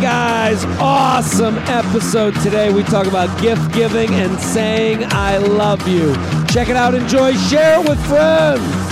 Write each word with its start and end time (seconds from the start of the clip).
guys, 0.00 0.64
awesome 0.80 1.56
episode 1.58 2.34
today. 2.40 2.72
We 2.72 2.82
talk 2.82 3.06
about 3.06 3.40
gift 3.40 3.72
giving 3.72 4.10
and 4.10 4.38
saying 4.38 5.04
I 5.10 5.38
love 5.38 5.86
you. 5.88 6.14
Check 6.46 6.68
it 6.68 6.76
out, 6.76 6.94
enjoy, 6.94 7.34
share 7.34 7.80
it 7.80 7.88
with 7.88 8.04
friends. 8.06 8.85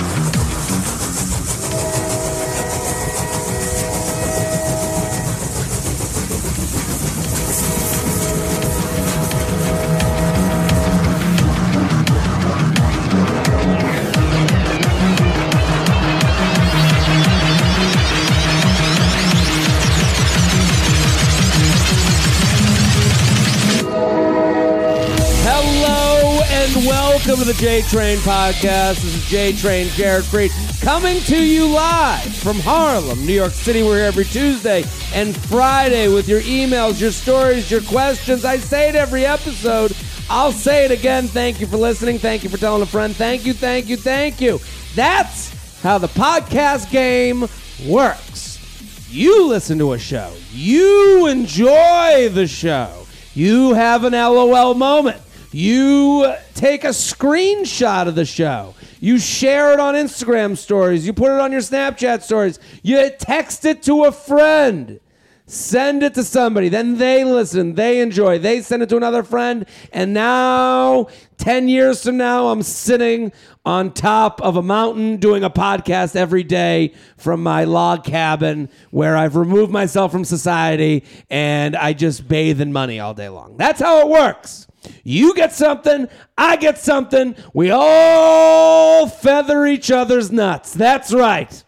Welcome 27.35 27.51
to 27.51 27.59
the 27.59 27.65
J 27.65 27.81
Train 27.81 28.17
Podcast. 28.19 29.01
This 29.01 29.13
is 29.13 29.25
J 29.25 29.51
Train 29.51 29.89
Jared 29.89 30.23
Freid 30.23 30.51
coming 30.81 31.19
to 31.23 31.35
you 31.35 31.67
live 31.67 32.33
from 32.33 32.55
Harlem, 32.59 33.25
New 33.25 33.33
York 33.33 33.51
City. 33.51 33.83
We're 33.83 33.97
here 33.97 34.05
every 34.05 34.23
Tuesday 34.23 34.85
and 35.13 35.35
Friday 35.35 36.07
with 36.07 36.29
your 36.29 36.39
emails, 36.39 37.01
your 37.01 37.11
stories, 37.11 37.69
your 37.69 37.81
questions. 37.81 38.45
I 38.45 38.55
say 38.55 38.87
it 38.87 38.95
every 38.95 39.25
episode. 39.25 39.93
I'll 40.29 40.53
say 40.53 40.85
it 40.85 40.91
again. 40.91 41.27
Thank 41.27 41.59
you 41.59 41.67
for 41.67 41.75
listening. 41.75 42.19
Thank 42.19 42.45
you 42.45 42.49
for 42.49 42.55
telling 42.55 42.81
a 42.81 42.85
friend. 42.85 43.13
Thank 43.13 43.45
you, 43.45 43.51
thank 43.51 43.89
you, 43.89 43.97
thank 43.97 44.39
you. 44.39 44.61
That's 44.95 45.81
how 45.81 45.97
the 45.97 46.07
podcast 46.07 46.89
game 46.89 47.49
works. 47.85 49.09
You 49.11 49.45
listen 49.47 49.77
to 49.79 49.91
a 49.91 49.99
show, 49.99 50.31
you 50.53 51.27
enjoy 51.27 52.29
the 52.29 52.47
show, 52.47 53.05
you 53.33 53.73
have 53.73 54.05
an 54.05 54.13
LOL 54.13 54.73
moment. 54.73 55.21
You 55.55 56.35
take 56.53 56.83
a 56.83 56.89
screenshot 56.89 58.09
of 58.09 58.15
the 58.15 58.25
show. 58.25 58.75
You 58.99 59.17
share 59.17 59.71
it 59.71 59.79
on 59.79 59.93
Instagram 59.93 60.57
stories. 60.57 61.07
You 61.07 61.13
put 61.13 61.31
it 61.31 61.39
on 61.39 61.53
your 61.53 61.61
Snapchat 61.61 62.23
stories. 62.23 62.59
You 62.83 63.09
text 63.17 63.63
it 63.63 63.81
to 63.83 64.03
a 64.03 64.11
friend. 64.11 64.99
Send 65.47 66.03
it 66.03 66.13
to 66.15 66.25
somebody. 66.25 66.67
Then 66.67 66.97
they 66.97 67.23
listen. 67.23 67.75
They 67.75 68.01
enjoy. 68.01 68.37
They 68.37 68.63
send 68.63 68.83
it 68.83 68.89
to 68.89 68.97
another 68.97 69.23
friend. 69.23 69.65
And 69.93 70.13
now, 70.13 71.07
10 71.37 71.69
years 71.69 72.03
from 72.03 72.17
now, 72.17 72.49
I'm 72.49 72.61
sitting 72.61 73.31
on 73.65 73.93
top 73.93 74.41
of 74.41 74.57
a 74.57 74.61
mountain 74.61 75.15
doing 75.17 75.45
a 75.45 75.49
podcast 75.49 76.17
every 76.17 76.43
day 76.43 76.93
from 77.15 77.41
my 77.41 77.63
log 77.63 78.03
cabin 78.03 78.67
where 78.91 79.15
I've 79.15 79.37
removed 79.37 79.71
myself 79.71 80.11
from 80.11 80.25
society 80.25 81.05
and 81.29 81.77
I 81.77 81.93
just 81.93 82.27
bathe 82.27 82.59
in 82.59 82.73
money 82.73 82.99
all 82.99 83.13
day 83.13 83.29
long. 83.29 83.55
That's 83.55 83.79
how 83.79 84.01
it 84.01 84.09
works. 84.09 84.67
You 85.03 85.33
get 85.33 85.53
something, 85.53 86.07
I 86.37 86.55
get 86.55 86.77
something. 86.77 87.35
We 87.53 87.71
all 87.71 89.07
feather 89.07 89.65
each 89.65 89.91
other's 89.91 90.31
nuts. 90.31 90.73
That's 90.73 91.13
right. 91.13 91.63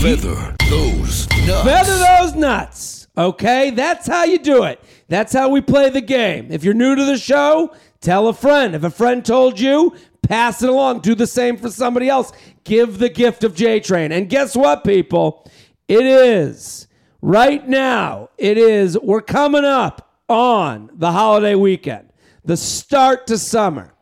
Feather 0.00 0.56
those 0.68 1.28
nuts. 1.28 1.64
Feather 1.64 1.98
those 1.98 2.34
nuts. 2.34 3.08
Okay? 3.16 3.70
That's 3.70 4.06
how 4.06 4.24
you 4.24 4.38
do 4.38 4.64
it. 4.64 4.80
That's 5.08 5.32
how 5.32 5.48
we 5.48 5.60
play 5.60 5.90
the 5.90 6.00
game. 6.00 6.50
If 6.50 6.64
you're 6.64 6.74
new 6.74 6.94
to 6.94 7.04
the 7.04 7.18
show, 7.18 7.74
tell 8.00 8.28
a 8.28 8.32
friend. 8.32 8.74
If 8.74 8.84
a 8.84 8.90
friend 8.90 9.24
told 9.24 9.60
you, 9.60 9.94
pass 10.22 10.62
it 10.62 10.68
along. 10.68 11.00
Do 11.00 11.14
the 11.14 11.26
same 11.26 11.56
for 11.56 11.70
somebody 11.70 12.08
else. 12.08 12.32
Give 12.64 12.98
the 12.98 13.08
gift 13.08 13.44
of 13.44 13.54
J 13.54 13.80
Train. 13.80 14.12
And 14.12 14.28
guess 14.28 14.56
what, 14.56 14.84
people? 14.84 15.46
It 15.88 16.06
is 16.06 16.86
right 17.20 17.66
now. 17.68 18.30
It 18.38 18.56
is, 18.56 18.98
we're 18.98 19.20
coming 19.20 19.64
up 19.64 20.16
on 20.28 20.90
the 20.94 21.12
holiday 21.12 21.54
weekend, 21.54 22.11
the 22.44 22.56
start 22.56 23.26
to 23.28 23.38
summer. 23.38 23.92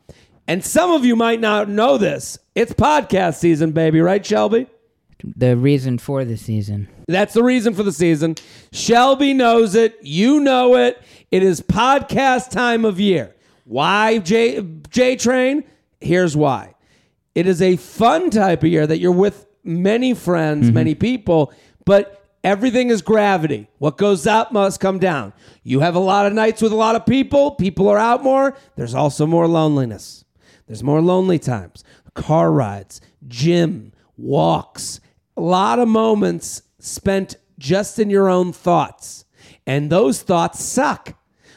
And 0.47 0.65
some 0.65 0.91
of 0.91 1.05
you 1.05 1.15
might 1.15 1.41
not 1.41 1.69
know 1.69 1.97
this. 1.99 2.39
It's 2.55 2.73
podcast 2.73 3.39
season, 3.39 3.73
baby, 3.73 4.01
right, 4.01 4.25
Shelby? 4.25 4.67
the 5.25 5.57
reason 5.57 5.99
for 5.99 6.25
the 6.25 6.37
season. 6.37 6.89
That's 7.09 7.35
the 7.35 7.43
reason 7.43 7.75
for 7.75 7.83
the 7.83 7.93
season. 7.93 8.37
Shelby 8.73 9.35
knows 9.35 9.75
it. 9.75 9.99
You 10.03 10.41
know 10.41 10.77
it. 10.77 11.03
It 11.31 11.43
is 11.43 11.61
podcast 11.61 12.51
time 12.51 12.85
of 12.85 12.99
year. 13.01 13.35
Why 13.65 14.19
J 14.19 14.67
J 14.91 15.17
Train? 15.17 15.65
Here's 16.01 16.37
why. 16.37 16.75
It 17.35 17.47
is 17.47 17.63
a 17.63 17.77
fun 17.77 18.31
type 18.31 18.63
of 18.63 18.71
year 18.71 18.87
that 18.87 18.99
you're 18.99 19.13
with 19.13 19.47
many 19.63 20.15
friends, 20.15 20.67
mm-hmm. 20.67 20.75
many 20.75 20.95
people, 20.95 21.53
but 21.85 22.20
everything 22.45 22.91
is 22.91 23.03
gravity. 23.03 23.69
What 23.79 23.99
goes 23.99 24.27
up 24.27 24.53
must 24.53 24.81
come 24.81 24.99
down. 24.99 25.33
You 25.63 25.81
have 25.81 25.95
a 25.95 26.01
lot 26.01 26.27
of 26.27 26.33
nights 26.33 26.63
with 26.63 26.73
a 26.73 26.77
lot 26.77 26.97
of 26.97 27.07
people. 27.07 27.53
People 27.53 27.89
are 27.89 27.99
out 27.99 28.23
more. 28.23 28.57
There's 28.77 28.95
also 28.95 29.27
more 29.27 29.47
loneliness. 29.47 30.25
There's 30.67 30.83
more 30.83 31.01
lonely 31.01 31.39
times. 31.39 31.85
Car 32.15 32.53
rides, 32.53 33.01
gym, 33.29 33.93
walks, 34.17 35.01
a 35.37 35.41
lot 35.41 35.79
of 35.79 35.89
moments 35.89 36.63
spent 36.79 37.37
just 37.59 37.99
in 37.99 38.11
your 38.11 38.29
own 38.29 38.53
thoughts. 38.53 39.25
And 39.67 39.91
those 39.91 40.21
thoughts 40.21 40.63
suck. 40.63 41.15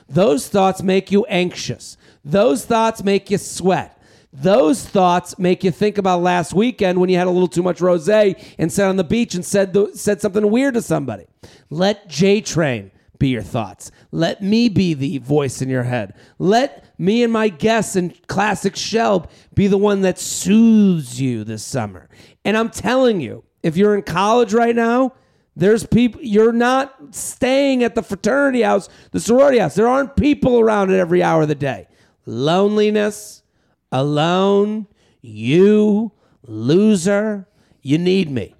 Those 0.07 0.47
thoughts 0.47 0.81
make 0.81 1.11
you 1.11 1.25
anxious. 1.25 1.97
Those 2.23 2.65
thoughts 2.65 3.03
make 3.03 3.29
you 3.29 3.37
sweat. 3.37 4.01
Those 4.35 4.83
thoughts 4.83 5.37
make 5.37 5.63
you 5.63 5.69
think 5.69 5.99
about 5.99 6.23
last 6.23 6.53
weekend 6.53 6.99
when 6.99 7.07
you 7.07 7.17
had 7.17 7.27
a 7.27 7.31
little 7.31 7.47
too 7.47 7.61
much 7.61 7.77
rosé 7.77 8.43
and 8.57 8.71
sat 8.71 8.89
on 8.89 8.95
the 8.95 9.03
beach 9.03 9.35
and 9.35 9.45
said 9.45 9.73
the, 9.73 9.91
said 9.93 10.21
something 10.21 10.49
weird 10.49 10.73
to 10.73 10.81
somebody. 10.81 11.27
Let 11.69 12.09
J 12.09 12.41
Train 12.41 12.89
be 13.19 13.29
your 13.29 13.43
thoughts. 13.43 13.91
Let 14.11 14.41
me 14.41 14.69
be 14.69 14.95
the 14.95 15.19
voice 15.19 15.61
in 15.61 15.69
your 15.69 15.83
head. 15.83 16.15
Let 16.39 16.83
me 16.97 17.23
and 17.23 17.31
my 17.31 17.49
guests 17.49 17.95
and 17.95 18.15
classic 18.27 18.73
Shelb 18.73 19.29
be 19.53 19.67
the 19.67 19.77
one 19.77 20.01
that 20.01 20.17
soothes 20.17 21.21
you 21.21 21.43
this 21.43 21.63
summer. 21.63 22.09
And 22.43 22.57
I'm 22.57 22.71
telling 22.71 23.21
you, 23.21 23.43
if 23.61 23.77
you're 23.77 23.93
in 23.93 24.01
college 24.01 24.51
right 24.51 24.75
now, 24.75 25.13
there's 25.55 25.85
people 25.85 26.19
you're 26.23 26.51
not 26.51 26.95
staying 27.11 27.83
at 27.83 27.93
the 27.93 28.01
fraternity 28.01 28.63
house, 28.63 28.89
the 29.11 29.19
sorority 29.19 29.59
house. 29.59 29.75
There 29.75 29.87
aren't 29.87 30.15
people 30.15 30.59
around 30.59 30.91
at 30.91 30.99
every 30.99 31.21
hour 31.21 31.43
of 31.43 31.47
the 31.49 31.55
day. 31.55 31.87
Loneliness, 32.25 33.42
alone, 33.93 34.87
you, 35.21 36.11
loser, 36.45 37.47
you 37.81 37.97
need 37.97 38.29
me. 38.29 38.55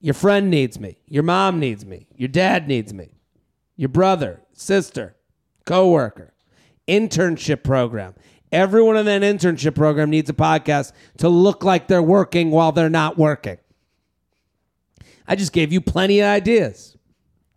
Your 0.00 0.14
friend 0.14 0.48
needs 0.48 0.78
me. 0.78 0.98
Your 1.06 1.24
mom 1.24 1.58
needs 1.58 1.84
me. 1.84 2.06
Your 2.16 2.28
dad 2.28 2.68
needs 2.68 2.94
me. 2.94 3.10
Your 3.76 3.88
brother, 3.88 4.40
sister, 4.52 5.16
coworker, 5.66 6.32
internship 6.86 7.64
program. 7.64 8.14
Everyone 8.52 8.96
in 8.96 9.06
that 9.06 9.22
internship 9.22 9.74
program 9.74 10.08
needs 10.08 10.30
a 10.30 10.34
podcast 10.34 10.92
to 11.18 11.28
look 11.28 11.64
like 11.64 11.88
they're 11.88 12.00
working 12.00 12.50
while 12.50 12.72
they're 12.72 12.88
not 12.88 13.18
working. 13.18 13.58
I 15.26 15.34
just 15.34 15.52
gave 15.52 15.72
you 15.72 15.80
plenty 15.80 16.20
of 16.20 16.26
ideas. 16.26 16.96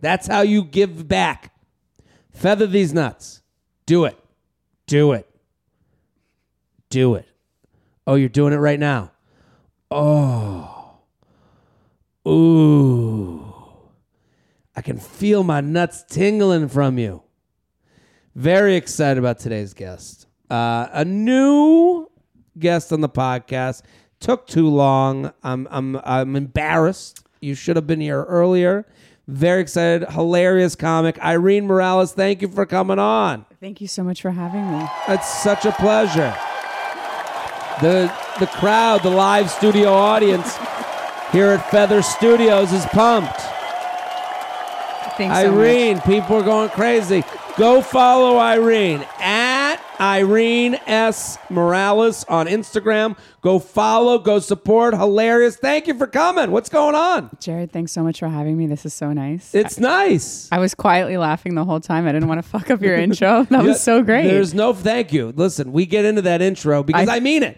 That's 0.02 0.28
how 0.28 0.42
you 0.42 0.64
give 0.64 1.08
back. 1.08 1.54
Feather 2.32 2.66
these 2.68 2.94
nuts. 2.94 3.42
Do 3.86 4.06
it. 4.06 4.18
Do 4.88 5.14
it. 5.14 5.31
Do 6.92 7.16
it. 7.16 7.26
Oh, 8.06 8.16
you're 8.16 8.28
doing 8.28 8.52
it 8.52 8.58
right 8.58 8.80
now. 8.80 9.12
Oh. 9.90 10.98
Ooh. 12.28 13.54
I 14.76 14.82
can 14.82 14.98
feel 14.98 15.44
my 15.44 15.62
nuts 15.62 16.04
tingling 16.10 16.68
from 16.68 17.00
you. 17.00 17.24
Very 18.36 18.76
excited 18.76 19.18
about 19.18 19.40
today's 19.40 19.74
guest. 19.74 20.28
Uh, 20.50 20.88
a 20.92 21.06
new 21.06 22.10
guest 22.60 22.92
on 22.92 23.00
the 23.00 23.10
podcast. 23.10 23.84
Took 24.20 24.48
too 24.48 24.68
long. 24.68 25.32
I'm 25.44 25.68
I'm 25.72 25.96
I'm 26.04 26.36
embarrassed. 26.36 27.26
You 27.40 27.56
should 27.56 27.78
have 27.78 27.88
been 27.88 28.02
here 28.02 28.24
earlier. 28.24 28.86
Very 29.28 29.62
excited. 29.62 30.10
Hilarious 30.10 30.76
comic. 30.76 31.18
Irene 31.20 31.68
Morales, 31.68 32.12
thank 32.12 32.42
you 32.42 32.50
for 32.50 32.66
coming 32.66 33.00
on. 33.00 33.46
Thank 33.62 33.80
you 33.80 33.88
so 33.88 34.04
much 34.04 34.22
for 34.22 34.32
having 34.32 34.70
me. 34.78 34.86
It's 35.08 35.42
such 35.42 35.66
a 35.66 35.72
pleasure. 35.72 36.36
The 37.82 38.14
the 38.40 38.48
crowd, 38.48 39.02
the 39.04 39.10
live 39.10 39.50
studio 39.50 39.92
audience 39.92 40.56
here 41.32 41.48
at 41.48 41.70
Feather 41.72 42.02
Studios 42.02 42.72
is 42.74 42.86
pumped. 42.88 43.40
Thanks 45.18 45.36
so. 45.36 45.52
Irene, 45.54 46.00
people 46.02 46.38
are 46.38 46.44
going 46.44 46.70
crazy. 46.70 47.24
Go 47.58 47.82
follow 47.82 48.38
Irene 48.40 49.06
at 49.20 49.78
Irene 50.00 50.76
S. 50.88 51.38
Morales 51.50 52.24
on 52.26 52.48
Instagram. 52.48 53.18
Go 53.42 53.60
follow, 53.60 54.18
go 54.20 54.40
support. 54.40 54.94
Hilarious. 54.96 55.58
Thank 55.58 55.88
you 55.88 55.94
for 55.96 56.08
coming. 56.08 56.52
What's 56.52 56.70
going 56.70 56.96
on? 56.96 57.30
Jared, 57.42 57.72
thanks 57.72 57.92
so 57.92 58.04
much 58.04 58.20
for 58.20 58.30
having 58.30 58.58
me. 58.58 58.68
This 58.68 58.86
is 58.86 58.94
so 58.94 59.12
nice. 59.12 59.54
It's 59.54 59.80
nice. 59.80 60.48
I 60.52 60.60
was 60.60 60.74
quietly 60.74 61.18
laughing 61.18 61.56
the 61.56 61.66
whole 61.66 61.82
time. 61.82 62.08
I 62.08 62.14
didn't 62.14 62.30
want 62.30 62.42
to 62.42 62.48
fuck 62.48 62.72
up 62.72 62.82
your 62.82 62.96
intro. 63.06 63.44
That 63.50 63.64
Yeah, 63.64 63.68
was 63.70 63.82
so 63.82 64.02
great. 64.02 64.28
There's 64.28 64.54
no 64.54 64.74
thank 64.74 65.12
you. 65.12 65.34
Listen, 65.36 65.72
we 65.74 65.86
get 65.86 66.06
into 66.06 66.22
that 66.24 66.42
intro 66.42 66.84
because 66.84 67.10
I, 67.10 67.18
I- 67.18 67.20
mean 67.20 67.44
it. 67.44 67.58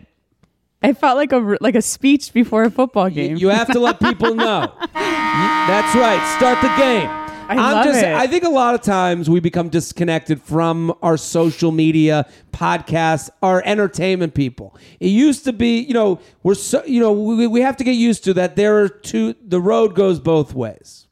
It 0.83 0.97
felt 0.97 1.17
like 1.17 1.31
a 1.31 1.57
like 1.61 1.75
a 1.75 1.81
speech 1.81 2.33
before 2.33 2.63
a 2.63 2.71
football 2.71 3.09
game. 3.09 3.37
You 3.37 3.49
have 3.49 3.71
to 3.71 3.79
let 3.79 3.99
people 3.99 4.35
know. 4.35 4.73
That's 4.93 5.95
right. 5.95 6.35
Start 6.37 6.61
the 6.61 6.75
game. 6.77 7.09
I 7.49 7.53
am 7.55 7.57
love 7.59 7.85
just 7.85 8.03
it. 8.03 8.13
I 8.13 8.27
think 8.27 8.43
a 8.43 8.49
lot 8.49 8.73
of 8.73 8.81
times 8.81 9.29
we 9.29 9.39
become 9.39 9.69
disconnected 9.69 10.41
from 10.41 10.93
our 11.01 11.17
social 11.17 11.71
media, 11.71 12.27
podcasts, 12.51 13.29
our 13.41 13.61
entertainment 13.65 14.33
people. 14.33 14.77
It 14.99 15.07
used 15.07 15.43
to 15.45 15.53
be, 15.53 15.79
you 15.79 15.93
know, 15.93 16.19
we're 16.41 16.55
so 16.55 16.83
you 16.85 16.99
know, 16.99 17.11
we, 17.11 17.47
we 17.47 17.61
have 17.61 17.77
to 17.77 17.83
get 17.83 17.93
used 17.93 18.23
to 18.25 18.33
that 18.35 18.55
there 18.55 18.77
are 18.83 18.89
two 18.89 19.35
the 19.45 19.59
road 19.59 19.95
goes 19.95 20.19
both 20.19 20.53
ways. 20.53 21.07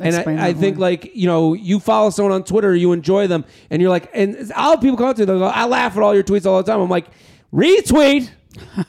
And 0.00 0.16
I, 0.16 0.48
I 0.48 0.52
think 0.52 0.78
like 0.78 1.14
you 1.14 1.26
know 1.26 1.54
you 1.54 1.78
follow 1.78 2.10
someone 2.10 2.32
on 2.32 2.42
Twitter, 2.42 2.74
you 2.74 2.92
enjoy 2.92 3.28
them, 3.28 3.44
and 3.70 3.80
you're 3.80 3.90
like, 3.90 4.10
and 4.12 4.52
I'll 4.56 4.72
have 4.72 4.80
people 4.80 4.96
come 4.96 5.06
up 5.06 5.16
to 5.16 5.22
you, 5.22 5.26
they'll 5.26 5.38
go, 5.38 5.46
I 5.46 5.66
laugh 5.66 5.96
at 5.96 6.02
all 6.02 6.14
your 6.14 6.24
tweets 6.24 6.46
all 6.46 6.60
the 6.60 6.70
time. 6.70 6.80
I'm 6.80 6.90
like, 6.90 7.06
retweet. 7.52 8.30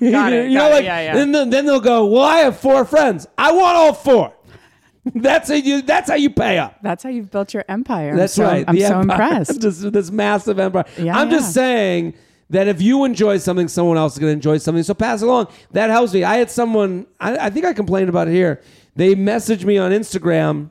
Got 0.00 0.32
it, 0.32 0.48
you 0.50 0.54
know, 0.54 0.60
got 0.60 0.70
it, 0.70 0.74
like, 0.74 0.84
yeah, 0.84 1.00
yeah. 1.00 1.14
Then, 1.14 1.50
then 1.50 1.66
they'll 1.66 1.80
go, 1.80 2.06
well, 2.06 2.22
I 2.22 2.38
have 2.38 2.58
four 2.58 2.84
friends. 2.84 3.26
I 3.38 3.52
want 3.52 3.76
all 3.76 3.94
four. 3.94 4.34
that's 5.14 5.48
how 5.48 5.54
you. 5.54 5.82
That's 5.82 6.08
how 6.08 6.16
you 6.16 6.30
pay 6.30 6.58
up. 6.58 6.78
That's 6.82 7.02
how 7.02 7.10
you've 7.10 7.30
built 7.30 7.52
your 7.52 7.64
empire. 7.68 8.12
I'm 8.12 8.16
That's 8.16 8.34
so, 8.34 8.44
right. 8.44 8.64
I'm 8.66 8.74
the 8.74 8.82
so 8.82 9.00
empire. 9.00 9.22
impressed. 9.22 9.60
this, 9.60 9.80
this 9.80 10.10
massive 10.10 10.58
empire. 10.58 10.84
Yeah, 10.98 11.18
I'm 11.18 11.30
just 11.30 11.48
yeah. 11.48 11.62
saying 11.62 12.14
that 12.50 12.68
if 12.68 12.80
you 12.80 13.04
enjoy 13.04 13.36
something, 13.38 13.68
someone 13.68 13.98
else 13.98 14.14
is 14.14 14.18
going 14.18 14.30
to 14.30 14.34
enjoy 14.34 14.58
something. 14.58 14.82
So 14.82 14.94
pass 14.94 15.20
it 15.20 15.26
along. 15.26 15.48
That 15.72 15.90
helps 15.90 16.14
me. 16.14 16.24
I 16.24 16.36
had 16.36 16.50
someone. 16.50 17.06
I, 17.20 17.36
I 17.36 17.50
think 17.50 17.66
I 17.66 17.74
complained 17.74 18.08
about 18.08 18.28
it 18.28 18.32
here. 18.32 18.62
They 18.96 19.14
messaged 19.14 19.64
me 19.64 19.76
on 19.76 19.90
Instagram 19.90 20.70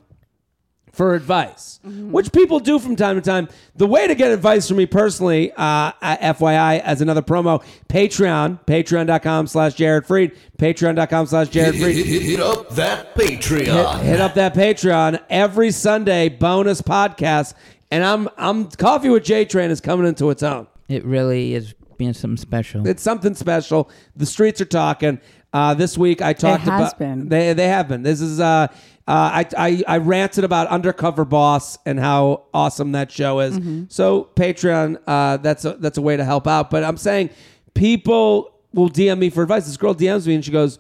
for 0.94 1.16
advice, 1.16 1.80
which 1.84 2.32
people 2.32 2.60
do 2.60 2.78
from 2.80 2.96
time 2.96 3.16
to 3.16 3.22
time. 3.22 3.50
The 3.76 3.88
way 3.88 4.08
to 4.08 4.14
get 4.16 4.32
advice 4.32 4.68
from 4.68 4.78
me 4.78 4.86
personally, 4.86 5.52
uh, 5.58 5.92
FYI, 5.94 6.80
as 6.82 7.02
another 7.02 7.24
promo, 7.24 7.64
Patreon, 7.90 8.60
patreon.com 8.66 9.48
slash 9.48 9.74
Jared 9.74 10.06
Freid, 10.06 10.36
patreon.com 10.60 11.26
slash 11.26 11.50
Jared 11.50 11.76
Hit, 11.76 11.84
Freid. 11.84 12.06
hit, 12.06 12.22
hit 12.22 12.40
up 12.40 12.70
that 12.76 13.16
Patreon. 13.16 14.02
hit 14.04 14.22
up 14.22 14.36
that 14.36 14.54
Patreon 14.54 15.20
every 15.30 15.72
Sunday, 15.72 16.30
bonus 16.30 16.82
podcast. 16.82 17.56
And 17.90 18.04
I'm, 18.04 18.30
I'm 18.38 18.70
Coffee 18.70 19.10
with 19.10 19.24
J 19.24 19.46
Train 19.46 19.72
is 19.72 19.82
coming 19.82 20.08
into 20.08 20.30
its 20.30 20.44
own. 20.44 20.68
It 20.90 21.04
really 21.06 21.54
is 21.56 21.74
being 21.98 22.14
something 22.14 22.38
special. 22.38 22.88
It's 22.88 23.02
something 23.04 23.34
special. 23.36 23.90
The 24.16 24.26
streets 24.26 24.62
are 24.62 24.66
talking. 24.66 25.20
Uh, 25.54 25.76
this 25.76 25.96
week 25.98 26.20
I 26.22 26.34
talked 26.34 26.64
has 26.64 26.68
about 26.90 26.98
been. 26.98 27.30
they 27.30 27.54
they 27.54 27.68
have 27.68 27.88
been. 27.88 28.02
This 28.02 28.20
is 28.22 28.40
uh, 28.40 28.68
uh, 29.06 29.44
I, 29.44 29.46
I 29.58 29.84
I 29.88 29.98
ranted 29.98 30.44
about 30.44 30.68
Undercover 30.68 31.26
Boss 31.26 31.78
and 31.86 32.00
how 32.00 32.46
awesome 32.54 32.94
that 32.94 33.12
show 33.12 33.42
is. 33.42 33.60
Mm-hmm. 33.60 33.86
So 33.90 34.30
Patreon, 34.36 34.98
uh, 35.06 35.38
that's 35.38 35.66
a 35.66 35.74
that's 35.74 35.98
a 35.98 36.02
way 36.02 36.16
to 36.16 36.24
help 36.24 36.48
out. 36.48 36.70
But 36.70 36.86
I'm 36.86 36.96
saying 36.96 37.32
people 37.74 38.54
will 38.74 38.90
DM 38.90 39.20
me 39.20 39.30
for 39.30 39.44
advice. 39.44 39.66
This 39.66 39.76
girl 39.76 39.94
DMs 39.94 40.26
me 40.26 40.36
and 40.36 40.46
she 40.46 40.52
goes, 40.52 40.80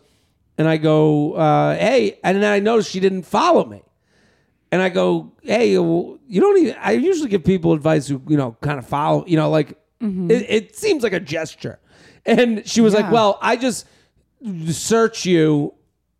and 0.57 0.67
I 0.69 0.77
go, 0.77 1.33
uh, 1.33 1.75
hey, 1.75 2.19
and 2.23 2.41
then 2.41 2.51
I 2.51 2.59
noticed 2.59 2.91
she 2.91 3.01
didn't 3.01 3.23
follow 3.23 3.65
me. 3.65 3.83
And 4.71 4.81
I 4.81 4.89
go, 4.89 5.33
hey, 5.41 5.77
well, 5.77 6.17
you 6.27 6.39
don't 6.39 6.57
even. 6.59 6.75
I 6.79 6.93
usually 6.93 7.29
give 7.29 7.43
people 7.43 7.73
advice 7.73 8.07
who 8.07 8.21
you 8.29 8.37
know 8.37 8.55
kind 8.61 8.79
of 8.79 8.87
follow. 8.87 9.25
You 9.27 9.35
know, 9.35 9.49
like 9.49 9.77
it, 10.31 10.45
it 10.49 10.75
seems 10.77 11.03
like 11.03 11.13
a 11.13 11.19
gesture. 11.19 11.79
And 12.25 12.65
she 12.65 12.79
was 12.79 12.93
like, 12.93 13.11
well, 13.11 13.37
I 13.41 13.57
just 13.57 13.85
search 14.69 15.25
you 15.25 15.73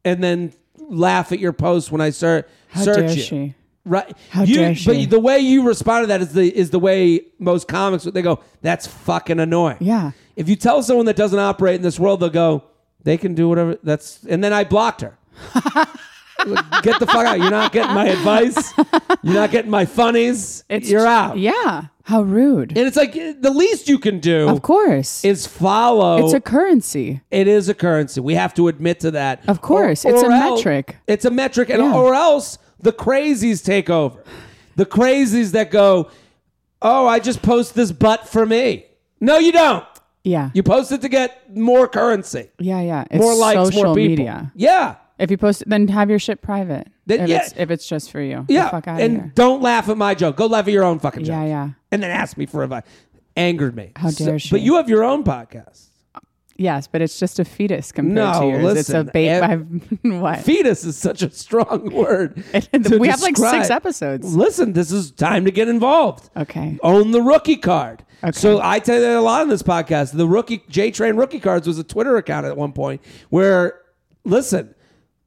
and 0.05 0.23
then 0.23 0.53
laugh 0.89 1.31
at 1.31 1.39
your 1.39 1.53
post 1.53 1.91
when 1.91 2.01
I 2.01 2.09
start 2.09 2.49
How 2.69 2.83
search 2.83 2.97
dare 2.97 3.11
you. 3.11 3.21
she? 3.21 3.55
Right? 3.85 4.15
How 4.29 4.43
you, 4.43 4.55
dare 4.55 4.75
she? 4.75 4.85
But 5.05 5.09
the 5.09 5.19
way 5.19 5.39
you 5.39 5.63
respond 5.63 6.03
to 6.03 6.07
that 6.07 6.21
is 6.21 6.33
the 6.33 6.55
is 6.55 6.69
the 6.69 6.79
way 6.79 7.21
most 7.39 7.67
comics 7.67 8.03
they 8.03 8.21
go. 8.21 8.39
That's 8.61 8.87
fucking 8.87 9.39
annoying. 9.39 9.77
Yeah. 9.81 10.11
If 10.35 10.49
you 10.49 10.55
tell 10.55 10.81
someone 10.83 11.05
that 11.07 11.15
doesn't 11.15 11.39
operate 11.39 11.75
in 11.75 11.81
this 11.81 11.99
world, 11.99 12.19
they'll 12.21 12.29
go. 12.29 12.63
They 13.03 13.17
can 13.17 13.35
do 13.35 13.49
whatever. 13.49 13.77
That's 13.83 14.23
and 14.23 14.43
then 14.43 14.53
I 14.53 14.63
blocked 14.63 15.01
her. 15.01 15.17
Get 16.81 16.99
the 16.99 17.07
fuck 17.07 17.25
out! 17.25 17.39
You're 17.39 17.49
not 17.51 17.71
getting 17.71 17.93
my 17.95 18.07
advice. 18.07 18.73
You're 19.23 19.33
not 19.33 19.51
getting 19.51 19.71
my 19.71 19.85
funnies. 19.85 20.63
You're 20.69 21.07
out. 21.07 21.37
Yeah. 21.37 21.85
How 22.05 22.21
rude. 22.21 22.77
And 22.77 22.85
it's 22.85 22.97
like 22.97 23.13
the 23.13 23.49
least 23.49 23.87
you 23.87 23.97
can 23.97 24.19
do 24.19 24.49
of 24.49 24.61
course. 24.61 25.23
is 25.23 25.47
follow. 25.47 26.25
it's 26.25 26.33
a 26.33 26.41
currency. 26.41 27.21
It 27.31 27.47
is 27.47 27.69
a 27.69 27.73
currency. 27.73 28.19
We 28.19 28.35
have 28.35 28.53
to 28.55 28.67
admit 28.67 28.99
to 29.01 29.11
that. 29.11 29.41
Of 29.47 29.61
course. 29.61 30.03
It's 30.03 30.21
a 30.21 30.25
else- 30.25 30.65
metric. 30.65 30.97
It's 31.07 31.23
a 31.23 31.31
metric, 31.31 31.69
and 31.69 31.81
Yeah. 31.81 31.95
or 31.95 32.13
else 32.13 32.57
the 32.79 32.91
crazies 32.91 33.63
take 33.63 33.89
over. 33.89 34.21
The 34.75 34.85
crazies 34.85 35.51
that 35.53 35.71
go, 35.71 36.09
"Oh, 36.81 37.07
I 37.07 37.19
just 37.19 37.41
post 37.41 37.73
this 37.73 37.91
butt 37.93 38.27
for 38.27 38.45
me." 38.45 38.85
No, 39.21 39.37
you 39.37 39.53
don't. 39.53 39.85
Yeah. 40.25 40.49
You 40.53 40.63
post 40.63 40.91
it 40.91 41.01
to 41.01 41.09
get 41.09 41.55
more 41.55 41.87
currency, 41.87 42.49
yeah, 42.59 42.81
yeah. 42.81 43.05
It's 43.11 43.21
more 43.21 43.35
likes, 43.35 43.57
more 43.75 43.93
people. 43.93 43.95
media. 43.95 44.51
Yeah, 44.55 44.95
If 45.23 45.31
you 45.31 45.37
post 45.37 45.61
it, 45.61 45.69
then 45.69 45.87
have 45.87 46.09
your 46.09 46.19
shit 46.19 46.41
private. 46.41 46.87
Then- 47.05 47.21
if, 47.21 47.29
yeah. 47.29 47.37
it's, 47.43 47.53
if 47.57 47.71
it's 47.71 47.87
just 47.87 48.11
for 48.11 48.21
you. 48.21 48.45
yeah. 48.49 48.65
The 48.65 48.69
fuck 48.71 48.87
out 48.89 48.99
and 49.01 49.15
of 49.15 49.21
here. 49.23 49.31
don't 49.35 49.61
laugh 49.61 49.87
at 49.87 49.97
my 49.97 50.13
joke. 50.15 50.35
Go 50.35 50.47
laugh 50.47 50.67
at 50.67 50.73
your 50.73 50.83
own 50.83 50.99
fucking 50.99 51.23
joke. 51.23 51.33
Yeah, 51.33 51.45
yeah. 51.45 51.69
And 51.91 52.03
then 52.03 52.11
ask 52.11 52.35
me 52.37 52.45
for 52.45 52.63
advice. 52.63 52.83
Angered 53.37 53.75
me. 53.75 53.93
How 53.95 54.11
dare 54.11 54.37
she. 54.37 54.49
But 54.51 54.61
you 54.61 54.75
have 54.75 54.89
your 54.89 55.03
own 55.03 55.23
podcast. 55.23 55.87
Yes, 56.55 56.85
but 56.85 57.01
it's 57.01 57.17
just 57.19 57.39
a 57.39 57.45
fetus 57.45 57.91
compared 57.91 58.13
No, 58.15 58.39
to 58.41 58.45
yours. 58.45 58.77
it's 58.77 58.89
a 58.89 58.99
listen, 58.99 59.09
bait. 59.11 59.29
ev- 59.29 59.41
by 60.03 60.09
what? 60.19 60.39
Fetus 60.41 60.83
is 60.85 60.95
such 60.97 61.23
a 61.23 61.31
strong 61.31 61.89
word. 61.93 62.43
to 62.73 62.97
we 62.99 63.07
have 63.07 63.21
like 63.21 63.35
six 63.37 63.51
describe. 63.51 63.71
episodes. 63.71 64.35
Listen, 64.35 64.73
this 64.73 64.91
is 64.91 65.09
time 65.11 65.45
to 65.45 65.51
get 65.51 65.67
involved. 65.67 66.29
Okay. 66.37 66.77
Own 66.83 67.09
the 67.09 67.21
rookie 67.23 67.55
card. 67.55 68.05
Okay. 68.23 68.31
So 68.33 68.59
I 68.61 68.77
tell 68.79 68.95
you 68.95 69.01
that 69.01 69.17
a 69.17 69.21
lot 69.21 69.41
on 69.41 69.49
this 69.49 69.63
podcast. 69.63 70.15
The 70.15 70.27
rookie 70.27 70.63
J 70.69 70.91
Train 70.91 71.15
Rookie 71.15 71.39
Cards 71.39 71.65
was 71.67 71.79
a 71.79 71.83
Twitter 71.83 72.17
account 72.17 72.45
at 72.45 72.55
one 72.55 72.71
point 72.71 73.01
where, 73.29 73.81
listen, 74.23 74.75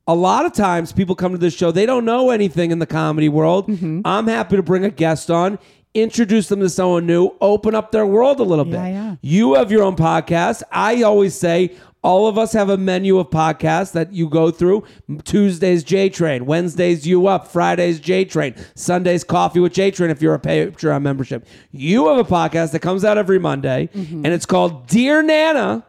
a 0.08 0.14
lot 0.14 0.46
of 0.46 0.52
times 0.52 0.92
people 0.92 1.14
come 1.14 1.32
to 1.32 1.38
this 1.38 1.54
show, 1.54 1.70
they 1.72 1.86
don't 1.86 2.04
know 2.04 2.30
anything 2.30 2.70
in 2.70 2.78
the 2.78 2.86
comedy 2.86 3.28
world. 3.28 3.68
Mm-hmm. 3.68 4.02
I'm 4.04 4.26
happy 4.28 4.56
to 4.56 4.62
bring 4.62 4.84
a 4.84 4.90
guest 4.90 5.30
on, 5.30 5.58
introduce 5.94 6.48
them 6.48 6.60
to 6.60 6.68
someone 6.70 7.06
new, 7.06 7.32
open 7.40 7.74
up 7.74 7.90
their 7.92 8.06
world 8.06 8.38
a 8.38 8.44
little 8.44 8.66
Yeah, 8.66 8.82
bit. 8.84 8.90
yeah. 8.92 9.16
You 9.22 9.54
have 9.54 9.72
your 9.72 9.82
own 9.82 9.96
podcast. 9.96 10.62
I 10.70 11.02
always 11.02 11.34
say 11.34 11.74
all 12.02 12.28
of 12.28 12.38
us 12.38 12.52
have 12.52 12.70
a 12.70 12.76
menu 12.76 13.18
of 13.18 13.30
podcasts 13.30 13.90
that 13.92 14.12
you 14.12 14.28
go 14.28 14.52
through. 14.52 14.84
Tuesdays 15.24 15.82
J 15.82 16.08
Train, 16.08 16.46
Wednesdays 16.46 17.04
You 17.04 17.26
Up, 17.26 17.48
Fridays 17.48 17.98
J 17.98 18.24
Train, 18.24 18.54
Sundays 18.76 19.24
Coffee 19.24 19.58
with 19.58 19.72
J 19.72 19.90
Train 19.90 20.10
if 20.10 20.22
you're 20.22 20.34
a 20.34 20.38
Patreon 20.38 21.02
membership. 21.02 21.44
You 21.72 22.06
have 22.08 22.18
a 22.18 22.24
podcast 22.24 22.70
that 22.72 22.80
comes 22.80 23.04
out 23.04 23.18
every 23.18 23.40
Monday 23.40 23.88
Mm-hmm. 23.92 24.24
and 24.24 24.26
it's 24.28 24.46
called 24.46 24.86
Dear 24.86 25.20
Nana 25.22 25.84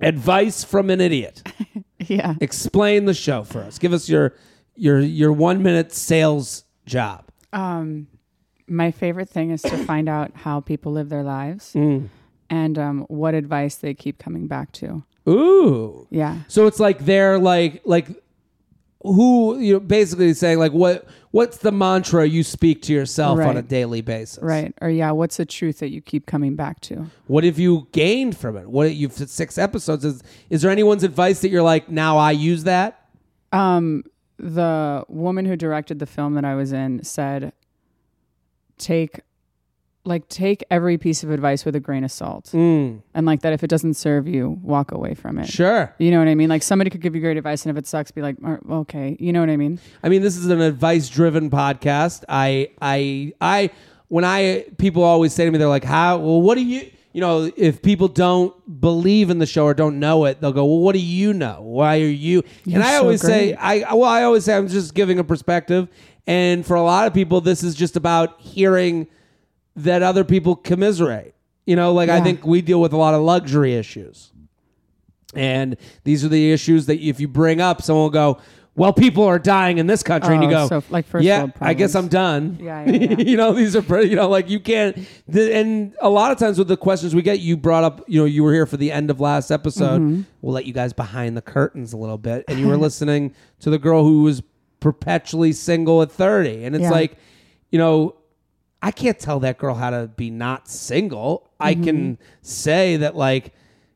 Advice 0.00 0.64
from 0.64 0.90
an 0.90 1.00
Idiot. 1.00 1.42
Yeah. 2.08 2.34
Explain 2.40 3.06
the 3.06 3.14
show 3.14 3.42
for 3.44 3.60
us. 3.60 3.78
Give 3.78 3.92
us 3.92 4.08
your 4.08 4.34
your 4.74 5.00
your 5.00 5.32
1 5.32 5.62
minute 5.62 5.92
sales 5.92 6.64
job. 6.84 7.24
Um, 7.52 8.08
my 8.68 8.90
favorite 8.90 9.28
thing 9.30 9.50
is 9.50 9.62
to 9.62 9.76
find 9.84 10.08
out 10.08 10.32
how 10.34 10.60
people 10.60 10.92
live 10.92 11.08
their 11.08 11.22
lives 11.22 11.72
Mm. 11.74 12.08
and 12.50 12.78
um, 12.78 13.00
what 13.08 13.34
advice 13.34 13.76
they 13.76 13.94
keep 13.94 14.18
coming 14.18 14.46
back 14.46 14.72
to. 14.72 15.04
Ooh. 15.28 16.06
Yeah. 16.10 16.40
So 16.48 16.66
it's 16.66 16.78
like 16.80 17.04
they're 17.06 17.38
like 17.38 17.80
like 17.84 18.08
who 19.12 19.58
you 19.58 19.74
know 19.74 19.80
basically 19.80 20.34
saying 20.34 20.58
like 20.58 20.72
what 20.72 21.06
what's 21.30 21.58
the 21.58 21.72
mantra 21.72 22.26
you 22.26 22.42
speak 22.42 22.82
to 22.82 22.92
yourself 22.92 23.38
on 23.38 23.56
a 23.56 23.62
daily 23.62 24.00
basis? 24.00 24.42
Right. 24.42 24.74
Or 24.80 24.88
yeah, 24.88 25.10
what's 25.10 25.36
the 25.36 25.44
truth 25.44 25.80
that 25.80 25.90
you 25.90 26.00
keep 26.00 26.26
coming 26.26 26.56
back 26.56 26.80
to? 26.82 27.10
What 27.26 27.44
have 27.44 27.58
you 27.58 27.88
gained 27.92 28.36
from 28.36 28.56
it? 28.56 28.68
What 28.68 28.94
you've 28.94 29.12
six 29.12 29.58
episodes 29.58 30.04
is 30.04 30.22
is 30.50 30.62
there 30.62 30.70
anyone's 30.70 31.04
advice 31.04 31.40
that 31.40 31.50
you're 31.50 31.62
like 31.62 31.90
now 31.90 32.16
I 32.16 32.30
use 32.32 32.64
that? 32.64 33.08
Um, 33.52 34.04
the 34.38 35.04
woman 35.08 35.44
who 35.44 35.56
directed 35.56 35.98
the 35.98 36.06
film 36.06 36.34
that 36.34 36.44
I 36.44 36.54
was 36.54 36.72
in 36.72 37.02
said, 37.04 37.52
take, 38.78 39.20
like, 40.06 40.28
take 40.28 40.64
every 40.70 40.98
piece 40.98 41.22
of 41.22 41.30
advice 41.30 41.64
with 41.64 41.76
a 41.76 41.80
grain 41.80 42.04
of 42.04 42.10
salt. 42.10 42.52
And 42.52 43.02
like 43.14 43.42
that, 43.42 43.52
if 43.52 43.64
it 43.64 43.68
doesn't 43.68 43.94
serve 43.94 44.26
you, 44.28 44.58
walk 44.62 44.92
away 44.92 45.14
from 45.14 45.38
it. 45.38 45.48
Sure. 45.48 45.94
You 45.98 46.10
know 46.10 46.18
what 46.18 46.28
I 46.28 46.34
mean? 46.34 46.48
Like 46.48 46.62
somebody 46.62 46.90
could 46.90 47.00
give 47.00 47.14
you 47.14 47.20
great 47.20 47.36
advice, 47.36 47.66
and 47.66 47.76
if 47.76 47.82
it 47.82 47.86
sucks, 47.86 48.10
be 48.10 48.22
like, 48.22 48.36
"Uh, 48.44 48.56
okay. 48.70 49.16
You 49.18 49.32
know 49.32 49.40
what 49.40 49.50
I 49.50 49.56
mean? 49.56 49.78
I 50.02 50.08
mean, 50.08 50.22
this 50.22 50.36
is 50.36 50.46
an 50.46 50.60
advice 50.60 51.08
driven 51.08 51.50
podcast. 51.50 52.24
I, 52.28 52.70
I, 52.80 53.32
I, 53.40 53.70
when 54.08 54.24
I, 54.24 54.66
people 54.78 55.02
always 55.02 55.32
say 55.32 55.44
to 55.44 55.50
me, 55.50 55.58
they're 55.58 55.68
like, 55.68 55.84
how, 55.84 56.18
well, 56.18 56.40
what 56.40 56.54
do 56.54 56.64
you, 56.64 56.90
you 57.12 57.20
know, 57.20 57.50
if 57.56 57.82
people 57.82 58.08
don't 58.08 58.80
believe 58.80 59.30
in 59.30 59.38
the 59.38 59.46
show 59.46 59.64
or 59.64 59.74
don't 59.74 59.98
know 59.98 60.26
it, 60.26 60.40
they'll 60.40 60.52
go, 60.52 60.64
well, 60.64 60.78
what 60.80 60.92
do 60.92 61.00
you 61.00 61.32
know? 61.32 61.62
Why 61.62 61.96
are 62.00 62.04
you? 62.04 62.42
You're 62.64 62.76
and 62.76 62.84
I 62.84 62.92
so 62.92 63.02
always 63.02 63.22
say. 63.22 63.54
I, 63.54 63.94
well, 63.94 64.04
I 64.04 64.22
always 64.22 64.44
say, 64.44 64.56
I'm 64.56 64.68
just 64.68 64.94
giving 64.94 65.18
a 65.18 65.24
perspective. 65.24 65.88
And 66.26 66.66
for 66.66 66.76
a 66.76 66.82
lot 66.82 67.06
of 67.06 67.14
people, 67.14 67.40
this 67.40 67.62
is 67.62 67.74
just 67.74 67.96
about 67.96 68.40
hearing 68.40 69.06
that 69.76 70.02
other 70.02 70.24
people 70.24 70.56
commiserate. 70.56 71.34
You 71.66 71.76
know, 71.76 71.92
like 71.92 72.08
I 72.08 72.20
think 72.20 72.46
we 72.46 72.62
deal 72.62 72.80
with 72.80 72.92
a 72.92 72.96
lot 72.96 73.14
of 73.14 73.22
luxury 73.22 73.74
issues. 73.74 74.32
And 75.34 75.76
these 76.04 76.24
are 76.24 76.28
the 76.28 76.52
issues 76.52 76.86
that 76.86 77.00
if 77.00 77.20
you 77.20 77.28
bring 77.28 77.60
up, 77.60 77.82
someone 77.82 78.04
will 78.04 78.10
go, 78.10 78.38
well, 78.76 78.92
people 78.92 79.24
are 79.24 79.38
dying 79.38 79.78
in 79.78 79.86
this 79.86 80.02
country, 80.02 80.34
and 80.34 80.42
you 80.44 80.50
Oh, 80.50 80.68
go, 80.68 80.80
so, 80.80 80.84
like, 80.90 81.06
first 81.06 81.24
yeah, 81.24 81.46
I 81.62 81.72
guess 81.74 81.94
I'm 81.94 82.08
done. 82.08 82.58
Yeah, 82.60 82.84
yeah, 82.84 82.92
yeah. 83.10 83.18
you 83.18 83.36
know, 83.36 83.52
these 83.54 83.74
are 83.74 83.80
pretty, 83.82 84.10
you 84.10 84.16
know, 84.16 84.28
like 84.28 84.48
you 84.50 84.60
can't. 84.60 84.96
The, 85.26 85.54
and 85.54 85.94
a 86.00 86.10
lot 86.10 86.30
of 86.30 86.38
times 86.38 86.58
with 86.58 86.68
the 86.68 86.76
questions 86.76 87.14
we 87.14 87.22
get, 87.22 87.40
you 87.40 87.56
brought 87.56 87.84
up, 87.84 88.04
you 88.06 88.20
know, 88.20 88.26
you 88.26 88.44
were 88.44 88.52
here 88.52 88.66
for 88.66 88.76
the 88.76 88.92
end 88.92 89.10
of 89.10 89.18
last 89.18 89.50
episode. 89.50 90.02
Mm-hmm. 90.02 90.22
We'll 90.42 90.52
let 90.54 90.66
you 90.66 90.74
guys 90.74 90.92
behind 90.92 91.36
the 91.38 91.42
curtains 91.42 91.94
a 91.94 91.96
little 91.96 92.18
bit, 92.18 92.44
and 92.48 92.58
you 92.60 92.68
were 92.68 92.76
listening 92.88 93.34
to 93.60 93.70
the 93.70 93.78
girl 93.78 94.04
who 94.04 94.22
was 94.22 94.42
perpetually 94.80 95.52
single 95.52 96.02
at 96.02 96.12
30, 96.12 96.64
and 96.64 96.74
it's 96.76 96.82
Yeah. 96.84 96.90
like, 96.90 97.16
you 97.70 97.78
know. 97.78 98.14
I 98.86 98.90
can't 98.92 99.18
tell 99.18 99.40
that 99.40 99.58
girl 99.58 99.74
how 99.74 99.90
to 99.90 100.06
be 100.06 100.30
not 100.30 100.68
single. 100.68 101.50
I 101.58 101.74
Mm-hmm. 101.74 101.84
can 101.84 102.18
say 102.42 102.96
that, 102.98 103.16
like, 103.16 103.52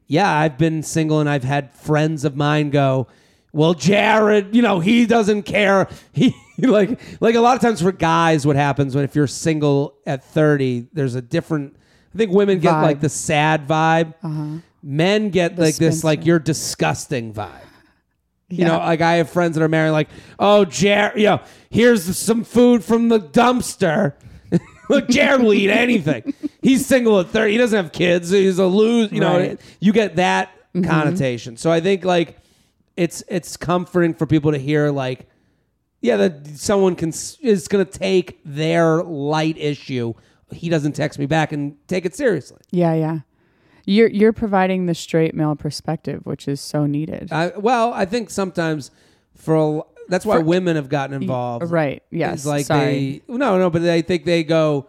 yeah, 0.09 0.29
I've 0.31 0.59
been 0.59 0.83
single 0.83 1.21
and 1.21 1.29
I've 1.29 1.45
had 1.45 1.73
friends 1.73 2.25
of 2.25 2.35
mine 2.37 2.71
go, 2.71 3.07
well, 3.53 3.75
Jared, 3.75 4.55
you 4.55 4.63
know, 4.63 4.81
he 4.81 5.07
doesn't 5.07 5.43
care. 5.45 5.89
He 6.13 6.35
like 6.67 7.01
like 7.21 7.37
a 7.37 7.41
lot 7.41 7.55
of 7.57 7.63
times 7.63 7.81
for 7.81 7.91
guys, 7.93 8.47
what 8.47 8.55
happens 8.57 8.95
when 8.95 9.03
if 9.05 9.15
you're 9.17 9.27
single 9.27 9.95
at 10.07 10.23
30, 10.25 10.89
there's 10.93 11.15
a 11.15 11.23
different 11.23 11.75
I 12.15 12.19
think 12.19 12.33
women 12.33 12.59
get 12.59 12.75
Vibe. 12.75 12.83
like 12.83 13.01
the 13.01 13.09
sad 13.09 13.67
vibe. 13.67 14.13
Men 14.83 15.31
get 15.31 15.59
like 15.59 15.77
this 15.77 16.05
like 16.05 16.27
you're 16.27 16.39
disgusting 16.39 17.33
vibe. 17.33 17.51
You 18.51 18.59
Yeah. 18.65 18.69
know, 18.69 18.79
like 18.79 19.01
I 19.01 19.15
have 19.15 19.31
friends 19.31 19.55
that 19.57 19.63
are 19.63 19.69
married, 19.69 19.93
like, 19.93 20.09
oh, 20.39 20.65
Jared, 20.65 21.17
you 21.19 21.27
know, 21.27 21.41
here's 21.71 22.19
some 22.19 22.43
food 22.45 22.83
from 22.85 23.09
the 23.09 23.21
dumpster. 23.21 24.15
Look, 24.91 25.09
Jared 25.11 25.41
will 25.41 25.55
eat 25.55 25.71
anything. 25.71 26.35
He's 26.63 26.85
single 26.85 27.19
at 27.21 27.29
30. 27.29 27.53
He 27.53 27.59
doesn't 27.59 27.77
have 27.77 27.93
kids. 27.93 28.31
He's 28.31 28.59
a 28.59 28.67
lose. 28.67 29.11
You 29.13 29.21
know, 29.21 29.39
Right. 29.39 29.53
Mm-hmm. 29.59 29.77
you 29.81 29.93
get 29.93 30.17
that 30.17 30.51
connotation. 30.85 31.57
So 31.57 31.71
I 31.73 31.81
think 31.81 32.05
like 32.05 32.37
it's 32.97 33.23
it's 33.29 33.57
comforting 33.57 34.15
for 34.15 34.27
people 34.27 34.53
to 34.53 34.59
hear 34.59 34.91
like, 34.91 35.29
yeah, 36.03 36.17
that 36.17 36.47
someone 36.59 36.97
can 36.97 37.09
is 37.41 37.69
going 37.69 37.85
to 37.87 37.91
take 37.99 38.41
their 38.45 39.03
light 39.03 39.57
issue. 39.59 40.13
He 40.53 40.69
doesn't 40.69 40.93
text 40.93 41.19
me 41.19 41.27
back 41.27 41.53
and 41.53 41.77
take 41.89 42.05
it 42.05 42.15
seriously. 42.15 42.59
Yeah, 42.71 42.95
yeah. 42.95 43.19
You're 43.87 44.09
you're 44.09 44.33
providing 44.33 44.87
the 44.87 44.95
straight 44.95 45.35
male 45.35 45.57
perspective, 45.57 46.27
which 46.27 46.47
is 46.49 46.61
so 46.61 46.87
needed. 46.87 47.33
I, 47.33 47.49
well, 47.57 47.93
I 47.93 48.05
think 48.05 48.31
sometimes 48.31 48.91
for 49.35 49.57
a, 49.57 49.83
that's 50.11 50.27
why 50.27 50.37
For- 50.39 50.45
women 50.45 50.77
have 50.77 50.89
gotten 50.91 51.15
involved. 51.21 51.71
right. 51.71 52.03
Yes. 52.11 52.35
It's 52.41 52.47
like 52.47 52.67
Sorry. 52.67 53.23
they 53.29 53.35
no 53.35 53.59
no, 53.59 53.71
but 53.71 53.83
I 53.83 54.03
think 54.03 54.25
they 54.27 54.45
go. 54.45 54.89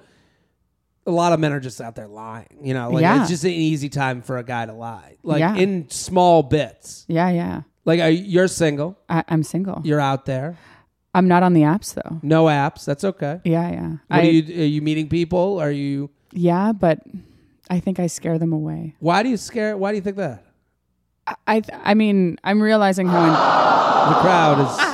A 1.07 1.11
lot 1.11 1.33
of 1.33 1.39
men 1.39 1.51
are 1.51 1.59
just 1.59 1.81
out 1.81 1.95
there 1.95 2.07
lying. 2.07 2.59
You 2.61 2.73
know, 2.75 2.89
like 2.91 3.01
Yeah. 3.01 3.21
it's 3.21 3.29
just 3.29 3.43
an 3.43 3.49
easy 3.51 3.89
time 3.89 4.21
for 4.21 4.37
a 4.37 4.43
guy 4.43 4.65
to 4.67 4.73
lie, 4.73 5.15
like 5.23 5.39
Yeah. 5.39 5.55
in 5.55 5.89
small 5.89 6.43
bits. 6.43 7.05
yeah, 7.07 7.29
yeah. 7.29 7.61
Like 7.85 7.99
are, 7.99 8.09
you're 8.09 8.47
single, 8.47 8.97
I, 9.09 9.23
I'm 9.27 9.41
single. 9.41 9.81
you're 9.83 9.99
out 9.99 10.25
there, 10.27 10.57
I'm 11.15 11.27
not 11.27 11.41
on 11.41 11.53
the 11.53 11.61
apps 11.61 11.95
though. 11.95 12.19
no 12.21 12.45
apps. 12.45 12.85
That's 12.85 13.03
okay. 13.03 13.41
Yeah, 13.43 13.71
yeah. 13.71 13.89
What 13.89 13.99
I, 14.09 14.19
are 14.19 14.23
you? 14.29 14.61
Are 14.61 14.65
you 14.67 14.81
meeting 14.83 15.09
people? 15.09 15.59
Are 15.59 15.71
you? 15.71 16.11
yeah, 16.33 16.71
but 16.73 16.99
I 17.71 17.79
think 17.79 17.99
I 17.99 18.05
scare 18.05 18.37
them 18.37 18.53
away. 18.53 18.93
Why 18.99 19.23
do 19.23 19.29
you 19.29 19.37
scare? 19.37 19.75
Why 19.77 19.89
do 19.91 19.95
you 19.95 20.01
think 20.03 20.17
that? 20.17 20.45
I 21.25 21.33
I, 21.47 21.61
I 21.83 21.93
mean, 21.95 22.37
I'm 22.43 22.61
realizing 22.61 23.07
how. 23.07 23.25
In- 23.25 23.71
The 24.01 24.15
crowd 24.15 24.59
is 24.59 24.77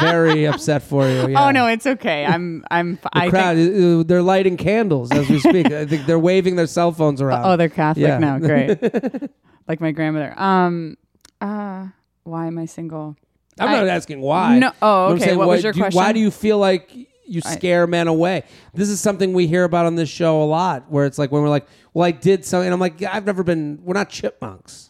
very 0.00 0.46
upset 0.46 0.82
for 0.82 1.06
you. 1.08 1.28
Yeah. 1.28 1.46
Oh 1.46 1.50
no, 1.50 1.66
it's 1.66 1.86
okay. 1.86 2.24
I'm 2.24 2.64
I'm. 2.70 2.96
The 3.02 3.08
I 3.12 3.28
crowd, 3.30 3.56
Think, 3.56 4.00
uh, 4.00 4.02
they're 4.06 4.22
lighting 4.22 4.56
candles 4.56 5.10
as 5.12 5.28
we 5.28 5.38
speak. 5.40 5.66
I 5.72 5.84
think 5.86 6.06
they're 6.06 6.18
waving 6.18 6.56
their 6.56 6.66
cell 6.66 6.92
phones 6.92 7.20
around. 7.20 7.44
oh, 7.44 7.56
they're 7.56 7.68
Catholic 7.68 8.06
Yeah. 8.06 8.18
now. 8.18 8.38
Great. 8.38 8.80
like 9.68 9.80
my 9.80 9.92
grandmother. 9.92 10.34
Um. 10.40 10.96
Uh. 11.40 11.88
Why 12.24 12.46
am 12.46 12.58
I 12.58 12.66
single? 12.66 13.16
I'm 13.58 13.68
I- 13.68 13.76
not 13.78 13.88
asking 13.88 14.20
why. 14.20 14.58
No- 14.58 14.72
oh, 14.82 15.06
okay. 15.14 15.24
saying, 15.26 15.38
What 15.38 15.48
was 15.48 15.64
your 15.64 15.72
do 15.72 15.80
you- 15.80 15.86
Why 15.90 16.12
do 16.12 16.20
you 16.20 16.30
feel 16.30 16.58
like 16.58 16.90
you 17.26 17.40
I- 17.44 17.54
scare 17.56 17.86
men 17.86 18.06
away? 18.06 18.44
This 18.74 18.88
is 18.88 19.00
something 19.00 19.32
we 19.32 19.46
hear 19.46 19.64
about 19.64 19.86
on 19.86 19.94
this 19.96 20.08
show 20.08 20.42
a 20.42 20.44
lot, 20.44 20.90
where 20.90 21.06
it's 21.06 21.18
like 21.18 21.32
when 21.32 21.42
we're 21.42 21.48
like, 21.48 21.66
"Well, 21.94 22.04
I 22.04 22.10
did 22.12 22.44
something," 22.44 22.66
and 22.66 22.74
I'm 22.74 22.80
like, 22.80 23.02
"I've 23.02 23.26
never 23.26 23.42
been. 23.42 23.80
We're 23.82 23.94
not 23.94 24.10
chipmunks." 24.10 24.87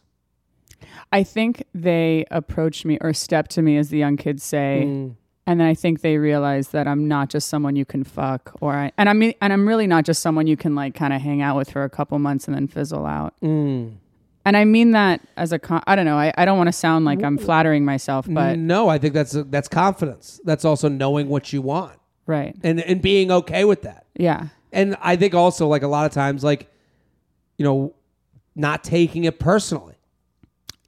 I 1.12 1.23
think 1.23 1.65
they 1.75 2.25
approach 2.31 2.85
me 2.85 2.99
or 3.00 3.12
step 3.12 3.49
to 3.49 3.62
me, 3.62 3.77
as 3.77 3.88
the 3.88 3.99
young 3.99 4.17
kids 4.17 4.43
say, 4.45 4.83
Mm. 4.87 5.15
and 5.47 5.61
then 5.61 5.67
I 5.67 5.75
think 5.75 6.00
they 6.03 6.19
realize 6.19 6.69
that 6.69 6.87
I'm 6.87 7.09
not 7.09 7.31
just 7.31 7.49
someone 7.49 7.77
you 7.77 7.85
can 7.87 8.05
fuck, 8.05 8.55
or 8.61 8.75
I 8.75 8.93
and 8.99 9.09
I'm 9.09 9.23
and 9.41 9.53
I'm 9.53 9.67
really 9.67 9.87
not 9.87 10.05
just 10.05 10.21
someone 10.23 10.47
you 10.47 10.57
can 10.57 10.75
like 10.75 10.95
kind 10.95 11.12
of 11.15 11.21
hang 11.23 11.41
out 11.41 11.57
with 11.57 11.71
for 11.71 11.85
a 11.85 11.91
couple 11.91 12.19
months 12.19 12.47
and 12.47 12.55
then 12.55 12.69
fizzle 12.69 13.07
out. 13.07 13.35
Mm. 13.43 13.95
And 14.45 14.57
I 14.57 14.65
mean 14.65 14.93
that 14.93 15.21
as 15.37 15.53
a 15.53 15.59
con- 15.59 15.83
I 15.87 15.95
don't 15.97 16.07
know. 16.07 16.17
I, 16.19 16.33
I 16.37 16.45
don't 16.45 16.57
want 16.57 16.69
to 16.69 16.73
sound 16.73 17.05
like 17.05 17.23
I'm 17.23 17.37
flattering 17.38 17.85
myself, 17.85 18.27
but 18.29 18.59
no, 18.59 18.88
I 18.88 18.97
think 18.99 19.12
that's 19.15 19.33
that's 19.33 19.69
confidence. 19.69 20.41
That's 20.45 20.65
also 20.65 20.88
knowing 20.88 21.29
what 21.29 21.53
you 21.53 21.61
want 21.62 21.99
right, 22.27 22.55
and 22.62 22.81
and 22.81 23.00
being 23.03 23.31
okay 23.31 23.65
with 23.65 23.83
that. 23.83 24.05
yeah, 24.17 24.49
And 24.73 24.97
I 25.03 25.17
think 25.17 25.35
also 25.35 25.67
like 25.67 25.83
a 25.83 25.88
lot 25.88 26.07
of 26.07 26.12
times, 26.12 26.43
like 26.45 26.71
you 27.59 27.65
know, 27.65 27.95
not 28.55 28.85
taking 28.85 29.25
it 29.25 29.38
personally. 29.38 29.95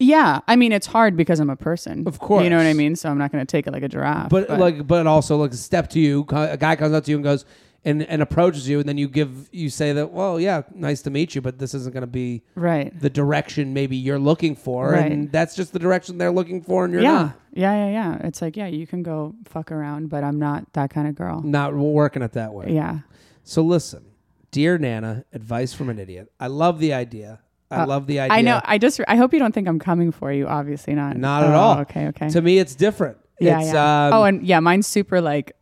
Yeah. 0.01 0.41
I 0.49 0.57
mean, 0.57 0.73
it's 0.73 0.87
hard 0.89 1.17
because 1.17 1.39
I'm 1.39 1.51
a 1.51 1.57
person, 1.57 2.05
Of 2.09 2.19
course. 2.19 2.43
You 2.43 2.51
know 2.51 2.57
what 2.57 2.67
I 2.67 2.73
mean. 2.73 2.97
So 2.97 3.09
I'm 3.09 3.19
not 3.19 3.31
going 3.31 3.47
to 3.47 3.51
take 3.51 3.67
it 3.69 3.73
like 3.73 3.83
a 3.85 3.89
giraffe. 3.89 4.31
but, 4.31 4.49
like 4.51 4.87
but 4.87 5.07
also 5.07 5.37
like 5.37 5.53
step 5.55 5.91
to 5.91 6.01
you 6.01 6.27
a 6.31 6.57
guy 6.57 6.75
comes 6.77 6.93
up 6.95 7.05
to 7.05 7.11
you 7.13 7.17
and 7.19 7.25
goes 7.25 7.45
and, 7.85 8.03
and 8.03 8.21
approaches 8.21 8.69
you 8.69 8.79
and 8.81 8.87
then 8.89 8.99
you 8.99 9.09
give 9.09 9.49
you 9.53 9.71
say 9.71 9.93
that 9.95 10.11
well 10.11 10.39
yeah 10.39 10.63
nice 10.75 11.01
to 11.03 11.11
meet 11.11 11.35
you 11.35 11.41
but 11.41 11.59
this 11.59 11.73
isn't 11.73 11.93
going 11.95 12.03
to 12.03 12.07
be 12.07 12.43
right, 12.55 12.93
the 13.01 13.09
direction 13.09 13.73
maybe 13.73 13.97
you're 13.97 14.19
looking 14.19 14.55
for 14.55 14.91
Right. 14.93 15.11
and 15.11 15.33
that's 15.33 15.55
just 15.57 15.73
the 15.73 15.79
direction 15.79 16.19
they're 16.19 16.31
looking 16.31 16.61
for 16.63 16.85
and 16.85 16.93
you're 16.93 17.03
yeah, 17.03 17.13
not 17.13 17.41
yeah, 17.55 17.87
yeah, 17.87 17.91
yeah. 18.19 18.27
It's 18.27 18.43
like 18.43 18.55
yeah, 18.57 18.67
you 18.67 18.87
can 18.87 19.03
go 19.03 19.35
fuck 19.47 19.73
around, 19.73 20.11
but 20.11 20.23
I'm 20.25 20.39
not 20.39 20.71
that 20.75 20.91
kind 20.91 21.09
of 21.09 21.15
girl. 21.15 21.41
not 21.43 21.75
working 21.75 22.21
it 22.23 22.33
that 22.33 22.53
way 22.53 22.67
Yeah. 22.75 22.99
so 23.45 23.63
listen 23.63 24.05
dear 24.51 24.77
nana 24.77 25.25
advice 25.33 25.73
from 25.73 25.89
an 25.89 25.99
idiot 25.99 26.31
i 26.39 26.49
love 26.49 26.81
the 26.81 26.93
idea 26.93 27.41
i 27.71 27.83
Uh, 27.83 27.87
love 27.87 28.07
the 28.07 28.21
idea 28.21 28.37
I 28.37 28.41
know. 28.43 28.61
I 28.65 28.79
just. 28.79 29.01
I 29.07 29.17
hope 29.17 29.33
you 29.33 29.39
don't 29.39 29.53
think 29.53 29.69
I'm 29.69 29.79
coming 29.79 30.11
for 30.13 30.33
you. 30.33 30.47
Obviously 30.49 30.95
not. 30.95 31.17
Not 31.17 31.45
at 31.45 31.51
Oh, 31.51 31.55
all. 31.55 31.79
Okay. 31.81 32.09
Okay. 32.09 32.29
to 32.31 32.43
me 32.43 32.59
it's 32.59 32.75
different 32.75 33.17
yeah. 33.41 33.61
it's 33.61 33.73
yeah. 33.73 34.07
um, 34.09 34.13
oh, 34.15 34.25
and 34.25 34.45
yeah, 34.47 34.61
mine's 34.61 34.87
super 34.87 35.21
like 35.21 35.53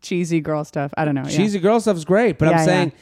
cheesy 0.00 0.40
girl 0.40 0.64
stuff. 0.64 0.92
I 0.96 1.04
don't 1.04 1.14
know. 1.14 1.22
yeah. 1.24 1.36
cheesy 1.36 1.58
girl 1.58 1.80
stuff's 1.80 2.04
great 2.04 2.38
but 2.38 2.46
Yeah, 2.46 2.50
i'm 2.52 2.58
yeah. 2.58 2.64
saying 2.64 2.92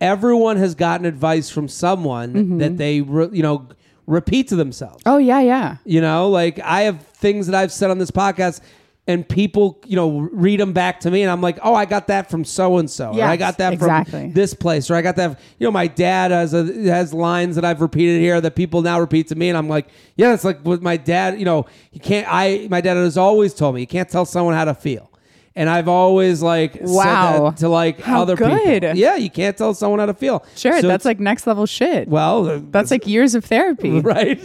everyone 0.00 0.56
has 0.56 0.74
gotten 0.74 1.06
advice 1.06 1.48
from 1.50 1.68
someone 1.68 2.32
Mm-hmm. 2.34 2.58
that 2.58 2.76
they 2.76 3.00
re- 3.00 3.28
you 3.32 3.42
know 3.42 3.68
repeat 4.06 4.48
to 4.48 4.56
themselves 4.56 5.02
Oh 5.06 5.16
yeah, 5.18 5.40
yeah. 5.40 5.76
You 5.84 6.00
know, 6.00 6.28
like 6.28 6.58
I 6.60 6.82
have 6.82 7.00
things 7.06 7.46
that 7.46 7.54
I've 7.56 7.72
said 7.72 7.90
on 7.90 7.98
this 7.98 8.10
podcast, 8.10 8.60
and 9.06 9.28
people, 9.28 9.80
you 9.84 9.96
know, 9.96 10.20
read 10.32 10.60
them 10.60 10.72
back 10.72 11.00
to 11.00 11.10
me, 11.10 11.22
and 11.22 11.30
I'm 11.30 11.42
like, 11.42 11.58
oh, 11.62 11.74
I 11.74 11.84
got 11.84 12.06
that 12.06 12.30
from 12.30 12.42
so 12.44 12.78
and 12.78 12.90
so, 12.90 13.12
I 13.20 13.36
got 13.36 13.58
that 13.58 13.74
exactly. 13.74 14.20
from 14.22 14.32
this 14.32 14.54
place, 14.54 14.90
or 14.90 14.94
I 14.94 15.02
got 15.02 15.16
that. 15.16 15.38
You 15.58 15.66
know, 15.66 15.70
my 15.70 15.86
dad 15.88 16.30
has 16.30 16.54
a, 16.54 16.64
has 16.88 17.12
lines 17.12 17.56
that 17.56 17.64
I've 17.66 17.82
repeated 17.82 18.20
here 18.20 18.40
that 18.40 18.56
people 18.56 18.80
now 18.80 18.98
repeat 18.98 19.28
to 19.28 19.34
me, 19.34 19.50
and 19.50 19.58
I'm 19.58 19.68
like, 19.68 19.88
yeah, 20.16 20.32
it's 20.32 20.44
like 20.44 20.64
with 20.64 20.82
my 20.82 20.96
dad. 20.96 21.38
You 21.38 21.44
know, 21.44 21.66
you 21.92 22.00
can't. 22.00 22.26
I 22.30 22.66
my 22.70 22.80
dad 22.80 22.96
has 22.96 23.18
always 23.18 23.52
told 23.52 23.74
me 23.74 23.82
you 23.82 23.86
can't 23.86 24.08
tell 24.08 24.24
someone 24.24 24.54
how 24.54 24.64
to 24.64 24.74
feel. 24.74 25.10
And 25.56 25.70
I've 25.70 25.86
always 25.86 26.42
like 26.42 26.72
said 26.72 26.82
Wow. 26.88 27.50
that 27.50 27.58
to 27.58 27.68
like 27.68 28.00
How 28.00 28.22
other 28.22 28.34
good. 28.34 28.82
people. 28.82 28.96
Yeah, 28.96 29.14
you 29.14 29.30
can't 29.30 29.56
tell 29.56 29.72
someone 29.72 30.00
how 30.00 30.06
to 30.06 30.14
feel. 30.14 30.44
Sure, 30.56 30.80
So 30.80 30.88
that's 30.88 31.04
like 31.04 31.20
next 31.20 31.46
level 31.46 31.64
shit. 31.66 32.08
well, 32.08 32.48
uh, 32.48 32.60
that's 32.70 32.90
like 32.90 33.06
years 33.06 33.36
of 33.36 33.44
therapy. 33.44 34.00
right? 34.00 34.40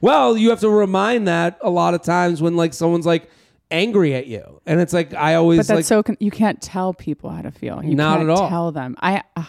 well, 0.00 0.34
you 0.36 0.48
have 0.48 0.60
to 0.60 0.70
remind 0.70 1.28
that 1.28 1.58
a 1.60 1.68
lot 1.68 1.92
of 1.92 2.02
times 2.02 2.40
when 2.40 2.56
like 2.56 2.72
someone's 2.72 3.04
like 3.04 3.28
angry 3.70 4.14
at 4.14 4.26
you, 4.26 4.60
and 4.66 4.80
it's 4.80 4.92
like 4.92 5.14
I 5.14 5.34
always 5.34 5.58
But 5.58 5.66
that's 5.66 5.76
like, 5.78 5.84
so 5.84 6.02
con- 6.02 6.16
you 6.20 6.30
can't 6.30 6.60
tell 6.60 6.94
people 6.94 7.30
how 7.30 7.42
to 7.42 7.50
feel. 7.50 7.82
You 7.82 7.94
Not 7.94 8.18
can't 8.18 8.30
at 8.30 8.38
all. 8.38 8.48
Tell 8.48 8.72
them. 8.72 8.96
I. 9.00 9.22
Uh, 9.36 9.44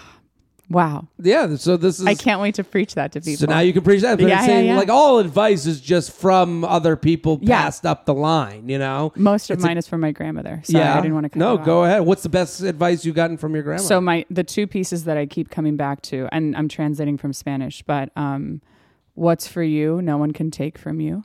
wow. 0.70 1.08
yeah. 1.22 1.56
So 1.56 1.78
this 1.78 2.00
is 2.00 2.06
I 2.06 2.14
can't 2.14 2.42
wait 2.42 2.56
to 2.56 2.64
preach 2.64 2.96
that 2.96 3.14
to 3.14 3.22
people. 3.22 3.38
So 3.38 3.46
now 3.46 3.60
you 3.60 3.72
can 3.74 3.84
preach 3.84 4.02
that, 4.02 4.18
but 4.20 4.28
Yeah, 4.28 4.40
it's 4.40 4.42
yeah, 4.42 4.48
saying 4.48 4.68
yeah. 4.68 4.76
like 4.78 4.90
all 4.90 5.20
advice 5.20 5.66
is 5.66 5.80
just 5.80 6.12
from 6.12 6.66
other 6.66 6.96
people 6.98 7.40
Yeah. 7.42 7.62
passed 7.62 7.86
up 7.86 8.06
the 8.06 8.14
line, 8.14 8.68
you 8.68 8.78
know? 8.78 9.14
Most 9.16 9.50
of 9.50 9.62
mine 9.62 9.78
is 9.78 9.88
from 9.88 10.02
my 10.02 10.12
grandmother. 10.12 10.62
Sorry, 10.66 10.84
yeah, 10.84 10.98
I 10.98 11.02
didn't 11.02 11.14
want 11.14 11.24
to. 11.26 11.30
Cut 11.30 11.40
No, 11.40 11.54
you 11.54 11.60
off. 11.60 11.66
go 11.66 11.84
ahead. 11.86 12.02
What's 12.02 12.24
the 12.24 12.30
best 12.30 12.62
advice 12.62 13.06
you've 13.06 13.16
gotten 13.16 13.38
from 13.38 13.54
your 13.54 13.64
grandma? 13.64 13.82
So 13.82 14.02
my 14.02 14.26
the 14.30 14.44
two 14.44 14.68
pieces 14.68 15.06
that 15.06 15.16
I 15.18 15.26
keep 15.26 15.50
coming 15.50 15.78
back 15.78 16.02
to, 16.04 16.28
and 16.34 16.54
I'm 16.58 16.68
translating 16.68 17.18
from 17.18 17.32
Spanish, 17.32 17.82
but 17.84 18.10
um, 18.18 18.62
what's 19.14 19.48
for 19.48 19.64
you, 19.64 20.02
no 20.02 20.18
one 20.18 20.32
can 20.34 20.52
take 20.52 20.78
from 20.78 21.00
you. 21.00 21.24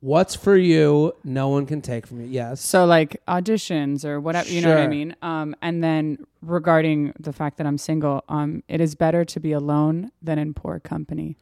What's 0.00 0.34
for 0.34 0.56
you, 0.56 1.12
no 1.24 1.48
one 1.48 1.66
can 1.66 1.80
take 1.80 2.06
from 2.06 2.20
you. 2.20 2.26
Yes. 2.28 2.60
So 2.60 2.84
like 2.86 3.20
auditions 3.26 4.04
or 4.04 4.20
whatever, 4.20 4.48
you 4.48 4.60
know 4.60 4.68
what 4.68 4.78
I 4.78 4.82
Sure. 4.82 4.88
mean. 4.90 5.16
Um, 5.22 5.56
and 5.60 5.82
then 5.82 6.18
regarding 6.42 7.12
the 7.18 7.32
fact 7.32 7.56
that 7.58 7.66
I'm 7.66 7.78
single, 7.78 8.22
um, 8.28 8.62
it 8.68 8.80
is 8.80 8.94
better 8.94 9.24
to 9.24 9.40
be 9.40 9.52
alone 9.52 10.10
than 10.22 10.38
in 10.38 10.54
poor 10.54 10.78
company, 10.78 11.36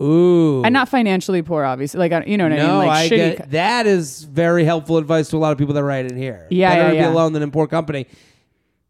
Ooh. 0.00 0.62
and 0.64 0.72
not 0.72 0.88
financially 0.88 1.42
poor, 1.42 1.62
obviously. 1.64 1.98
Like 1.98 2.12
I- 2.12 2.24
you 2.24 2.38
know 2.38 2.44
what 2.44 2.52
I 2.52 2.56
no, 2.56 2.66
mean. 2.68 2.76
Like 2.78 2.90
I 2.90 3.06
shitty. 3.08 3.16
get 3.16 3.36
co- 3.38 3.44
that 3.50 3.86
is 3.86 4.24
very 4.24 4.64
helpful 4.64 4.96
advice 4.96 5.28
to 5.30 5.36
a 5.36 5.38
lot 5.38 5.52
of 5.52 5.58
people 5.58 5.74
that 5.74 5.84
write 5.84 6.10
in 6.10 6.16
here. 6.16 6.46
Yeah, 6.50 6.70
Better 6.70 6.82
yeah, 6.82 6.88
to 6.90 6.96
yeah. 6.96 7.06
be 7.08 7.12
alone 7.12 7.32
than 7.34 7.42
in 7.42 7.50
poor 7.50 7.66
company, 7.66 8.06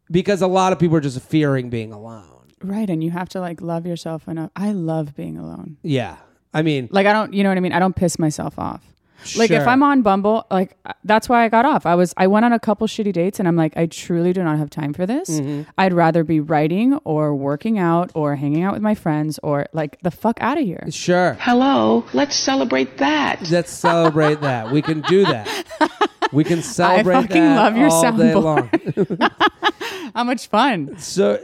because 0.09 0.41
a 0.41 0.47
lot 0.47 0.71
of 0.73 0.79
people 0.79 0.95
are 0.95 1.01
just 1.01 1.19
fearing 1.21 1.69
being 1.69 1.91
alone. 1.91 2.25
right, 2.63 2.89
and 2.89 3.03
you 3.03 3.09
have 3.11 3.27
to 3.27 3.39
like 3.41 3.59
love 3.61 3.85
yourself 3.85 4.27
enough. 4.27 4.51
I 4.55 4.71
love 4.71 5.15
being 5.15 5.35
alone. 5.37 5.77
Yeah, 5.83 6.17
I 6.53 6.61
mean, 6.61 6.87
Like 6.91 7.07
I 7.07 7.13
don't, 7.13 7.33
you 7.33 7.43
know 7.43 7.49
what 7.49 7.57
I 7.57 7.61
mean. 7.61 7.73
I 7.73 7.79
don't 7.79 7.95
piss 7.95 8.17
myself 8.19 8.57
off. 8.59 8.90
Like 9.35 9.51
if 9.51 9.67
I'm 9.67 9.83
on 9.83 10.01
Bumble, 10.01 10.45
like 10.49 10.75
uh, 10.85 10.93
that's 11.03 11.29
why 11.29 11.43
I 11.43 11.49
got 11.49 11.65
off. 11.65 11.85
I 11.85 11.95
was 11.95 12.13
I 12.17 12.27
went 12.27 12.45
on 12.45 12.53
a 12.53 12.59
couple 12.59 12.87
shitty 12.87 13.13
dates 13.13 13.39
and 13.39 13.47
I'm 13.47 13.55
like 13.55 13.75
I 13.77 13.85
truly 13.85 14.33
do 14.33 14.43
not 14.43 14.57
have 14.57 14.69
time 14.69 14.93
for 14.93 15.05
this. 15.05 15.29
Mm-hmm. 15.29 15.69
I'd 15.77 15.93
rather 15.93 16.23
be 16.23 16.39
writing 16.39 16.95
or 17.03 17.35
working 17.35 17.77
out 17.79 18.11
or 18.15 18.35
hanging 18.35 18.63
out 18.63 18.73
with 18.73 18.81
my 18.81 18.95
friends 18.95 19.39
or 19.43 19.67
like 19.73 19.99
the 20.01 20.11
fuck 20.11 20.37
out 20.41 20.57
of 20.57 20.63
here. 20.65 20.83
Sure. 20.89 21.37
Hello, 21.39 22.05
let's 22.13 22.35
celebrate 22.35 22.97
that. 22.97 23.49
Let's 23.49 23.71
celebrate 23.71 24.41
that. 24.41 24.71
We 24.71 24.81
can 24.81 25.01
do 25.01 25.23
that. 25.25 26.09
We 26.31 26.43
can 26.43 26.61
celebrate 26.63 27.15
I 27.15 27.21
fucking 27.23 27.41
that 27.41 27.55
love 27.55 27.77
your 27.77 27.89
all 27.89 28.01
day 28.01 28.33
soundboard. 28.33 29.19
long. 29.19 29.29
How 30.15 30.23
much 30.25 30.47
fun. 30.47 30.97
So, 30.97 31.39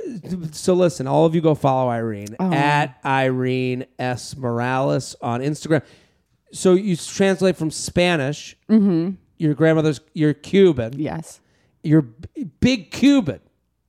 so 0.51 0.73
listen, 0.73 1.07
all 1.07 1.25
of 1.25 1.33
you 1.33 1.41
go 1.41 1.55
follow 1.55 1.89
Irene 1.89 2.35
Oh. 2.39 2.51
at 2.51 2.99
Irene 3.05 3.85
S 3.97 4.35
Morales 4.35 5.15
on 5.21 5.39
Instagram. 5.41 5.83
So 6.51 6.73
you 6.73 6.95
translate 6.95 7.57
from 7.57 7.71
Spanish. 7.71 8.55
Mm-hmm. 8.69 9.11
Your 9.37 9.53
grandmother's 9.53 9.99
you're 10.13 10.33
Cuban. 10.33 10.99
Yes. 10.99 11.39
You're 11.83 12.01
b- 12.03 12.45
big 12.59 12.91
Cuban. 12.91 13.39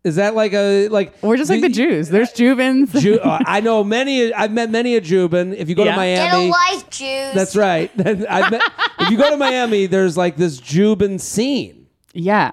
Is 0.05 0.17
that 0.17 0.35
like 0.35 0.53
a 0.53 0.89
like? 0.89 1.21
We're 1.23 1.37
just 1.37 1.51
like 1.51 1.61
the 1.61 1.69
Jews. 1.69 2.09
There's 2.09 2.33
Jubans. 2.33 2.99
Ju- 3.01 3.19
uh, 3.23 3.39
I 3.45 3.61
know 3.61 3.83
many. 3.85 4.33
I've 4.33 4.53
met 4.53 4.71
many 4.71 4.95
a 4.97 5.01
Juban. 5.01 5.55
If 5.57 5.69
you 5.69 5.75
go 5.75 5.85
Yeah. 5.85 5.97
to 5.97 6.01
Get 6.03 6.29
a 6.29 6.37
Miami, 6.37 6.51
life, 6.51 6.91
Jews. 6.91 7.35
that's 7.35 7.57
right. 7.57 7.91
I've 7.99 8.51
met, 8.51 8.63
if 9.01 9.11
you 9.11 9.19
go 9.19 9.29
to 9.31 9.37
Miami, 9.37 9.87
there's 9.87 10.17
like 10.17 10.37
this 10.37 10.61
Juban 10.61 11.21
scene. 11.21 11.87
yeah. 12.13 12.51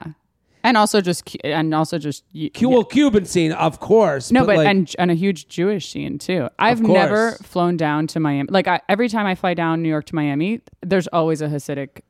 And 0.65 0.77
also 0.77 0.99
just 0.99 1.25
Cu- 1.25 1.37
and 1.43 1.73
also 1.73 1.97
just 1.97 2.23
y- 2.33 2.49
Cu-. 2.53 2.69
Well, 2.69 2.83
Cuban 2.83 3.25
scene, 3.25 3.51
of 3.53 3.79
course. 3.79 4.31
No, 4.31 4.45
but 4.45 4.57
like, 4.57 4.67
and 4.67 4.93
and 4.99 5.11
a 5.11 5.13
huge 5.13 5.47
Jewish 5.47 5.89
scene 5.91 6.17
too. 6.17 6.49
I've 6.59 6.81
course. 6.81 6.93
never 6.93 7.31
flown 7.43 7.77
down 7.77 8.07
to 8.07 8.19
Miami. 8.19 8.49
Like 8.51 8.67
I, 8.67 8.81
every 8.89 9.07
time 9.09 9.25
I 9.25 9.35
fly 9.35 9.53
down 9.53 9.81
New 9.81 9.89
York 9.89 10.05
to 10.07 10.15
Miami, 10.15 10.61
there's 10.81 11.07
always 11.07 11.41
a 11.41 11.47
Hasidic 11.47 12.01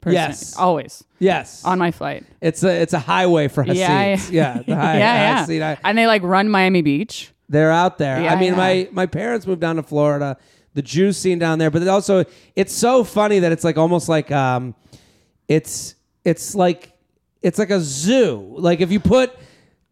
person. 0.00 0.14
Yes. 0.14 0.56
always 0.56 1.04
yes, 1.18 1.64
on 1.64 1.78
my 1.78 1.90
flight. 1.90 2.24
It's 2.40 2.62
a 2.64 2.82
it's 2.82 2.92
a 2.94 2.98
highway 2.98 3.48
for 3.48 3.62
Hasids. 3.62 4.30
Yeah, 4.30 4.54
Yeah, 4.56 4.62
the 4.66 4.76
high, 4.76 4.98
yeah, 4.98 5.46
yeah. 5.48 5.76
I- 5.82 5.88
and 5.88 5.96
they 5.96 6.06
like 6.06 6.22
run 6.22 6.48
Miami 6.48 6.82
Beach. 6.82 7.32
they're 7.48 7.70
out 7.72 7.98
there. 7.98 8.22
Yeah, 8.22 8.32
I 8.34 8.40
mean, 8.40 8.52
yeah. 8.52 8.56
my 8.56 8.88
my 8.92 9.06
parents 9.06 9.46
moved 9.46 9.60
down 9.60 9.76
to 9.76 9.82
Florida. 9.82 10.36
The 10.74 10.82
Jews 10.82 11.16
scene 11.16 11.38
down 11.38 11.58
there, 11.58 11.70
but 11.70 11.82
it 11.82 11.88
also 11.88 12.24
it's 12.56 12.72
so 12.72 13.04
funny 13.04 13.40
that 13.40 13.52
it's 13.52 13.64
like 13.64 13.76
almost 13.76 14.08
like 14.08 14.30
um, 14.32 14.74
it's 15.48 15.94
it's 16.24 16.54
like 16.54 16.92
it's 17.42 17.58
like 17.58 17.70
a 17.70 17.80
zoo. 17.80 18.54
Like 18.58 18.80
if 18.80 18.90
you 18.92 19.00
put. 19.00 19.32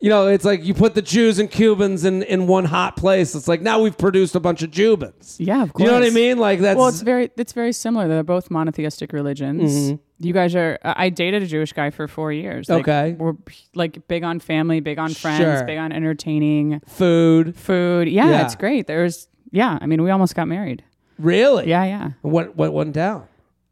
You 0.00 0.10
know, 0.10 0.28
it's 0.28 0.44
like 0.44 0.62
you 0.62 0.74
put 0.74 0.94
the 0.94 1.02
Jews 1.02 1.40
and 1.40 1.50
Cubans 1.50 2.04
in, 2.04 2.22
in 2.22 2.46
one 2.46 2.64
hot 2.66 2.94
place. 2.96 3.34
It's 3.34 3.48
like 3.48 3.62
now 3.62 3.80
we've 3.80 3.98
produced 3.98 4.36
a 4.36 4.38
bunch 4.38 4.62
of 4.62 4.70
Jubans. 4.70 5.38
Yeah, 5.40 5.64
of 5.64 5.72
course. 5.72 5.82
You 5.86 5.90
know 5.90 5.98
what 5.98 6.06
I 6.06 6.10
mean? 6.10 6.38
Like 6.38 6.60
that's 6.60 6.78
Well, 6.78 6.86
it's 6.86 7.00
very 7.00 7.32
it's 7.36 7.52
very 7.52 7.72
similar. 7.72 8.06
They're 8.06 8.22
both 8.22 8.48
monotheistic 8.48 9.12
religions. 9.12 9.72
Mm-hmm. 9.72 10.24
You 10.24 10.32
guys 10.32 10.54
are. 10.54 10.78
I 10.84 11.08
dated 11.10 11.42
a 11.42 11.46
Jewish 11.48 11.72
guy 11.72 11.90
for 11.90 12.06
four 12.06 12.32
years. 12.32 12.68
Like, 12.68 12.82
Okay. 12.86 13.16
we're 13.18 13.32
like 13.74 14.06
big 14.06 14.22
on 14.22 14.38
family, 14.38 14.78
big 14.78 15.00
on 15.00 15.12
friends, 15.14 15.38
Sure. 15.40 15.64
big 15.64 15.78
on 15.78 15.90
entertaining, 15.90 16.78
food. 16.86 17.56
food. 17.56 18.06
Yeah, 18.08 18.30
Yeah. 18.30 18.44
it's 18.44 18.54
great. 18.54 18.86
There's 18.86 19.26
yeah. 19.50 19.78
I 19.80 19.86
mean, 19.86 20.00
we 20.04 20.10
almost 20.10 20.36
got 20.36 20.46
married. 20.46 20.84
Really? 21.18 21.68
Yeah, 21.68 21.82
yeah. 21.84 22.10
What 22.22 22.54
what 22.54 22.72
went 22.72 22.92
down? 22.92 23.26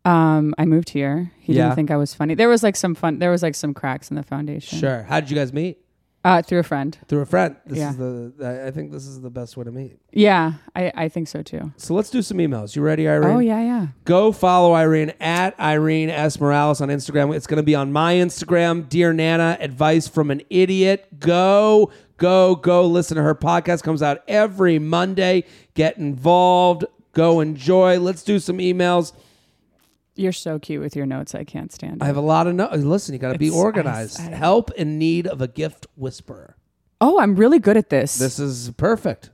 Um, 0.07 0.55
I 0.57 0.65
moved 0.65 0.91
here. 0.91 1.33
He 1.41 1.53
Yeah. 1.55 1.65
didn't 1.65 1.75
think 1.77 1.91
I 1.91 1.97
was 1.97 2.15
funny. 2.15 2.35
There 2.35 2.49
was 2.49 2.63
like 2.63 2.77
some 2.77 2.95
fun. 2.95 3.19
There 3.19 3.31
was 3.31 3.43
like 3.43 3.55
some 3.55 3.75
cracks 3.75 4.09
in 4.11 4.17
the 4.17 4.23
foundation. 4.23 4.79
Sure. 4.79 5.03
How 5.03 5.21
did 5.21 5.31
you 5.31 5.37
guys 5.37 5.53
meet? 5.53 5.79
Uh, 6.25 6.43
through 6.43 6.59
a 6.59 6.63
friend. 6.65 6.99
Through 7.07 7.21
a 7.21 7.27
friend. 7.27 7.55
This 7.67 7.79
Yeah. 7.79 7.91
is 7.91 7.97
the 7.99 8.33
I- 8.43 8.67
I 8.67 8.71
think 8.73 8.91
this 8.91 9.07
is 9.07 9.21
the 9.21 9.31
best 9.31 9.57
way 9.57 9.63
to 9.65 9.71
meet. 9.71 9.99
Yeah, 10.13 10.55
I 10.75 10.91
I 10.95 11.09
think 11.09 11.29
so 11.29 11.41
too. 11.43 11.71
So 11.77 11.95
let's 11.95 12.11
do 12.11 12.21
some 12.21 12.39
emails. 12.39 12.75
You 12.75 12.83
ready, 12.83 13.09
Irene? 13.09 13.31
Oh 13.37 13.39
yeah, 13.39 13.61
yeah. 13.63 13.87
Go 14.05 14.33
follow 14.33 14.75
Irene 14.75 15.13
at 15.21 15.59
Irene 15.61 16.11
S. 16.11 16.41
Morales 16.41 16.81
on 16.81 16.89
Instagram. 16.89 17.33
It's 17.35 17.47
going 17.47 17.59
to 17.59 17.63
be 17.63 17.77
on 17.77 17.93
my 17.93 18.15
Instagram. 18.15 18.89
Dear 18.89 19.13
Nana, 19.13 19.57
advice 19.61 20.09
from 20.09 20.33
an 20.33 20.43
idiot. 20.51 21.07
Go, 21.21 21.91
go, 22.17 22.57
go 22.57 22.85
listen 22.87 23.17
to 23.19 23.23
her 23.23 23.35
podcast. 23.37 23.85
Comes 23.85 24.03
out 24.03 24.23
every 24.27 24.81
Monday. 24.81 25.45
Get 25.75 25.97
involved. 25.97 26.85
Go 27.13 27.39
enjoy. 27.41 28.01
Let's 28.01 28.25
do 28.25 28.41
some 28.41 28.59
emails. 28.59 29.13
You're 30.17 30.33
so 30.33 30.59
cute 30.59 30.83
with 30.83 30.97
your 30.97 31.07
notes. 31.07 31.35
I 31.35 31.45
can't 31.45 31.73
stand. 31.73 31.97
it. 31.97 32.03
I 32.03 32.07
have 32.07 32.17
a 32.17 32.21
lot 32.23 32.47
of 32.47 32.55
notes. 32.55 32.77
Listen, 32.83 33.13
you 33.15 33.19
got 33.19 33.33
to 33.33 33.39
be 33.39 33.49
It's- 33.49 33.61
organized. 33.63 34.21
I- 34.21 34.27
I- 34.33 34.35
Help 34.35 34.71
in 34.73 34.99
need 34.99 35.27
of 35.27 35.41
a 35.41 35.49
gift 35.49 35.87
whisperer. 35.97 36.57
oh, 37.01 37.19
I'm 37.21 37.37
really 37.37 37.59
good 37.59 37.77
at 37.77 37.91
this. 37.91 38.17
This 38.17 38.39
is 38.39 38.71
perfect. 38.77 39.31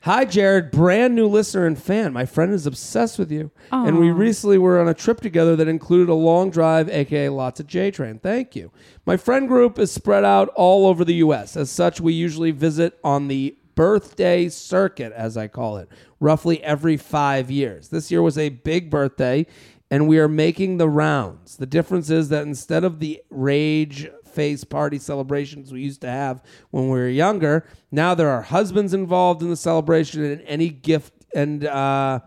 Hi, 0.00 0.24
Jared, 0.24 0.70
brand 0.70 1.16
new 1.16 1.26
listener 1.26 1.66
and 1.66 1.76
fan. 1.76 2.12
My 2.12 2.26
friend 2.26 2.52
is 2.54 2.64
obsessed 2.64 3.18
with 3.18 3.32
you. 3.32 3.50
And 3.72 3.98
we 3.98 4.12
recently 4.12 4.56
were 4.56 4.78
on 4.80 4.86
a 4.86 4.94
trip 4.94 5.20
together 5.20 5.56
that 5.56 5.66
included 5.66 6.08
a 6.08 6.14
long 6.14 6.50
drive, 6.50 6.88
aka 6.88 7.28
lots 7.28 7.58
of 7.58 7.66
J 7.66 7.90
Train. 7.90 8.20
Thank 8.20 8.54
you. 8.54 8.70
My 9.04 9.16
friend 9.16 9.48
group 9.48 9.80
is 9.80 9.90
spread 9.90 10.22
out 10.24 10.48
all 10.54 10.86
over 10.86 11.04
the 11.04 11.14
U.S. 11.14 11.56
As 11.56 11.70
such, 11.70 12.00
we 12.00 12.12
usually 12.12 12.52
visit 12.52 12.96
on 13.02 13.26
the 13.26 13.56
birthday 13.74 14.48
circuit, 14.48 15.12
as 15.12 15.36
I 15.36 15.48
call 15.48 15.76
it, 15.78 15.88
roughly 16.20 16.62
every 16.62 16.96
five 16.96 17.50
years. 17.50 17.88
This 17.88 18.10
year 18.12 18.22
was 18.22 18.38
a 18.38 18.48
big 18.50 18.90
birthday, 18.90 19.44
and 19.90 20.08
we 20.08 20.18
are 20.18 20.28
making 20.28 20.78
the 20.78 20.88
rounds. 20.88 21.56
The 21.56 21.66
difference 21.66 22.10
is 22.10 22.28
that 22.30 22.46
instead 22.46 22.84
of 22.84 23.00
the 23.00 23.22
rage 23.30 24.08
face 24.24 24.64
party 24.64 24.98
celebrations 24.98 25.72
we 25.72 25.80
used 25.80 26.02
to 26.02 26.10
have 26.10 26.42
when 26.70 26.84
we 26.84 26.98
were 26.98 27.08
younger, 27.08 27.66
now 27.90 28.14
there 28.14 28.28
are 28.28 28.42
husbands 28.42 28.92
involved 28.92 29.42
in 29.42 29.50
the 29.50 29.56
celebration 29.56 30.24
and 30.24 30.42
any 30.42 30.68
gift 30.68 31.12
and 31.34 31.64
uh, 31.64 32.20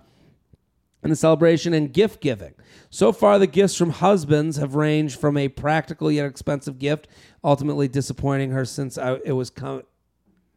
in 1.04 1.10
the 1.10 1.15
celebration 1.15 1.74
and 1.74 1.93
gift 1.93 2.22
giving. 2.22 2.54
So 2.89 3.12
far, 3.12 3.38
the 3.38 3.48
gifts 3.48 3.76
from 3.76 3.91
husbands 3.91 4.58
have 4.58 4.76
ranged 4.76 5.19
from 5.19 5.38
a 5.38 5.48
practical 5.48 6.12
yet 6.12 6.26
expensive 6.26 6.80
gift, 6.80 7.08
ultimately 7.43 7.88
disappointing 7.88 8.52
her 8.52 8.65
since 8.65 8.98
I, 8.98 9.19
it 9.24 9.34
was 9.34 9.50
com- 9.50 9.84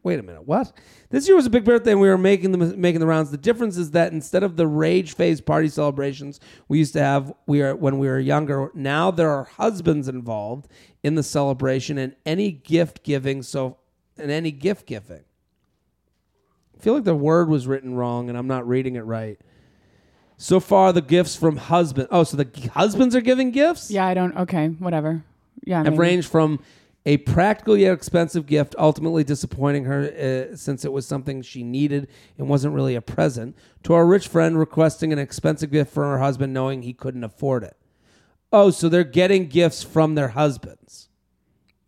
Wait 0.05 0.19
a 0.19 0.23
minute, 0.23 0.47
what? 0.47 0.73
This 1.11 1.29
year 1.29 1.37
was 1.37 1.47
a 1.47 1.51
big 1.51 1.65
birthday, 1.65 1.93
and 1.93 2.01
we 2.01 2.09
were 2.09 2.19
making 2.19 2.51
the 2.51 2.59
making 2.59 3.01
the 3.01 3.07
rounds. 3.07 3.31
The 3.31 3.37
difference 3.37 3.77
is 3.77 3.93
that 3.93 4.13
instead 4.13 4.43
of 4.43 4.57
the 4.57 4.67
rage 4.67 5.15
phase 5.15 5.41
party 5.41 5.69
celebrations 5.69 6.41
we 6.67 6.79
used 6.79 6.93
to 6.95 7.01
have, 7.01 7.33
we 7.47 7.63
are 7.63 7.77
when 7.77 7.99
we 7.99 8.09
were 8.09 8.19
younger. 8.19 8.71
Now 8.75 9.13
there 9.13 9.31
are 9.31 9.45
husbands 9.45 10.09
involved 10.09 10.67
in 11.05 11.15
the 11.15 11.23
celebration 11.23 11.99
and 11.99 12.17
any 12.27 12.51
gift 12.51 13.05
giving. 13.05 13.43
So, 13.43 13.79
and 14.19 14.31
any 14.31 14.51
gift 14.51 14.87
giving. 14.87 15.23
I 16.77 16.83
feel 16.83 16.95
like 16.95 17.05
the 17.05 17.15
word 17.15 17.49
was 17.49 17.69
written 17.69 17.95
wrong, 17.95 18.29
and 18.29 18.37
I'm 18.37 18.49
not 18.49 18.67
reading 18.67 18.97
it 18.97 19.03
right. 19.05 19.39
So 20.37 20.59
far, 20.59 20.93
the 20.93 21.01
gifts 21.01 21.37
from 21.37 21.57
husband. 21.57 22.09
Oh, 22.11 22.25
so 22.25 22.37
the 22.37 22.71
husbands 22.75 23.15
are 23.15 23.21
giving 23.21 23.53
gifts. 23.53 23.89
yeah, 23.89 24.05
I 24.05 24.15
don't. 24.15 24.37
Okay, 24.37 24.67
whatever. 24.67 25.23
Yeah, 25.65 25.79
have 25.79 25.93
maybe. 25.93 25.99
ranged 25.99 26.29
from 26.29 26.59
a 27.05 27.17
practical 27.19 27.77
yet 27.77 27.93
expensive 27.93 28.47
gift, 28.47 28.75
ultimately 28.79 29.25
disappointing 29.25 29.85
her 29.85 30.51
uh, 30.53 30.57
since 30.57 30.85
it 30.85 30.93
was 30.93 31.07
something 31.07 31.43
she 31.43 31.63
needed 31.63 32.09
and 32.39 32.49
wasn't 32.49 32.75
really 32.75 32.95
a 32.95 33.01
present, 33.01 33.57
to 33.83 33.93
our 33.95 34.07
rich 34.07 34.29
friend 34.29 34.59
requesting 34.59 35.13
an 35.13 35.19
expensive 35.19 35.71
gift 35.71 35.93
from 35.93 36.05
her 36.05 36.19
husband, 36.19 36.53
knowing 36.53 36.83
he 36.83 36.93
couldn't 36.93 37.25
afford 37.25 37.65
it. 37.65 37.77
Oh, 38.53 38.71
so 38.71 38.89
they're 38.89 39.05
getting 39.05 39.49
gifts 39.49 39.83
from 39.83 40.15
their 40.15 40.29
husbands. 40.29 41.09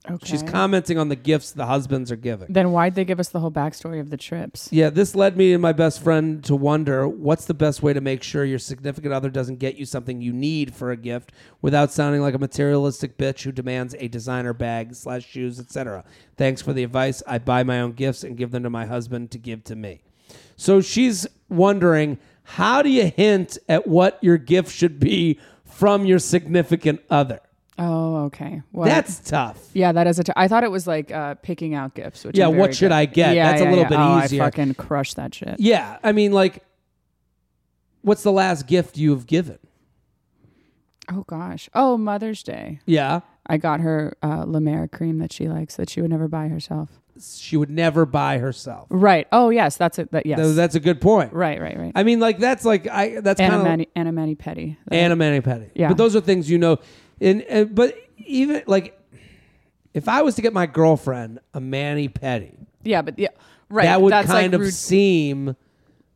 Okay. 0.06 0.26
She's 0.26 0.42
commenting 0.42 0.98
on 0.98 1.08
the 1.08 1.16
gifts 1.16 1.52
the 1.52 1.64
husbands 1.64 2.12
are 2.12 2.16
giving. 2.16 2.52
Then 2.52 2.72
why'd 2.72 2.94
they 2.94 3.06
give 3.06 3.18
us 3.18 3.30
the 3.30 3.40
whole 3.40 3.50
backstory 3.50 4.00
of 4.00 4.10
the 4.10 4.18
trips? 4.18 4.68
Yeah, 4.70 4.90
this 4.90 5.14
led 5.14 5.34
me 5.34 5.54
and 5.54 5.62
my 5.62 5.72
best 5.72 6.02
friend 6.02 6.44
to 6.44 6.54
wonder 6.54 7.08
what's 7.08 7.46
the 7.46 7.54
best 7.54 7.82
way 7.82 7.94
to 7.94 8.02
make 8.02 8.22
sure 8.22 8.44
your 8.44 8.58
significant 8.58 9.14
other 9.14 9.30
doesn't 9.30 9.60
get 9.60 9.76
you 9.76 9.86
something 9.86 10.20
you 10.20 10.34
need 10.34 10.74
for 10.74 10.90
a 10.90 10.96
gift 10.96 11.32
without 11.62 11.90
sounding 11.90 12.20
like 12.20 12.34
a 12.34 12.38
materialistic 12.38 13.16
bitch 13.16 13.44
who 13.44 13.52
demands 13.52 13.94
a 13.98 14.08
designer 14.08 14.52
bag 14.52 14.94
slash 14.94 15.24
shoes, 15.24 15.58
etc. 15.58 16.04
Thanks 16.36 16.60
for 16.60 16.74
the 16.74 16.84
advice. 16.84 17.22
I 17.26 17.38
buy 17.38 17.62
my 17.62 17.80
own 17.80 17.92
gifts 17.92 18.24
and 18.24 18.36
give 18.36 18.50
them 18.50 18.64
to 18.64 18.70
my 18.70 18.84
husband 18.84 19.30
to 19.30 19.38
give 19.38 19.64
to 19.64 19.76
me. 19.76 20.02
So 20.56 20.82
she's 20.82 21.26
wondering 21.48 22.18
how 22.42 22.82
do 22.82 22.90
you 22.90 23.06
hint 23.06 23.56
at 23.70 23.86
what 23.86 24.18
your 24.22 24.36
gift 24.36 24.70
should 24.70 25.00
be 25.00 25.40
from 25.64 26.04
your 26.04 26.18
significant 26.18 27.00
other? 27.08 27.40
Oh, 27.76 28.24
okay. 28.26 28.62
Well, 28.72 28.86
That's 28.88 29.18
tough. 29.18 29.58
yeah, 29.72 29.90
that 29.92 30.06
is 30.06 30.18
a. 30.20 30.24
T- 30.24 30.32
I 30.36 30.46
thought 30.46 30.62
it 30.62 30.70
was 30.70 30.86
like 30.86 31.10
uh, 31.10 31.34
picking 31.36 31.74
out 31.74 31.94
gifts. 31.94 32.24
Which 32.24 32.38
Yeah, 32.38 32.46
I'm 32.46 32.52
very 32.52 32.60
what 32.60 32.74
should 32.74 32.86
good- 32.90 32.92
I 32.92 33.04
get? 33.06 33.34
Yeah, 33.34 33.50
That's 33.50 33.62
a 33.62 33.64
little 33.64 33.78
yeah. 33.80 33.88
bit 33.88 33.98
oh, 33.98 34.22
easier. 34.24 34.42
I 34.42 34.46
fucking 34.46 34.74
crush 34.74 35.14
that 35.14 35.34
shit. 35.34 35.56
Yeah, 35.58 35.98
I 36.04 36.12
mean, 36.12 36.30
like, 36.32 36.62
what's 38.02 38.22
the 38.22 38.30
last 38.32 38.66
gift 38.68 38.96
you've 38.96 39.26
given? 39.26 39.58
Oh 41.10 41.24
gosh. 41.26 41.68
Oh, 41.74 41.98
Mother's 41.98 42.42
Day. 42.42 42.80
Yeah. 42.86 43.20
I 43.46 43.58
got 43.58 43.80
her 43.80 44.16
uh, 44.22 44.44
La 44.46 44.60
Mer 44.60 44.88
cream 44.88 45.18
that 45.18 45.32
she 45.32 45.48
likes 45.48 45.76
that 45.76 45.90
she 45.90 46.00
would 46.00 46.10
never 46.10 46.28
buy 46.28 46.48
herself. 46.48 46.88
She 47.20 47.56
would 47.56 47.70
never 47.70 48.06
buy 48.06 48.38
herself. 48.38 48.86
Right. 48.90 49.28
Oh 49.30 49.50
yes, 49.50 49.76
that's 49.76 49.98
it. 49.98 50.10
That 50.12 50.26
yes. 50.26 50.38
Th- 50.38 50.54
That's 50.56 50.74
a 50.74 50.80
good 50.80 51.00
point. 51.00 51.32
right. 51.32 51.60
Right. 51.60 51.78
Right. 51.78 51.92
I 51.94 52.02
mean, 52.02 52.20
like 52.20 52.38
that's 52.38 52.64
like 52.64 52.88
I 52.88 53.20
that's 53.20 53.38
kind 53.38 53.54
of 53.82 53.86
Anna 53.94 54.12
mani-pedi. 54.12 54.76
Anna 54.90 55.14
mani-pedi. 55.14 55.70
Yeah. 55.74 55.88
But 55.88 55.96
those 55.98 56.16
are 56.16 56.20
things 56.20 56.50
you 56.50 56.58
know. 56.58 56.78
And, 57.20 57.42
and 57.42 57.74
but 57.74 57.96
even 58.18 58.62
like 58.66 58.98
if 59.92 60.08
I 60.08 60.22
was 60.22 60.34
to 60.36 60.42
get 60.42 60.52
my 60.52 60.66
girlfriend 60.66 61.38
a 61.54 61.60
mani-pedi, 61.60 62.66
Yeah, 62.82 63.02
but 63.02 63.18
yeah. 63.18 63.28
Right. 63.68 63.84
that 63.84 64.02
would 64.02 64.12
that's 64.12 64.26
kind 64.28 64.52
like 64.52 64.54
of 64.54 64.60
rude. 64.60 64.74
seem 64.74 65.56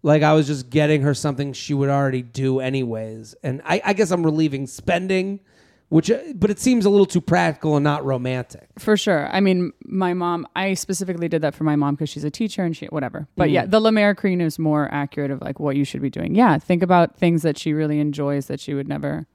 Like 0.03 0.23
I 0.23 0.33
was 0.35 0.47
just 0.47 0.71
getting 0.71 1.03
her 1.03 1.15
something 1.15 1.53
she 1.53 1.75
would 1.75 1.89
already 1.89 2.23
do 2.23 2.61
anyways, 2.61 3.35
and 3.43 3.63
I, 3.65 3.81
I 3.85 3.93
guess 3.95 4.11
I'm 4.13 4.25
relieving 4.25 4.67
spending, 4.69 5.41
which 5.89 6.09
uh, 6.11 6.19
but 6.37 6.51
it 6.51 6.61
seems 6.61 6.85
a 6.85 6.91
little 6.91 7.07
too 7.07 7.21
practical 7.21 7.77
and 7.77 7.83
not 7.83 8.05
romantic. 8.05 8.69
For 8.79 8.97
sure. 8.97 9.29
I 9.33 9.41
mean, 9.41 9.73
my 9.85 10.15
mom, 10.15 10.47
I 10.55 10.75
specifically 10.75 11.29
did 11.29 11.43
that 11.43 11.55
for 11.55 11.65
my 11.65 11.75
mom 11.75 11.95
because 11.95 12.11
she's 12.11 12.25
a 12.25 12.31
teacher 12.31 12.63
and 12.63 12.77
she, 12.77 12.87
whatever. 12.87 13.27
But 13.37 13.51
yeah, 13.51 13.67
the 13.67 13.81
La 13.81 13.91
Mer 13.91 14.15
cream 14.15 14.41
is 14.41 14.59
more 14.59 14.89
accurate 14.93 15.31
of 15.31 15.41
like 15.41 15.59
what 15.59 15.75
you 15.75 15.85
should 15.85 16.03
be 16.03 16.11
doing. 16.11 16.35
Yeah. 16.35 16.59
Think 16.59 16.83
about 16.83 17.17
things 17.17 17.43
that 17.43 17.59
she 17.59 17.73
really 17.73 17.99
enjoys 17.99 18.47
that 18.47 18.61
she 18.61 18.75
would 18.75 18.87
never 18.89 19.27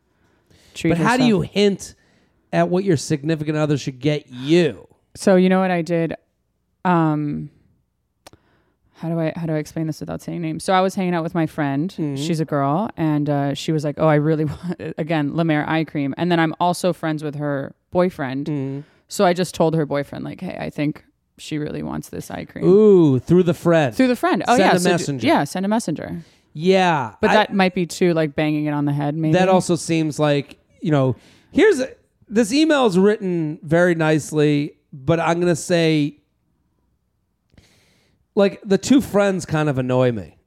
treat 0.73 0.91
But 0.91 0.97
how 0.99 1.17
do 1.17 1.23
you 1.25 1.41
hint 1.41 1.95
at 2.51 2.69
what 2.69 2.83
your 2.83 2.97
significant 2.97 3.57
other 3.57 3.77
should 3.77 3.99
get 3.99 4.27
you? 4.29 4.87
So 5.15 5.35
you 5.35 5.49
know 5.49 5.59
what 5.59 5.71
I 5.71 5.81
did? 5.81 6.15
Um, 6.85 7.49
how 8.95 9.09
do 9.09 9.19
I 9.19 9.33
how 9.35 9.45
do 9.45 9.53
I 9.53 9.57
explain 9.57 9.87
this 9.87 9.99
without 9.99 10.21
saying 10.21 10.41
names? 10.41 10.63
So 10.63 10.73
I 10.73 10.81
was 10.81 10.95
hanging 10.95 11.13
out 11.13 11.23
with 11.23 11.35
my 11.35 11.45
friend. 11.45 11.91
She's 12.15 12.39
a 12.39 12.45
girl, 12.45 12.89
and 12.95 13.29
uh, 13.29 13.53
she 13.53 13.71
was 13.71 13.83
like, 13.83 13.95
"Oh, 13.97 14.07
I 14.07 14.15
really 14.15 14.45
want 14.53 14.75
again 14.97 15.35
La 15.35 15.43
Mer 15.43 15.65
eye 15.67 15.83
cream." 15.83 16.13
And 16.17 16.31
then 16.31 16.39
I'm 16.39 16.53
also 16.59 16.93
friends 16.93 17.23
with 17.23 17.35
her 17.35 17.75
boyfriend. 17.91 18.83
So 19.09 19.25
I 19.25 19.33
just 19.33 19.53
told 19.55 19.75
her 19.75 19.85
boyfriend, 19.85 20.23
like, 20.23 20.39
"Hey, 20.41 20.57
I 20.59 20.69
think 20.69 21.03
she 21.37 21.57
really 21.57 21.83
wants 21.83 22.09
this 22.09 22.31
eye 22.31 22.45
cream." 22.45 22.65
Ooh, 22.65 23.19
through 23.19 23.43
the 23.43 23.53
friend. 23.53 23.93
Through 23.95 24.07
the 24.07 24.15
friend. 24.15 24.43
Oh 24.47 24.55
Send 24.57 24.59
yeah, 24.71 24.75
a 24.75 24.79
so 24.79 24.89
d- 24.89 24.93
messenger. 24.93 25.27
yeah, 25.27 25.43
send 25.43 25.65
a 25.65 25.69
messenger. 25.69 26.21
yeah, 26.53 27.15
But 27.19 27.31
I- 27.31 27.33
that 27.33 27.53
might 27.53 27.75
be 27.75 27.85
too 27.85 28.13
like 28.13 28.35
banging 28.35 28.65
it 28.65 28.71
on 28.73 28.85
the 28.85 28.93
head. 28.93 29.15
Maybe 29.15 29.33
that 29.33 29.49
also 29.49 29.75
seems 29.75 30.17
like 30.17 30.57
you 30.83 30.91
know. 30.91 31.15
Here's 31.51 31.81
this 32.27 32.51
email 32.51 32.85
is 32.87 32.97
written 32.97 33.59
very 33.63 33.93
nicely, 33.95 34.77
but 34.91 35.19
I'm 35.19 35.39
gonna 35.39 35.55
say, 35.55 36.17
like 38.35 38.59
the 38.63 38.77
two 38.77 39.01
friends 39.01 39.45
kind 39.45 39.69
of 39.69 39.77
annoy 39.77 40.11
me. 40.11 40.37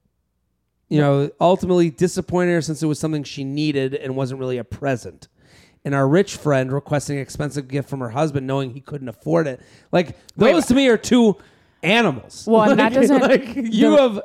You 0.88 1.00
know, 1.00 1.30
ultimately 1.40 1.90
disappointed 1.90 2.52
her 2.52 2.60
since 2.62 2.80
it 2.82 2.86
was 2.86 2.98
something 3.00 3.24
she 3.24 3.42
needed 3.42 3.94
and 3.94 4.14
wasn't 4.14 4.38
really 4.38 4.58
a 4.58 4.64
present. 4.64 5.26
And 5.84 5.94
our 5.94 6.06
rich 6.08 6.36
friend 6.36 6.72
requesting 6.72 7.16
an 7.16 7.22
expensive 7.22 7.66
gift 7.68 7.88
from 7.88 8.00
her 8.00 8.10
husband, 8.10 8.46
knowing 8.46 8.70
he 8.70 8.80
couldn't 8.80 9.08
afford 9.08 9.46
it. 9.48 9.60
Like 9.92 10.16
those 10.36 10.66
to 10.66 10.74
me 10.74 10.88
are 10.88 10.96
two 10.96 11.36
animals. 11.82 12.44
Well, 12.48 12.60
like, 12.68 12.76
that 12.76 12.92
doesn't- 12.92 13.20
like 13.20 13.54
you 13.56 13.90
the- 13.90 13.96
have, 14.00 14.20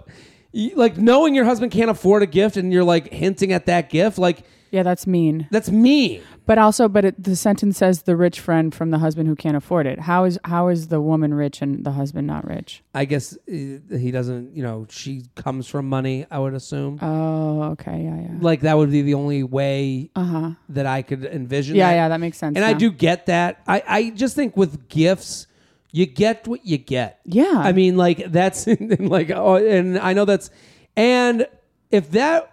you- 0.52 0.76
like 0.76 0.98
knowing 0.98 1.34
your 1.36 1.46
husband 1.46 1.72
can't 1.72 1.90
afford 1.90 2.22
a 2.24 2.28
gift, 2.28 2.58
and 2.58 2.72
you're 2.72 2.84
like 2.84 3.12
hinting 3.12 3.52
at 3.54 3.66
that 3.68 3.90
gift. 3.90 4.18
Like 4.20 4.44
yeah, 4.72 4.84
that's 4.84 5.06
mean. 5.06 5.48
that's 5.52 5.70
mean. 5.70 6.22
But 6.46 6.58
also, 6.58 6.88
but 6.88 7.06
it, 7.06 7.22
the 7.22 7.36
sentence 7.36 7.78
says 7.78 8.04
the 8.04 8.16
rich 8.16 8.40
friend 8.40 8.74
from 8.74 8.90
the 8.90 9.00
husband 9.00 9.28
who 9.28 9.36
can't 9.36 9.56
afford 9.58 9.86
it. 9.86 10.00
How 10.00 10.24
is 10.24 10.40
how 10.46 10.70
is 10.70 10.88
the 10.88 11.02
woman 11.02 11.34
rich 11.34 11.62
and 11.62 11.86
the 11.86 11.92
husband 11.92 12.26
not 12.26 12.48
rich? 12.48 12.82
I 12.96 13.06
guess 13.06 13.34
uh, 13.34 13.38
he 13.48 14.12
doesn't. 14.12 14.56
You 14.56 14.64
know, 14.64 14.88
she 14.90 15.24
comes 15.36 15.68
from 15.68 15.90
money. 15.90 16.26
I 16.32 16.40
would 16.40 16.54
assume. 16.54 17.00
Oh, 17.02 17.64
okay, 17.74 18.02
yeah, 18.04 18.22
yeah, 18.22 18.38
like 18.40 18.62
that 18.62 18.78
would 18.78 18.92
be 18.92 19.02
the 19.02 19.14
only 19.14 19.44
way 19.44 20.10
uh 20.16 20.24
huh. 20.24 20.52
that 20.70 20.86
I 20.86 21.02
could 21.02 21.26
envision. 21.26 21.76
Yeah, 21.76 21.90
that. 21.90 21.96
yeah, 21.96 22.08
that 22.08 22.20
makes 22.20 22.38
sense. 22.38 22.56
And 22.56 22.64
I 22.64 22.74
do 22.74 22.92
get 22.92 23.26
that. 23.26 23.62
I 23.68 23.84
I 23.88 24.10
just 24.12 24.36
think 24.36 24.56
with 24.56 24.88
gifts, 24.88 25.48
you 25.92 26.06
get 26.06 26.48
what 26.48 26.66
you 26.66 26.78
get. 26.78 27.20
Yeah. 27.26 27.56
I 27.58 27.74
mean, 27.74 27.98
like 27.98 28.32
that's 28.32 28.68
like 29.00 29.32
oh, 29.32 29.56
and 29.56 30.00
I 30.00 30.14
know 30.14 30.24
that's, 30.24 30.50
and 30.96 31.46
if 31.92 32.12
that 32.12 32.52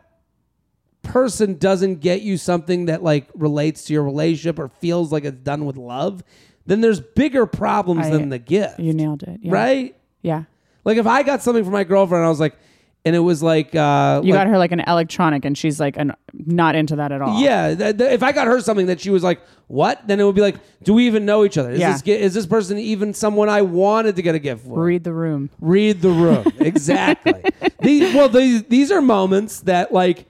person 1.09 1.55
doesn't 1.59 1.97
get 2.01 2.23
you 2.23 2.37
something 2.37 2.87
that 2.87 3.03
like 3.03 3.29
relates 3.35 3.85
to 3.85 3.93
your 3.93 4.05
relationship 4.05 4.59
or 4.59 4.69
feels 4.69 5.11
like 5.13 5.25
it's 5.25 5.39
done 5.39 5.65
with 5.65 5.77
love, 5.77 6.23
then 6.67 6.81
there's 6.81 7.01
bigger 7.01 7.47
problems 7.47 8.07
I- 8.07 8.11
than 8.11 8.29
the 8.29 8.39
gift. 8.39 8.79
You 8.79 8.93
nailed 8.93 9.23
it. 9.23 9.41
Yeah. 9.43 9.53
right? 9.53 9.97
Yeah. 10.23 10.45
Like 10.85 10.97
if 10.99 11.07
I 11.07 11.23
got 11.23 11.43
something 11.43 11.65
for 11.65 11.71
my 11.71 11.85
girlfriend, 11.85 12.25
I 12.25 12.29
was 12.29 12.41
like, 12.41 12.57
and 13.05 13.15
it 13.15 13.21
was 13.21 13.43
like, 13.43 13.75
uh, 13.75 14.21
You 14.25 14.33
like- 14.33 14.41
got 14.41 14.47
her 14.49 14.59
like 14.59 14.73
an 14.73 14.81
electronic, 14.81 15.45
and 15.45 15.57
she's 15.57 15.79
like 15.81 15.97
an, 15.97 16.13
not 16.35 16.75
into 16.75 16.97
that 16.97 17.11
at 17.13 17.23
all. 17.23 17.41
Yeah, 17.41 17.75
th- 17.75 17.97
th- 17.97 18.13
if 18.13 18.23
I 18.23 18.33
got 18.33 18.47
her 18.49 18.61
something 18.61 18.87
that 18.87 19.01
she 19.01 19.09
was 19.11 19.23
like, 19.23 19.41
"What?" 19.69 20.03
then 20.07 20.19
it 20.21 20.25
would 20.25 20.35
be 20.35 20.41
like, 20.43 20.57
"Do 20.83 20.95
we 20.95 21.07
even 21.07 21.25
know 21.25 21.45
each 21.45 21.57
other? 21.57 21.71
Is 21.71 21.79
Yeah. 21.81 21.93
this 21.93 22.03
is 22.07 22.35
this 22.35 22.47
person 22.47 22.77
even 22.77 23.15
someone 23.15 23.49
I 23.49 23.63
wanted 23.63 24.17
to 24.17 24.23
get 24.23 24.35
a 24.35 24.39
gift 24.39 24.65
for?" 24.67 24.83
Read 24.83 25.05
the 25.05 25.13
room. 25.13 25.49
Read 25.61 26.03
the 26.03 26.11
room 26.11 26.45
exactly. 26.59 27.41
these, 27.81 28.15
well, 28.15 28.29
these 28.29 28.65
these 28.65 28.91
are 28.91 29.01
moments 29.01 29.61
that 29.61 29.93
like, 29.93 30.27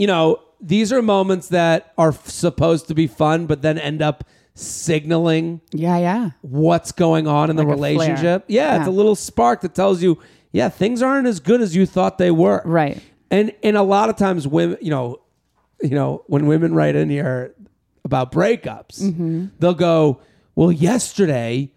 you 0.00 0.06
know, 0.06 0.40
these 0.60 0.92
are 0.92 1.02
moments 1.02 1.48
that 1.48 1.92
are 1.98 2.10
f- 2.10 2.28
supposed 2.28 2.88
to 2.88 2.94
be 2.94 3.06
fun, 3.06 3.46
but 3.46 3.62
then 3.62 3.78
end 3.78 4.00
up 4.02 4.24
signaling 4.54 5.60
Yeah, 5.72 5.98
yeah. 5.98 6.30
what's 6.42 6.92
going 6.92 7.26
on 7.26 7.50
in 7.50 7.56
the 7.56 7.62
Like 7.62 7.74
a 7.74 7.78
flare. 7.78 7.92
relationship. 7.92 8.44
Yeah, 8.48 8.78
it's 8.78 8.86
a 8.88 8.90
little 8.90 9.14
spark 9.14 9.60
that 9.62 9.74
tells 9.74 10.02
you, 10.02 10.18
yeah, 10.52 10.68
things 10.68 11.02
aren't 11.02 11.26
as 11.26 11.38
good 11.40 11.60
as 11.60 11.76
you 11.76 11.86
thought 11.86 12.18
they 12.18 12.30
were. 12.30 12.62
Right. 12.64 12.98
And 13.30 13.52
and 13.62 13.76
a 13.76 13.82
lot 13.82 14.08
of 14.10 14.16
times 14.16 14.48
women, 14.48 14.78
you 14.80 14.90
know, 14.90 15.20
you 15.82 15.90
know, 16.00 16.24
when 16.26 16.46
women 16.46 16.74
write 16.74 16.96
in 16.96 17.08
here 17.10 17.54
about 18.04 18.32
breakups, 18.32 19.00
Mm-hmm. 19.02 19.46
they'll 19.60 19.74
go, 19.74 20.20
"Well, 20.56 20.72
yesterday 20.72 21.70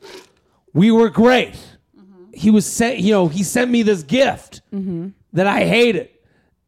we 0.73 0.89
were 0.91 1.09
great. 1.09 1.53
Mm-hmm. 1.53 2.33
He 2.33 2.49
was 2.51 2.65
sent, 2.65 2.99
you 2.99 3.11
know, 3.11 3.27
he 3.27 3.43
sent 3.43 3.69
me 3.69 3.83
this 3.83 4.01
gift 4.03 4.61
Mm-hmm. 4.73 5.09
that 5.33 5.45
I 5.47 5.65
hated." 5.65 6.09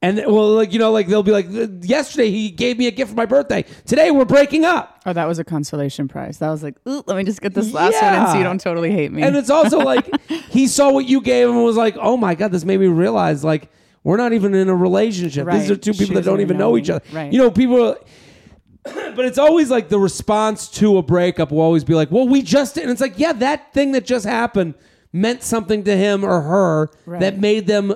And 0.01 0.17
well, 0.17 0.51
like 0.53 0.71
you 0.73 0.77
know, 0.79 0.91
like 0.91 1.07
they'll 1.07 1.23
be 1.23 1.31
like, 1.31 1.47
"Yesterday 1.81 2.29
he 2.29 2.51
gave 2.51 2.77
me 2.77 2.85
a 2.87 2.91
gift 2.91 3.11
for 3.11 3.15
my 3.15 3.25
birthday. 3.25 3.65
Today 3.85 4.11
we're 4.11 4.25
breaking 4.25 4.63
up." 4.63 5.01
Oh, 5.05 5.13
that 5.13 5.25
was 5.25 5.39
a 5.39 5.43
consolation 5.43 6.07
prize. 6.07 6.37
That 6.39 6.49
was 6.49 6.61
like, 6.61 6.75
Ooh, 6.87 7.03
let 7.07 7.17
me 7.17 7.23
just 7.23 7.41
get 7.41 7.53
this 7.53 7.73
last 7.73 8.01
one 8.01 8.13
and 8.13 8.29
so 8.29 8.37
you 8.37 8.43
don't 8.43 8.59
totally 8.61 8.91
hate 8.91 9.11
me. 9.11 9.23
And 9.23 9.35
it's 9.35 9.49
also 9.49 9.79
like 9.93 10.07
he 10.29 10.67
saw 10.67 10.91
what 10.91 11.05
you 11.05 11.21
gave 11.21 11.47
him 11.49 11.55
and 11.55 11.63
was 11.65 11.77
like, 11.77 11.95
"Oh 11.99 12.17
my 12.17 12.35
god, 12.35 12.51
this 12.51 12.65
made 12.65 12.79
me 12.79 12.87
realize 12.87 13.43
like 13.43 13.71
we're 14.03 14.17
not 14.17 14.33
even 14.33 14.53
in 14.53 14.69
a 14.69 14.75
relationship. 14.75 15.49
These 15.49 15.71
are 15.71 15.75
two 15.75 15.93
people 15.93 16.15
that 16.15 16.25
don't 16.25 16.41
even 16.41 16.57
know 16.57 16.71
know 16.71 16.77
each 16.77 16.89
other." 16.89 17.03
Right. 17.11 17.31
You 17.31 17.39
know, 17.39 17.49
people. 17.49 17.97
but 18.83 19.25
it's 19.25 19.39
always 19.39 19.71
like 19.71 19.89
the 19.89 19.97
response 19.97 20.67
to 20.67 20.99
a 20.99 21.01
breakup 21.01 21.51
will 21.51 21.61
always 21.61 21.83
be 21.83 21.95
like, 21.95 22.11
"Well, 22.11 22.27
we 22.27 22.43
just," 22.43 22.77
and 22.77 22.91
it's 22.91 23.01
like, 23.01 23.17
yeah, 23.17 23.33
that 23.33 23.73
thing 23.73 23.93
that 23.93 24.05
just 24.05 24.25
happened 24.27 24.75
meant 25.11 25.41
something 25.41 25.83
to 25.85 25.97
him 25.97 26.23
or 26.23 26.41
her 26.41 26.89
Right. 27.07 27.21
that 27.21 27.39
made 27.39 27.65
them 27.65 27.95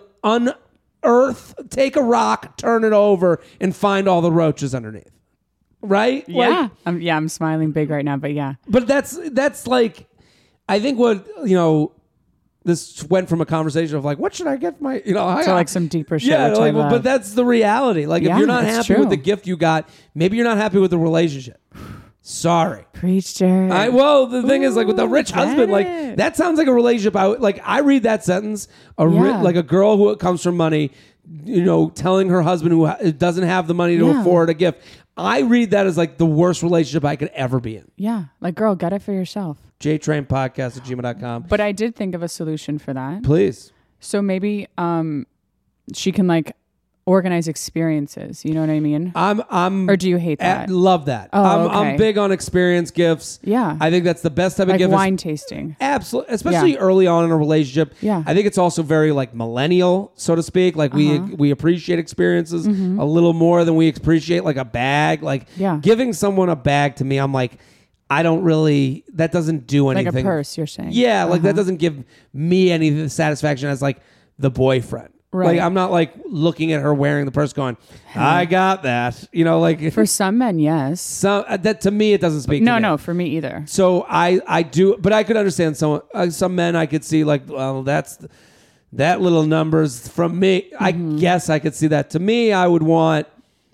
unearth, 1.03 1.55
take 1.69 1.95
a 1.95 2.03
rock, 2.03 2.57
turn 2.57 2.83
it 2.83 2.93
over, 2.93 3.41
and 3.59 3.75
find 3.75 4.07
all 4.07 4.21
the 4.21 4.31
roaches 4.31 4.73
underneath. 4.75 5.11
Right? 5.81 6.27
yeah. 6.27 6.47
Like, 6.47 6.71
I'm, 6.85 7.01
yeah, 7.01 7.15
I'm 7.15 7.29
smiling 7.29 7.71
big 7.71 7.89
right 7.89 8.03
now, 8.03 8.17
but 8.17 8.33
yeah. 8.33 8.55
but 8.67 8.87
that's 8.87 9.17
that's 9.31 9.65
like 9.65 10.07
I 10.67 10.79
think 10.79 10.99
what 10.99 11.25
you 11.45 11.55
know 11.55 11.93
this 12.63 13.03
went 13.05 13.29
from 13.29 13.41
a 13.41 13.45
conversation 13.45 13.95
of 13.95 14.05
like 14.05 14.19
what 14.19 14.33
should 14.33 14.47
I 14.47 14.57
get 14.57 14.81
my 14.81 15.01
you 15.05 15.13
know 15.13 15.25
I, 15.25 15.43
like 15.45 15.69
some 15.69 15.87
deeper 15.87 16.19
shit. 16.19 16.29
yeah 16.29 16.49
like, 16.49 16.73
but 16.73 17.03
that's 17.03 17.33
the 17.33 17.45
reality 17.45 18.05
like 18.05 18.23
if 18.23 18.37
you're 18.37 18.45
not 18.45 18.65
happy 18.65 18.95
with 18.95 19.09
the 19.09 19.17
gift 19.17 19.47
you 19.47 19.57
got 19.57 19.89
maybe 20.13 20.35
you're 20.35 20.45
not 20.45 20.57
happy 20.57 20.77
with 20.77 20.91
the 20.91 20.97
relationship 20.97 21.59
sorry 22.29 22.85
Preach, 22.93 23.35
Jared. 23.35 23.71
I 23.71 23.89
well 23.89 24.27
the 24.27 24.43
thing 24.43 24.61
is 24.63 24.75
like 24.75 24.85
with 24.87 24.97
the 24.97 25.07
rich 25.07 25.31
husband 25.31 25.71
like 25.71 25.87
it. 25.87 26.17
that 26.17 26.35
sounds 26.37 26.57
like 26.59 26.67
a 26.67 26.73
relationship 26.73 27.15
I 27.15 27.25
like 27.25 27.59
I 27.63 27.79
read 27.79 28.03
that 28.03 28.23
sentence 28.23 28.67
a 28.99 29.07
ri- 29.07 29.33
like 29.33 29.55
a 29.55 29.63
girl 29.63 29.97
who 29.97 30.15
comes 30.15 30.43
from 30.43 30.55
money 30.55 30.91
you 31.43 31.63
know 31.63 31.89
telling 31.89 32.29
her 32.29 32.41
husband 32.43 32.73
who 32.73 32.85
ha- 32.85 32.97
doesn't 33.17 33.45
have 33.45 33.65
the 33.67 33.73
money 33.73 33.97
to 33.97 34.05
Yeah. 34.05 34.21
afford 34.21 34.49
a 34.51 34.53
gift 34.53 34.81
I 35.17 35.39
read 35.41 35.71
that 35.71 35.87
as 35.87 35.97
like 35.97 36.17
the 36.19 36.25
worst 36.25 36.61
relationship 36.61 37.03
I 37.03 37.15
could 37.15 37.29
ever 37.29 37.59
be 37.59 37.77
in 37.77 37.89
yeah. 37.97 38.25
Like, 38.41 38.53
girl, 38.55 38.75
get 38.75 38.93
it 38.93 39.01
for 39.01 39.11
yourself. 39.11 39.57
jtrainpodcast 39.79 40.77
at 40.77 40.83
gmail.com 40.83 41.45
But 41.49 41.59
I 41.59 41.71
did 41.71 41.95
think 41.95 42.13
of 42.15 42.21
a 42.23 42.27
solution 42.29 42.77
for 42.79 42.93
that. 42.93 43.23
please 43.23 43.73
So 43.99 44.21
maybe 44.21 44.67
um, 44.77 45.25
she 45.93 46.11
can 46.11 46.27
like 46.27 46.55
organize 47.09 47.47
experiences. 47.47 48.45
You 48.45 48.53
know 48.53 48.61
what 48.61 48.69
I 48.69 48.79
mean? 48.79 49.11
I'm 49.15 49.41
I'm 49.49 49.89
Or 49.89 49.97
do 49.97 50.07
you 50.09 50.17
hate 50.17 50.39
that? 50.39 50.69
I 50.69 50.71
love 50.71 51.05
that. 51.05 51.29
Oh, 51.33 51.43
I'm, 51.43 51.69
I'm 51.69 51.97
big 51.97 52.17
on 52.17 52.31
experience 52.31 52.91
gifts. 52.91 53.39
Yeah. 53.43 53.77
I 53.79 53.89
think 53.89 54.03
that's 54.05 54.21
the 54.21 54.29
best 54.29 54.57
type 54.57 54.67
of 54.69 54.77
gift. 54.77 54.91
wine 54.91 55.17
tasting. 55.17 55.75
Absolutely, 55.81 56.33
especially 56.33 56.73
Yeah. 56.73 56.79
early 56.79 57.07
on 57.07 57.25
in 57.25 57.31
a 57.31 57.37
relationship. 57.37 57.95
Yeah. 58.01 58.23
I 58.25 58.33
think 58.33 58.45
it's 58.47 58.57
also 58.57 58.83
very 58.83 59.11
like 59.11 59.33
millennial, 59.33 60.11
so 60.15 60.35
to 60.35 60.43
speak. 60.43 60.75
Like 60.75 60.93
we 60.93 61.17
Uh-huh. 61.17 61.35
we 61.37 61.51
appreciate 61.51 61.99
experiences 61.99 62.65
a 62.67 62.69
little 63.05 63.33
more 63.33 63.65
than 63.65 63.75
we 63.75 63.89
appreciate 63.89 64.43
like 64.43 64.57
a 64.57 64.65
bag. 64.65 65.23
Like 65.23 65.49
Mm-hmm. 65.49 65.61
Yeah. 65.61 65.79
giving 65.81 66.13
someone 66.13 66.49
a 66.49 66.55
bag 66.55 66.95
to 66.97 67.05
me, 67.05 67.17
I'm 67.17 67.33
like, 67.33 67.57
I 68.09 68.23
don't 68.23 68.43
really. 68.43 69.03
That 69.13 69.31
doesn't 69.31 69.67
do 69.67 69.89
anything. 69.89 70.13
Like 70.13 70.23
a 70.23 70.27
purse, 70.27 70.57
you're 70.57 70.67
saying. 70.67 70.89
Yeah, 70.93 71.23
like 71.25 71.41
that 71.43 71.49
Uh-huh. 71.49 71.57
doesn't 71.57 71.77
give 71.77 72.03
me 72.33 72.71
any 72.71 73.07
satisfaction 73.09 73.69
as 73.69 73.81
like 73.81 73.97
the 74.37 74.49
boyfriend. 74.49 75.09
Right. 75.31 75.45
Like 75.57 75.59
I'm 75.59 75.75
not 75.75 75.91
like 75.91 76.13
looking 76.25 76.71
at 76.71 76.81
her 76.81 76.91
wearing 76.91 77.25
the 77.25 77.31
purse, 77.31 77.53
going, 77.53 77.77
"I 78.15 78.45
got 78.45 78.81
that." 78.83 79.23
You 79.31 79.45
know, 79.45 79.59
like 79.59 79.93
For 79.93 80.07
some 80.07 80.39
men, 80.39 80.57
yes. 80.57 81.01
some 81.01 81.45
uh, 81.47 81.57
that 81.57 81.81
to 81.81 81.91
me 81.91 82.13
it 82.13 82.21
doesn't 82.21 82.41
speak. 82.41 82.63
No, 82.63 82.71
to 82.73 82.77
me. 82.77 82.81
no, 82.81 82.97
for 82.97 83.13
me 83.13 83.25
either. 83.37 83.63
So 83.67 84.05
I 84.09 84.41
I 84.47 84.63
do, 84.63 84.97
but 84.97 85.13
I 85.13 85.23
could 85.23 85.37
understand 85.37 85.77
some 85.77 86.01
uh, 86.15 86.31
some 86.31 86.55
men. 86.55 86.75
I 86.75 86.87
could 86.87 87.03
see 87.05 87.23
like, 87.23 87.43
well, 87.47 87.83
that's 87.83 88.17
that 88.93 89.21
little 89.21 89.45
numbers 89.45 90.07
from 90.07 90.39
me. 90.39 90.71
I 90.79 90.93
Mm-hmm. 90.93 91.17
guess 91.17 91.47
I 91.47 91.59
could 91.59 91.75
see 91.75 91.87
that. 91.87 92.09
To 92.11 92.19
me, 92.19 92.51
I 92.51 92.65
would 92.65 92.81
want 92.81 93.27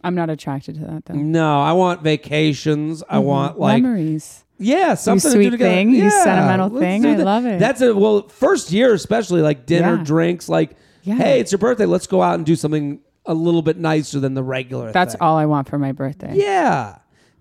I'm 0.03 0.13
not 0.13 0.29
attracted 0.29 0.75
to 0.75 0.81
that 0.81 1.05
though. 1.05 1.13
no. 1.13 1.61
I 1.61 1.71
want 1.71 2.01
vacations. 2.01 3.01
I 3.09 3.19
want 3.19 3.57
like 3.57 3.81
Memories. 3.81 4.43
yeah, 4.59 4.93
something 4.95 5.31
to 5.31 5.35
sweet 5.35 5.43
do 5.45 5.51
together. 5.51 5.73
thing, 5.73 5.91
you 5.91 6.03
Yeah, 6.03 6.09
sentimental 6.23 6.67
let's 6.67 6.79
thing. 6.83 7.01
do 7.01 7.11
I 7.11 7.15
that. 7.15 7.23
love 7.25 7.45
it. 7.45 7.59
That's 7.59 7.79
a 7.79 7.95
well, 7.95 8.27
first 8.27 8.73
year 8.73 8.93
especially 8.93 9.41
like 9.41 9.65
dinner, 9.65 9.95
Yeah. 9.95 10.03
drinks, 10.03 10.49
like 10.49 10.75
Yeah. 11.05 11.15
Hey, 11.15 11.39
it's 11.39 11.51
your 11.51 11.59
birthday. 11.59 11.85
Let's 11.85 12.07
go 12.07 12.21
out 12.21 12.35
and 12.35 12.45
do 12.45 12.55
something 12.55 12.99
a 13.25 13.33
little 13.33 13.61
bit 13.61 13.77
nicer 13.77 14.19
than 14.19 14.33
the 14.33 14.43
regular. 14.43 14.91
That's 14.91 15.13
thing. 15.13 15.21
all 15.21 15.37
I 15.37 15.45
want 15.45 15.69
for 15.69 15.77
my 15.79 15.91
birthday. 15.91 16.33
Yeah. 16.35 16.97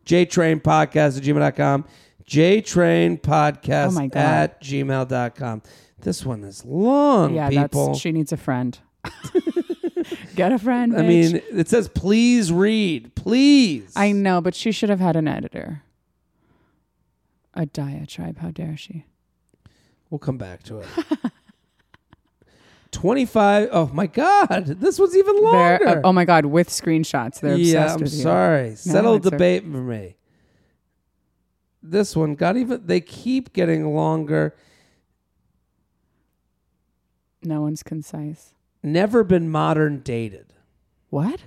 JTrain 0.07 0.61
Podcast 0.63 1.17
at 1.17 1.23
gmail.com. 1.25 1.85
JTrain 2.29 3.21
Podcast 3.21 3.89
Oh 3.89 3.91
my 3.93 4.07
God. 4.07 4.17
at 4.21 4.63
gmail.com. 4.63 5.63
This 6.01 6.25
one 6.25 6.45
is 6.45 6.65
long, 6.65 7.35
Yeah, 7.35 7.49
people. 7.49 7.89
that's 7.89 8.01
she 8.01 8.13
needs 8.13 8.33
a 8.33 8.37
friend. 8.37 8.79
Get 10.37 10.53
a 10.53 10.59
friend. 10.59 10.97
I 10.97 11.03
mean, 11.03 11.41
it 11.51 11.69
says 11.69 11.89
please 11.89 12.53
read. 12.53 13.15
Please. 13.15 13.93
I 13.97 14.13
know, 14.13 14.41
but 14.43 14.55
she 14.55 14.73
should 14.73 14.91
have 14.91 15.01
had 15.01 15.17
an 15.17 15.27
editor. 15.29 15.83
A 17.55 17.65
diatribe. 17.67 18.39
How 18.39 18.51
dare 18.51 18.77
she? 18.77 19.07
We'll 20.11 20.19
come 20.19 20.37
back 20.39 20.63
to 20.65 20.81
it. 20.81 20.87
25. 22.95 23.69
Oh 23.73 23.91
my 23.93 24.07
God. 24.07 24.67
This 24.81 24.99
one's 24.99 25.17
even 25.17 25.43
longer. 25.43 25.85
They're, 25.85 25.99
uh, 25.99 26.03
oh 26.05 26.13
my 26.13 26.25
god, 26.25 26.47
with 26.47 26.69
screenshots. 26.69 27.41
They're 27.41 27.57
yeah, 27.57 27.83
obsessed 27.83 27.95
I'm 27.95 28.01
with 28.01 28.15
you. 28.15 28.23
sorry. 28.23 28.77
Settle 28.77 29.15
okay. 29.15 29.31
debate 29.31 29.63
for 29.65 29.69
me. 29.69 30.17
This 31.83 32.17
one 32.17 32.35
got 32.35 32.57
even. 32.57 32.87
They 32.87 33.01
keep 33.01 33.53
getting 33.53 33.95
longer. 33.95 34.55
No 37.43 37.61
one's 37.61 37.83
concise. 37.83 38.55
Never 38.83 39.23
been 39.23 39.51
modern 39.51 40.01
dated. 40.01 40.47
What? 41.11 41.41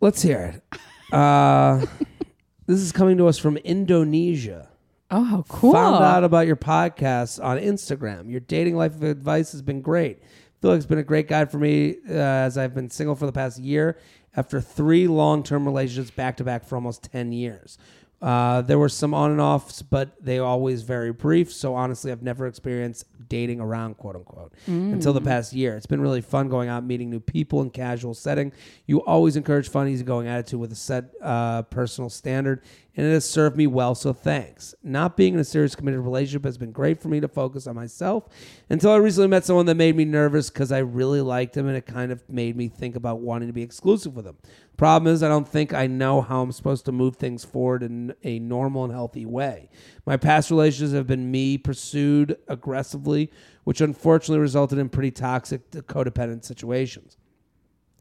Let's 0.00 0.22
hear 0.22 0.62
it. 0.72 1.14
Uh, 1.14 1.86
this 2.66 2.80
is 2.80 2.90
coming 2.90 3.16
to 3.18 3.28
us 3.28 3.38
from 3.38 3.56
Indonesia. 3.58 4.71
Oh, 5.12 5.22
how 5.24 5.42
cool. 5.42 5.74
Found 5.74 6.02
out 6.02 6.24
about 6.24 6.46
your 6.46 6.56
podcast 6.56 7.42
on 7.44 7.58
Instagram. 7.58 8.30
Your 8.30 8.40
dating 8.40 8.76
life 8.76 9.00
advice 9.02 9.52
has 9.52 9.60
been 9.60 9.82
great. 9.82 10.20
I 10.22 10.26
feel 10.62 10.70
like 10.70 10.78
it's 10.78 10.86
been 10.86 10.98
a 10.98 11.04
great 11.04 11.28
guide 11.28 11.50
for 11.50 11.58
me 11.58 11.96
uh, 12.08 12.12
as 12.12 12.56
I've 12.56 12.74
been 12.74 12.88
single 12.88 13.14
for 13.14 13.26
the 13.26 13.32
past 13.32 13.58
year 13.58 13.98
after 14.34 14.60
three 14.60 15.06
long 15.06 15.42
term 15.42 15.66
relationships 15.66 16.10
back 16.10 16.38
to 16.38 16.44
back 16.44 16.64
for 16.64 16.76
almost 16.76 17.02
10 17.12 17.32
years. 17.32 17.76
Uh, 18.22 18.62
there 18.62 18.78
were 18.78 18.88
some 18.88 19.12
on 19.12 19.32
and 19.32 19.40
offs, 19.40 19.82
but 19.82 20.14
they 20.24 20.38
always 20.38 20.82
very 20.82 21.12
brief. 21.12 21.52
So 21.52 21.74
honestly, 21.74 22.12
I've 22.12 22.22
never 22.22 22.46
experienced 22.46 23.06
dating 23.28 23.60
around, 23.60 23.96
quote 23.96 24.14
unquote, 24.14 24.52
until 24.92 25.12
the 25.12 25.20
past 25.20 25.52
year. 25.52 25.76
It's 25.76 25.86
been 25.86 26.00
really 26.00 26.20
fun 26.20 26.48
going 26.48 26.68
out, 26.68 26.84
meeting 26.84 27.10
new 27.10 27.18
people 27.18 27.62
in 27.62 27.70
casual 27.70 28.14
setting. 28.14 28.52
You 28.86 29.02
always 29.04 29.34
encourage 29.34 29.68
fun, 29.68 29.88
easygoing 29.88 30.28
attitude 30.28 30.60
with 30.60 30.70
a 30.70 30.76
set 30.76 31.06
uh, 31.20 31.62
personal 31.62 32.10
standard, 32.10 32.62
and 32.96 33.06
it 33.06 33.10
has 33.10 33.28
served 33.28 33.56
me 33.56 33.66
well. 33.66 33.96
So 33.96 34.12
thanks. 34.12 34.74
Not 34.84 35.16
being 35.16 35.34
in 35.34 35.40
a 35.40 35.44
serious 35.44 35.74
committed 35.74 36.00
relationship 36.00 36.44
has 36.44 36.58
been 36.58 36.72
great 36.72 37.00
for 37.02 37.08
me 37.08 37.18
to 37.20 37.28
focus 37.28 37.66
on 37.66 37.74
myself. 37.74 38.28
Until 38.70 38.92
I 38.92 38.96
recently 38.96 39.28
met 39.28 39.44
someone 39.44 39.66
that 39.66 39.76
made 39.76 39.96
me 39.96 40.04
nervous 40.04 40.48
because 40.48 40.70
I 40.70 40.78
really 40.78 41.22
liked 41.22 41.56
him, 41.56 41.66
and 41.66 41.76
it 41.76 41.86
kind 41.86 42.12
of 42.12 42.22
made 42.28 42.56
me 42.56 42.68
think 42.68 42.94
about 42.94 43.20
wanting 43.20 43.48
to 43.48 43.52
be 43.54 43.62
exclusive 43.62 44.14
with 44.14 44.26
him. 44.26 44.36
Problem 44.76 45.12
is, 45.12 45.22
I 45.22 45.28
don't 45.28 45.46
think 45.46 45.72
I 45.72 45.86
know 45.86 46.22
how 46.22 46.42
I'm 46.42 46.50
supposed 46.50 46.86
to 46.86 46.92
move 46.92 47.16
things 47.16 47.44
forward 47.44 47.82
in 47.82 48.14
a 48.24 48.38
normal 48.38 48.84
and 48.84 48.92
healthy 48.92 49.26
way. 49.26 49.68
My 50.06 50.16
past 50.16 50.50
relationships 50.50 50.94
have 50.94 51.06
been 51.06 51.30
me 51.30 51.58
pursued 51.58 52.36
aggressively, 52.48 53.30
which 53.64 53.80
unfortunately 53.80 54.40
resulted 54.40 54.78
in 54.78 54.88
pretty 54.88 55.12
toxic, 55.12 55.70
codependent 55.70 56.44
situations. 56.44 57.16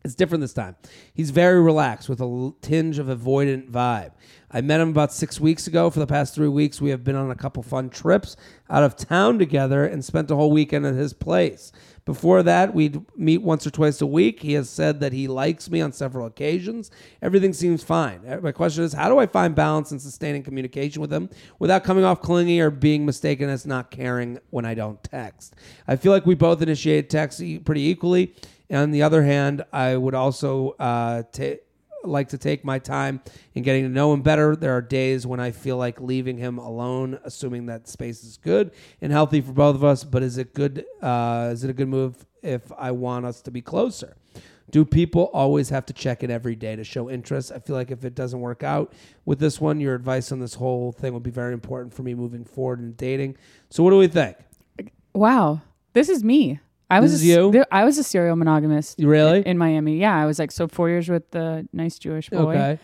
It's 0.03 0.15
different 0.15 0.41
this 0.41 0.53
time. 0.53 0.75
He's 1.13 1.29
very 1.29 1.61
relaxed 1.61 2.09
with 2.09 2.21
a 2.21 2.51
tinge 2.61 2.97
of 2.97 3.05
avoidant 3.05 3.69
vibe. 3.69 4.13
I 4.49 4.61
met 4.61 4.81
him 4.81 4.89
about 4.89 5.13
six 5.13 5.39
weeks 5.39 5.67
ago. 5.67 5.91
For 5.91 5.99
the 5.99 6.07
past 6.07 6.33
three 6.33 6.47
weeks, 6.47 6.81
we 6.81 6.89
have 6.89 7.03
been 7.03 7.15
on 7.15 7.29
a 7.29 7.35
couple 7.35 7.61
fun 7.61 7.91
trips 7.91 8.35
out 8.69 8.81
of 8.81 8.95
town 8.95 9.37
together 9.37 9.85
and 9.85 10.03
spent 10.03 10.31
a 10.31 10.35
whole 10.35 10.51
weekend 10.51 10.87
at 10.87 10.95
his 10.95 11.13
place. 11.13 11.71
Before 12.05 12.41
that, 12.43 12.73
we'd 12.73 12.99
meet 13.15 13.43
once 13.43 13.65
or 13.67 13.69
twice 13.69 14.01
a 14.01 14.07
week. 14.07 14.41
He 14.41 14.53
has 14.53 14.69
said 14.69 14.99
that 15.01 15.13
he 15.13 15.27
likes 15.27 15.69
me 15.69 15.81
on 15.81 15.91
several 15.91 16.25
occasions. 16.25 16.89
Everything 17.21 17.53
seems 17.53 17.83
fine. 17.83 18.21
Uh, 18.27 18.39
My 18.41 18.51
question 18.51 18.83
is 18.83 18.93
how 18.93 19.07
do 19.07 19.19
I 19.19 19.27
find 19.27 19.53
balance 19.53 19.91
and 19.91 20.01
sustaining 20.01 20.41
communication 20.41 20.99
with 21.01 21.13
him 21.13 21.29
without 21.59 21.83
coming 21.83 22.03
off 22.03 22.21
clingy 22.21 22.59
or 22.59 22.71
being 22.71 23.05
mistaken 23.05 23.49
as 23.49 23.65
not 23.67 23.91
caring 23.91 24.39
when 24.49 24.65
I 24.65 24.73
don't 24.73 25.01
text? 25.03 25.55
I 25.87 25.95
feel 25.95 26.11
like 26.11 26.25
we 26.25 26.33
both 26.35 26.61
initiate 26.61 27.09
text 27.09 27.39
e- 27.39 27.59
pretty 27.59 27.81
equally. 27.83 28.33
On 28.71 28.89
the 28.91 29.03
other 29.03 29.21
hand, 29.23 29.63
I 29.71 29.95
would 29.95 30.15
also 30.15 30.71
uh, 30.79 31.23
ta 31.31 31.55
like 32.03 32.29
to 32.29 32.37
take 32.37 32.63
my 32.63 32.79
time 32.79 33.21
in 33.53 33.63
getting 33.63 33.83
to 33.83 33.89
know 33.89 34.13
him 34.13 34.21
better. 34.21 34.55
There 34.55 34.75
are 34.75 34.81
days 34.81 35.25
when 35.27 35.39
I 35.39 35.51
feel 35.51 35.77
like 35.77 35.99
leaving 36.01 36.37
him 36.37 36.57
alone, 36.57 37.19
assuming 37.23 37.67
that 37.67 37.87
space 37.87 38.23
is 38.23 38.37
good 38.37 38.71
and 39.01 39.11
healthy 39.11 39.41
for 39.41 39.53
both 39.53 39.75
of 39.75 39.83
us. 39.83 40.03
But 40.03 40.23
is 40.23 40.37
it 40.37 40.53
good? 40.53 40.85
Uh, 41.01 41.49
is 41.51 41.63
it 41.63 41.69
a 41.69 41.73
good 41.73 41.87
move 41.87 42.25
if 42.41 42.71
I 42.77 42.91
want 42.91 43.25
us 43.25 43.41
to 43.43 43.51
be 43.51 43.61
closer? 43.61 44.15
Do 44.71 44.85
people 44.85 45.29
always 45.33 45.69
have 45.69 45.85
to 45.87 45.93
check 45.93 46.23
in 46.23 46.31
every 46.31 46.55
day 46.55 46.77
to 46.77 46.83
show 46.83 47.09
interest? 47.09 47.51
I 47.51 47.59
feel 47.59 47.75
like 47.75 47.91
if 47.91 48.05
it 48.05 48.15
doesn't 48.15 48.39
work 48.39 48.63
out 48.63 48.93
with 49.25 49.39
this 49.39 49.59
one, 49.59 49.81
your 49.81 49.95
advice 49.95 50.31
on 50.31 50.39
this 50.39 50.53
whole 50.53 50.93
thing 50.93 51.13
would 51.13 51.23
be 51.23 51.31
very 51.31 51.53
important 51.53 51.93
for 51.93 52.03
me 52.03 52.13
moving 52.13 52.45
forward 52.45 52.79
in 52.79 52.93
dating. 52.93 53.35
So, 53.69 53.83
what 53.83 53.89
do 53.89 53.97
we 53.97 54.07
think? 54.07 54.37
Wow. 55.13 55.61
This 55.93 56.07
is 56.07 56.23
me. 56.23 56.61
I 56.91 56.99
was 56.99 57.11
This 57.13 57.21
a, 57.21 57.25
you? 57.25 57.63
I 57.71 57.83
was 57.85 57.97
a 57.97 58.03
serial 58.03 58.35
monogamist. 58.35 58.99
Really? 58.99 59.39
In, 59.39 59.43
in 59.47 59.57
Miami. 59.57 59.97
Yeah. 59.97 60.15
I 60.15 60.25
was 60.25 60.37
like 60.39 60.51
so 60.51 60.67
four 60.67 60.89
years 60.89 61.09
with 61.09 61.29
the 61.31 61.67
nice 61.73 61.97
Jewish 61.97 62.29
boy. 62.29 62.51
Okay. 62.53 62.79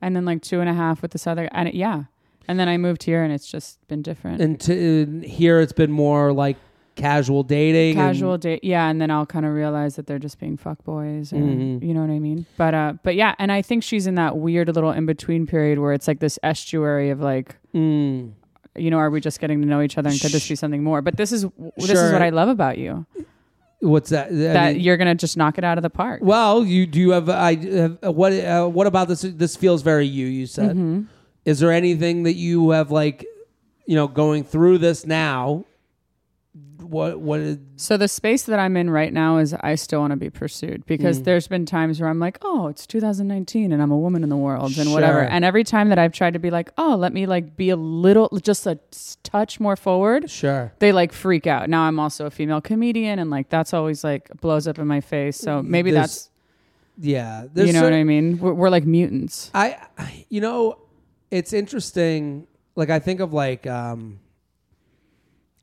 And 0.00 0.16
then 0.16 0.24
like 0.24 0.42
two 0.42 0.60
and 0.60 0.68
a 0.68 0.74
half 0.74 1.00
with 1.00 1.12
this 1.12 1.26
other 1.26 1.48
and 1.52 1.68
it, 1.68 1.74
yeah. 1.74 2.04
And 2.48 2.58
then 2.58 2.68
I 2.68 2.76
moved 2.76 3.04
here 3.04 3.22
and 3.22 3.32
it's 3.32 3.46
just 3.46 3.78
been 3.88 4.02
different. 4.02 4.40
And 4.42 4.60
to, 4.62 5.22
here 5.24 5.60
it's 5.60 5.72
been 5.72 5.92
more 5.92 6.32
like 6.32 6.56
casual 6.96 7.42
dating. 7.44 7.94
Casual 7.94 8.36
date, 8.36 8.64
yeah, 8.64 8.88
and 8.90 9.00
then 9.00 9.10
I'll 9.10 9.24
kind 9.26 9.46
of 9.46 9.52
realize 9.54 9.96
that 9.96 10.06
they're 10.06 10.18
just 10.18 10.38
being 10.40 10.56
fuck 10.58 10.82
boys, 10.84 11.32
or 11.32 11.36
Mhm. 11.36 11.82
you 11.82 11.94
know 11.94 12.00
what 12.02 12.10
I 12.10 12.18
mean. 12.18 12.44
But 12.58 12.74
uh, 12.74 12.92
but 13.02 13.14
yeah, 13.14 13.34
and 13.38 13.50
I 13.50 13.62
think 13.62 13.82
she's 13.82 14.06
in 14.06 14.16
that 14.16 14.36
weird 14.36 14.68
little 14.74 14.90
in 14.90 15.06
between 15.06 15.46
period 15.46 15.78
where 15.78 15.92
it's 15.94 16.06
like 16.06 16.18
this 16.20 16.38
estuary 16.42 17.08
of 17.10 17.20
like, 17.20 17.56
Mm. 17.74 18.32
you 18.76 18.90
know, 18.90 18.98
are 18.98 19.08
we 19.08 19.20
just 19.20 19.40
getting 19.40 19.62
to 19.62 19.66
know 19.68 19.80
each 19.80 19.96
other 19.96 20.10
and 20.10 20.20
could 20.20 20.32
this 20.32 20.46
be 20.48 20.54
something 20.56 20.82
more? 20.82 21.00
But 21.00 21.16
this 21.16 21.32
is 21.32 21.46
this 21.78 21.90
is 21.92 22.12
what 22.12 22.20
I 22.22 22.28
love 22.30 22.48
about 22.48 22.76
you 22.76 23.06
What's 23.82 24.10
that? 24.10 24.28
I 24.28 24.34
that 24.34 24.72
mean- 24.74 24.80
you're 24.82 24.96
gonna 24.96 25.16
just 25.16 25.36
knock 25.36 25.58
it 25.58 25.64
out 25.64 25.76
of 25.76 25.82
the 25.82 25.90
park. 25.90 26.20
well, 26.22 26.64
you 26.64 26.86
do 26.86 27.00
you 27.00 27.10
have 27.10 27.28
I 27.28 27.56
have, 27.56 27.98
uh, 28.04 28.12
what 28.12 28.32
uh, 28.32 28.66
what 28.68 28.86
about 28.86 29.08
this? 29.08 29.22
This 29.22 29.56
feels 29.56 29.82
very 29.82 30.06
you. 30.06 30.26
You 30.26 30.46
said. 30.46 30.70
Mm-hmm. 30.70 31.02
Is 31.44 31.58
there 31.58 31.72
anything 31.72 32.22
that 32.22 32.34
you 32.34 32.70
have 32.70 32.92
like, 32.92 33.26
you 33.86 33.96
know, 33.96 34.06
going 34.06 34.44
through 34.44 34.78
this 34.78 35.04
now? 35.04 35.64
What 36.92 37.20
what 37.20 37.40
is 37.40 37.56
So 37.76 37.96
the 37.96 38.06
space 38.06 38.42
that 38.42 38.58
I'm 38.58 38.76
in 38.76 38.90
right 38.90 39.12
now 39.14 39.38
is 39.38 39.54
I 39.54 39.76
still 39.76 40.00
want 40.00 40.10
to 40.10 40.16
be 40.16 40.28
pursued 40.28 40.84
because 40.84 41.20
Mm. 41.20 41.24
there's 41.24 41.48
been 41.48 41.64
times 41.64 42.00
where 42.00 42.10
I'm 42.10 42.18
like, 42.18 42.36
oh, 42.42 42.68
it's 42.68 42.86
2019 42.86 43.72
and 43.72 43.80
I'm 43.82 43.90
a 43.90 43.96
woman 43.96 44.22
in 44.22 44.28
the 44.28 44.36
world 44.36 44.76
and 44.76 44.92
whatever. 44.92 45.20
And 45.20 45.42
every 45.42 45.64
time 45.64 45.88
that 45.88 45.98
I've 45.98 46.12
tried 46.12 46.34
to 46.34 46.38
be 46.38 46.50
like, 46.50 46.70
oh, 46.76 46.94
let 46.96 47.14
me 47.14 47.24
like 47.24 47.56
be 47.56 47.70
a 47.70 47.76
little, 47.76 48.28
just 48.42 48.66
a 48.66 48.78
touch 49.22 49.58
more 49.58 49.74
forward, 49.74 50.30
sure? 50.30 50.72
they 50.80 50.92
like 50.92 51.14
freak 51.14 51.46
out. 51.46 51.70
Now 51.70 51.82
I'm 51.84 51.98
also 51.98 52.26
a 52.26 52.30
female 52.30 52.60
comedian 52.60 53.18
and 53.18 53.30
like 53.30 53.48
that's 53.48 53.72
always 53.72 54.04
like 54.04 54.28
blows 54.42 54.68
up 54.68 54.78
in 54.78 54.86
my 54.86 55.00
face. 55.00 55.38
So 55.38 55.62
maybe 55.62 55.92
There's- 55.92 56.28
that's, 56.28 56.30
Yeah, 56.98 57.44
you 57.54 57.72
know 57.72 57.80
cer- 57.80 57.84
what 57.84 57.94
I 57.94 58.04
mean? 58.04 58.38
We're, 58.38 58.52
we're 58.52 58.68
like 58.70 58.84
mutants. 58.84 59.50
I, 59.54 59.78
I- 59.96 60.26
you 60.28 60.42
know, 60.42 60.76
it's 61.30 61.54
interesting. 61.54 62.46
Like 62.76 62.90
I 62.90 62.98
think 62.98 63.20
of 63.20 63.32
like, 63.32 63.66
um, 63.66 64.18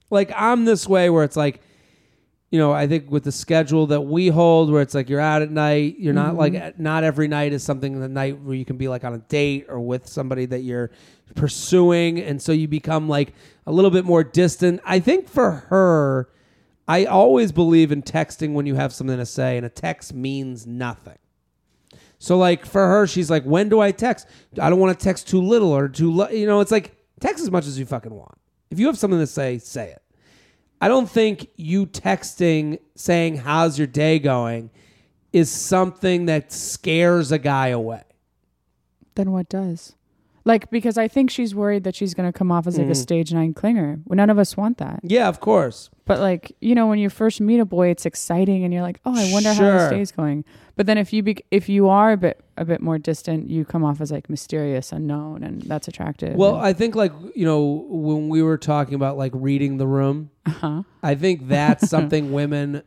like 0.10 0.32
I'm 0.36 0.66
this 0.66 0.88
way 0.88 1.10
where 1.10 1.24
it's 1.24 1.36
like, 1.36 1.62
you 2.52 2.58
know, 2.58 2.72
I 2.72 2.88
think 2.88 3.12
with 3.12 3.24
the 3.24 3.32
schedule 3.32 3.88
that 3.88 4.02
we 4.02 4.28
hold, 4.30 4.72
where 4.72 4.82
it's 4.82 4.96
like 4.96 5.08
you're 5.10 5.20
out 5.20 5.42
at 5.42 5.52
night, 5.52 5.98
you're 6.00 6.14
not 6.14 6.36
like 6.36 6.54
mm-hmm. 6.54 6.82
not 6.82 7.04
every 7.04 7.28
night 7.28 7.54
is 7.54 7.64
something 7.64 8.00
the 8.00 8.08
night 8.08 8.40
where 8.42 8.56
you 8.56 8.66
can 8.66 8.78
be 8.78 8.88
like 8.88 9.04
on 9.04 9.14
a 9.14 9.20
date 9.20 9.68
or 9.70 9.80
with 9.80 10.08
somebody 10.08 10.46
that 10.48 10.62
you're 10.62 10.90
pursuing, 11.36 12.20
and 12.20 12.42
so 12.42 12.52
you 12.52 12.68
become 12.68 13.08
like 13.08 13.34
a 13.68 13.72
little 13.72 13.92
bit 13.92 14.04
more 14.04 14.24
distant. 14.24 14.82
I 14.84 15.00
think 15.00 15.30
for 15.30 15.52
her, 15.52 16.30
I 16.88 17.06
always 17.06 17.52
believe 17.52 17.92
in 17.92 18.02
texting 18.02 18.54
when 18.54 18.66
you 18.66 18.74
have 18.74 18.94
something 18.94 19.18
to 19.18 19.26
say, 19.28 19.58
and 19.58 19.66
a 19.66 19.70
text 19.70 20.12
means 20.12 20.66
nothing. 20.66 21.20
So 22.18 22.36
like 22.38 22.66
for 22.66 22.86
her, 22.86 23.06
she's 23.06 23.30
like, 23.30 23.44
when 23.44 23.70
do 23.70 23.80
I 23.80 23.92
text? 23.92 24.28
I 24.60 24.72
don't 24.72 24.80
want 24.80 24.98
to 24.98 25.04
text 25.04 25.28
too 25.28 25.42
little 25.42 25.72
or 25.72 25.88
too, 25.88 26.12
lo-. 26.12 26.30
you 26.30 26.48
know. 26.48 26.62
It's 26.62 26.72
like 26.72 26.96
text 27.20 27.44
as 27.44 27.52
much 27.52 27.68
as 27.68 27.78
you 27.78 27.86
fucking 27.86 28.14
want. 28.14 28.38
If 28.72 28.80
you 28.80 28.88
have 28.88 28.98
something 28.98 29.20
to 29.20 29.28
say, 29.28 29.58
say 29.58 29.90
it. 29.92 30.02
I 30.82 30.88
don't 30.88 31.10
think 31.10 31.48
you 31.56 31.86
texting 31.88 32.80
saying 32.96 33.38
how's 33.38 33.78
your 33.78 33.88
day 33.88 34.18
going 34.20 34.70
is 35.34 35.52
something 35.52 36.26
that 36.28 36.52
scares 36.52 37.32
a 37.32 37.38
guy 37.40 37.68
away. 37.68 38.04
Then 39.16 39.32
what 39.32 39.50
does? 39.50 39.96
Like, 40.46 40.70
because 40.72 40.98
I 40.98 41.08
think 41.08 41.30
she's 41.30 41.54
worried 41.54 41.84
that 41.84 41.96
she's 41.96 42.14
going 42.14 42.32
to 42.32 42.36
come 42.36 42.52
off 42.52 42.66
as 42.66 42.78
like 42.78 42.88
Mm. 42.88 42.92
a 42.92 42.96
stage 42.96 43.34
nine 43.34 43.54
clinger. 43.54 44.02
Well, 44.06 44.16
none 44.16 44.30
of 44.30 44.40
us 44.40 44.56
want 44.56 44.78
that. 44.78 45.02
Yeah, 45.04 45.28
of 45.28 45.40
course. 45.42 45.90
But 46.06 46.20
like, 46.20 46.56
you 46.62 46.74
know, 46.74 46.88
when 46.88 46.98
you 46.98 47.10
first 47.10 47.42
meet 47.42 47.60
a 47.60 47.66
boy, 47.66 47.90
it's 47.90 48.06
exciting, 48.06 48.64
and 48.64 48.74
you're 48.74 48.82
like, 48.82 49.00
"Oh, 49.06 49.14
I 49.16 49.32
wonder 49.34 49.54
how 49.54 49.62
this 49.78 49.90
day's 49.92 50.12
going." 50.12 50.46
But 50.80 50.86
then 50.86 50.98
if 50.98 51.12
you 51.12 51.24
be- 51.24 51.44
if 51.52 51.68
you 51.68 51.90
are 51.90 52.14
a 52.14 52.16
bit 52.16 52.40
a 52.56 52.64
bit 52.64 52.80
more 52.80 52.98
distant, 52.98 53.50
you 53.50 53.66
come 53.66 53.84
off 53.84 54.00
as 54.00 54.14
like 54.14 54.30
mysterious, 54.30 54.94
unknown, 54.94 55.44
and 55.44 55.62
that's 55.64 55.90
attractive. 55.90 56.36
Well, 56.38 56.56
I 56.56 56.72
think 56.72 56.96
like 56.96 57.12
you 57.36 57.44
know 57.44 57.86
when 57.90 58.30
we 58.30 58.42
were 58.42 58.58
talking 58.58 58.94
about 58.94 59.18
like 59.18 59.34
reading 59.36 59.76
the 59.76 59.86
room, 59.86 60.30
uh 60.46 60.52
huh. 60.52 60.84
I 61.04 61.16
think 61.16 61.50
that's 61.50 61.90
something 61.96 62.32
women 62.32 62.82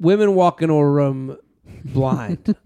women 0.00 0.34
walk 0.34 0.62
into 0.62 0.72
a 0.72 0.88
room 0.90 1.36
blind 1.84 2.56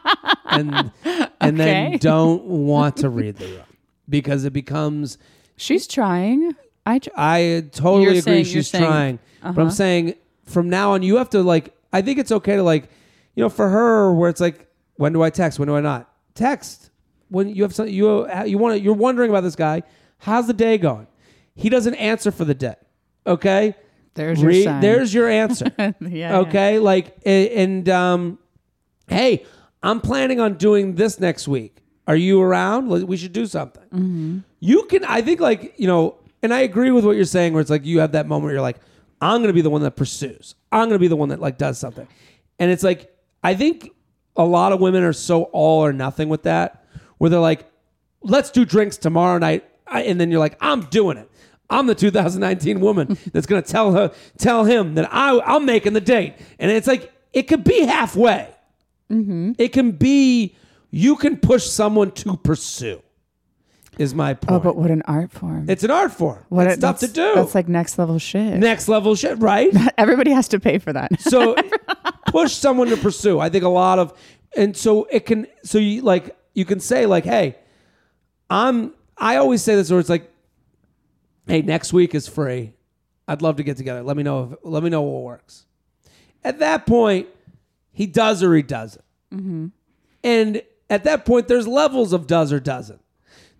and 0.46 0.92
and 1.40 1.58
then 1.58 1.98
don't 1.98 2.44
want 2.44 2.98
to 2.98 3.08
read 3.08 3.36
the 3.38 3.46
room 3.56 3.64
because 4.08 4.44
it 4.44 4.52
becomes 4.52 5.18
She's 5.56 5.88
trying. 5.88 6.54
I 6.86 7.00
tr- 7.00 7.10
I 7.16 7.64
totally 7.72 8.02
You're 8.04 8.10
agree 8.12 8.20
saying- 8.20 8.44
she's 8.44 8.68
saying- 8.68 8.84
trying. 8.84 9.18
But 9.42 9.48
I'm 9.48 9.58
Uh-huh. 9.58 9.70
saying 9.70 10.14
from 10.44 10.68
now 10.70 10.92
on 10.92 11.02
you 11.02 11.16
have 11.16 11.30
to 11.30 11.42
like 11.42 11.74
I 11.92 12.00
think 12.00 12.20
it's 12.20 12.30
okay 12.30 12.54
to 12.54 12.62
like 12.62 12.88
you 13.34 13.42
know 13.42 13.48
for 13.48 13.68
her 13.68 14.12
where 14.12 14.28
it's 14.30 14.40
like 14.40 14.66
when 14.96 15.12
do 15.12 15.22
I 15.22 15.30
text? 15.30 15.58
When 15.58 15.68
do 15.68 15.76
I 15.76 15.80
not? 15.80 16.10
Text. 16.34 16.90
When 17.28 17.48
you 17.48 17.62
have 17.62 17.74
something 17.74 17.94
you 17.94 18.26
you 18.44 18.58
want 18.58 18.76
to 18.76 18.80
you're 18.80 18.94
wondering 18.94 19.30
about 19.30 19.42
this 19.42 19.56
guy. 19.56 19.82
How's 20.18 20.46
the 20.46 20.52
day 20.52 20.78
going? 20.78 21.06
He 21.54 21.68
doesn't 21.68 21.94
answer 21.94 22.30
for 22.30 22.44
the 22.44 22.54
day 22.54 22.74
okay? 23.26 23.74
There's 24.14 24.42
your 24.42 24.52
sign. 24.52 24.80
there's 24.80 25.12
your 25.14 25.28
answer. 25.44 25.70
Yeah. 26.00 26.38
okay? 26.40 26.78
Like 26.78 27.16
a- 27.24 27.54
and 27.62 27.88
um 27.88 28.38
hey 29.08 29.44
i'm 29.82 30.00
planning 30.00 30.40
on 30.40 30.54
doing 30.54 30.94
this 30.94 31.18
next 31.20 31.48
week. 31.48 31.78
Are 32.06 32.16
you 32.16 32.40
around? 32.42 32.88
We 32.88 33.16
should 33.16 33.32
do 33.32 33.46
something. 33.46 33.84
Mm-hmm. 33.84 34.38
you 34.58 34.84
can 34.84 35.04
i 35.04 35.20
think 35.22 35.40
like 35.40 35.74
you 35.78 35.86
know 35.86 36.16
and 36.42 36.52
i 36.52 36.60
agree 36.60 36.90
with 36.90 37.04
what 37.04 37.16
you're 37.16 37.24
saying 37.24 37.52
where 37.52 37.60
it's 37.60 37.70
like 37.70 37.84
you 37.84 38.00
have 38.00 38.12
that 38.12 38.26
moment 38.26 38.44
where 38.44 38.52
you're 38.54 38.62
like 38.62 38.78
i'm 39.20 39.40
gonna 39.42 39.52
be 39.52 39.62
the 39.62 39.70
one 39.70 39.82
that 39.82 39.96
pursues. 39.96 40.54
I'm 40.72 40.88
gonna 40.88 40.98
be 40.98 41.08
the 41.08 41.16
one 41.16 41.28
that 41.30 41.40
like 41.40 41.58
does 41.58 41.78
something. 41.78 42.06
And 42.58 42.70
it's 42.70 42.82
like 42.82 43.14
i 43.42 43.54
think 43.54 43.90
a 44.36 44.44
lot 44.44 44.72
of 44.72 44.80
women 44.80 45.02
are 45.02 45.12
so 45.12 45.44
all 45.44 45.84
or 45.84 45.92
nothing 45.92 46.28
with 46.28 46.44
that 46.44 46.84
where 47.18 47.30
they're 47.30 47.40
like 47.40 47.70
let's 48.22 48.50
do 48.50 48.64
drinks 48.64 48.96
tomorrow 48.96 49.38
night. 49.38 49.64
And 49.86 50.20
then 50.20 50.30
you're 50.30 50.40
like 50.40 50.56
i'm 50.60 50.82
doing 50.82 51.16
it. 51.16 51.30
I'm 51.68 51.86
the 51.86 51.94
2019 51.94 52.80
woman 52.80 53.18
that's 53.32 53.46
going 53.46 53.62
to 53.62 53.68
tell 53.68 53.92
her 53.92 54.12
tell 54.38 54.64
him 54.64 54.94
that 54.94 55.12
I, 55.12 55.40
i'm 55.40 55.64
making 55.64 55.92
the 55.92 56.00
date. 56.00 56.34
And 56.58 56.70
it's 56.70 56.86
like 56.86 57.12
it 57.32 57.42
could 57.44 57.64
be 57.64 57.80
halfway. 57.84 58.48
Mm-hmm. 59.10 59.52
It 59.58 59.72
can 59.72 59.92
be 59.92 60.56
you 60.90 61.16
can 61.16 61.36
push 61.36 61.66
someone 61.66 62.12
to 62.12 62.36
pursue 62.36 63.02
is 64.00 64.14
my 64.14 64.34
point 64.34 64.56
Oh, 64.56 64.60
but 64.60 64.76
what 64.76 64.90
an 64.90 65.02
art 65.06 65.30
form. 65.30 65.68
it's 65.68 65.84
an 65.84 65.90
art 65.90 66.10
form 66.12 66.44
what 66.48 66.66
it's 66.66 66.76
a- 66.76 66.80
stuff 66.80 66.98
to 67.00 67.08
do 67.08 67.32
That's 67.34 67.54
like 67.54 67.68
next 67.68 67.98
level 67.98 68.18
shit. 68.18 68.54
next 68.58 68.88
level 68.88 69.14
shit 69.14 69.38
right 69.38 69.70
Everybody 69.98 70.30
has 70.32 70.48
to 70.48 70.58
pay 70.60 70.78
for 70.78 70.92
that. 70.92 71.20
so 71.20 71.54
push 72.28 72.52
someone 72.54 72.88
to 72.88 72.96
pursue. 72.96 73.38
I 73.38 73.48
think 73.50 73.64
a 73.64 73.68
lot 73.68 73.98
of, 73.98 74.16
and 74.56 74.76
so 74.76 75.04
it 75.10 75.26
can, 75.26 75.46
so 75.64 75.78
you 75.78 76.02
like, 76.02 76.36
you 76.54 76.64
can 76.64 76.80
say 76.80 77.04
like, 77.06 77.24
hey, 77.24 77.56
I'm, 78.48 78.94
I 79.18 79.36
always 79.36 79.62
say 79.62 79.74
this 79.76 79.90
where 79.90 80.00
it's 80.00 80.08
like, 80.08 80.30
hey, 81.46 81.62
next 81.62 81.92
week 81.92 82.14
is 82.14 82.26
free. 82.28 82.72
I'd 83.28 83.42
love 83.42 83.56
to 83.56 83.62
get 83.62 83.76
together. 83.76 84.02
Let 84.02 84.16
me 84.16 84.22
know 84.22 84.50
if, 84.52 84.58
let 84.64 84.82
me 84.82 84.90
know 84.90 85.02
what 85.02 85.22
works. 85.22 85.66
At 86.42 86.58
that 86.60 86.86
point, 86.86 87.28
he 87.92 88.06
does 88.06 88.42
or 88.42 88.54
he 88.54 88.62
doesn't. 88.62 89.04
Mm-hmm. 89.32 89.66
And 90.24 90.62
at 90.88 91.04
that 91.04 91.24
point, 91.24 91.48
there's 91.48 91.66
levels 91.68 92.12
of 92.12 92.26
does 92.26 92.52
or 92.52 92.60
doesn't. 92.60 93.00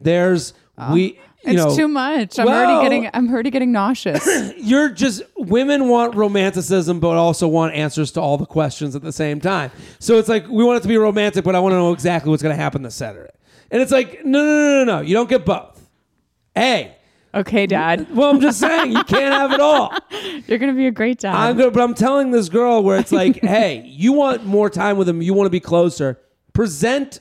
There's, 0.01 0.55
ah. 0.79 0.93
we, 0.93 1.03
you 1.03 1.53
it's 1.53 1.57
know, 1.57 1.75
too 1.75 1.89
much. 1.89 2.39
I'm 2.39 2.47
well- 2.47 2.67
already 2.67 2.85
getting. 2.85 3.11
I'm 3.15 3.33
already 3.33 3.51
getting 3.51 3.73
nauseous. 3.73 4.27
you're 4.59 4.91
just 4.91 5.23
women 5.37 5.89
want 5.89 6.15
romanticism 6.15 7.01
but 7.01 7.17
also 7.17 7.49
want 7.49 7.75
answers 7.75 8.13
to 8.13 8.21
all 8.21 8.37
the 8.37 8.47
questions 8.47 8.95
at 8.95 9.03
the 9.03 9.13
same 9.13 9.41
time 9.41 9.71
so 9.99 10.19
it's 10.19 10.29
like 10.29 10.47
we 10.49 10.63
want 10.63 10.77
it 10.77 10.83
to 10.83 10.89
be 10.89 10.99
romantic 10.99 11.45
but 11.45 11.55
i 11.55 11.61
want 11.61 11.73
to 11.73 11.77
know 11.77 11.93
exactly 11.93 12.31
what's 12.31 12.43
going 12.43 12.55
to 12.55 12.63
happen 12.63 12.83
this 12.83 12.95
saturday 12.95 13.31
and 13.71 13.81
it's 13.81 13.91
like 13.91 14.25
no 14.25 14.45
no 14.45 14.45
no 14.45 14.85
no 14.85 14.97
no 14.97 15.01
you 15.01 15.15
don't 15.15 15.29
get 15.29 15.45
both 15.45 15.89
hey 16.55 16.95
okay, 17.35 17.67
Dad, 17.67 18.07
well 18.15 18.31
i'm 18.31 18.41
just 18.41 18.61
saying 18.61 18.93
you 18.93 19.03
can't 19.05 19.33
have 19.33 19.53
it 19.53 19.61
all 19.61 19.93
you're 20.47 20.59
gonna 20.59 20.75
be 20.75 20.87
a 20.87 20.93
great 20.93 21.19
dad. 21.21 21.35
i'm 21.35 21.57
good 21.57 21.73
but 21.73 21.83
i'm 21.83 21.95
telling 21.95 22.31
this 22.31 22.49
girl 22.49 22.83
where 22.83 22.99
it's 22.99 23.13
like 23.13 23.41
hey 23.41 23.83
you 23.87 24.13
want 24.13 24.45
more 24.45 24.69
time 24.69 24.99
with 24.99 25.09
him 25.09 25.23
you 25.23 25.33
want 25.33 25.47
to 25.47 25.51
be 25.51 25.61
closer 25.61 26.21
present 26.53 27.21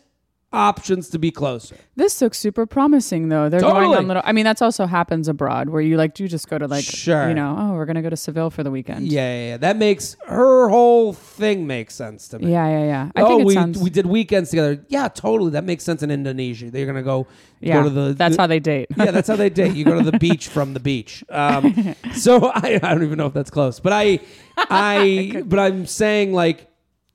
options 0.51 1.09
to 1.09 1.19
be 1.19 1.31
closer 1.31 1.75
this 1.99 2.21
looks 2.21 2.39
super 2.39 2.65
promising, 2.65 3.27
though. 3.27 3.49
They're 3.49 3.59
going 3.59 3.93
on 3.93 4.07
little. 4.07 4.23
I 4.25 4.31
mean, 4.31 4.45
that's 4.45 4.61
also 4.61 4.85
happens 4.85 5.27
abroad 5.27 5.67
where 5.67 5.81
you 5.81 5.97
like 5.97 6.13
do 6.13 6.27
just 6.29 6.49
go 6.49 6.57
to 6.57 6.65
like, 6.65 6.85
Sure. 6.85 7.27
you 7.27 7.35
know, 7.35 7.55
oh, 7.59 7.73
we're 7.73 7.85
gonna 7.85 8.01
go 8.01 8.09
to 8.09 8.15
Seville 8.15 8.49
for 8.49 8.63
the 8.63 8.71
weekend. 8.71 9.05
yeah, 9.05 9.33
yeah, 9.33 9.47
yeah. 9.49 9.57
that 9.57 9.75
makes 9.75 10.15
her 10.25 10.69
whole 10.69 11.11
thing 11.11 11.67
makes 11.67 11.93
sense 11.93 12.29
to 12.29 12.39
me 12.39 12.51
yeah, 12.51 12.67
yeah, 12.69 12.85
yeah. 12.85 13.11
I 13.15 13.21
oh, 13.21 13.27
think 13.27 13.41
it 13.41 13.47
we, 13.47 13.53
sounds. 13.53 13.77
we 13.79 13.89
did 13.89 14.05
weekends 14.05 14.49
together. 14.49 14.83
Yeah, 14.87 15.09
totally. 15.09 15.51
That 15.51 15.65
makes 15.65 15.83
sense 15.83 16.01
in 16.01 16.09
Indonesia. 16.09 16.71
They're 16.71 16.85
gonna 16.85 17.03
go 17.03 17.27
yeah, 17.59 17.73
go 17.75 17.83
to 17.83 17.89
the. 17.89 18.13
that's 18.13 18.37
the- 18.37 18.41
how 18.43 18.47
they 18.47 18.59
date. 18.59 18.87
yeah, 18.95 19.11
that's 19.11 19.27
how 19.27 19.35
they 19.35 19.49
date. 19.49 19.73
You 19.75 19.83
go 19.83 20.01
to 20.01 20.09
the 20.09 20.17
beach 20.27 20.47
from 20.47 20.73
the 20.73 20.79
beach. 20.79 21.23
Um, 21.29 21.95
so 22.13 22.45
I, 22.55 22.79
I 22.81 22.93
don't 22.93 23.03
even 23.03 23.17
know 23.17 23.27
if 23.27 23.33
that's 23.33 23.51
close, 23.51 23.81
but 23.81 23.91
I, 23.91 24.19
I, 24.57 25.43
but 25.45 25.59
I'm 25.59 25.85
saying 25.85 26.31
like 26.31 26.67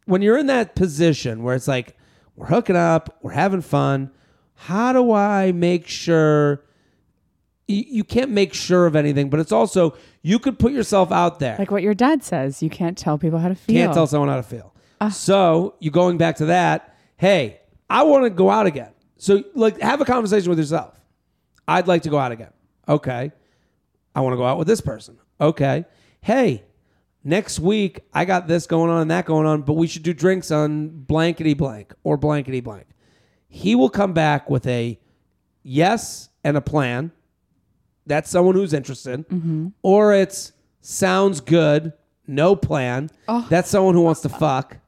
when 0.04 0.20
you're 0.20 0.36
in 0.36 0.48
that 0.48 0.74
position 0.74 1.42
where 1.42 1.56
it's 1.56 1.68
like 1.68 1.96
we're 2.36 2.46
hooking 2.46 2.76
up, 2.76 3.18
we're 3.22 3.32
having 3.32 3.60
fun. 3.60 4.10
How 4.54 4.92
do 4.92 5.12
I 5.12 5.52
make 5.52 5.86
sure? 5.86 6.64
You, 7.66 8.04
can't 8.04 8.30
make 8.30 8.52
sure 8.52 8.84
of 8.86 8.94
anything, 8.94 9.30
but 9.30 9.40
it's 9.40 9.50
also 9.50 9.96
you 10.20 10.38
could 10.38 10.58
put 10.58 10.72
yourself 10.72 11.10
out 11.10 11.38
there. 11.38 11.56
like 11.58 11.70
what 11.70 11.82
your 11.82 11.94
dad 11.94 12.22
says, 12.22 12.62
you 12.62 12.68
can't 12.68 12.96
tell 12.98 13.16
people 13.16 13.38
how 13.38 13.48
to 13.48 13.54
feel. 13.54 13.74
Can't 13.74 13.94
tell 13.94 14.06
someone 14.06 14.28
how 14.28 14.36
to 14.36 14.42
feel. 14.42 14.74
Ah. 15.00 15.08
so 15.08 15.74
you 15.80 15.90
going 15.90 16.18
back 16.18 16.36
to 16.36 16.46
that, 16.46 16.94
hey, 17.16 17.60
I 17.88 18.02
want 18.02 18.24
to 18.24 18.30
go 18.30 18.50
out 18.50 18.66
again. 18.66 18.90
So 19.16 19.42
like 19.54 19.80
have 19.80 20.00
a 20.02 20.04
conversation 20.04 20.50
with 20.50 20.58
yourself. 20.58 21.00
I'd 21.66 21.88
like 21.88 22.02
to 22.02 22.10
go 22.10 22.18
out 22.18 22.32
again. 22.32 22.52
Okay. 22.86 23.32
I 24.14 24.20
want 24.20 24.34
to 24.34 24.36
go 24.36 24.44
out 24.44 24.58
with 24.58 24.68
this 24.68 24.80
person. 24.80 25.18
Okay. 25.40 25.86
Hey, 26.20 26.64
next 27.24 27.58
week 27.58 28.00
I 28.12 28.24
got 28.24 28.46
this 28.46 28.66
going 28.66 28.90
on 28.90 29.02
and 29.02 29.10
that 29.10 29.24
going 29.24 29.46
on, 29.46 29.62
but 29.62 29.72
we 29.72 29.86
should 29.86 30.02
do 30.02 30.14
drinks 30.14 30.50
on 30.50 30.88
blankety 30.88 31.54
blank 31.54 31.92
or 32.04 32.16
blankety 32.16 32.60
blank. 32.60 32.86
He 33.48 33.74
will 33.74 33.90
come 33.90 34.12
back 34.12 34.50
with 34.50 34.66
a 34.66 34.98
yes 35.62 36.28
and 36.44 36.56
a 36.56 36.60
plan. 36.60 37.10
That's 38.06 38.30
someone 38.30 38.54
who's 38.54 38.74
interested. 38.74 39.24
Or 39.82 40.12
it's 40.14 40.52
sounds 40.82 41.40
good, 41.40 41.94
no 42.26 42.54
plan. 42.54 43.10
Oh. 43.26 43.46
That's 43.48 43.70
someone 43.70 43.94
who 43.94 44.02
wants 44.02 44.20
to 44.22 44.28
fuck. 44.28 44.78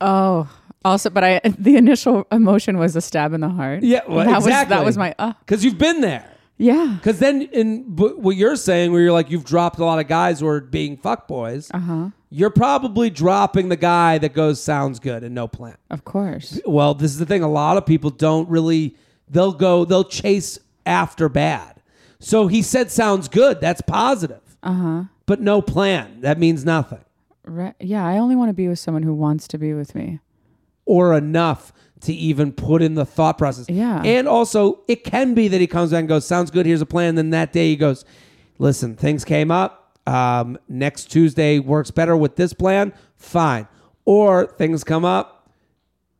Oh, 0.00 0.48
also, 0.84 1.10
but 1.10 1.24
I 1.24 1.40
the 1.58 1.76
initial 1.76 2.26
emotion 2.30 2.78
was 2.78 2.94
a 2.94 3.00
stab 3.00 3.32
in 3.32 3.40
the 3.40 3.48
heart. 3.48 3.82
Yeah, 3.82 4.02
well, 4.06 4.26
that 4.26 4.36
exactly. 4.36 4.50
was 4.50 4.68
that 4.68 4.84
was 4.84 4.98
my 4.98 5.14
uh, 5.18 5.32
Because 5.40 5.64
you've 5.64 5.78
been 5.78 6.00
there. 6.00 6.30
Yeah. 6.56 6.94
Because 6.98 7.18
then, 7.18 7.42
in 7.42 7.82
what 7.96 8.36
you're 8.36 8.56
saying, 8.56 8.92
where 8.92 9.00
you're 9.00 9.12
like 9.12 9.30
you've 9.30 9.44
dropped 9.44 9.78
a 9.78 9.84
lot 9.84 9.98
of 9.98 10.06
guys 10.08 10.40
who 10.40 10.46
are 10.46 10.60
being 10.60 10.96
fuckboys, 10.96 11.70
Uh-huh. 11.74 12.10
you're 12.30 12.50
probably 12.50 13.10
dropping 13.10 13.68
the 13.68 13.76
guy 13.76 14.18
that 14.18 14.34
goes 14.34 14.60
sounds 14.62 14.98
good 15.00 15.24
and 15.24 15.34
no 15.34 15.48
plan. 15.48 15.76
Of 15.90 16.04
course. 16.04 16.60
Well, 16.66 16.94
this 16.94 17.10
is 17.12 17.18
the 17.18 17.26
thing. 17.26 17.42
A 17.42 17.50
lot 17.50 17.76
of 17.76 17.84
people 17.86 18.10
don't 18.10 18.48
really. 18.48 18.96
They'll 19.28 19.52
go. 19.52 19.84
They'll 19.84 20.04
chase 20.04 20.58
after 20.86 21.28
bad. 21.28 21.80
So 22.20 22.46
he 22.46 22.62
said 22.62 22.90
sounds 22.90 23.28
good. 23.28 23.60
That's 23.60 23.80
positive. 23.80 24.40
Uh 24.62 24.68
Uh-huh. 24.68 24.82
huh. 24.82 25.02
But 25.26 25.40
no 25.40 25.62
plan. 25.62 26.20
That 26.20 26.38
means 26.38 26.64
nothing. 26.64 27.00
Right. 27.46 27.74
Yeah, 27.80 28.06
I 28.06 28.18
only 28.18 28.36
want 28.36 28.50
to 28.50 28.54
be 28.54 28.68
with 28.68 28.78
someone 28.78 29.02
who 29.02 29.14
wants 29.14 29.48
to 29.48 29.58
be 29.58 29.72
with 29.74 29.94
me. 29.94 30.20
or 30.86 31.14
enough 31.16 31.72
to 32.04 32.12
even 32.14 32.52
put 32.52 32.82
in 32.82 32.94
the 32.94 33.04
thought 33.04 33.38
process. 33.38 33.66
Yeah. 33.68 34.02
And 34.02 34.28
also, 34.28 34.80
it 34.88 35.04
can 35.04 35.34
be 35.34 35.48
that 35.48 35.60
he 35.60 35.66
comes 35.66 35.90
back 35.90 36.00
and 36.00 36.08
goes, 36.08 36.26
"Sounds 36.26 36.50
good. 36.50 36.66
Here's 36.66 36.80
a 36.80 36.86
plan." 36.86 37.14
Then 37.14 37.30
that 37.30 37.52
day 37.52 37.68
he 37.68 37.76
goes, 37.76 38.04
"Listen, 38.58 38.94
things 38.96 39.24
came 39.24 39.50
up. 39.50 39.98
Um, 40.06 40.58
next 40.68 41.10
Tuesday 41.10 41.58
works 41.58 41.90
better 41.90 42.16
with 42.16 42.36
this 42.36 42.52
plan. 42.52 42.92
Fine." 43.16 43.68
Or 44.04 44.46
things 44.46 44.84
come 44.84 45.04
up. 45.04 45.50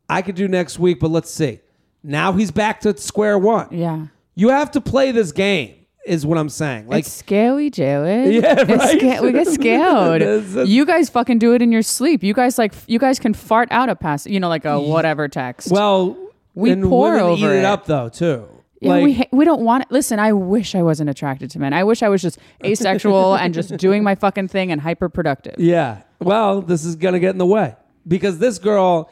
I 0.09 0.21
could 0.21 0.35
do 0.35 0.47
next 0.47 0.79
week, 0.79 0.99
but 0.99 1.11
let's 1.11 1.31
see. 1.31 1.59
Now 2.03 2.33
he's 2.33 2.51
back 2.51 2.81
to 2.81 2.95
square 2.97 3.37
one. 3.37 3.67
Yeah. 3.71 4.07
You 4.35 4.49
have 4.49 4.71
to 4.71 4.81
play 4.81 5.11
this 5.11 5.31
game, 5.31 5.73
is 6.05 6.25
what 6.25 6.37
I'm 6.37 6.49
saying. 6.49 6.87
Like, 6.87 6.99
it's 7.05 7.11
scary, 7.11 7.69
Jared. 7.69 8.33
Yeah, 8.43 8.61
right? 8.63 8.99
sca- 8.99 9.21
we 9.21 9.31
get 9.31 9.47
scared. 9.59 10.21
That's- 10.21 10.49
that's- 10.53 10.67
you 10.69 10.85
guys 10.85 11.09
fucking 11.09 11.39
do 11.39 11.53
it 11.53 11.61
in 11.61 11.71
your 11.71 11.81
sleep. 11.81 12.23
You 12.23 12.33
guys 12.33 12.57
like 12.57 12.73
you 12.87 12.99
guys 12.99 13.19
can 13.19 13.33
fart 13.33 13.67
out 13.71 13.89
a 13.89 13.95
pass, 13.95 14.25
you 14.27 14.39
know, 14.39 14.49
like 14.49 14.65
a 14.65 14.79
whatever 14.79 15.27
text. 15.27 15.71
well, 15.71 16.15
We 16.53 16.75
pour 16.75 17.17
over 17.19 17.53
eat 17.53 17.57
it 17.57 17.59
it. 17.59 17.65
up 17.65 17.85
though 17.85 18.09
too. 18.09 18.47
yeah, 18.81 18.89
like, 18.91 19.03
we 19.03 19.13
ha- 19.15 19.29
we 19.31 19.45
don't 19.45 19.61
want 19.61 19.83
it. 19.83 19.91
Listen, 19.91 20.19
I 20.19 20.31
wish 20.33 20.75
I 20.75 20.83
wasn't 20.83 21.09
attracted 21.09 21.49
to 21.51 21.59
men. 21.59 21.73
I 21.73 21.83
wish 21.83 22.03
I 22.03 22.09
was 22.09 22.21
just 22.21 22.37
asexual 22.63 23.35
and 23.41 23.53
just 23.53 23.75
doing 23.77 24.03
my 24.03 24.15
fucking 24.15 24.47
thing 24.49 24.71
and 24.71 24.79
hyper 24.81 25.09
productive. 25.09 25.55
Yeah. 25.57 26.01
Well, 26.19 26.61
this 26.61 26.85
is 26.85 26.95
gonna 26.95 27.19
get 27.19 27.31
in 27.31 27.37
the 27.39 27.45
way 27.45 27.75
because 28.07 28.37
this 28.39 28.57
girl, 28.59 29.09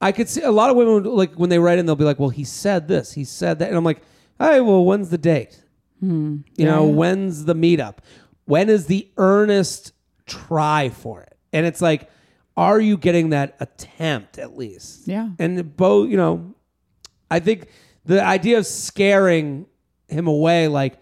I 0.00 0.12
could 0.12 0.28
see 0.28 0.42
a 0.42 0.50
lot 0.52 0.70
of 0.70 0.76
women 0.76 1.04
like 1.04 1.34
when 1.34 1.50
they 1.50 1.58
write 1.58 1.78
in, 1.78 1.86
they'll 1.86 1.96
be 1.96 2.04
like, 2.04 2.18
"Well, 2.20 2.30
he 2.30 2.44
said 2.44 2.86
this, 2.88 3.12
he 3.12 3.24
said 3.24 3.58
that," 3.58 3.68
and 3.68 3.76
I'm 3.76 3.84
like, 3.84 4.00
"Hey, 4.38 4.60
well, 4.60 4.84
when's 4.84 5.10
the 5.10 5.18
date? 5.18 5.60
Hmm. 6.00 6.38
You 6.56 6.66
know, 6.66 6.84
when's 6.86 7.44
the 7.44 7.54
meetup? 7.54 7.98
When 8.44 8.68
is 8.68 8.86
the 8.86 9.08
earnest 9.16 9.92
try 10.26 10.88
for 10.88 11.22
it?" 11.22 11.36
And 11.52 11.66
it's 11.66 11.80
like, 11.80 12.08
are 12.58 12.80
you 12.80 12.96
getting 12.96 13.30
that 13.30 13.56
attempt 13.60 14.36
at 14.36 14.56
least? 14.56 15.06
Yeah. 15.06 15.28
And 15.38 15.76
both, 15.76 16.10
you 16.10 16.16
know, 16.16 16.56
I 17.30 17.38
think 17.38 17.68
the 18.04 18.22
idea 18.22 18.58
of 18.58 18.66
scaring 18.66 19.66
him 20.08 20.26
away, 20.26 20.66
like 20.66 20.98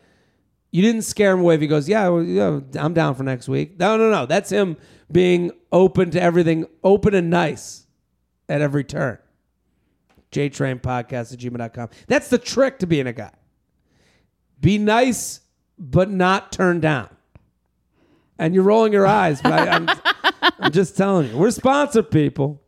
you 0.70 0.82
didn't 0.82 1.03
scare 1.03 1.32
him 1.32 1.40
away 1.40 1.55
if 1.55 1.62
he 1.62 1.66
goes, 1.66 1.88
yeah, 1.88 2.09
well, 2.09 2.22
yeah, 2.22 2.61
I'm 2.78 2.92
down 2.92 3.14
for 3.14 3.22
next 3.22 3.49
week. 3.49 3.78
No, 3.78 3.97
no, 3.97 4.11
no. 4.11 4.26
That's 4.26 4.51
him 4.51 4.76
being 5.11 5.51
open 5.72 6.11
to 6.11 6.20
everything, 6.20 6.66
open 6.84 7.14
and 7.14 7.30
nice 7.30 7.86
at 8.51 8.61
every 8.61 8.84
turn. 8.84 9.18
JTrain 10.32 10.82
Podcast 10.82 11.32
at 11.32 11.38
gmail.com. 11.38 11.88
That's 12.07 12.28
the 12.28 12.38
trick 12.38 12.80
to 12.80 12.86
being 12.86 13.07
a 13.07 13.14
guy. 13.14 13.32
Be 14.61 14.79
nice, 14.79 15.41
but 15.79 16.11
not 16.11 16.53
turn 16.53 16.81
down. 16.81 17.09
And 18.39 18.55
you're 18.55 18.65
rolling 18.65 18.93
your 18.93 19.07
eyes, 19.07 19.41
but 19.41 19.53
I, 19.53 19.69
I'm, 19.69 19.89
I'm 20.59 20.73
just 20.73 20.97
telling 20.97 21.31
you. 21.31 21.37
We're 21.37 21.51
sponsored, 21.51 22.11
people. 22.11 22.63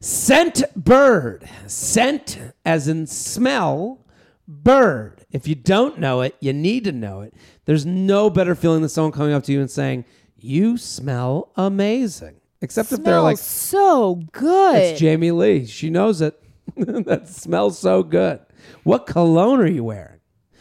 Scent 0.00 0.62
bird. 0.74 1.48
Scent 1.66 2.38
as 2.64 2.88
in 2.88 3.06
smell 3.06 4.04
bird. 4.48 5.24
If 5.30 5.46
you 5.46 5.54
don't 5.54 5.98
know 5.98 6.22
it, 6.22 6.36
you 6.40 6.52
need 6.52 6.84
to 6.84 6.92
know 6.92 7.20
it. 7.20 7.34
There's 7.64 7.86
no 7.86 8.28
better 8.30 8.54
feeling 8.54 8.80
than 8.80 8.88
someone 8.88 9.12
coming 9.12 9.32
up 9.32 9.44
to 9.44 9.52
you 9.52 9.60
and 9.60 9.70
saying, 9.70 10.04
You 10.38 10.76
smell 10.76 11.52
amazing. 11.56 12.36
Except 12.60 12.92
if 12.92 13.02
they're 13.02 13.20
like, 13.20 13.38
so 13.38 14.22
good. 14.30 14.76
It's 14.76 15.00
Jamie 15.00 15.32
Lee. 15.32 15.66
She 15.66 15.90
knows 15.90 16.20
it. 16.20 16.40
that 16.76 17.28
smells 17.28 17.78
so 17.78 18.02
good. 18.02 18.40
What 18.84 19.06
cologne 19.06 19.60
are 19.60 19.66
you 19.66 19.84
wearing? 19.84 20.11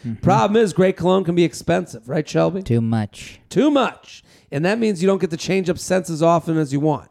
Mm-hmm. 0.06 0.22
Problem 0.22 0.62
is, 0.62 0.74
great 0.74 0.98
cologne 0.98 1.24
can 1.24 1.36
be 1.36 1.44
expensive, 1.44 2.10
right, 2.10 2.28
Shelby? 2.28 2.64
Too 2.64 2.82
much. 2.82 3.40
Too 3.50 3.70
much. 3.70 4.24
And 4.52 4.66
that 4.66 4.80
means 4.80 5.02
you 5.02 5.08
don't 5.08 5.22
get 5.22 5.30
to 5.30 5.38
change 5.38 5.70
up 5.70 5.78
scents 5.78 6.10
as 6.10 6.22
often 6.22 6.58
as 6.58 6.74
you 6.74 6.80
want. 6.80 7.10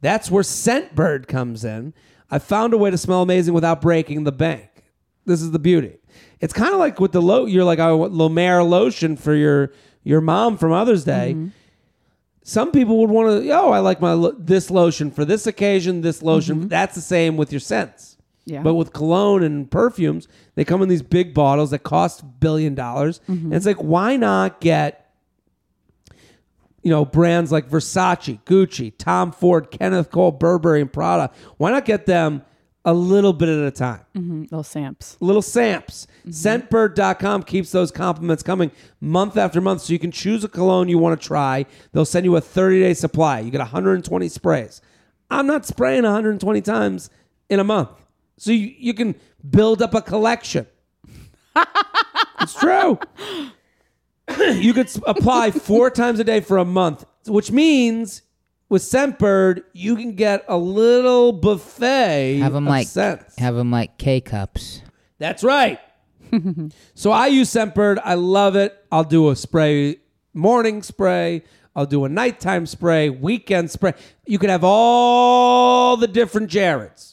That's 0.00 0.30
where 0.30 0.42
Scentbird 0.42 1.26
comes 1.26 1.64
in. 1.64 1.92
I 2.30 2.38
found 2.38 2.72
a 2.72 2.78
way 2.78 2.90
to 2.90 2.98
smell 2.98 3.22
amazing 3.22 3.54
without 3.54 3.80
breaking 3.80 4.24
the 4.24 4.32
bank. 4.32 4.68
This 5.26 5.42
is 5.42 5.50
the 5.50 5.58
beauty. 5.58 5.98
It's 6.40 6.52
kind 6.52 6.72
of 6.72 6.78
like 6.78 7.00
with 7.00 7.12
the 7.12 7.20
lo- 7.20 7.44
you're 7.44 7.64
like 7.64 7.78
I 7.78 7.92
want 7.92 8.12
Lomare 8.14 8.66
lotion 8.66 9.16
for 9.16 9.34
your 9.34 9.72
your 10.02 10.20
mom 10.20 10.56
for 10.56 10.68
Mother's 10.68 11.04
Day. 11.04 11.34
Mm-hmm. 11.34 11.48
Some 12.42 12.72
people 12.72 12.98
would 13.00 13.10
want 13.10 13.44
to. 13.44 13.50
Oh, 13.50 13.70
I 13.70 13.80
like 13.80 14.00
my 14.00 14.12
lo- 14.14 14.34
this 14.38 14.70
lotion 14.70 15.10
for 15.10 15.24
this 15.24 15.46
occasion. 15.46 16.00
This 16.00 16.22
lotion. 16.22 16.60
Mm-hmm. 16.60 16.68
That's 16.68 16.94
the 16.94 17.02
same 17.02 17.36
with 17.36 17.52
your 17.52 17.60
scents. 17.60 18.16
Yeah. 18.50 18.62
But 18.62 18.74
with 18.74 18.92
cologne 18.92 19.44
and 19.44 19.70
perfumes, 19.70 20.26
they 20.56 20.64
come 20.64 20.82
in 20.82 20.88
these 20.88 21.02
big 21.02 21.32
bottles 21.34 21.70
that 21.70 21.84
cost 21.84 22.22
a 22.22 22.24
billion 22.24 22.74
dollars. 22.74 23.20
And 23.28 23.54
it's 23.54 23.64
like, 23.64 23.76
why 23.76 24.16
not 24.16 24.60
get, 24.60 25.12
you 26.82 26.90
know, 26.90 27.04
brands 27.04 27.52
like 27.52 27.70
Versace, 27.70 28.42
Gucci, 28.44 28.92
Tom 28.98 29.30
Ford, 29.30 29.70
Kenneth 29.70 30.10
Cole, 30.10 30.32
Burberry, 30.32 30.80
and 30.80 30.92
Prada? 30.92 31.30
Why 31.58 31.70
not 31.70 31.84
get 31.84 32.06
them 32.06 32.42
a 32.84 32.92
little 32.92 33.32
bit 33.32 33.48
at 33.48 33.64
a 33.64 33.70
time? 33.70 34.00
Mm, 34.16 34.42
little 34.50 34.64
samps. 34.64 35.16
Little 35.20 35.42
samps. 35.42 36.08
Scentbird.com 36.26 37.44
keeps 37.44 37.70
those 37.70 37.92
compliments 37.92 38.42
coming 38.42 38.72
month 39.00 39.36
after 39.36 39.60
month. 39.60 39.82
So 39.82 39.92
you 39.92 40.00
can 40.00 40.10
choose 40.10 40.42
a 40.42 40.48
cologne 40.48 40.88
you 40.88 40.98
want 40.98 41.20
to 41.20 41.24
try. 41.24 41.66
They'll 41.92 42.04
send 42.04 42.24
you 42.24 42.34
a 42.34 42.40
30 42.40 42.80
day 42.80 42.94
supply. 42.94 43.38
You 43.40 43.52
get 43.52 43.58
120 43.58 44.28
sprays. 44.28 44.82
I'm 45.30 45.46
not 45.46 45.66
spraying 45.66 46.02
120 46.02 46.60
times 46.62 47.10
in 47.48 47.60
a 47.60 47.64
month. 47.64 47.90
So 48.40 48.52
you, 48.52 48.74
you 48.78 48.94
can 48.94 49.16
build 49.50 49.82
up 49.82 49.92
a 49.92 50.00
collection. 50.00 50.66
it's 52.40 52.54
true. 52.54 52.98
you 54.54 54.72
could 54.72 54.90
apply 55.06 55.50
four 55.50 55.90
times 55.90 56.20
a 56.20 56.24
day 56.24 56.40
for 56.40 56.56
a 56.56 56.64
month, 56.64 57.04
which 57.26 57.52
means 57.52 58.22
with 58.70 58.80
Scentbird, 58.80 59.64
you 59.74 59.94
can 59.94 60.14
get 60.14 60.42
a 60.48 60.56
little 60.56 61.32
buffet 61.32 62.38
Have 62.38 62.54
them 62.54 62.66
of 62.66 62.70
like 62.70 62.88
scents. 62.88 63.38
have 63.38 63.56
them 63.56 63.70
like 63.70 63.98
K 63.98 64.22
cups. 64.22 64.80
That's 65.18 65.44
right. 65.44 65.78
so 66.94 67.10
I 67.10 67.26
use 67.26 67.50
Scentbird. 67.50 68.00
I 68.02 68.14
love 68.14 68.56
it. 68.56 68.74
I'll 68.90 69.04
do 69.04 69.28
a 69.28 69.36
spray, 69.36 69.96
morning 70.32 70.82
spray. 70.82 71.42
I'll 71.76 71.84
do 71.84 72.06
a 72.06 72.08
nighttime 72.08 72.64
spray, 72.64 73.10
weekend 73.10 73.70
spray. 73.70 73.92
You 74.24 74.38
can 74.38 74.48
have 74.48 74.64
all 74.64 75.98
the 75.98 76.08
different 76.08 76.50
Jareds. 76.50 77.09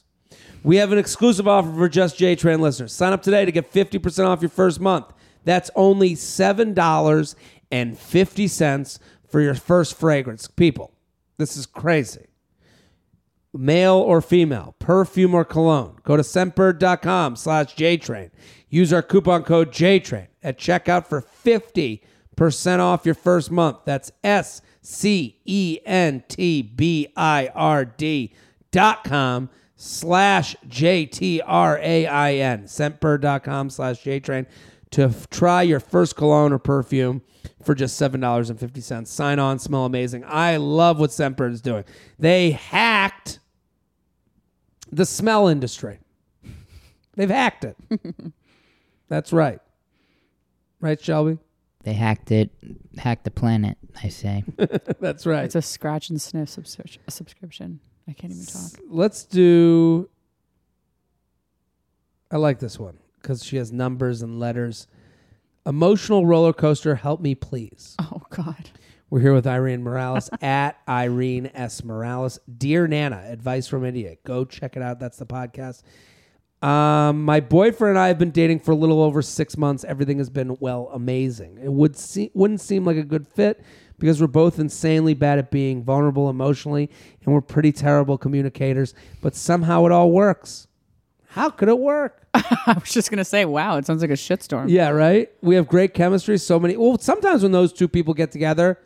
We 0.63 0.77
have 0.77 0.91
an 0.91 0.97
exclusive 0.97 1.47
offer 1.47 1.71
for 1.73 1.87
just 1.89 2.17
J 2.17 2.35
Train 2.35 2.59
listeners. 2.61 2.93
Sign 2.93 3.13
up 3.13 3.21
today 3.21 3.45
to 3.45 3.51
get 3.51 3.71
50% 3.71 4.27
off 4.27 4.41
your 4.41 4.49
first 4.49 4.79
month. 4.79 5.13
That's 5.43 5.69
only 5.75 6.15
$7.50 6.15 8.99
for 9.29 9.41
your 9.41 9.55
first 9.55 9.97
fragrance. 9.97 10.47
People, 10.47 10.93
this 11.37 11.57
is 11.57 11.65
crazy 11.65 12.27
male 13.57 13.95
or 13.95 14.21
female, 14.21 14.75
perfume 14.79 15.33
or 15.33 15.45
cologne. 15.45 15.97
Go 16.03 16.15
to 16.15 16.23
scentbird.com 16.23 17.35
slash 17.35 17.75
JTrain. 17.75 18.31
Use 18.69 18.93
our 18.93 19.01
coupon 19.01 19.43
code 19.43 19.71
JTrain 19.71 20.27
at 20.43 20.57
checkout 20.57 21.07
for 21.07 21.21
50% 21.21 22.79
off 22.79 23.05
your 23.05 23.15
first 23.15 23.51
month. 23.51 23.79
That's 23.85 24.11
S 24.23 24.61
C 24.81 25.39
E 25.45 25.79
N 25.85 26.23
T 26.27 26.61
B 26.61 27.07
I 27.15 27.49
R 27.53 27.85
D 27.85 28.33
dot 28.71 29.03
com 29.03 29.49
slash 29.77 30.55
J 30.67 31.05
T 31.05 31.39
R 31.41 31.79
A 31.81 32.05
I 32.07 32.33
N. 32.33 32.63
Scentbird.com 32.63 33.69
slash 33.69 34.03
JTrain 34.03 34.47
to 34.91 35.03
f- 35.03 35.29
try 35.29 35.61
your 35.61 35.79
first 35.79 36.15
cologne 36.15 36.51
or 36.51 36.57
perfume 36.59 37.21
for 37.63 37.75
just 37.75 37.99
$7.50. 37.99 39.07
Sign 39.07 39.39
on, 39.39 39.59
smell 39.59 39.85
amazing. 39.85 40.23
I 40.25 40.57
love 40.57 40.99
what 40.99 41.11
Scentbird 41.11 41.51
is 41.51 41.61
doing. 41.61 41.83
They 42.17 42.51
hacked 42.51 43.39
the 44.91 45.05
smell 45.05 45.47
industry. 45.47 45.99
They've 47.15 47.29
hacked 47.29 47.65
it. 47.65 47.77
That's 49.09 49.31
right. 49.33 49.59
Right, 50.79 51.01
Shelby? 51.01 51.39
They 51.83 51.93
hacked 51.93 52.31
it, 52.31 52.51
hacked 52.97 53.23
the 53.23 53.31
planet. 53.31 53.77
I 54.03 54.09
say. 54.09 54.43
That's 54.99 55.25
right. 55.25 55.45
It's 55.45 55.55
a 55.55 55.61
scratch 55.61 56.09
and 56.09 56.21
sniff 56.21 56.49
subscription. 56.49 57.01
subscription. 57.09 57.79
I 58.07 58.13
can't 58.13 58.33
even 58.33 58.45
talk. 58.45 58.71
Let's 58.89 59.23
do. 59.25 60.09
I 62.31 62.37
like 62.37 62.59
this 62.59 62.79
one 62.79 62.97
because 63.21 63.43
she 63.43 63.57
has 63.57 63.71
numbers 63.71 64.21
and 64.21 64.39
letters. 64.39 64.87
Emotional 65.65 66.25
roller 66.25 66.53
coaster, 66.53 66.95
help 66.95 67.19
me 67.19 67.35
please. 67.35 67.95
Oh 67.99 68.21
God. 68.29 68.69
We're 69.09 69.21
here 69.21 69.33
with 69.33 69.47
Irene 69.47 69.83
Morales 69.83 70.29
at 70.41 70.77
Irene 70.87 71.49
S. 71.53 71.83
Morales. 71.83 72.39
Dear 72.57 72.87
Nana, 72.87 73.23
advice 73.27 73.67
from 73.67 73.85
India. 73.85 74.17
Go 74.25 74.43
check 74.45 74.75
it 74.75 74.81
out. 74.81 74.99
That's 74.99 75.17
the 75.17 75.25
podcast. 75.25 75.83
Um, 76.61 77.23
my 77.23 77.39
boyfriend 77.39 77.91
and 77.91 77.99
I 77.99 78.07
have 78.07 78.17
been 78.17 78.31
dating 78.31 78.59
for 78.61 78.71
a 78.71 78.75
little 78.75 79.01
over 79.01 79.21
six 79.21 79.57
months. 79.57 79.83
Everything 79.83 80.17
has 80.17 80.29
been 80.29 80.57
well 80.59 80.89
amazing. 80.91 81.59
It 81.61 81.71
would 81.71 81.95
se- 81.95 82.31
wouldn't 82.33 82.61
seem 82.61 82.83
like 82.83 82.97
a 82.97 83.03
good 83.03 83.27
fit 83.27 83.61
because 83.99 84.21
we're 84.21 84.27
both 84.27 84.59
insanely 84.59 85.13
bad 85.13 85.39
at 85.39 85.51
being 85.51 85.83
vulnerable 85.83 86.29
emotionally, 86.29 86.89
and 87.23 87.33
we're 87.33 87.41
pretty 87.41 87.71
terrible 87.71 88.17
communicators. 88.17 88.93
But 89.21 89.35
somehow 89.35 89.85
it 89.85 89.91
all 89.91 90.11
works. 90.11 90.67
How 91.29 91.49
could 91.49 91.69
it 91.69 91.79
work? 91.79 92.25
I 92.33 92.75
was 92.79 92.89
just 92.91 93.09
gonna 93.09 93.25
say, 93.25 93.45
wow, 93.45 93.77
it 93.77 93.85
sounds 93.85 94.01
like 94.01 94.11
a 94.11 94.13
shitstorm. 94.13 94.69
Yeah, 94.69 94.89
right. 94.89 95.29
We 95.41 95.55
have 95.55 95.67
great 95.67 95.93
chemistry. 95.93 96.37
So 96.37 96.59
many. 96.59 96.77
Well, 96.77 96.97
sometimes 96.97 97.43
when 97.43 97.51
those 97.51 97.73
two 97.73 97.87
people 97.87 98.13
get 98.13 98.31
together, 98.31 98.79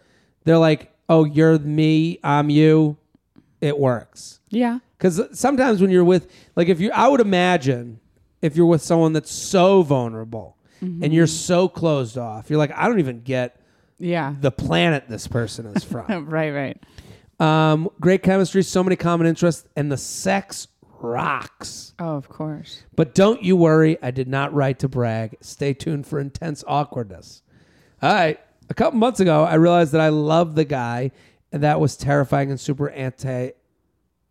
they're 0.44 0.58
like, 0.58 0.92
"Oh, 1.08 1.24
you're 1.26 1.60
me, 1.60 2.20
I'm 2.24 2.50
you." 2.50 2.98
It 3.62 3.78
works 3.78 4.40
Yeah. 4.50 4.80
because 4.98 5.22
sometimes 5.40 5.82
when 5.82 5.92
you're 5.92 6.04
with, 6.04 6.32
like, 6.56 6.68
if 6.68 6.80
you, 6.82 6.90
I 6.92 7.08
would 7.08 7.22
imagine 7.22 8.00
if 8.42 8.56
you're 8.56 8.66
with 8.66 8.82
someone 8.82 9.14
that's 9.14 9.32
so 9.32 9.84
vulnerable 9.84 10.58
mm-hmm. 10.82 11.04
and 11.04 11.14
you're 11.14 11.28
so 11.28 11.68
closed 11.70 12.18
off, 12.18 12.50
you're 12.50 12.58
like, 12.58 12.72
I 12.76 12.88
don't 12.88 12.98
even 12.98 13.22
get 13.22 13.61
Yeah. 14.02 14.36
the 14.40 14.52
planet 14.52 15.06
this 15.08 15.28
person 15.28 15.66
is 15.68 15.84
from. 15.84 16.26
right. 16.30 16.52
Right. 16.52 16.78
um, 17.40 17.90
great 18.00 18.24
chemistry, 18.24 18.64
so 18.64 18.84
many 18.84 18.96
common 18.96 19.28
interests, 19.28 19.68
and 19.76 19.92
the 19.92 19.98
sex 19.98 20.68
rocks. 21.00 21.94
Oh, 22.00 22.16
of 22.16 22.30
course. 22.30 22.84
But 22.96 23.16
don't 23.16 23.42
you 23.44 23.56
worry, 23.56 23.98
I 24.02 24.12
did 24.12 24.28
not 24.28 24.54
write 24.54 24.80
to 24.80 24.88
brag. 24.88 25.38
Stay 25.42 25.74
tuned 25.74 26.06
for 26.08 26.20
intense 26.20 26.64
awkwardness. 26.68 27.42
All 28.02 28.14
right. 28.14 28.40
A 28.70 28.74
couple 28.74 29.00
months 29.00 29.20
ago, 29.20 29.44
I 29.44 29.56
realized 29.56 29.92
that 29.94 30.02
I 30.02 30.10
loved 30.10 30.56
the 30.56 30.64
guy, 30.66 31.12
and 31.52 31.64
that 31.64 31.80
was 31.80 31.98
terrifying 31.98 32.50
and 32.52 32.60
super 32.60 32.90
anti 32.90 33.52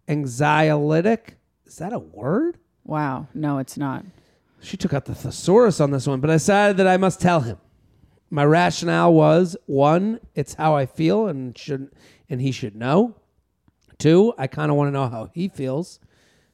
anxiolytic. 0.09 1.35
Is 1.67 1.77
that 1.77 1.93
a 1.93 1.99
word? 1.99 2.59
Wow. 2.85 3.29
No, 3.35 3.59
it's 3.59 3.77
not. 3.77 4.05
She 4.61 4.77
took 4.77 4.93
out 4.93 5.05
the 5.05 5.15
thesaurus 5.15 5.81
on 5.81 5.91
this 5.91 6.07
one, 6.07 6.21
but 6.21 6.31
I 6.31 6.35
decided 6.35 6.77
that 6.79 6.87
I 6.87 6.97
must 6.97 7.21
tell 7.21 7.41
him. 7.41 7.59
My 8.31 8.45
rationale 8.45 9.13
was 9.13 9.57
one, 9.67 10.21
it's 10.35 10.55
how 10.55 10.77
I 10.77 10.87
feel 10.87 11.27
and 11.27 11.57
should 11.59 11.91
and 12.29 12.41
he 12.41 12.53
should 12.53 12.77
know. 12.77 13.17
Two, 13.99 14.33
I 14.39 14.47
kind 14.47 14.71
of 14.71 14.77
want 14.77 14.89
to 14.89 14.93
know 14.93 15.09
how 15.09 15.31
he 15.35 15.49
feels. 15.49 15.99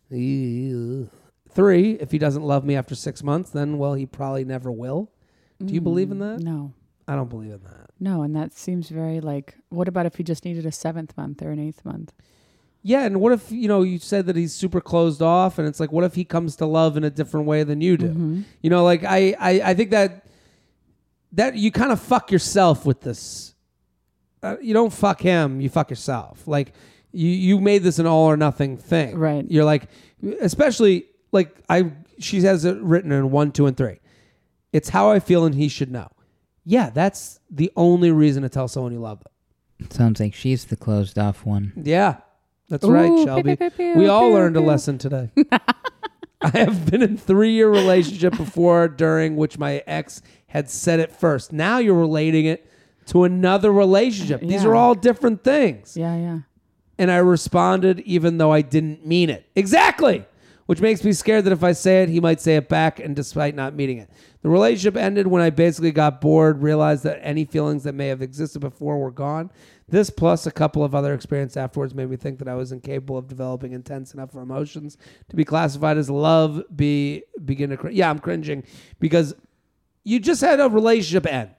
Three, 0.08 1.92
if 1.92 2.10
he 2.10 2.18
doesn't 2.18 2.42
love 2.42 2.64
me 2.64 2.76
after 2.76 2.94
six 2.94 3.22
months, 3.22 3.50
then 3.50 3.78
well, 3.78 3.94
he 3.94 4.06
probably 4.06 4.44
never 4.44 4.72
will. 4.72 5.10
Do 5.64 5.72
you 5.72 5.80
believe 5.80 6.10
in 6.10 6.18
mm, 6.18 6.36
that? 6.36 6.44
No. 6.44 6.72
I 7.08 7.14
don't 7.14 7.30
believe 7.30 7.52
in 7.52 7.62
that. 7.64 7.90
No, 7.98 8.22
and 8.22 8.34
that 8.36 8.52
seems 8.52 8.88
very 8.88 9.20
like. 9.20 9.56
What 9.68 9.88
about 9.88 10.06
if 10.06 10.16
he 10.16 10.22
just 10.22 10.44
needed 10.44 10.66
a 10.66 10.72
seventh 10.72 11.16
month 11.16 11.40
or 11.40 11.50
an 11.50 11.58
eighth 11.58 11.84
month? 11.84 12.12
Yeah, 12.82 13.04
and 13.04 13.20
what 13.20 13.32
if 13.32 13.50
you 13.50 13.68
know 13.68 13.82
you 13.82 13.98
said 13.98 14.26
that 14.26 14.36
he's 14.36 14.52
super 14.52 14.80
closed 14.80 15.22
off, 15.22 15.58
and 15.58 15.66
it's 15.66 15.80
like, 15.80 15.92
what 15.92 16.04
if 16.04 16.14
he 16.14 16.24
comes 16.24 16.56
to 16.56 16.66
love 16.66 16.96
in 16.96 17.04
a 17.04 17.10
different 17.10 17.46
way 17.46 17.62
than 17.62 17.80
you 17.80 17.96
do? 17.96 18.08
Mm-hmm. 18.08 18.42
You 18.60 18.70
know, 18.70 18.84
like 18.84 19.02
I, 19.04 19.34
I, 19.40 19.50
I 19.70 19.74
think 19.74 19.90
that 19.90 20.26
that 21.32 21.56
you 21.56 21.70
kind 21.70 21.92
of 21.92 22.00
fuck 22.00 22.30
yourself 22.30 22.86
with 22.86 23.00
this. 23.00 23.54
uh, 24.42 24.56
you 24.60 24.72
don't 24.74 24.92
fuck 24.92 25.20
him, 25.20 25.60
you 25.60 25.68
fuck 25.68 25.90
yourself. 25.90 26.46
Like 26.46 26.72
you 27.12 27.28
you 27.28 27.60
made 27.60 27.82
this 27.82 27.98
an 27.98 28.06
all 28.06 28.26
or 28.26 28.36
nothing 28.36 28.76
thing. 28.76 29.16
Right. 29.16 29.44
You're 29.50 29.64
like, 29.64 29.88
especially 30.40 31.06
like 31.32 31.54
I 31.68 31.92
she 32.18 32.40
has 32.42 32.64
it 32.64 32.78
written 32.80 33.12
in 33.12 33.30
one, 33.30 33.52
two, 33.52 33.66
and 33.66 33.76
three. 33.76 33.98
It's 34.72 34.88
how 34.90 35.10
I 35.10 35.20
feel, 35.20 35.44
and 35.44 35.54
he 35.54 35.68
should 35.68 35.90
know. 35.90 36.08
Yeah, 36.64 36.90
that's 36.90 37.40
the 37.50 37.70
only 37.76 38.10
reason 38.10 38.42
to 38.42 38.48
tell 38.48 38.68
someone 38.68 38.92
you 38.92 38.98
love 39.00 39.22
them. 39.22 39.88
Sounds 39.90 40.20
like 40.20 40.34
she's 40.34 40.64
the 40.66 40.76
closed 40.76 41.18
off 41.18 41.44
one. 41.46 41.72
Yeah, 41.76 42.16
that's 42.68 42.84
Ooh, 42.84 42.90
right, 42.90 43.08
pew, 43.08 43.24
Shelby. 43.24 43.56
pew, 43.56 43.70
pew, 43.70 43.94
we 43.94 44.08
all 44.08 44.28
pew, 44.28 44.34
learned 44.34 44.56
a 44.56 44.60
lesson 44.60 44.98
today. 44.98 45.30
I 46.40 46.50
have 46.58 46.90
been 46.90 47.02
in 47.02 47.16
three 47.16 47.52
year 47.52 47.68
relationship 47.70 48.36
before, 48.36 48.88
during 48.88 49.36
which 49.36 49.58
my 49.58 49.82
ex 49.86 50.20
had 50.48 50.68
said 50.70 51.00
it 51.00 51.12
first. 51.12 51.52
Now 51.52 51.78
you're 51.78 51.94
relating 51.94 52.46
it 52.46 52.66
to 53.06 53.24
another 53.24 53.72
relationship. 53.72 54.40
These 54.40 54.62
Yeah. 54.62 54.68
are 54.68 54.74
all 54.74 54.94
different 54.94 55.42
things. 55.44 55.96
Yeah, 55.96 56.16
yeah. 56.16 56.38
And 56.98 57.10
I 57.10 57.18
responded 57.18 58.00
even 58.00 58.38
though 58.38 58.52
I 58.52 58.62
didn't 58.62 59.06
mean 59.06 59.30
it. 59.30 59.46
Exactly. 59.54 60.24
Which 60.66 60.80
makes 60.80 61.04
me 61.04 61.12
scared 61.12 61.44
that 61.44 61.52
if 61.52 61.62
I 61.62 61.72
say 61.72 62.02
it, 62.02 62.08
he 62.08 62.18
might 62.20 62.40
say 62.40 62.56
it 62.56 62.68
back, 62.68 62.98
and 62.98 63.14
despite 63.14 63.54
not 63.54 63.74
meaning 63.76 63.98
it. 63.98 64.10
The 64.42 64.48
relationship 64.48 64.96
ended 64.96 65.28
when 65.28 65.40
I 65.40 65.50
basically 65.50 65.92
got 65.92 66.20
bored, 66.20 66.60
realized 66.60 67.04
that 67.04 67.20
any 67.22 67.44
feelings 67.44 67.84
that 67.84 67.94
may 67.94 68.08
have 68.08 68.20
existed 68.20 68.58
before 68.60 68.98
were 68.98 69.12
gone. 69.12 69.50
This, 69.88 70.10
plus 70.10 70.46
a 70.46 70.50
couple 70.50 70.82
of 70.82 70.94
other 70.94 71.14
experiences 71.14 71.56
afterwards, 71.56 71.94
made 71.94 72.10
me 72.10 72.16
think 72.16 72.40
that 72.40 72.48
I 72.48 72.54
was 72.54 72.72
incapable 72.72 73.16
of 73.16 73.28
developing 73.28 73.72
intense 73.72 74.14
enough 74.14 74.32
for 74.32 74.42
emotions 74.42 74.98
to 75.28 75.36
be 75.36 75.44
classified 75.44 75.96
as 75.96 76.10
love. 76.10 76.62
Be 76.74 77.22
begin 77.44 77.70
to 77.70 77.76
cr- 77.76 77.90
yeah, 77.90 78.10
I'm 78.10 78.18
cringing 78.18 78.64
because 78.98 79.34
you 80.02 80.18
just 80.18 80.40
had 80.40 80.58
a 80.58 80.68
relationship 80.68 81.26
end. 81.32 81.50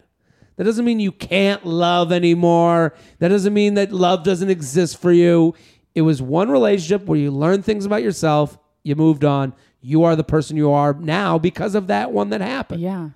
That 0.58 0.66
doesn't 0.66 0.84
mean 0.84 1.00
you 1.00 1.12
can't 1.12 1.66
love 1.66 2.12
anymore. 2.12 2.96
That 3.20 3.30
doesn't 3.30 3.54
mean 3.54 3.76
that 3.76 3.94
love 3.94 4.24
doesn't 4.24 4.50
exist 4.50 4.98
for 4.98 5.12
you. 5.12 5.54
It 5.96 6.02
was 6.02 6.22
one 6.22 6.50
relationship 6.50 7.06
where 7.06 7.18
you 7.18 7.32
learned 7.32 7.64
things 7.64 7.86
about 7.86 8.04
yourself, 8.04 8.58
you 8.84 8.96
moved 8.96 9.24
on, 9.24 9.54
you 9.82 10.04
are 10.04 10.16
the 10.16 10.24
person 10.24 10.58
you 10.58 10.72
are 10.72 10.94
now 10.94 11.38
because 11.38 11.76
of 11.76 11.88
that 11.88 12.12
one 12.12 12.30
that 12.32 12.42
happened. 12.42 12.82
Yeah. 12.82 13.10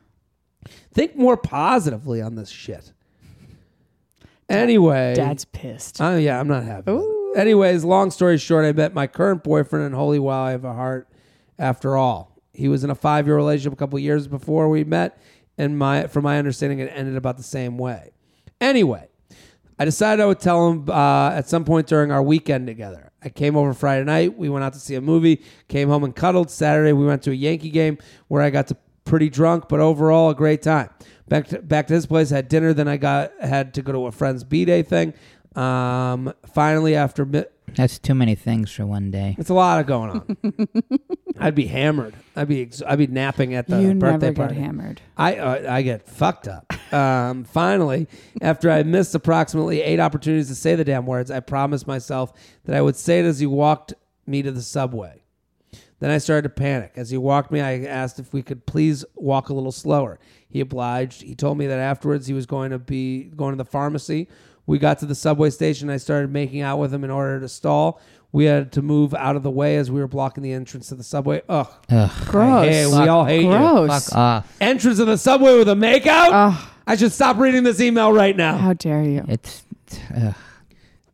Think 0.94 1.16
more 1.16 1.38
positively 1.38 2.22
on 2.22 2.36
this 2.36 2.50
shit. 2.50 2.94
Anyway, 4.52 5.14
Dad's 5.16 5.46
pissed. 5.46 6.02
Oh 6.02 6.18
yeah, 6.18 6.40
I'm 6.40 6.48
not 6.48 6.64
happy. 6.64 6.92
it. 6.92 7.38
Anyways, 7.38 7.84
long 7.84 8.12
story 8.12 8.38
short, 8.38 8.66
I 8.66 8.74
met 8.74 8.94
my 8.94 9.08
current 9.08 9.44
boyfriend, 9.44 9.86
and 9.86 9.96
holy 9.96 10.20
wow, 10.20 10.44
I 10.44 10.52
have 10.52 10.66
a 10.66 10.74
heart. 10.74 11.08
After 11.58 11.96
all, 11.96 12.36
he 12.54 12.68
was 12.68 12.84
in 12.84 12.90
a 12.90 12.96
five 12.96 13.28
year 13.28 13.36
relationship 13.36 13.74
a 13.74 13.76
couple 13.76 13.98
years 14.00 14.28
before 14.28 14.68
we 14.70 14.84
met, 14.84 15.18
and 15.58 15.78
my 15.78 16.08
from 16.08 16.24
my 16.24 16.38
understanding, 16.38 16.80
it 16.80 16.92
ended 16.94 17.16
about 17.16 17.38
the 17.38 17.44
same 17.44 17.78
way. 17.78 18.12
Anyway, 18.60 19.08
I 19.80 19.86
decided 19.86 20.22
I 20.22 20.26
would 20.26 20.40
tell 20.40 20.70
him 20.70 20.90
uh, 20.90 21.32
at 21.32 21.48
some 21.48 21.66
point 21.66 21.88
during 21.88 22.12
our 22.12 22.22
weekend 22.22 22.68
together. 22.68 23.12
I 23.24 23.30
came 23.30 23.56
over 23.56 23.74
Friday 23.74 24.04
night. 24.04 24.38
We 24.38 24.50
went 24.50 24.64
out 24.64 24.74
to 24.74 24.80
see 24.80 24.96
a 24.96 25.02
movie. 25.02 25.44
Came 25.68 25.90
home 25.90 26.04
and 26.04 26.16
cuddled. 26.16 26.50
Saturday 26.52 26.92
we 26.94 27.06
went 27.06 27.22
to 27.24 27.32
a 27.32 27.36
Yankee 27.36 27.70
game 27.70 27.98
where 28.28 28.42
I 28.42 28.50
got 28.50 28.68
to 28.68 28.78
pretty 29.06 29.30
drunk, 29.30 29.66
but 29.70 29.80
overall 29.80 30.30
a 30.30 30.36
great 30.36 30.62
time. 30.62 30.90
Back 31.28 31.48
to 31.50 31.62
back 31.62 31.88
to 31.88 31.94
his 31.94 32.06
place. 32.06 32.30
Had 32.30 32.48
dinner. 32.48 32.74
Then 32.74 32.88
I 32.88 32.98
got 32.98 33.32
had 33.42 33.74
to 33.76 33.82
go 33.82 33.92
to 33.94 34.06
a 34.08 34.12
friend's 34.12 34.44
b 34.44 34.66
day 34.66 34.84
thing. 34.84 35.14
Um, 35.56 36.34
finally, 36.54 36.96
after 36.96 37.26
mi- 37.26 37.44
That's 37.76 38.00
too 38.00 38.16
many 38.16 38.36
things 38.36 38.72
for 38.72 38.86
one 38.86 39.12
day. 39.12 39.36
it's 39.38 39.50
a 39.50 39.54
lot 39.54 39.82
of 39.82 39.86
going 39.86 40.10
on. 40.12 40.38
I'd 41.40 41.56
be 41.56 41.68
hammered. 41.68 42.16
I'd 42.36 42.48
be 42.48 42.62
ex- 42.62 42.82
I'd 42.86 42.98
be 43.00 43.08
napping 43.08 43.54
at 43.54 43.68
the 43.68 43.82
you 43.82 43.94
birthday 43.96 44.28
never 44.28 44.36
party. 44.36 44.56
get 44.56 44.64
hammered. 44.64 45.02
I 45.18 45.36
uh, 45.38 45.74
I 45.74 45.82
get 45.82 46.08
fucked 46.08 46.48
up. 46.48 46.72
Um, 46.94 47.44
finally, 47.46 48.08
after 48.42 48.70
I 48.72 48.84
missed 48.84 49.14
approximately 49.16 49.82
eight 49.82 50.00
opportunities 50.00 50.48
to 50.50 50.56
say 50.56 50.76
the 50.76 50.84
damn 50.86 51.06
words, 51.06 51.30
I 51.32 51.40
promised 51.42 51.86
myself 51.88 52.32
that 52.66 52.76
I 52.76 52.82
would 52.82 52.96
say 52.96 53.20
it 53.20 53.26
as 53.26 53.40
he 53.40 53.46
walked 53.46 53.94
me 54.26 54.42
to 54.44 54.52
the 54.52 54.62
subway. 54.62 55.21
Then 56.02 56.10
I 56.10 56.18
started 56.18 56.42
to 56.42 56.50
panic. 56.50 56.94
As 56.96 57.12
he 57.12 57.18
walked 57.18 57.52
me, 57.52 57.62
I 57.62 57.84
asked 57.84 58.18
if 58.18 58.34
we 58.34 58.42
could 58.42 58.66
please 58.66 59.06
walk 59.16 59.50
a 59.50 59.54
little 59.54 59.72
slower. 59.72 60.20
He 60.50 60.60
obliged. 60.60 61.22
He 61.22 61.36
told 61.36 61.60
me 61.60 61.68
that 61.68 61.78
afterwards 61.78 62.26
he 62.26 62.34
was 62.34 62.48
going 62.48 62.72
to 62.72 62.80
be 62.80 63.26
going 63.36 63.54
to 63.54 63.58
the 63.58 63.70
pharmacy. 63.70 64.28
We 64.66 64.80
got 64.80 64.98
to 65.00 65.06
the 65.06 65.14
subway 65.14 65.52
station. 65.52 65.92
I 65.92 65.98
started 65.98 66.32
making 66.32 66.62
out 66.62 66.80
with 66.80 66.92
him 66.92 67.04
in 67.04 67.12
order 67.12 67.40
to 67.40 67.48
stall. 67.48 68.02
We 68.32 68.46
had 68.46 68.72
to 68.72 68.82
move 68.82 69.14
out 69.14 69.36
of 69.36 69.44
the 69.44 69.52
way 69.52 69.78
as 69.78 69.92
we 69.92 70.00
were 70.00 70.08
blocking 70.08 70.42
the 70.42 70.54
entrance 70.54 70.88
to 70.88 70.96
the 70.96 71.04
subway. 71.04 71.44
Ugh. 71.48 71.72
Ugh. 71.92 72.12
Gross. 72.26 72.66
Hey, 72.66 72.88
we 72.88 73.08
all 73.08 73.26
hate 73.26 73.44
you 73.44 73.50
Gross. 73.50 74.10
Fuck 74.10 74.18
off. 74.18 74.58
entrance 74.60 74.98
of 74.98 75.06
the 75.06 75.20
subway 75.20 75.56
with 75.56 75.70
a 75.70 75.76
makeout? 75.76 76.30
Ugh. 76.32 76.70
I 76.88 76.96
should 76.96 77.12
stop 77.12 77.38
reading 77.38 77.62
this 77.62 77.80
email 77.80 78.12
right 78.12 78.36
now. 78.36 78.58
How 78.58 78.74
dare 78.74 79.04
you? 79.04 79.24
It's. 79.28 79.62
Ugh. 80.16 80.34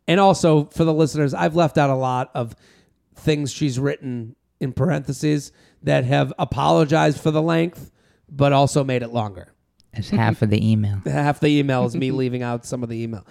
And 0.07 0.21
also 0.21 0.65
for 0.67 0.85
the 0.85 0.93
listeners, 0.93 1.33
I've 1.33 1.57
left 1.57 1.77
out 1.77 1.89
a 1.89 1.95
lot 1.95 2.31
of 2.33 2.55
things 3.15 3.51
she's 3.51 3.77
written 3.77 4.37
in 4.59 4.73
parentheses 4.73 5.51
that 5.83 6.03
have 6.05 6.33
apologized 6.39 7.19
for 7.19 7.31
the 7.31 7.41
length, 7.41 7.91
but 8.29 8.51
also 8.53 8.83
made 8.83 9.03
it 9.03 9.09
longer. 9.09 9.53
It's 9.93 10.09
half 10.09 10.41
of 10.41 10.49
the 10.49 10.71
email. 10.71 11.01
Half 11.05 11.39
the 11.39 11.47
email 11.47 11.85
is 11.85 11.95
me 11.95 12.11
leaving 12.21 12.43
out 12.43 12.65
some 12.65 12.83
of 12.83 12.89
the 12.89 13.01
email. 13.01 13.25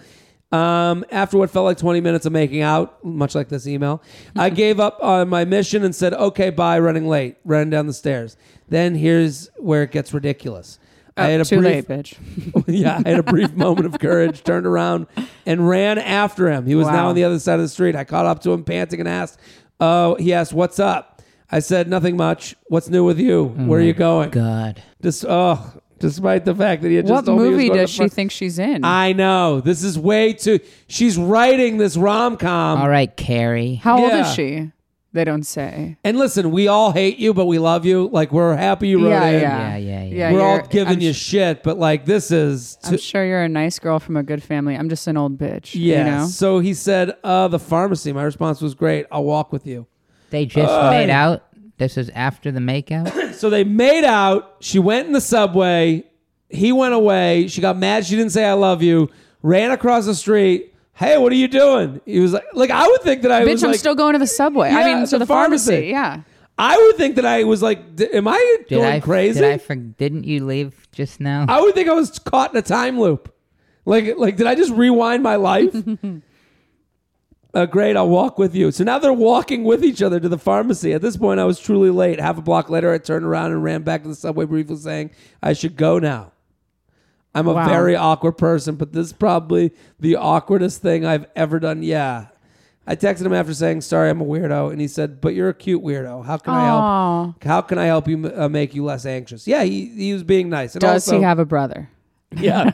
Um, 0.51 1.05
after 1.11 1.37
what 1.37 1.49
felt 1.49 1.65
like 1.65 1.77
20 1.77 1.99
minutes 2.01 2.25
of 2.25 2.31
making 2.33 2.61
out, 2.61 3.03
much 3.05 3.35
like 3.35 3.47
this 3.49 3.67
email, 3.67 4.01
I 4.35 4.49
gave 4.63 4.79
up 4.79 4.97
on 5.01 5.29
my 5.29 5.45
mission 5.45 5.83
and 5.83 5.93
said, 5.95 6.13
okay, 6.13 6.49
bye, 6.49 6.79
running 6.79 7.07
late, 7.07 7.37
running 7.45 7.69
down 7.69 7.87
the 7.87 7.93
stairs. 7.93 8.37
Then 8.69 8.95
here's 8.95 9.49
where 9.57 9.83
it 9.83 9.91
gets 9.91 10.13
ridiculous. 10.13 10.79
I 11.15 11.27
had 11.27 11.39
a 11.39 11.41
Oh, 11.41 11.43
Too 11.45 11.59
brief, 11.61 11.89
late, 11.89 11.99
bitch. 11.99 12.63
yeah, 12.67 13.01
I 13.05 13.09
had 13.09 13.19
a 13.19 13.23
brief 13.23 13.53
moment 13.53 13.85
of 13.87 13.99
courage, 13.99 14.43
turned 14.43 14.65
around 14.67 15.07
and 15.45 15.67
ran 15.67 15.97
after 15.97 16.49
him. 16.51 16.65
He 16.65 16.75
was 16.75 16.87
now 16.87 17.07
on 17.07 17.15
the 17.15 17.23
other 17.23 17.39
side 17.39 17.55
of 17.55 17.61
the 17.61 17.69
street. 17.69 17.95
I 17.95 18.03
caught 18.03 18.25
up 18.25 18.41
to 18.43 18.51
him, 18.51 18.63
panting, 18.63 18.99
and 18.99 19.09
asked, 19.09 19.39
"Oh," 19.79 20.15
he 20.15 20.31
asked, 20.31 20.53
"What's 20.53 20.77
up?" 20.79 21.16
I 21.51 21.59
said, 21.59 21.87
"Nothing 21.87 22.17
much. 22.17 22.55
What's 22.67 22.89
new 22.89 23.03
with 23.05 23.19
you? 23.19 23.45
Where 23.45 23.79
are 23.79 23.83
you 23.83 23.93
going?" 23.93 24.29
God. 24.31 24.81
Just 25.01 25.25
oh, 25.27 25.73
despite 25.99 26.43
the 26.45 26.53
fact 26.55 26.81
that 26.81 26.89
he 26.89 26.95
had 26.95 27.05
just 27.07 27.13
What 27.13 27.25
told 27.25 27.39
me 27.39 27.45
he 27.45 27.49
was 27.49 27.57
movie 27.57 27.67
going 27.69 27.79
does 27.79 27.89
the 27.89 27.93
she 27.93 27.97
front- 27.99 28.13
think 28.13 28.31
she's 28.31 28.59
in? 28.59 28.83
I 28.83 29.13
know 29.13 29.61
this 29.61 29.83
is 29.83 29.97
way 29.97 30.33
too. 30.33 30.59
She's 30.87 31.17
writing 31.17 31.77
this 31.77 31.95
rom 31.97 32.37
com. 32.37 32.79
All 32.81 32.89
right, 32.89 33.15
Carrie. 33.15 33.75
How 33.75 33.97
old 33.99 34.11
Yeah. 34.11 34.27
is 34.27 34.33
she? 34.33 34.71
They 35.13 35.23
don't 35.23 35.45
say. 35.45 35.97
And 36.03 36.17
listen, 36.19 36.51
we 36.51 36.67
all 36.67 36.91
hate 36.91 37.17
you, 37.17 37.33
but 37.33 37.45
we 37.45 37.57
love 37.59 37.85
you. 37.85 38.09
Like 38.11 38.31
we're 38.33 38.55
happy 38.55 38.89
you 38.89 38.99
wrote 39.01 39.09
Yeah, 39.11 39.25
in. 39.29 39.41
yeah. 39.41 39.77
Yeah, 39.77 40.03
yeah, 40.03 40.15
yeah. 40.15 40.33
We're 40.33 40.41
all 40.41 40.55
you're- 40.57 40.67
giving 40.69 40.95
I'm 40.95 40.99
you 41.01 41.13
sh- 41.13 41.17
shit, 41.17 41.63
but 41.63 41.79
like 41.79 42.05
this 42.05 42.29
is. 42.29 42.77
I'm 42.83 42.97
sure 42.97 43.25
you're 43.25 43.41
a 43.41 43.49
nice 43.49 43.79
girl 43.79 43.99
from 43.99 44.17
a 44.17 44.21
good 44.21 44.43
family. 44.43 44.75
I'm 44.75 44.89
just 44.89 45.07
an 45.07 45.15
old 45.17 45.37
bitch. 45.39 45.71
yeah. 45.73 45.97
You 45.99 46.03
know? 46.11 46.25
So 46.27 46.59
he 46.59 46.73
said, 46.73 47.13
"Uh, 47.23 47.47
the 47.47 47.57
pharmacy." 47.57 48.11
My 48.11 48.23
response 48.23 48.61
was, 48.61 48.75
"Great. 48.75 49.05
I'll 49.11 49.23
walk 49.23 49.51
with 49.53 49.65
you." 49.65 49.87
They 50.29 50.45
just 50.45 50.71
uh, 50.71 50.89
made 50.91 51.09
out. 51.09 51.43
This 51.77 51.97
is 51.97 52.09
after 52.09 52.51
the 52.51 52.59
makeout. 52.59 53.25
So 53.37 53.51
they 53.51 53.63
made 53.63 54.03
out. 54.03 54.55
She 54.61 54.79
went 54.79 55.05
in 55.05 55.13
the 55.13 55.21
subway. 55.21 56.03
He 56.49 56.71
went 56.71 56.95
away. 56.95 57.47
She 57.49 57.61
got 57.61 57.77
mad. 57.77 58.03
She 58.03 58.15
didn't 58.15 58.31
say 58.31 58.45
"I 58.45 58.53
love 58.53 58.81
you." 58.81 59.11
Ran 59.43 59.69
across 59.69 60.07
the 60.07 60.15
street. 60.15 60.73
Hey, 60.93 61.19
what 61.19 61.31
are 61.31 61.35
you 61.35 61.47
doing? 61.47 62.01
He 62.03 62.19
was 62.19 62.33
like, 62.33 62.45
like 62.53 62.71
I 62.71 62.87
would 62.87 63.01
think 63.03 63.21
that 63.21 63.31
I 63.31 63.43
Bitch, 63.43 63.51
was 63.51 63.63
I'm 63.63 63.69
like, 63.71 63.79
still 63.79 63.93
going 63.93 64.13
to 64.13 64.19
the 64.19 64.25
subway. 64.25 64.69
I 64.69 64.83
mean, 64.95 65.05
to 65.05 65.11
the 65.11 65.19
the, 65.19 65.25
pharmacy. 65.27 65.71
pharmacy. 65.71 65.87
Yeah. 65.89 66.21
I 66.57 66.75
would 66.75 66.97
think 66.97 67.17
that 67.17 67.25
I 67.27 67.43
was 67.43 67.61
like, 67.61 67.95
d- 67.95 68.09
am 68.11 68.27
I 68.27 68.55
Did 68.67 68.77
going 68.77 68.93
I 68.93 68.99
crazy? 68.99 69.39
Did 69.41 69.51
I 69.51 69.57
for, 69.59 69.75
didn't 69.75 70.23
you 70.23 70.43
leave 70.43 70.87
just 70.91 71.19
now? 71.19 71.45
I 71.47 71.61
would 71.61 71.75
think 71.75 71.87
I 71.87 71.93
was 71.93 72.17
caught 72.17 72.49
in 72.51 72.57
a 72.57 72.63
time 72.63 72.99
loop. 72.99 73.31
Like, 73.85 74.17
like, 74.17 74.37
did 74.37 74.47
I 74.47 74.55
just 74.55 74.71
rewind 74.71 75.21
my 75.21 75.35
life? 75.35 75.75
uh, 77.57 77.65
great, 77.65 77.97
I'll 77.97 78.07
walk 78.09 78.37
with 78.37 78.53
you. 78.55 78.71
So 78.71 78.83
now 78.83 78.99
they're 78.99 79.11
walking 79.11 79.63
with 79.63 79.83
each 79.83 80.01
other 80.01 80.19
to 80.19 80.29
the 80.29 80.37
pharmacy. 80.37 80.93
At 80.93 81.01
this 81.01 81.17
point, 81.17 81.39
I 81.39 81.45
was 81.45 81.59
truly 81.59 81.89
late. 81.89 82.19
Half 82.19 82.37
a 82.37 82.41
block 82.41 82.69
later, 82.69 82.93
I 82.93 82.97
turned 82.99 83.25
around 83.25 83.51
and 83.51 83.63
ran 83.63 83.81
back 83.81 84.03
to 84.03 84.09
the 84.09 84.15
subway 84.15 84.45
briefly 84.45 84.75
saying, 84.75 85.11
I 85.41 85.53
should 85.53 85.75
go 85.75 85.99
now. 85.99 86.31
I'm 87.33 87.47
a 87.47 87.53
Wow. 87.53 87.67
very 87.67 87.95
awkward 87.95 88.33
person, 88.37 88.75
but 88.75 88.93
this 88.93 89.07
is 89.07 89.13
probably 89.13 89.71
the 89.99 90.13
awkwardest 90.15 90.79
thing 90.81 91.05
I've 91.05 91.25
ever 91.35 91.59
done. 91.59 91.83
Yeah. 91.83 92.27
I 92.89 92.95
texted 92.95 93.25
him 93.25 93.33
after 93.33 93.53
saying, 93.53 93.81
sorry, 93.81 94.09
I'm 94.09 94.21
a 94.21 94.25
weirdo. 94.25 94.71
And 94.71 94.79
he 94.79 94.87
said, 94.87 95.19
but 95.19 95.35
you're 95.35 95.49
a 95.49 95.53
cute 95.53 95.83
weirdo. 95.83 96.25
How 96.25 96.37
can 96.37 96.53
I 96.53 96.65
help? 96.65 97.43
How 97.43 97.61
can 97.61 97.77
I 97.77 97.85
help 97.85 98.07
you 98.07 98.31
uh, 98.33 98.47
make 98.47 98.73
you 98.73 98.85
less 98.85 99.05
anxious? 99.05 99.45
Yeah, 99.45 99.63
he, 99.63 99.87
he 99.87 100.13
was 100.13 100.23
being 100.23 100.47
nice. 100.49 100.73
And 100.73 100.81
Does 100.81 101.07
also, 101.07 101.17
he 101.17 101.23
have 101.23 101.37
a 101.37 101.45
brother? 101.45 101.89
Yeah. 102.35 102.71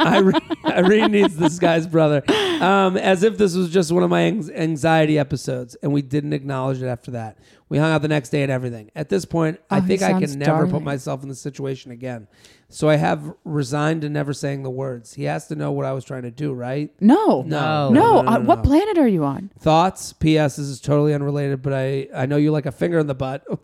Irene, 0.00 0.40
Irene 0.66 1.12
needs 1.12 1.36
this 1.36 1.58
guy's 1.58 1.86
brother. 1.86 2.22
Um, 2.60 2.96
as 2.96 3.22
if 3.22 3.38
this 3.38 3.54
was 3.54 3.70
just 3.70 3.92
one 3.92 4.02
of 4.02 4.10
my 4.10 4.22
anxiety 4.24 5.18
episodes, 5.18 5.74
and 5.76 5.92
we 5.92 6.02
didn't 6.02 6.32
acknowledge 6.32 6.82
it 6.82 6.86
after 6.86 7.12
that. 7.12 7.38
We 7.68 7.78
hung 7.78 7.92
out 7.92 8.02
the 8.02 8.08
next 8.08 8.28
day 8.30 8.42
and 8.42 8.52
everything. 8.52 8.90
At 8.94 9.08
this 9.08 9.24
point, 9.24 9.58
I 9.70 9.78
Oh, 9.78 9.80
he 9.80 9.88
think 9.88 10.02
I 10.02 10.10
sounds 10.10 10.30
can 10.32 10.38
never 10.40 10.64
put 10.64 10.70
darling. 10.70 10.84
myself 10.84 11.22
in 11.22 11.28
this 11.28 11.40
situation 11.40 11.90
again. 11.92 12.26
So 12.68 12.88
I 12.88 12.96
have 12.96 13.32
resigned 13.44 14.02
to 14.02 14.08
never 14.08 14.32
saying 14.32 14.62
the 14.64 14.70
words. 14.70 15.14
He 15.14 15.24
has 15.24 15.46
to 15.48 15.54
know 15.56 15.72
what 15.72 15.86
I 15.86 15.92
was 15.92 16.04
trying 16.04 16.22
to 16.22 16.30
do, 16.30 16.52
right? 16.52 16.90
No. 17.00 17.42
No. 17.42 17.90
No. 17.90 17.90
No. 17.90 18.22
no, 18.22 18.28
uh, 18.28 18.38
no, 18.38 18.44
what 18.44 18.64
planet 18.64 18.98
are 18.98 19.08
you 19.08 19.24
on? 19.24 19.50
Thoughts? 19.60 20.12
P.S. 20.12 20.56
This 20.56 20.66
is 20.66 20.80
totally 20.80 21.14
unrelated, 21.14 21.62
but 21.62 21.72
I, 21.72 22.08
I 22.14 22.26
know 22.26 22.36
you 22.36 22.50
like 22.52 22.66
a 22.66 22.72
finger 22.72 22.98
in 22.98 23.06
the 23.06 23.14
butt. 23.14 23.44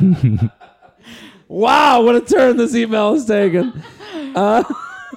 wow, 1.48 2.02
what 2.02 2.16
a 2.16 2.20
turn 2.20 2.56
this 2.56 2.74
email 2.74 3.14
has 3.14 3.24
taken. 3.26 3.82
Uh, 4.34 4.62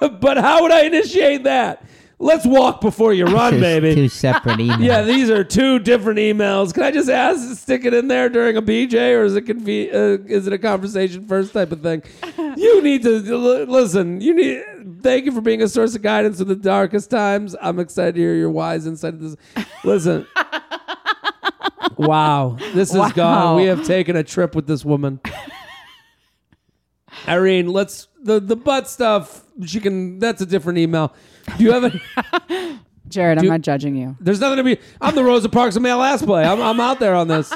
but 0.20 0.36
how 0.38 0.62
would 0.62 0.72
I 0.72 0.84
initiate 0.84 1.44
that? 1.44 1.84
Let's 2.22 2.44
walk 2.44 2.82
before 2.82 3.14
you 3.14 3.24
run, 3.24 3.52
Just 3.58 3.62
baby. 3.62 3.94
Two 3.94 4.08
separate 4.10 4.58
emails. 4.58 4.84
Yeah, 4.84 5.00
these 5.02 5.30
are 5.30 5.42
two 5.42 5.78
different 5.78 6.18
emails. 6.18 6.74
Can 6.74 6.82
I 6.82 6.90
just 6.90 7.08
ask, 7.08 7.48
to 7.48 7.56
stick 7.56 7.86
it 7.86 7.94
in 7.94 8.08
there 8.08 8.28
during 8.28 8.58
a 8.58 8.62
BJ, 8.62 9.16
or 9.18 9.24
is 9.24 9.34
it 9.36 9.46
conve- 9.46 9.94
uh, 9.94 10.22
is 10.26 10.46
it 10.46 10.52
a 10.52 10.58
conversation 10.58 11.26
first 11.26 11.54
type 11.54 11.72
of 11.72 11.80
thing? 11.80 12.02
You 12.36 12.82
need 12.82 13.02
to 13.04 13.14
l- 13.26 13.64
listen. 13.64 14.20
You 14.20 14.34
need. 14.34 15.02
Thank 15.02 15.24
you 15.24 15.32
for 15.32 15.40
being 15.40 15.62
a 15.62 15.68
source 15.68 15.94
of 15.94 16.02
guidance 16.02 16.40
in 16.40 16.48
the 16.48 16.56
darkest 16.56 17.08
times. 17.08 17.56
I'm 17.62 17.78
excited 17.78 18.16
to 18.16 18.20
hear 18.20 18.34
your 18.34 18.50
wise 18.50 18.86
insight. 18.86 19.14
of 19.14 19.20
This, 19.20 19.36
listen. 19.82 20.26
wow, 21.96 22.56
this 22.74 22.94
is 22.94 23.12
gone. 23.12 23.56
We 23.56 23.64
have 23.64 23.84
taken 23.86 24.16
a 24.16 24.22
trip 24.22 24.54
with 24.54 24.66
this 24.66 24.84
woman. 24.84 25.20
Irene, 27.28 27.68
let's 27.68 28.08
the 28.22 28.40
the 28.40 28.56
butt 28.56 28.88
stuff. 28.88 29.44
She 29.64 29.80
can. 29.80 30.18
That's 30.18 30.40
a 30.42 30.46
different 30.46 30.78
email. 30.78 31.14
Do 31.56 31.64
you 31.64 31.72
have 31.72 31.84
any? 31.84 32.02
Jared, 33.08 33.38
I'm 33.38 33.46
not 33.46 33.62
judging 33.62 33.96
you. 33.96 34.16
There's 34.20 34.40
nothing 34.40 34.58
to 34.58 34.64
be. 34.64 34.78
I'm 35.00 35.14
the 35.16 35.24
Rosa 35.24 35.48
Parks 35.48 35.74
of 35.74 35.82
male 35.82 36.00
ass 36.00 36.22
play. 36.22 36.44
I'm, 36.44 36.60
I'm 36.62 36.78
out 36.78 37.00
there 37.00 37.16
on 37.16 37.26
this. 37.26 37.52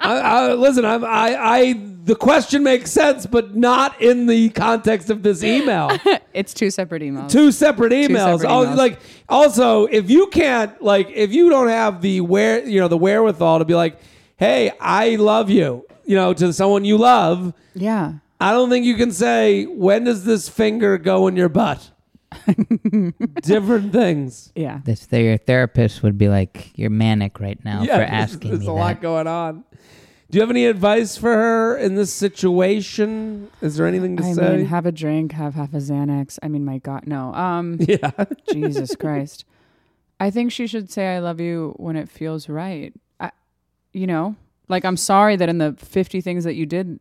I, 0.00 0.18
I, 0.18 0.52
listen, 0.54 0.84
I'm, 0.84 1.04
I, 1.04 1.36
I, 1.36 1.72
the 2.04 2.14
question 2.14 2.62
makes 2.62 2.90
sense, 2.90 3.26
but 3.26 3.54
not 3.56 4.00
in 4.00 4.26
the 4.26 4.50
context 4.50 5.10
of 5.10 5.22
this 5.22 5.42
email. 5.42 5.90
It's 6.32 6.52
two 6.52 6.68
separate 6.68 7.00
emails. 7.00 7.30
Two 7.30 7.50
separate 7.50 7.92
emails. 7.92 8.40
separate 8.40 8.50
oh, 8.50 8.66
emails. 8.66 8.76
Like, 8.76 9.00
also, 9.26 9.86
if 9.86 10.10
you 10.10 10.26
can't, 10.26 10.82
like, 10.82 11.08
if 11.08 11.32
you 11.32 11.48
don't 11.48 11.68
have 11.68 12.02
the 12.02 12.20
where, 12.20 12.62
you 12.62 12.78
know, 12.78 12.88
the 12.88 12.98
wherewithal 12.98 13.60
to 13.60 13.64
be 13.64 13.74
like, 13.74 13.98
hey, 14.36 14.70
I 14.78 15.16
love 15.16 15.48
you, 15.48 15.86
you 16.04 16.14
know, 16.14 16.34
to 16.34 16.52
someone 16.52 16.84
you 16.84 16.98
love, 16.98 17.54
Yeah. 17.72 18.16
I 18.40 18.52
don't 18.52 18.68
think 18.68 18.84
you 18.84 18.96
can 18.96 19.12
say, 19.12 19.64
when 19.64 20.04
does 20.04 20.24
this 20.24 20.48
finger 20.48 20.98
go 20.98 21.26
in 21.26 21.36
your 21.36 21.48
butt? 21.48 21.90
Different 23.42 23.92
things. 23.92 24.52
Yeah. 24.54 24.80
This 24.84 25.06
your 25.10 25.36
therapist 25.36 26.02
would 26.02 26.18
be 26.18 26.28
like, 26.28 26.76
"You're 26.78 26.90
manic 26.90 27.40
right 27.40 27.62
now 27.64 27.84
for 27.84 27.90
asking 27.92 28.50
There's 28.50 28.60
me 28.60 28.66
a 28.66 28.70
that." 28.70 28.74
lot 28.74 29.00
going 29.00 29.26
on. 29.26 29.64
Do 30.28 30.36
you 30.36 30.40
have 30.40 30.50
any 30.50 30.66
advice 30.66 31.16
for 31.16 31.32
her 31.32 31.76
in 31.76 31.94
this 31.94 32.12
situation? 32.12 33.48
Is 33.62 33.76
there 33.76 33.86
anything 33.86 34.16
to 34.16 34.24
I 34.24 34.32
say? 34.32 34.56
mean, 34.56 34.66
have 34.66 34.84
a 34.84 34.92
drink, 34.92 35.32
have 35.32 35.54
half 35.54 35.72
a 35.72 35.76
Xanax. 35.76 36.38
I 36.42 36.48
mean, 36.48 36.64
my 36.64 36.78
God, 36.78 37.06
no. 37.06 37.32
Um, 37.32 37.76
yeah. 37.80 38.10
Jesus 38.52 38.96
Christ. 38.96 39.44
I 40.18 40.30
think 40.30 40.50
she 40.50 40.66
should 40.66 40.90
say 40.90 41.14
"I 41.14 41.20
love 41.20 41.40
you" 41.40 41.74
when 41.76 41.94
it 41.96 42.08
feels 42.08 42.48
right. 42.48 42.92
I, 43.20 43.30
you 43.92 44.06
know, 44.06 44.34
like 44.68 44.84
I'm 44.84 44.96
sorry 44.96 45.36
that 45.36 45.48
in 45.48 45.58
the 45.58 45.74
50 45.78 46.20
things 46.20 46.42
that 46.44 46.54
you 46.54 46.66
did, 46.66 46.98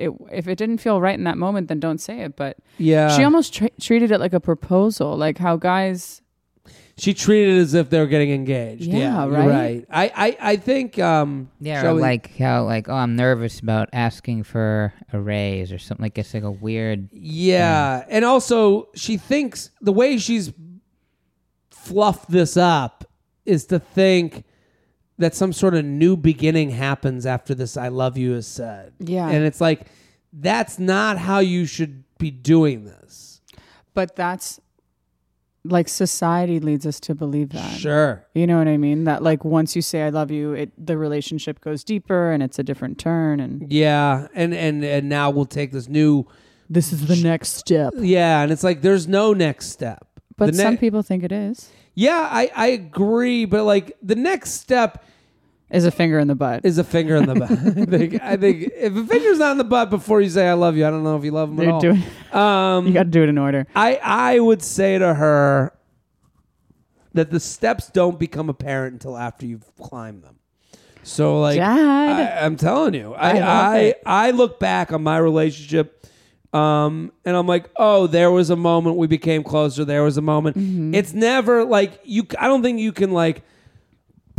it, 0.00 0.10
if 0.32 0.48
it 0.48 0.56
didn't 0.56 0.78
feel 0.78 1.00
right 1.00 1.16
in 1.18 1.24
that 1.24 1.38
moment, 1.38 1.68
then 1.68 1.78
don't 1.80 1.98
say 2.00 2.20
it. 2.20 2.36
But 2.36 2.56
Yeah. 2.78 3.16
she 3.16 3.22
almost 3.24 3.54
tra- 3.54 3.70
treated 3.80 4.10
it 4.10 4.18
like 4.20 4.32
a 4.32 4.40
proposal, 4.40 5.16
like 5.16 5.38
how 5.38 5.56
guys. 5.56 6.22
she 6.96 7.14
treated 7.14 7.56
it 7.56 7.60
as 7.60 7.74
if 7.74 7.88
they 7.90 7.98
were 7.98 8.06
getting 8.06 8.30
engaged. 8.30 8.82
Yeah, 8.84 8.98
Yeah, 8.98 9.26
right? 9.26 9.48
right. 9.48 9.84
I, 9.90 10.12
I, 10.14 10.52
I 10.52 10.56
think. 10.56 10.98
Um, 10.98 11.50
Yeah, 11.60 11.80
shall 11.82 11.92
or 11.92 11.94
we- 11.96 12.02
like 12.02 12.36
how 12.36 12.64
like 12.64 12.88
oh 12.88 12.94
I'm 12.94 13.16
nervous 13.16 13.60
about 13.60 13.88
asking 13.92 14.42
for 14.44 14.92
a 15.12 15.18
raise 15.20 15.72
or 15.72 15.78
something 15.78 16.04
like 16.04 16.18
it's 16.18 16.34
like 16.34 16.42
a 16.42 16.50
weird 16.50 17.08
Yeah, 17.12 18.04
and 18.08 18.24
also 18.24 18.88
she 18.94 19.16
thinks 19.16 19.70
the 19.80 19.92
way 19.92 20.18
she's 20.18 20.52
fluffed 21.70 22.30
this 22.30 22.56
up 22.56 23.04
is 23.46 23.64
to 23.66 23.78
think 23.78 24.44
that 25.20 25.34
some 25.34 25.52
sort 25.52 25.74
of 25.74 25.84
new 25.84 26.16
beginning 26.16 26.70
happens 26.70 27.24
after 27.26 27.54
this 27.54 27.76
"I 27.76 27.88
love 27.88 28.16
you" 28.18 28.34
is 28.34 28.46
said. 28.46 28.92
Yeah. 28.98 29.28
and 29.28 29.44
it's 29.44 29.60
like 29.60 29.86
that's 30.32 30.78
not 30.78 31.18
how 31.18 31.38
you 31.40 31.66
should 31.66 32.04
be 32.18 32.30
doing 32.30 32.84
this. 32.84 33.40
But 33.94 34.14
that's 34.16 34.60
like 35.64 35.88
society 35.88 36.58
leads 36.58 36.86
us 36.86 36.98
to 37.00 37.14
believe 37.14 37.50
that. 37.50 37.78
Sure. 37.78 38.24
You 38.34 38.46
know 38.46 38.56
what 38.58 38.66
I 38.68 38.76
mean? 38.78 39.04
That 39.04 39.22
like 39.22 39.44
once 39.44 39.76
you 39.76 39.82
say 39.82 40.02
I 40.02 40.08
love 40.08 40.30
you, 40.30 40.52
it 40.54 40.72
the 40.78 40.96
relationship 40.96 41.60
goes 41.60 41.84
deeper 41.84 42.32
and 42.32 42.42
it's 42.42 42.58
a 42.58 42.62
different 42.62 42.98
turn 42.98 43.40
and 43.40 43.70
Yeah, 43.70 44.28
and 44.34 44.54
and 44.54 44.82
and 44.84 45.08
now 45.08 45.28
we'll 45.30 45.44
take 45.44 45.72
this 45.72 45.88
new. 45.88 46.24
this 46.70 46.92
is 46.92 47.06
the 47.08 47.16
next 47.16 47.56
step. 47.56 47.92
Yeah, 47.98 48.42
and 48.42 48.50
it's 48.52 48.64
like 48.64 48.80
there's 48.80 49.06
no 49.08 49.32
next 49.34 49.66
step. 49.70 50.06
But 50.36 50.54
ne- 50.54 50.62
some 50.62 50.78
people 50.78 51.02
think 51.02 51.22
it 51.24 51.32
is. 51.32 51.68
Yeah, 52.00 52.26
I 52.30 52.50
I 52.54 52.66
agree, 52.68 53.44
but 53.44 53.64
like 53.64 53.96
the 54.02 54.14
next 54.16 54.52
step 54.54 55.04
Is 55.70 55.84
a 55.84 55.90
finger 55.90 56.18
in 56.18 56.28
the 56.28 56.34
butt. 56.34 56.64
is 56.64 56.78
a 56.78 56.84
finger 56.84 57.16
in 57.16 57.26
the 57.26 57.34
butt. 57.34 57.50
I 57.52 57.84
think 57.98 58.22
I 58.22 58.36
think 58.36 58.70
if 58.74 58.96
a 58.96 59.04
finger's 59.04 59.38
not 59.38 59.52
in 59.52 59.58
the 59.58 59.64
butt 59.64 59.90
before 59.90 60.20
you 60.20 60.30
say 60.30 60.48
I 60.48 60.54
love 60.54 60.76
you, 60.76 60.86
I 60.86 60.90
don't 60.90 61.04
know 61.04 61.16
if 61.16 61.24
you 61.24 61.30
love 61.32 61.50
them 61.50 61.58
at 61.60 61.64
You're 61.64 61.72
all. 61.74 61.80
doing 61.80 62.02
um, 62.32 62.86
you 62.86 62.92
got 62.94 63.04
to 63.04 63.10
do 63.10 63.22
it 63.22 63.28
in 63.28 63.38
order. 63.38 63.66
I 63.74 64.00
I 64.02 64.38
would 64.40 64.62
say 64.62 64.98
to 64.98 65.12
her 65.14 65.72
that 67.12 67.30
the 67.30 67.40
steps 67.40 67.88
don't 67.90 68.18
become 68.18 68.48
apparent 68.48 68.94
until 68.94 69.16
after 69.16 69.44
you've 69.46 69.64
climbed 69.76 70.22
them. 70.22 70.36
So 71.02 71.40
like 71.40 71.56
Dad. 71.58 72.38
I, 72.42 72.44
I'm 72.46 72.56
telling 72.56 72.94
you, 72.94 73.14
I 73.14 73.30
I 73.30 73.32
love 73.32 73.42
I, 73.74 73.78
it. 73.78 74.02
I 74.06 74.30
look 74.30 74.58
back 74.60 74.92
on 74.92 75.02
my 75.02 75.18
relationship, 75.18 75.99
um, 76.52 77.12
and 77.24 77.36
I'm 77.36 77.46
like, 77.46 77.70
oh, 77.76 78.06
there 78.06 78.30
was 78.30 78.50
a 78.50 78.56
moment 78.56 78.96
we 78.96 79.06
became 79.06 79.44
closer. 79.44 79.84
There 79.84 80.02
was 80.02 80.16
a 80.16 80.22
moment. 80.22 80.56
Mm-hmm. 80.58 80.94
It's 80.94 81.12
never 81.12 81.64
like 81.64 82.00
you. 82.04 82.26
I 82.38 82.48
don't 82.48 82.62
think 82.62 82.80
you 82.80 82.92
can 82.92 83.12
like 83.12 83.42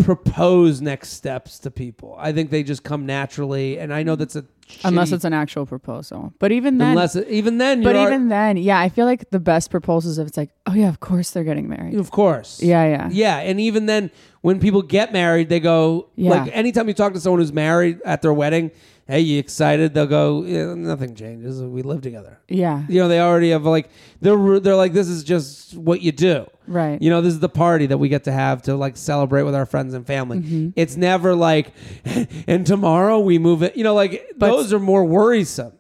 propose 0.04 0.82
next 0.82 1.10
steps 1.10 1.60
to 1.60 1.72
people. 1.72 2.16
I 2.18 2.32
think 2.34 2.50
they 2.50 2.64
just 2.64 2.84
come 2.84 3.06
naturally, 3.06 3.80
and 3.80 3.94
I 3.94 4.04
know 4.04 4.16
that's 4.16 4.36
a 4.36 4.46
Unless 4.84 5.12
it's 5.12 5.26
an 5.26 5.34
actual 5.34 5.66
proposal. 5.66 6.34
But 6.40 6.52
even 6.52 6.78
then 6.78 6.90
unless 6.92 7.16
it, 7.16 7.28
even 7.28 7.58
then, 7.58 7.84
But 7.84 7.96
even 7.96 8.30
then, 8.30 8.58
yeah, 8.58 8.80
I 8.80 8.90
feel 8.90 9.06
like 9.06 9.30
the 9.30 9.40
best 9.40 9.70
proposals 9.70 10.18
if 10.18 10.28
it's 10.28 10.38
like, 10.38 10.52
oh 10.66 10.74
yeah, 10.74 10.88
of 10.88 11.00
course 11.00 11.32
they're 11.32 11.44
getting 11.44 11.68
married. 11.68 11.96
of 11.96 12.12
course, 12.12 12.62
Yeah, 12.62 12.86
yeah. 12.86 13.10
Yeah, 13.12 13.38
and 13.40 13.60
even 13.60 13.86
then, 13.86 14.12
when 14.42 14.60
people 14.60 14.82
get 14.82 15.12
married, 15.12 15.50
they 15.50 15.60
go 15.60 16.08
Yeah. 16.16 16.32
like 16.32 16.56
anytime 16.56 16.88
you 16.88 16.94
talk 16.94 17.14
to 17.14 17.20
someone 17.20 17.40
who's 17.40 17.54
married 17.54 18.02
at 18.06 18.22
their 18.22 18.34
wedding, 18.34 18.72
hey, 19.08 19.20
you 19.22 19.40
excited? 19.40 19.94
They'll 19.94 20.06
go, 20.08 20.44
yeah, 20.44 20.74
nothing 20.74 21.16
changes. 21.16 21.62
We 21.62 21.82
live 21.82 22.02
together. 22.02 22.40
Yeah. 22.48 22.84
You 22.88 23.02
know, 23.02 23.08
they 23.08 23.20
already 23.20 23.50
have 23.52 23.66
like 23.66 23.90
they're 24.22 24.60
they're 24.60 24.76
like 24.76 24.94
this 24.94 25.08
is 25.08 25.24
just 25.24 25.76
what 25.76 26.02
you 26.02 26.12
do. 26.12 26.48
Right. 26.68 27.02
You 27.02 27.10
know, 27.10 27.22
this 27.22 27.34
is 27.34 27.40
the 27.40 27.50
party 27.50 27.88
that 27.88 27.98
we 27.98 28.08
get 28.10 28.24
to 28.26 28.32
have 28.32 28.62
to 28.64 28.76
like 28.76 28.96
celebrate 28.98 29.44
with 29.44 29.56
our 29.56 29.66
friends 29.66 29.94
and 29.94 30.06
family. 30.08 30.40
Mm-hmm. 30.40 30.70
It's 30.76 30.96
never 30.96 31.36
like, 31.36 31.74
and 32.48 32.66
tomorrow 32.66 33.20
we 33.20 33.38
move 33.40 33.64
it. 33.64 33.76
You 33.76 33.84
know, 33.84 33.94
like 33.96 34.32
But- 34.38 34.48
those 34.48 34.72
are 34.74 34.80
more 34.80 35.04
worrisome. 35.04 35.74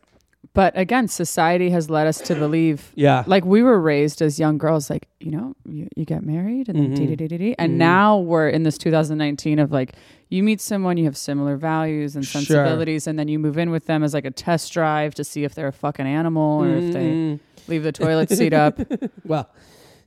But 0.54 0.78
again, 0.78 1.08
society 1.08 1.70
has 1.70 1.90
led 1.90 2.08
us 2.08 2.20
to 2.24 2.36
believe 2.36 2.92
Yeah. 2.96 3.24
like 3.26 3.46
we 3.46 3.64
were 3.64 3.80
raised 3.80 4.22
as 4.22 4.38
young 4.38 4.58
girls, 4.58 4.90
like, 4.90 5.08
you 5.22 5.32
know, 5.32 5.56
you, 5.66 5.88
you 5.96 6.04
get 6.04 6.24
married 6.24 6.68
and 6.68 6.78
Mm-hmm. 6.78 7.36
then 7.36 7.56
and 7.58 7.78
now 7.78 8.18
we're 8.18 8.50
in 8.50 8.64
this 8.64 8.78
2019 8.78 9.60
of 9.60 9.72
like 9.72 9.94
you 10.30 10.44
meet 10.44 10.60
someone, 10.60 10.98
you 10.98 11.06
have 11.06 11.16
similar 11.16 11.56
values 11.56 12.16
and 12.18 12.26
Sure. 12.26 12.42
sensibilities, 12.42 13.08
and 13.08 13.18
then 13.18 13.28
you 13.30 13.40
move 13.40 13.58
in 13.58 13.70
with 13.70 13.86
them 13.86 14.04
as 14.04 14.14
like 14.14 14.26
a 14.26 14.32
test 14.32 14.72
drive 14.74 15.14
to 15.16 15.24
see 15.24 15.44
if 15.46 15.56
they're 15.56 15.68
a 15.68 15.74
fucking 15.74 16.06
animal 16.06 16.64
or 16.64 16.70
if 16.76 16.94
they 16.94 17.10
Mm-hmm. 17.12 17.72
leave 17.72 17.84
the 17.84 17.92
toilet 17.94 18.30
seat 18.30 18.52
up. 18.54 18.78
Well, 19.26 19.50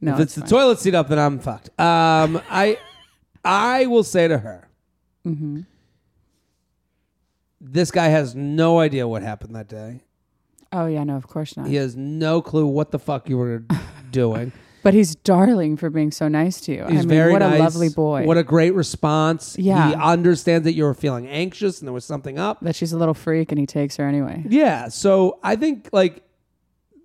No, 0.03 0.15
if 0.15 0.21
it's, 0.21 0.35
the 0.35 0.43
fine. 0.43 0.51
toilet 0.51 0.79
seat 0.79 0.95
up, 0.95 1.09
then 1.09 1.19
I'm 1.19 1.39
fucked. 1.39 1.69
Um, 1.81 2.41
I, 2.51 2.77
I 3.45 3.87
will 3.87 4.05
say 4.05 4.29
to 4.29 4.37
her, 4.39 4.69
Mm-hmm. 5.27 5.61
this 7.61 7.91
guy 7.91 8.09
has 8.09 8.35
no 8.35 8.79
idea 8.79 9.09
what 9.09 9.23
happened 9.23 9.55
that 9.57 9.69
day. 9.69 10.03
Oh 10.75 10.87
yeah, 10.87 11.05
no, 11.05 11.17
of 11.17 11.29
course 11.29 11.57
not. 11.57 11.69
He 11.69 11.77
has 11.77 11.97
no 11.97 12.43
clue 12.43 12.67
what 12.67 12.91
the 12.91 12.99
fuck 12.99 13.29
you 13.29 13.39
were 13.39 13.65
doing. 14.11 14.53
But 14.83 14.93
he's 14.93 15.15
darling 15.15 15.79
for 15.79 15.89
being 15.89 16.11
so 16.11 16.29
nice 16.29 16.61
to 16.63 16.73
you. 16.73 16.85
He's 16.85 16.91
I 16.91 17.01
mean, 17.01 17.09
very 17.09 17.33
what 17.33 17.39
nice. 17.39 17.59
a 17.59 17.63
lovely 17.63 17.89
boy. 17.89 18.25
What 18.27 18.37
a 18.37 18.43
great 18.43 18.75
response. 18.75 19.57
Yeah. 19.59 19.89
He 19.89 19.95
understands 19.95 20.65
that 20.65 20.75
you 20.75 20.85
were 20.85 20.93
feeling 20.93 21.27
anxious 21.27 21.81
and 21.81 21.89
there 21.89 21.95
was 21.95 22.05
something 22.05 22.39
up. 22.39 22.61
that 22.61 22.77
she's 22.77 22.93
a 22.93 22.99
little 22.99 23.15
freak 23.15 23.51
and 23.51 23.59
he 23.59 23.65
takes 23.65 23.97
her 23.97 24.07
anyway. 24.07 24.45
Yeah. 24.47 24.89
So 24.89 25.39
I 25.43 25.57
think 25.57 25.89
like 25.93 26.23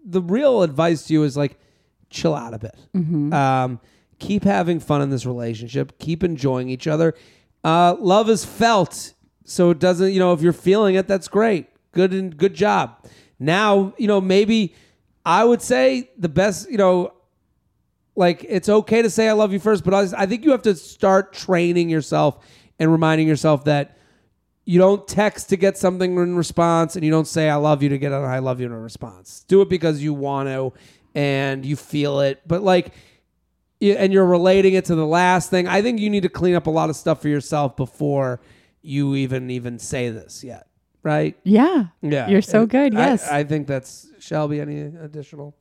the 0.04 0.22
real 0.22 0.62
advice 0.64 1.04
to 1.08 1.14
you 1.14 1.24
is 1.24 1.38
like 1.38 1.58
chill 2.10 2.36
out 2.36 2.54
a 2.54 2.60
bit. 2.60 2.76
Mm-hmm. 2.94 3.32
Um, 3.32 3.80
keep 4.20 4.44
having 4.44 4.82
fun 4.82 5.02
in 5.02 5.10
this 5.10 5.26
relationship. 5.26 6.00
Keep 6.00 6.26
enjoying 6.26 6.68
each 6.68 6.86
other. 6.86 7.14
Uh, 7.64 7.96
love 7.98 8.30
is 8.30 8.44
felt, 8.44 9.14
so 9.46 9.70
it 9.70 9.80
doesn't. 9.80 10.12
You 10.12 10.20
know, 10.20 10.34
if 10.34 10.42
you're 10.42 10.54
feeling 10.54 10.96
it, 10.96 11.08
that's 11.08 11.28
great. 11.30 11.68
Good 11.94 12.14
and 12.14 12.36
good 12.36 12.54
job. 12.54 13.06
Now, 13.40 13.94
you 13.98 14.08
know, 14.08 14.20
maybe 14.20 14.76
I 15.26 15.44
would 15.44 15.62
say 15.62 16.12
the 16.18 16.30
best. 16.30 16.70
You 16.70 16.78
know, 16.78 17.14
like 18.16 18.46
it's 18.48 18.68
okay 18.68 19.02
to 19.02 19.10
say 19.10 19.30
I 19.30 19.32
love 19.32 19.54
you 19.54 19.60
first, 19.60 19.84
but 19.84 19.94
I, 19.94 20.26
think 20.26 20.44
you 20.44 20.52
have 20.52 20.64
to 20.64 20.76
start 20.76 21.32
training 21.32 21.90
yourself 21.90 22.46
and 22.78 22.92
reminding 22.92 23.28
yourself 23.28 23.64
that 23.64 23.98
you 24.66 24.78
don't 24.78 25.08
text 25.08 25.50
to 25.50 25.58
get 25.58 25.78
something 25.78 26.18
in 26.18 26.36
response 26.36 26.96
and 26.96 27.06
you 27.06 27.12
don't 27.12 27.28
say 27.28 27.50
I 27.50 27.56
love 27.56 27.82
you 27.82 27.90
to 27.90 27.98
get 27.98 28.12
an 28.12 28.24
I 28.24 28.40
love 28.40 28.60
you 28.60 28.66
in 28.66 28.72
a 28.72 28.80
response. 28.80 29.46
Do 29.48 29.62
it 29.62 29.70
because 29.70 30.04
you 30.04 30.14
want 30.14 30.50
to 30.50 30.74
and 31.16 31.66
you 31.66 31.76
feel 31.76 32.20
it. 32.20 32.42
But 32.46 32.62
like 32.62 32.94
and 33.82 34.12
you're 34.12 34.26
relating 34.26 34.74
it 34.74 34.86
to 34.86 34.96
the 34.96 35.06
last 35.06 35.50
thing. 35.50 35.68
I 35.68 35.82
think 35.82 36.00
you 36.00 36.10
need 36.10 36.24
to 36.24 36.30
clean 36.30 36.56
up 36.56 36.68
a 36.68 36.72
lot 36.72 36.90
of 36.90 36.96
stuff 36.96 37.22
for 37.22 37.30
yourself 37.30 37.78
before 37.78 38.42
you 38.82 39.16
even 39.16 39.50
even 39.50 39.80
say 39.80 40.10
this 40.10 40.44
yet. 40.44 40.68
Right? 41.04 41.38
Yeah. 41.44 41.86
Yeah. 42.02 42.28
You're 42.28 42.42
so 42.42 42.62
And 42.62 42.70
good. 42.70 42.96
I- 42.96 43.00
Yes. 43.08 43.28
I, 43.30 43.44
think 43.44 43.68
that's 43.68 44.08
Shelby 44.20 44.60
any 44.60 44.82
additional 44.82 45.56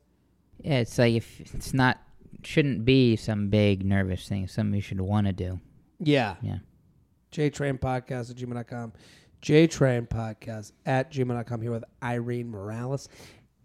Yeah, 0.62 0.78
it's 0.80 0.98
like 0.98 1.14
if 1.14 1.54
it's 1.54 1.72
not 1.72 1.98
shouldn't 2.42 2.84
be 2.84 3.16
some 3.16 3.48
big 3.48 3.84
nervous 3.84 4.28
thing. 4.28 4.46
Something 4.48 4.74
you 4.74 4.80
should 4.80 5.00
want 5.00 5.26
to 5.26 5.32
do. 5.32 5.60
Yeah. 6.00 6.36
Yeah. 6.42 6.58
JTrain 7.32 7.78
Podcast 7.78 8.30
at 8.30 8.36
gmail.com. 8.36 8.92
JTrain 9.42 10.08
Podcast 10.08 10.72
at 10.86 11.12
gmail.com. 11.12 11.62
Here 11.62 11.70
with 11.70 11.84
Irene 12.02 12.50
Morales 12.50 13.08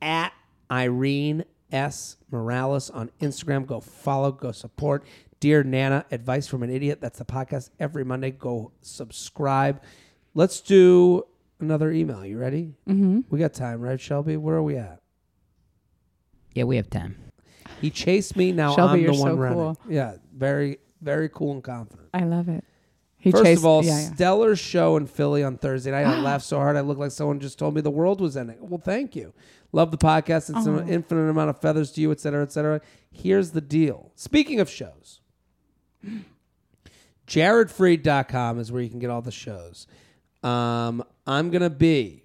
at 0.02 0.32
Irene 0.70 1.46
S. 1.72 2.18
Morales 2.30 2.90
on 2.92 3.10
Instagram. 3.22 3.66
Go 3.66 3.80
follow, 3.80 4.32
go 4.32 4.52
support. 4.52 5.04
Dear 5.40 5.64
Nana, 5.64 6.06
advice 6.12 6.48
from 6.48 6.64
an 6.64 6.70
idiot. 6.70 7.02
That's 7.02 7.20
the 7.20 7.26
podcast 7.26 7.70
every 7.80 8.04
Monday. 8.06 8.32
Go 8.32 8.72
subscribe. 8.82 9.82
Let's 10.36 10.62
do 10.62 11.24
another 11.64 11.92
email. 11.92 12.26
You 12.26 12.38
ready? 12.38 12.74
Mm-hmm. 12.88 13.22
We 13.30 13.40
got 13.40 13.54
time, 13.54 13.82
right, 13.82 14.00
Shelby? 14.00 14.38
Where 14.38 14.56
are 14.56 14.64
we 14.64 14.78
at? 14.78 15.00
Yeah, 16.54 16.66
we 16.66 16.76
have 16.78 16.90
time. 16.90 17.18
He 17.82 17.90
chased 17.90 18.36
me. 18.36 18.52
Now 18.52 18.76
Shelby, 18.76 18.94
I'm 18.94 19.02
you're 19.02 19.14
the 19.14 19.20
one 19.22 19.32
so 19.32 19.36
running. 19.38 19.58
cool. 19.58 19.78
Yeah, 19.90 20.16
very, 20.36 20.78
very 21.02 21.30
cool 21.30 21.54
and 21.54 21.64
confident. 21.64 22.10
I 22.14 22.24
love 22.24 22.48
it. 22.50 22.64
He 23.18 23.32
First 23.32 23.44
chased, 23.46 23.60
of 23.62 23.66
all, 23.66 23.84
yeah, 23.86 24.00
yeah. 24.00 24.14
stellar 24.14 24.56
show 24.56 24.98
in 24.98 25.08
Philly 25.08 25.44
on 25.44 25.58
Thursday 25.58 25.92
night. 25.92 26.06
I 26.06 26.20
laughed 26.22 26.44
so 26.46 26.58
hard 26.58 26.76
I 26.76 26.82
looked 26.82 27.00
like 27.00 27.12
someone 27.12 27.40
just 27.40 27.58
told 27.58 27.74
me 27.74 27.80
the 27.82 27.90
world 27.90 28.20
was 28.20 28.36
ending. 28.36 28.58
Well, 28.60 28.82
thank 28.84 29.16
you. 29.16 29.34
Love 29.72 29.92
the 29.92 29.98
podcast. 29.98 30.56
It's 30.56 30.68
an 30.68 30.90
infinite 30.90 31.30
amount 31.30 31.50
of 31.50 31.60
feathers 31.62 31.92
to 31.94 32.02
you, 32.02 32.12
et 32.12 32.20
cetera, 32.20 32.44
et 32.44 32.52
cetera. 32.52 32.82
Here's 33.12 33.52
the 33.52 33.62
deal. 33.62 34.12
Speaking 34.16 34.60
of 34.60 34.70
shows, 34.70 35.22
jaredfreid.com 37.28 38.60
is 38.60 38.72
where 38.72 38.82
you 38.82 38.90
can 38.90 39.00
get 39.00 39.10
all 39.10 39.22
the 39.22 39.32
shows. 39.32 39.88
Um, 40.44 41.04
I'm 41.26 41.50
going 41.50 41.62
to 41.62 41.70
be 41.70 42.24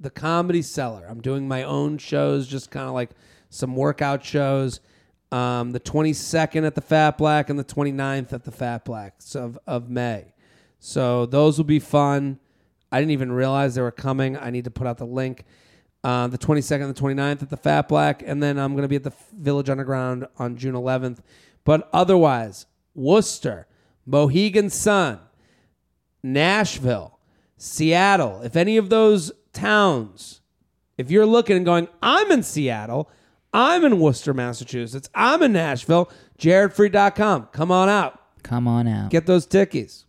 the 0.00 0.10
Comedy 0.10 0.62
Cellar. 0.62 1.06
I'm 1.08 1.20
doing 1.20 1.48
my 1.48 1.62
own 1.62 1.98
shows, 1.98 2.46
just 2.46 2.70
kind 2.70 2.88
of 2.88 2.94
like 2.94 3.10
some 3.50 3.76
workout 3.76 4.24
shows. 4.24 4.80
Um, 5.30 5.72
the 5.72 5.80
22nd 5.80 6.66
at 6.66 6.74
the 6.74 6.80
Fat 6.80 7.18
Black 7.18 7.50
and 7.50 7.58
the 7.58 7.64
29th 7.64 8.32
at 8.32 8.44
the 8.44 8.50
Fat 8.50 8.84
Blacks 8.84 9.34
of, 9.34 9.58
of 9.66 9.90
May. 9.90 10.32
So 10.78 11.26
those 11.26 11.58
will 11.58 11.64
be 11.64 11.80
fun. 11.80 12.38
I 12.90 13.00
didn't 13.00 13.10
even 13.10 13.32
realize 13.32 13.74
they 13.74 13.82
were 13.82 13.90
coming. 13.90 14.36
I 14.36 14.50
need 14.50 14.64
to 14.64 14.70
put 14.70 14.86
out 14.86 14.98
the 14.98 15.06
link. 15.06 15.44
Uh, 16.02 16.28
the 16.28 16.38
22nd 16.38 16.84
and 16.86 16.94
the 16.94 17.00
29th 17.00 17.42
at 17.42 17.50
the 17.50 17.56
Fat 17.56 17.88
Black. 17.88 18.22
And 18.24 18.42
then 18.42 18.58
I'm 18.58 18.72
going 18.72 18.82
to 18.82 18.88
be 18.88 18.96
at 18.96 19.04
the 19.04 19.12
Village 19.36 19.68
Underground 19.68 20.26
on 20.38 20.56
June 20.56 20.74
11th. 20.74 21.18
But 21.64 21.88
otherwise, 21.92 22.66
Worcester, 22.94 23.66
Mohegan 24.06 24.70
Sun, 24.70 25.20
Nashville, 26.22 27.17
Seattle, 27.58 28.40
if 28.42 28.56
any 28.56 28.76
of 28.76 28.88
those 28.88 29.32
towns, 29.52 30.40
if 30.96 31.10
you're 31.10 31.26
looking 31.26 31.56
and 31.56 31.66
going, 31.66 31.88
I'm 32.00 32.30
in 32.30 32.44
Seattle, 32.44 33.10
I'm 33.52 33.84
in 33.84 33.98
Worcester, 33.98 34.32
Massachusetts, 34.32 35.10
I'm 35.14 35.42
in 35.42 35.52
Nashville, 35.52 36.10
jaredfreid.com. 36.38 37.48
Come 37.52 37.72
on 37.72 37.88
out. 37.88 38.20
Come 38.44 38.68
on 38.68 38.86
out. 38.86 39.10
Get 39.10 39.26
those 39.26 39.44
tickies. 39.44 40.04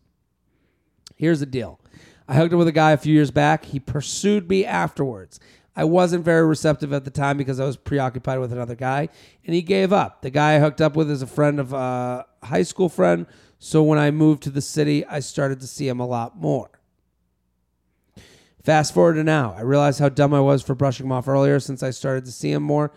Here's 1.16 1.40
the 1.40 1.48
deal. 1.48 1.80
I 2.28 2.36
hooked 2.36 2.54
up 2.54 2.60
with 2.60 2.68
a 2.68 2.72
guy 2.72 2.92
a 2.92 2.98
few 2.98 3.14
years 3.14 3.32
back. 3.32 3.66
He 3.66 3.80
pursued 3.80 4.48
me 4.48 4.64
afterwards. 4.64 5.40
I 5.76 5.86
wasn't 5.86 6.24
very 6.24 6.46
receptive 6.46 6.94
at 6.94 7.04
the 7.04 7.12
time 7.12 7.38
because 7.38 7.60
I 7.60 7.66
was 7.66 7.78
preoccupied 7.78 8.40
with 8.40 8.54
another 8.54 8.76
guy, 8.76 9.10
and 9.46 9.56
he 9.56 9.64
gave 9.64 9.92
up. 9.92 10.22
The 10.22 10.30
guy 10.30 10.56
I 10.56 10.60
hooked 10.60 10.82
up 10.82 10.96
with 10.96 11.10
is 11.10 11.22
a 11.22 11.28
friend 11.28 11.60
of 11.60 11.74
a 11.74 12.26
high 12.44 12.64
school 12.64 12.90
friend. 12.90 13.26
So 13.58 13.82
when 13.82 13.98
I 13.98 14.12
moved 14.12 14.44
to 14.44 14.52
the 14.52 14.62
city, 14.62 15.06
I 15.06 15.20
started 15.20 15.60
to 15.62 15.68
see 15.68 15.88
him 15.88 16.00
a 16.00 16.06
lot 16.06 16.38
more. 16.38 16.79
Fast 18.64 18.94
forward 18.94 19.14
to 19.14 19.24
now, 19.24 19.54
I 19.58 19.62
realized 19.62 20.00
how 20.00 20.10
dumb 20.10 20.34
I 20.34 20.42
was 20.42 20.62
for 20.62 20.76
brushing 20.76 21.06
him 21.06 21.14
off 21.14 21.28
earlier 21.30 21.60
since 21.62 21.82
I 21.82 21.92
started 21.92 22.26
to 22.26 22.32
see 22.32 22.52
him 22.52 22.64
more. 22.64 22.92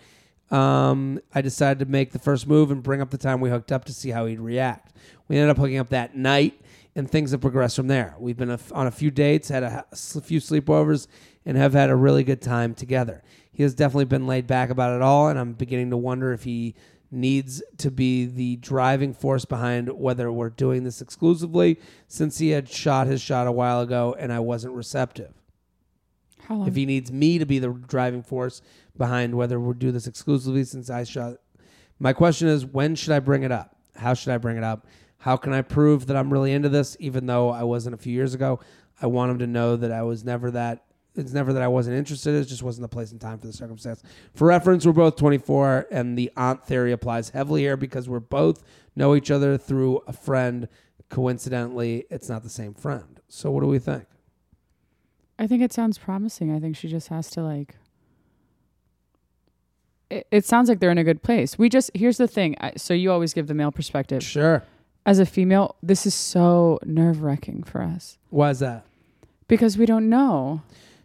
Um, 0.51 1.21
I 1.35 1.41
decided 1.41 1.79
to 1.79 1.91
make 1.91 2.13
the 2.13 2.19
first 2.19 2.49
move 2.49 2.71
and 2.71 2.83
bring 2.83 3.01
up 3.01 3.11
the 3.11 3.19
time 3.19 3.41
we 3.41 3.49
hooked 3.49 3.71
up 3.71 3.85
to 3.87 3.93
see 3.93 4.11
how 4.11 4.27
he'd 4.27 4.41
react. 4.41 4.93
We 5.29 5.37
ended 5.37 5.51
up 5.51 5.59
hooking 5.59 5.79
up 5.79 5.91
that 5.91 6.17
night, 6.17 6.61
and 6.97 7.09
things 7.09 7.31
have 7.31 7.41
progressed 7.41 7.77
from 7.77 7.87
there. 7.87 8.17
We've 8.19 8.37
been 8.37 8.51
on 8.51 8.87
a 8.87 8.91
few 8.91 9.11
dates, 9.11 9.49
had 9.49 9.63
a 9.63 9.87
few 9.95 10.41
sleepovers, 10.41 11.07
and 11.47 11.57
have 11.57 11.73
had 11.75 11.91
a 11.91 11.97
really 11.97 12.25
good 12.25 12.43
time 12.43 12.75
together. 12.75 13.23
He 13.53 13.63
has 13.63 13.75
definitely 13.75 14.07
been 14.07 14.27
laid 14.27 14.49
back 14.49 14.69
about 14.69 14.97
it 14.97 15.01
all, 15.01 15.29
and 15.29 15.39
I'm 15.39 15.53
beginning 15.53 15.91
to 15.91 15.97
wonder 15.97 16.33
if 16.33 16.43
he 16.43 16.75
needs 17.13 17.63
to 17.77 17.91
be 17.91 18.25
the 18.25 18.57
driving 18.57 19.15
force 19.15 19.45
behind 19.45 19.89
whether 19.93 20.33
we're 20.33 20.51
doing 20.51 20.83
this 20.83 21.01
exclusively 21.01 21.79
since 22.09 22.39
he 22.39 22.49
had 22.51 22.69
shot 22.69 23.07
his 23.07 23.21
shot 23.21 23.47
a 23.47 23.53
while 23.53 23.83
ago 23.83 24.17
and 24.19 24.33
I 24.33 24.39
wasn't 24.39 24.73
receptive 24.73 25.42
How 26.47 26.57
long? 26.57 26.69
if 26.69 26.75
he 26.75 26.87
needs 26.87 27.13
me 27.13 27.39
to 27.39 27.47
be 27.47 27.59
the 27.59 27.69
driving 27.69 28.23
force 28.23 28.63
behind 28.97 29.35
whether 29.35 29.59
we'll 29.59 29.75
do 29.75 29.93
this 29.93 30.07
exclusively 30.07 30.65
since 30.65 30.91
I 30.91 31.05
shot. 31.05 31.37
My 31.99 32.13
question 32.13 32.49
is, 32.49 32.67
when 32.67 32.95
should 32.95 33.13
I 33.13 33.21
bring 33.21 33.43
it 33.43 33.53
up? 33.53 33.77
How 33.97 34.15
should 34.15 34.33
I 34.33 34.39
bring 34.39 34.57
it 34.57 34.65
up? 34.65 34.87
How 35.19 35.37
can 35.37 35.53
I 35.53 35.63
prove 35.63 36.07
that 36.07 36.17
I'm 36.17 36.33
really 36.33 36.53
into 36.53 36.69
this, 36.69 36.97
even 36.99 37.27
though 37.27 37.51
I 37.51 37.63
wasn't 37.63 37.95
a 37.95 37.99
few 37.99 38.13
years 38.13 38.35
ago? 38.35 38.59
I 39.01 39.07
want 39.07 39.31
him 39.31 39.39
to 39.39 39.47
know 39.47 39.77
that 39.77 39.93
I 39.93 40.03
was 40.03 40.25
never 40.25 40.51
that. 40.51 40.85
It's 41.15 41.33
never 41.33 41.53
that 41.53 41.63
I 41.63 41.69
wasn't 41.69 41.97
interested. 41.97 42.35
It 42.35 42.47
just 42.47 42.63
wasn't 42.63 42.83
the 42.83 42.89
place 42.89 43.13
and 43.13 43.21
time 43.21 43.39
for 43.39 43.47
the 43.47 43.53
circumstance. 43.53 44.03
For 44.35 44.49
reference, 44.49 44.87
we're 44.87 44.93
both 44.93 45.17
24, 45.17 45.89
and 45.91 46.17
the 46.17 46.33
aunt 46.37 46.65
theory 46.65 46.91
applies 46.91 47.31
heavily 47.31 47.61
here 47.61 47.77
because 47.77 48.09
we're 48.09 48.19
both 48.19 48.63
know 48.97 49.15
each 49.15 49.31
other 49.31 49.57
through 49.59 49.99
a 50.07 50.13
friend. 50.13 50.69
Coincidentally, 51.09 52.07
it's 52.11 52.29
not 52.29 52.43
the 52.43 52.49
same 52.49 52.75
friend. 52.75 53.21
So, 53.29 53.51
what 53.51 53.61
do 53.61 53.67
we 53.67 53.79
think? 53.79 54.07
I 55.43 55.49
think 55.49 55.61
it 55.61 55.73
sounds 55.73 55.99
promising. 55.99 56.55
I 56.55 56.61
think 56.61 56.77
she 56.77 56.87
just 56.87 57.09
has 57.09 57.29
to 57.31 57.43
like. 57.43 57.75
It, 60.09 60.27
it 60.31 60.45
sounds 60.45 60.69
like 60.69 60.79
they're 60.79 60.93
in 60.93 60.99
a 60.99 61.05
good 61.05 61.25
place. 61.25 61.59
We 61.59 61.69
just 61.69 61.91
here's 61.95 62.17
the 62.19 62.29
thing. 62.29 62.55
I, 62.61 62.75
so 62.77 62.95
you 62.95 63.11
always 63.11 63.35
give 63.35 63.49
the 63.49 63.55
male 63.55 63.73
perspective. 63.73 64.23
Sure. 64.23 64.63
As 65.05 65.19
a 65.19 65.27
female, 65.27 65.75
this 65.83 66.07
is 66.07 66.15
so 66.15 66.79
nerve 66.85 67.23
wracking 67.23 67.65
for 67.65 67.83
us 67.83 68.19
Why 68.31 68.51
is 68.51 68.61
that? 68.61 68.85
because 69.49 69.77
we 69.77 69.85
don't 69.85 70.09
know, 70.09 70.63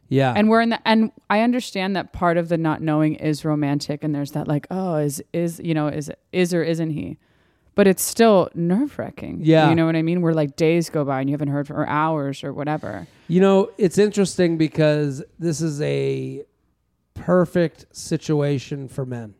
Yeah. 0.08 0.34
and 0.38 0.50
we're 0.50 0.62
in 0.62 0.70
the. 0.70 0.80
And 0.88 1.12
I 1.32 1.42
understand 1.42 1.96
that 1.96 2.14
part 2.14 2.38
of 2.38 2.48
the 2.50 2.58
not 2.60 2.80
knowing 2.84 3.16
is 3.16 3.44
romantic, 3.44 4.04
and 4.04 4.14
there's 4.14 4.34
that 4.34 4.48
like, 4.48 4.68
oh, 4.70 4.98
is 4.98 5.24
is 5.34 5.60
you 5.64 5.74
know 5.74 5.88
is 5.88 6.12
is 6.32 6.54
or 6.54 6.62
isn't 6.62 6.92
he? 6.92 7.18
But 7.78 7.88
it's 7.88 8.04
still 8.04 8.50
nerve 8.56 8.98
wracking. 9.00 9.40
Yeah. 9.42 9.70
you 9.70 9.76
know 9.76 9.86
what 9.86 9.96
I 9.96 10.02
mean. 10.02 10.22
Where 10.22 10.34
like 10.34 10.56
days 10.58 10.90
go 10.90 11.06
by 11.06 11.22
and 11.22 11.30
you 11.30 11.34
haven't 11.34 11.50
heard 11.50 11.68
for 11.68 11.88
hours 11.88 12.44
or 12.44 12.52
whatever. 12.52 13.08
You 13.30 13.40
know, 13.40 13.70
it's 13.78 13.98
interesting 13.98 14.58
because 14.58 15.24
this 15.40 15.62
is 15.62 15.80
a 15.82 16.44
perfect 17.14 17.86
situation 17.96 18.88
for 18.88 19.06
men. 19.06 19.36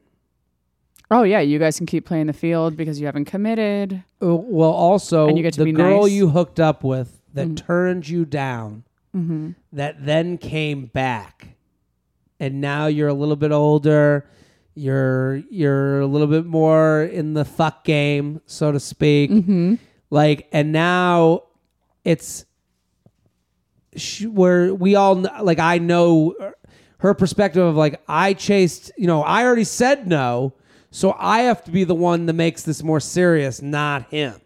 Oh 1.10 1.24
yeah, 1.24 1.40
you 1.40 1.58
guys 1.58 1.78
can 1.78 1.86
keep 1.86 2.06
playing 2.06 2.28
the 2.28 2.34
field 2.34 2.76
because 2.78 3.00
you 3.00 3.06
haven't 3.06 3.26
committed. 3.26 4.04
Uh, 4.22 4.36
Well, 4.36 4.72
also, 4.72 5.28
And 5.30 5.38
you 5.38 5.44
get 5.44 5.54
to 5.54 5.60
the 5.62 5.66
be 5.66 5.72
girl 5.72 6.04
nice. 6.04 6.12
you 6.12 6.30
hooked 6.30 6.60
up 6.60 6.84
with 6.84 7.20
that 7.34 7.48
Mm. 7.48 7.58
turned 7.58 8.08
you 8.10 8.26
down, 8.26 8.84
Mm-hmm. 9.16 9.52
that 9.74 10.06
then 10.06 10.38
came 10.38 10.88
back, 10.88 11.56
and 12.40 12.60
now 12.62 12.88
you're 12.88 13.08
a 13.08 13.14
little 13.14 13.36
bit 13.38 13.52
older. 13.52 14.26
You're 14.78 15.38
you're 15.50 16.02
a 16.02 16.06
little 16.06 16.28
bit 16.28 16.46
more 16.46 17.02
in 17.04 17.34
the 17.34 17.44
fuck 17.44 17.84
game, 17.84 18.42
so 18.46 18.72
to 18.72 18.80
speak. 18.80 19.32
Mm-hmm. 19.32 19.76
Like, 20.12 20.48
and 20.52 20.72
now 20.72 21.44
it's 22.06 22.46
where 24.26 24.74
we 24.74 24.96
all 24.96 25.16
like. 25.42 25.60
I 25.60 25.80
know 25.80 26.36
her 27.00 27.14
perspective 27.14 27.64
of 27.66 27.76
like 27.76 28.02
I 28.08 28.34
chased. 28.34 28.92
You 28.98 29.08
know, 29.08 29.24
I 29.24 29.44
already 29.46 29.64
said 29.64 30.08
no, 30.08 30.54
so 30.92 31.16
I 31.18 31.40
have 31.42 31.64
to 31.66 31.72
be 31.72 31.84
the 31.84 31.96
one 31.96 32.26
that 32.28 32.34
makes 32.34 32.64
this 32.64 32.84
more 32.84 33.00
serious, 33.00 33.62
not 33.62 34.10
him. 34.12 34.40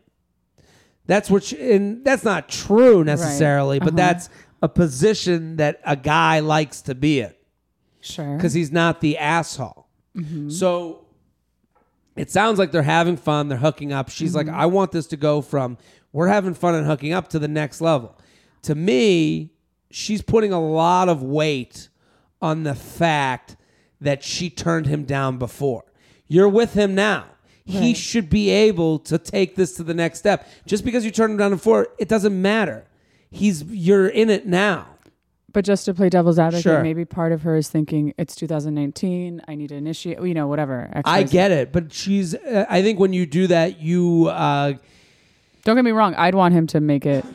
That's 1.08 1.30
what, 1.30 1.44
she, 1.44 1.74
and 1.74 2.06
that's 2.06 2.24
not 2.24 2.48
true 2.48 3.04
necessarily, 3.04 3.80
but 3.80 3.90
Uh-huh. 3.90 3.98
that's 3.98 4.30
a 4.62 4.70
position 4.70 5.58
that 5.58 5.82
a 5.86 5.96
guy 5.98 6.40
likes 6.40 6.82
to 6.84 6.96
be 6.96 7.20
in 7.22 7.34
Sure. 8.00 8.38
because 8.38 8.54
he's 8.54 8.72
not 8.72 9.02
the 9.02 9.18
asshole. 9.18 9.88
Mm-hmm. 10.16 10.50
So 10.50 11.06
it 12.16 12.30
sounds 12.30 12.60
like 12.60 12.72
they're 12.72 12.84
having 12.84 13.18
fun. 13.18 13.50
They're 13.50 13.58
hooking 13.58 13.94
up. 13.94 14.10
She's 14.10 14.36
like, 14.36 14.48
mm-hmm. 14.48 14.60
I 14.60 14.66
want 14.66 14.92
this 14.92 15.08
to 15.08 15.18
go 15.18 15.42
from 15.42 15.78
we're 16.14 16.28
having 16.28 16.54
fun 16.54 16.76
and 16.76 16.86
hooking 16.86 17.14
up 17.14 17.30
to 17.30 17.40
the 17.40 17.48
next 17.48 17.82
level. 17.82 18.18
To 18.64 18.76
me, 18.76 19.52
she's 19.90 20.22
putting 20.22 20.52
a 20.52 20.60
lot 20.60 21.10
of 21.10 21.24
weight 21.24 21.90
on 22.42 22.64
the 22.64 22.76
fact 22.76 23.56
that 24.02 24.24
she 24.24 24.50
turned 24.50 24.88
him 24.88 25.06
down 25.06 25.38
before. 25.38 25.84
You're 26.28 26.50
with 26.50 26.74
him 26.74 26.96
now. 26.96 27.26
He 27.64 27.94
should 27.94 28.30
be 28.30 28.50
able 28.50 29.00
to 29.00 29.18
take 29.18 29.56
this 29.56 29.76
to 29.76 29.84
the 29.84 29.94
next 29.94 30.20
step. 30.20 30.46
Just 30.66 30.84
because 30.84 31.06
you 31.06 31.12
turned 31.12 31.32
him 31.32 31.38
down 31.38 31.52
before, 31.52 31.88
it 31.98 32.10
doesn't 32.10 32.42
matter. 32.42 32.86
He's 33.30 33.64
you're 33.64 34.10
in 34.10 34.30
it 34.30 34.46
now. 34.46 34.91
But 35.54 35.66
just 35.66 35.86
to 35.86 35.94
play 35.94 36.10
devil's 36.10 36.40
advocate, 36.40 36.64
Sure. 36.64 36.82
maybe 36.82 37.04
part 37.06 37.32
of 37.32 37.42
her 37.42 37.56
is 37.56 37.70
thinking 37.70 38.14
it's 38.18 38.36
2019. 38.36 39.42
I 39.48 39.56
need 39.56 39.70
to 39.70 39.76
initiate. 39.76 40.22
You 40.22 40.34
know, 40.34 40.48
whatever. 40.48 40.90
I 41.06 41.24
get 41.24 41.52
it, 41.52 41.72
but 41.72 41.92
she's. 41.92 42.36
Uh, 42.36 42.66
I 42.70 42.82
think 42.82 43.00
when 43.00 43.14
you 43.14 43.26
do 43.26 43.48
that, 43.48 43.82
you. 43.82 44.28
Uh, 44.28 44.74
Don't 45.64 45.76
get 45.76 45.84
me 45.86 45.92
wrong. 45.92 46.16
I'd 46.16 46.36
want 46.36 46.54
him 46.54 46.68
to 46.68 46.80
make 46.80 47.06
it. 47.06 47.26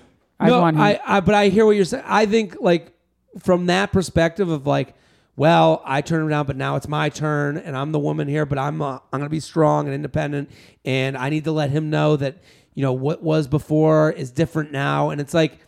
I'd 0.40 0.48
no, 0.48 0.60
want 0.60 0.76
him. 0.76 0.82
I, 0.82 1.00
I. 1.06 1.20
But 1.20 1.34
I 1.34 1.48
hear 1.48 1.66
what 1.66 1.76
you're 1.76 1.84
saying. 1.84 2.04
I 2.06 2.26
think 2.26 2.56
like 2.60 2.92
from 3.38 3.66
that 3.66 3.92
perspective 3.92 4.48
of 4.48 4.66
like 4.66 4.94
well, 5.36 5.82
I 5.84 6.00
turned 6.00 6.22
him 6.22 6.30
down, 6.30 6.46
but 6.46 6.56
now 6.56 6.76
it's 6.76 6.88
my 6.88 7.10
turn, 7.10 7.58
and 7.58 7.76
I'm 7.76 7.92
the 7.92 7.98
woman 7.98 8.26
here, 8.26 8.46
but 8.46 8.58
I'm 8.58 8.80
uh, 8.80 8.98
I'm 9.12 9.20
gonna 9.20 9.28
be 9.28 9.40
strong 9.40 9.84
and 9.86 9.94
independent, 9.94 10.50
and 10.84 11.16
I 11.16 11.28
need 11.28 11.44
to 11.44 11.52
let 11.52 11.70
him 11.70 11.90
know 11.90 12.16
that 12.16 12.38
you 12.74 12.82
know 12.82 12.94
what 12.94 13.22
was 13.22 13.46
before 13.46 14.10
is 14.10 14.30
different 14.30 14.72
now, 14.72 15.10
and 15.10 15.20
it's 15.20 15.34
like 15.34 15.58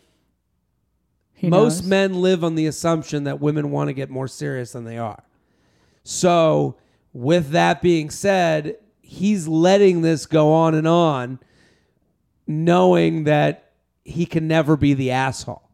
He 1.39 1.47
most 1.49 1.81
knows. 1.83 1.89
men 1.89 2.13
live 2.21 2.43
on 2.43 2.55
the 2.55 2.65
assumption 2.67 3.23
that 3.23 3.39
women 3.39 3.71
want 3.71 3.87
to 3.87 3.93
get 3.93 4.09
more 4.09 4.27
serious 4.27 4.73
than 4.73 4.83
they 4.83 4.97
are. 4.97 5.23
So, 6.03 6.75
with 7.13 7.51
that 7.51 7.81
being 7.81 8.09
said, 8.09 8.75
he's 9.01 9.47
letting 9.47 10.01
this 10.01 10.25
go 10.25 10.51
on 10.51 10.75
and 10.75 10.85
on, 10.87 11.39
knowing 12.45 13.23
that 13.23 13.71
he 14.03 14.25
can 14.25 14.47
never 14.47 14.75
be 14.75 14.93
the 14.93 15.11
asshole. 15.11 15.69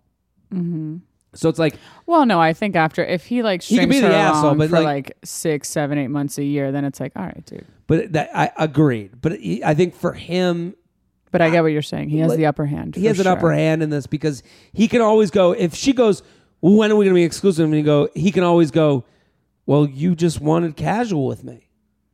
Mm-hmm. 0.54 0.98
So 1.34 1.50
it's 1.50 1.60
like, 1.60 1.78
Well, 2.06 2.26
no, 2.26 2.40
I 2.40 2.54
think 2.54 2.76
after 2.76 3.04
if 3.04 3.26
he 3.26 3.42
like 3.44 3.62
He 3.64 3.78
could 3.78 3.90
be 3.90 4.00
the 4.00 4.14
asshole, 4.16 4.56
but, 4.56 4.70
for 4.70 4.76
like- 4.82 4.86
like, 4.86 5.18
six, 5.24 5.68
seven, 5.70 5.98
eight 5.98 6.08
months 6.10 6.38
a 6.38 6.44
year, 6.44 6.72
then 6.72 6.86
it's 6.86 7.00
like, 7.00 7.12
all 7.16 7.24
right, 7.24 7.44
dude. 7.46 7.66
but 7.88 8.14
that 8.14 8.30
I 8.36 8.52
agreed. 8.58 9.20
But 9.22 9.34
I 9.66 9.74
think 9.74 9.96
for 9.96 10.14
him, 10.14 10.76
But 11.36 11.42
I 11.42 11.50
get 11.50 11.62
what 11.62 11.72
you're 11.74 11.82
saying. 11.82 12.10
He 12.10 12.20
has 12.20 12.36
the 12.36 12.46
upper 12.46 12.66
hand. 12.66 12.96
he 12.96 13.02
for 13.04 13.08
has 13.10 13.20
an 13.20 13.24
sure. 13.26 13.32
upper 13.34 13.52
hand 13.54 13.84
in 13.84 13.90
this 13.90 14.08
because 14.08 14.42
he 14.74 14.88
can 14.88 15.02
always 15.02 15.32
go. 15.32 15.52
If 15.52 15.76
she 15.76 15.92
goes, 15.94 16.24
when 16.62 16.92
are 16.92 16.96
we 16.96 17.06
going 17.06 17.14
to 17.14 17.20
be 17.20 17.24
exclusive? 17.24 17.66
And 17.66 17.74
he 17.74 17.82
go, 17.84 18.10
he 18.16 18.32
can 18.32 18.44
always 18.44 18.72
go. 18.72 19.04
Well, 19.66 19.86
you 19.88 20.16
just 20.16 20.40
wanted 20.40 20.76
casual 20.78 21.26
with 21.28 21.44
me, 21.44 21.70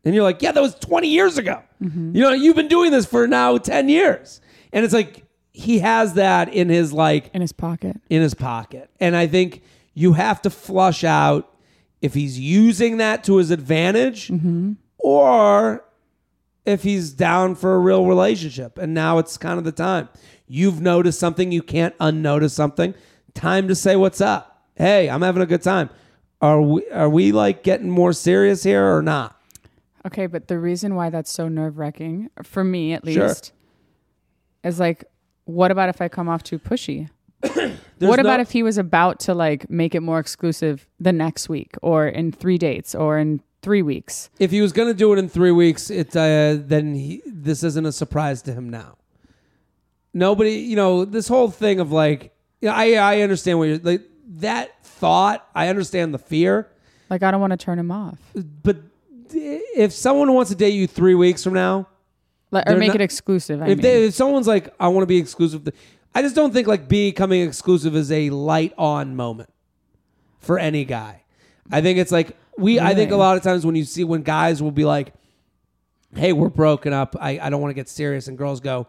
and 0.05 0.15
you're 0.15 0.23
like, 0.23 0.41
yeah, 0.41 0.51
that 0.53 0.61
was 0.61 0.73
20 0.75 1.07
years 1.09 1.37
ago. 1.37 1.61
Mm-hmm. 1.83 2.15
You 2.15 2.21
know, 2.23 2.31
you've 2.31 2.55
been 2.55 2.69
doing 2.69 2.91
this 2.91 3.05
for 3.05 3.27
now 3.27 3.57
10 3.57 3.89
years, 3.89 4.39
and 4.71 4.85
it's 4.85 4.93
like 4.93 5.25
he 5.51 5.79
has 5.79 6.13
that 6.13 6.47
in 6.53 6.69
his 6.69 6.93
like 6.93 7.29
in 7.33 7.41
his 7.41 7.51
pocket. 7.51 7.97
in 8.09 8.21
his 8.21 8.33
pocket, 8.33 8.89
and 9.01 9.15
I 9.17 9.27
think 9.27 9.63
you 9.93 10.13
have 10.13 10.41
to 10.43 10.49
flush 10.49 11.03
out 11.03 11.53
if 12.01 12.13
he's 12.13 12.39
using 12.39 12.97
that 12.97 13.23
to 13.25 13.35
his 13.37 13.51
advantage 13.51 14.29
Mm-hmm. 14.29 14.73
or 14.97 15.83
if 16.65 16.83
he's 16.83 17.11
down 17.11 17.55
for 17.55 17.75
a 17.75 17.79
real 17.79 18.05
relationship. 18.05 18.77
And 18.77 18.93
now 18.93 19.17
it's 19.17 19.37
kind 19.37 19.57
of 19.57 19.63
the 19.63 19.71
time. 19.71 20.09
You've 20.47 20.81
noticed 20.81 21.19
something, 21.19 21.51
you 21.51 21.63
can't 21.63 21.95
unnotice 21.99 22.53
something. 22.53 22.93
Time 23.33 23.67
to 23.67 23.75
say 23.75 23.95
what's 23.95 24.21
up. 24.21 24.65
Hey, 24.75 25.09
I'm 25.09 25.21
having 25.21 25.41
a 25.41 25.45
good 25.45 25.61
time. 25.61 25.89
Are 26.41 26.61
we 26.61 26.89
are 26.89 27.09
we 27.09 27.31
like 27.31 27.63
getting 27.63 27.89
more 27.89 28.13
serious 28.13 28.63
here 28.63 28.95
or 28.95 29.01
not? 29.01 29.39
Okay, 30.07 30.25
but 30.25 30.47
the 30.47 30.57
reason 30.57 30.95
why 30.95 31.09
that's 31.11 31.31
so 31.31 31.47
nerve 31.47 31.77
wracking, 31.77 32.29
for 32.43 32.63
me 32.63 32.93
at 32.93 33.05
Sure. 33.07 33.27
least, 33.27 33.53
is 34.63 34.79
like, 34.79 35.05
what 35.45 35.69
about 35.69 35.89
if 35.89 36.01
I 36.01 36.07
come 36.07 36.27
off 36.27 36.43
too 36.43 36.59
pushy? 36.59 37.09
What 37.99 38.19
about 38.19 38.39
if 38.39 38.49
he 38.49 38.63
was 38.63 38.79
about 38.79 39.19
to 39.21 39.35
like 39.35 39.69
make 39.69 39.93
it 39.93 39.99
more 39.99 40.17
exclusive 40.17 40.87
the 40.99 41.11
next 41.13 41.49
week 41.49 41.75
or 41.83 42.07
in 42.07 42.31
three 42.31 42.57
dates 42.57 42.95
or 42.95 43.19
in 43.19 43.43
three 43.61 43.81
weeks? 43.81 44.29
if 44.39 44.51
he 44.51 44.61
was 44.61 44.71
going 44.73 44.87
to 44.87 44.93
do 44.93 45.13
it 45.13 45.19
in 45.19 45.29
three 45.29 45.51
weeks, 45.51 45.89
it 45.89 46.15
uh, 46.15 46.57
then 46.59 46.95
he, 46.95 47.21
this 47.25 47.63
isn't 47.63 47.85
a 47.85 47.91
surprise 47.91 48.41
to 48.43 48.53
him 48.53 48.69
now. 48.69 48.97
Nobody, 50.13 50.55
you 50.55 50.75
know, 50.75 51.05
this 51.05 51.27
whole 51.27 51.49
thing 51.49 51.79
of 51.79 51.91
like, 51.91 52.33
you 52.59 52.67
know, 52.67 52.75
I 52.75 52.93
I 52.93 53.21
understand 53.21 53.59
what 53.59 53.65
you're 53.69 53.77
like 53.79 54.01
that 54.39 54.83
thought. 54.83 55.47
I 55.55 55.67
understand 55.69 56.13
the 56.13 56.19
fear, 56.19 56.67
Like, 57.09 57.23
I 57.23 57.31
don't 57.31 57.39
want 57.41 57.51
to 57.51 57.57
turn 57.57 57.79
him 57.79 57.91
off. 57.91 58.17
but 58.35 58.77
if 59.33 59.93
someone 59.93 60.33
wants 60.33 60.51
to 60.51 60.57
date 60.57 60.73
you 60.73 60.87
three 60.87 61.15
weeks 61.15 61.43
from 61.43 61.53
now, 61.53 61.87
Like, 62.51 62.67
or 62.67 62.75
make 62.75 62.87
not- 62.89 62.95
it 62.95 63.01
exclusive. 63.01 63.61
I 63.61 63.65
if 63.67 63.77
mean. 63.77 63.81
they, 63.81 64.05
if 64.07 64.13
someone's 64.13 64.47
like, 64.47 64.73
I 64.79 64.89
want 64.89 65.03
to 65.03 65.07
be 65.07 65.17
exclusive, 65.17 65.67
I 66.13 66.21
just 66.21 66.35
don't 66.35 66.51
think 66.51 66.67
like 66.67 66.89
becoming 66.89 67.41
exclusive 67.47 67.95
is 67.95 68.11
a 68.11 68.29
light 68.31 68.73
on 68.77 69.15
moment 69.15 69.49
for 70.39 70.59
any 70.59 70.83
guy. 70.83 71.23
I 71.71 71.79
think 71.81 71.97
it's 71.99 72.11
like 72.11 72.35
we. 72.57 72.79
I 72.79 72.93
think 72.93 73.11
a 73.11 73.15
lot 73.15 73.37
of 73.37 73.43
times 73.43 73.65
when 73.65 73.75
you 73.75 73.83
see 73.83 74.03
when 74.03 74.21
guys 74.21 74.61
will 74.61 74.71
be 74.71 74.85
like, 74.85 75.13
"Hey, 76.15 76.33
we're 76.33 76.49
broken 76.49 76.93
up. 76.93 77.15
I, 77.19 77.39
I 77.39 77.49
don't 77.49 77.61
want 77.61 77.71
to 77.71 77.75
get 77.75 77.89
serious," 77.89 78.27
and 78.27 78.37
girls 78.37 78.59
go, 78.59 78.87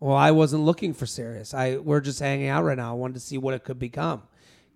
"Well, 0.00 0.16
I 0.16 0.30
wasn't 0.30 0.64
looking 0.64 0.94
for 0.94 1.06
serious. 1.06 1.54
I 1.54 1.76
we're 1.76 2.00
just 2.00 2.20
hanging 2.20 2.48
out 2.48 2.64
right 2.64 2.76
now. 2.76 2.90
I 2.90 2.94
wanted 2.94 3.14
to 3.14 3.20
see 3.20 3.38
what 3.38 3.54
it 3.54 3.64
could 3.64 3.78
become." 3.78 4.22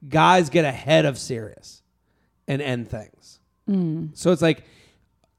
Guys 0.08 0.50
get 0.50 0.64
ahead 0.64 1.04
of 1.04 1.18
serious 1.18 1.82
and 2.46 2.60
end 2.60 2.88
things. 2.88 3.40
Mm. 3.68 4.16
So 4.16 4.30
it's 4.30 4.42
like 4.42 4.64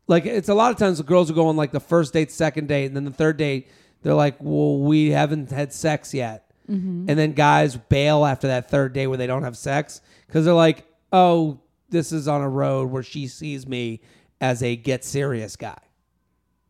like 0.08 0.26
it's 0.26 0.50
a 0.50 0.54
lot 0.54 0.72
of 0.72 0.78
times 0.78 0.98
the 0.98 1.04
girls 1.04 1.30
will 1.30 1.36
go 1.36 1.48
on 1.48 1.56
like 1.56 1.72
the 1.72 1.80
first 1.80 2.14
date, 2.14 2.32
second 2.32 2.68
date, 2.68 2.86
and 2.86 2.96
then 2.96 3.06
the 3.06 3.12
third 3.12 3.38
date, 3.38 3.70
they're 4.02 4.14
like, 4.14 4.36
"Well, 4.40 4.80
we 4.80 5.12
haven't 5.12 5.52
had 5.52 5.74
sex 5.74 6.14
yet," 6.14 6.52
mm-hmm. 6.70 7.06
and 7.10 7.20
then 7.20 7.34
guys 7.34 7.76
bail 7.76 8.26
after 8.26 8.48
that 8.48 8.70
third 8.70 8.94
day 8.94 9.08
where 9.08 9.18
they 9.18 9.28
don't 9.28 9.44
have 9.44 9.58
sex 9.58 10.02
because 10.26 10.46
they're 10.46 10.54
like, 10.54 10.86
"Oh, 11.12 11.60
this 11.90 12.12
is 12.12 12.28
on 12.28 12.42
a 12.42 12.50
road 12.50 12.90
where 12.92 13.04
she 13.04 13.28
sees 13.28 13.68
me 13.68 14.02
as 14.42 14.62
a 14.64 14.76
get 14.76 15.04
serious 15.04 15.56
guy." 15.56 15.78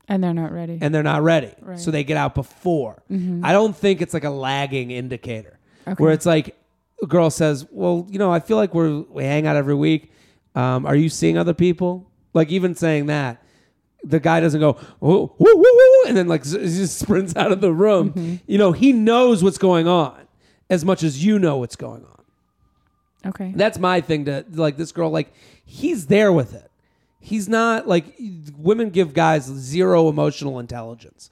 and 0.09 0.23
they're 0.23 0.33
not 0.33 0.53
ready. 0.53 0.77
and 0.81 0.95
they're 0.95 1.03
not 1.03 1.21
ready. 1.21 1.51
Right. 1.61 1.77
So 1.77 1.91
they 1.91 2.05
get 2.05 2.15
out 2.15 2.33
before. 2.33 3.03
I 3.43 3.51
don't 3.51 3.75
think 3.75 4.01
it's 4.01 4.13
like 4.13 4.23
a 4.23 4.29
lagging 4.29 4.89
indicator 4.91 5.59
Okay. 5.85 6.01
where 6.01 6.13
it's 6.13 6.25
like 6.25 6.55
a 7.03 7.05
girl 7.07 7.29
says, 7.29 7.65
"Well, 7.71 8.07
you 8.09 8.17
know, 8.17 8.31
I 8.31 8.39
feel 8.39 8.55
like 8.57 8.73
we're 8.73 9.01
we 9.01 9.23
hang 9.25 9.45
out 9.47 9.55
every 9.57 9.75
week. 9.75 10.11
Um, 10.55 10.85
are 10.85 10.95
you 10.95 11.09
seeing 11.09 11.37
other 11.37 11.53
people?" 11.53 12.09
Like 12.33 12.51
even 12.51 12.73
saying 12.73 13.07
that, 13.07 13.43
the 14.03 14.19
guy 14.21 14.39
doesn't 14.39 14.59
go 14.61 14.77
woo, 15.01 15.29
woo, 15.37 15.55
woo, 15.55 15.61
woo, 15.63 16.03
and 16.07 16.15
then 16.15 16.27
like 16.29 16.45
z- 16.45 16.57
just 16.61 16.99
sprints 16.99 17.35
out 17.35 17.51
of 17.51 17.59
the 17.61 17.73
room. 17.73 18.39
You 18.47 18.57
know, 18.57 18.71
he 18.71 18.93
knows 18.93 19.43
what's 19.43 19.57
going 19.57 19.87
on 19.89 20.15
as 20.69 20.85
much 20.85 21.03
as 21.03 21.23
you 21.25 21.37
know 21.37 21.57
what's 21.57 21.75
going 21.75 22.03
on. 22.05 22.16
Okay. 23.27 23.53
That's 23.55 23.77
my 23.79 24.01
thing 24.01 24.25
to 24.25 24.45
like 24.51 24.77
this 24.77 24.91
girl. 24.91 25.09
Like 25.09 25.33
he's 25.65 26.07
there 26.07 26.31
with 26.31 26.53
it. 26.53 26.69
He's 27.19 27.49
not 27.49 27.87
like 27.87 28.15
women 28.57 28.89
give 28.89 29.13
guys 29.13 29.45
zero 29.45 30.07
emotional 30.09 30.59
intelligence. 30.59 31.29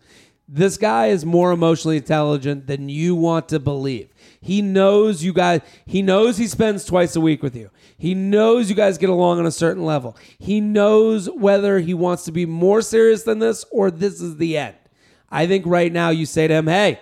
This 0.48 0.78
guy 0.78 1.08
is 1.08 1.26
more 1.26 1.52
emotionally 1.52 1.98
intelligent 1.98 2.68
than 2.68 2.88
you 2.88 3.16
want 3.16 3.50
to 3.50 3.60
believe. 3.60 4.10
He 4.42 4.62
knows 4.62 5.24
you 5.24 5.34
guys. 5.34 5.62
He 5.86 6.04
knows 6.04 6.38
he 6.38 6.48
spends 6.48 6.86
twice 6.86 7.16
a 7.16 7.22
week 7.22 7.42
with 7.42 7.56
you. 7.56 7.72
He 7.98 8.14
knows 8.14 8.70
you 8.70 8.76
guys 8.76 9.00
get 9.00 9.10
along 9.10 9.40
on 9.40 9.48
a 9.48 9.52
certain 9.52 9.86
level. 9.86 10.16
He 10.38 10.62
knows 10.62 11.30
whether 11.32 11.80
he 11.80 11.96
wants 11.96 12.26
to 12.26 12.32
be 12.32 12.46
more 12.46 12.82
serious 12.84 13.24
than 13.24 13.40
this 13.40 13.66
or 13.72 13.90
this 13.90 14.22
is 14.22 14.38
the 14.38 14.58
end. 14.58 14.76
I 15.32 15.48
think 15.48 15.66
right 15.66 15.92
now 15.92 16.10
you 16.10 16.28
say 16.28 16.48
to 16.48 16.54
him, 16.54 16.68
"Hey, 16.68 17.00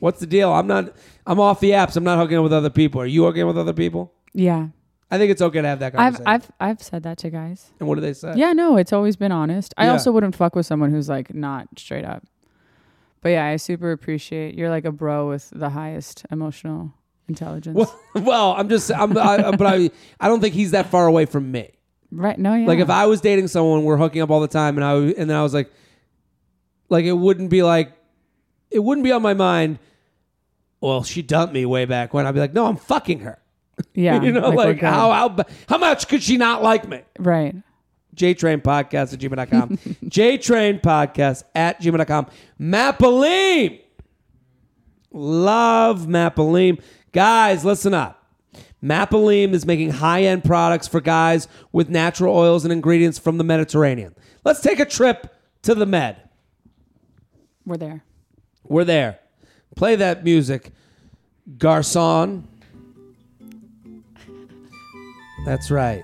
what's 0.00 0.18
the 0.20 0.26
deal? 0.26 0.52
I'm 0.52 0.66
not. 0.66 0.94
I'm 1.26 1.38
off 1.38 1.60
the 1.60 1.70
apps. 1.70 1.96
I'm 1.96 2.04
not 2.04 2.18
hooking 2.18 2.36
up 2.36 2.42
with 2.42 2.52
other 2.52 2.70
people. 2.70 3.00
Are 3.00 3.06
you 3.06 3.24
hooking 3.24 3.42
up 3.42 3.48
with 3.48 3.58
other 3.58 3.72
people?" 3.72 4.12
yeah. 4.34 4.68
I 5.12 5.18
think 5.18 5.32
it's 5.32 5.42
okay 5.42 5.60
to 5.60 5.66
have 5.66 5.80
that 5.80 5.86
I've 5.98 6.14
conversation. 6.22 6.26
I've 6.28 6.50
I've 6.60 6.82
said 6.82 7.02
that 7.02 7.18
to 7.18 7.30
guys. 7.30 7.72
and 7.80 7.88
what 7.88 7.96
do 7.96 8.00
they 8.00 8.12
say? 8.12 8.32
Yeah, 8.36 8.52
no, 8.52 8.76
it's 8.76 8.92
always 8.92 9.16
been 9.16 9.32
honest. 9.32 9.74
I 9.76 9.86
Yeah. 9.86 9.92
also 9.92 10.12
wouldn't 10.12 10.36
fuck 10.36 10.54
with 10.54 10.66
someone 10.66 10.92
who's 10.92 11.08
like 11.08 11.34
not 11.34 11.66
straight 11.76 12.04
up. 12.04 12.22
But 13.20 13.30
yeah, 13.30 13.44
I 13.46 13.56
super 13.56 13.90
appreciate 13.90 14.54
you're 14.54 14.70
like 14.70 14.84
a 14.84 14.92
bro 14.92 15.28
with 15.28 15.50
the 15.50 15.70
highest 15.70 16.24
emotional 16.30 16.92
intelligence. 17.28 17.74
Well, 17.76 18.00
well, 18.24 18.52
I'm 18.52 18.68
just, 18.68 18.88
I'm, 18.92 19.18
I, 19.18 19.50
but 19.50 19.66
I, 19.66 19.90
I 20.20 20.28
don't 20.28 20.40
think 20.40 20.54
he's 20.54 20.70
that 20.70 20.86
far 20.90 21.08
away 21.08 21.26
from 21.26 21.50
me. 21.50 21.70
right? 22.12 22.38
No, 22.38 22.54
yeah. 22.54 22.68
Like 22.68 22.78
if 22.78 22.88
I 22.88 23.06
was 23.06 23.20
dating 23.20 23.48
someone, 23.48 23.82
we're 23.82 23.96
hooking 23.96 24.22
up 24.22 24.30
all 24.30 24.40
the 24.40 24.46
time, 24.48 24.78
and 24.78 24.84
I, 24.84 24.94
and 24.94 25.28
then 25.28 25.36
I 25.36 25.42
was 25.42 25.52
like, 25.54 25.72
like 26.88 27.04
it 27.04 27.12
wouldn't 27.12 27.50
be 27.50 27.64
like, 27.64 27.92
it 28.70 28.78
wouldn't 28.78 29.04
be 29.04 29.10
on 29.10 29.22
my 29.22 29.34
mind. 29.34 29.80
Well, 30.80 31.02
she 31.02 31.22
dumped 31.22 31.52
me 31.52 31.66
way 31.66 31.84
back 31.84 32.14
when. 32.14 32.26
I'd 32.26 32.32
be 32.32 32.40
like, 32.40 32.54
no, 32.54 32.66
I'm 32.66 32.76
fucking 32.76 33.20
her. 33.20 33.38
yeah, 33.94 34.20
you 34.20 34.32
know, 34.32 34.50
we're 34.50 34.56
like, 34.56 34.80
how, 34.80 35.10
how 35.12 35.44
how 35.68 35.78
much 35.78 36.08
could 36.08 36.22
she 36.22 36.36
not 36.36 36.62
like 36.62 36.88
me? 36.88 37.02
right. 37.18 37.54
JTrain 38.16 38.60
Podcast 38.60 39.12
at 39.14 39.20
gmail.com. 39.20 39.68
JTrain 40.04 40.82
Podcast 40.82 41.44
at 41.54 41.80
gmail.com. 41.80 42.26
Maapilim. 42.60 43.80
Love 45.12 46.06
Maapilim. 46.06 46.82
Guys, 47.12 47.64
listen 47.64 47.94
up. 47.94 48.22
Maapilim 48.82 49.52
is 49.52 49.64
making 49.64 49.90
high 49.90 50.24
end 50.24 50.44
products 50.44 50.88
for 50.88 51.00
guys 51.00 51.48
with 51.72 51.88
natural 51.88 52.36
oils 52.36 52.64
and 52.64 52.72
ingredients 52.72 53.18
from 53.18 53.38
the 53.38 53.44
Mediterranean. 53.44 54.14
Let's 54.44 54.60
take 54.60 54.80
a 54.80 54.86
trip 54.86 55.34
to 55.62 55.74
the 55.74 55.86
Med. 55.86 56.16
We're 57.64 57.76
there. 57.76 58.02
We're 58.64 58.84
there. 58.84 59.18
Play 59.76 59.96
that 59.96 60.24
music, 60.24 60.72
Garcon. 61.58 62.46
That's 65.46 65.70
right. 65.70 66.02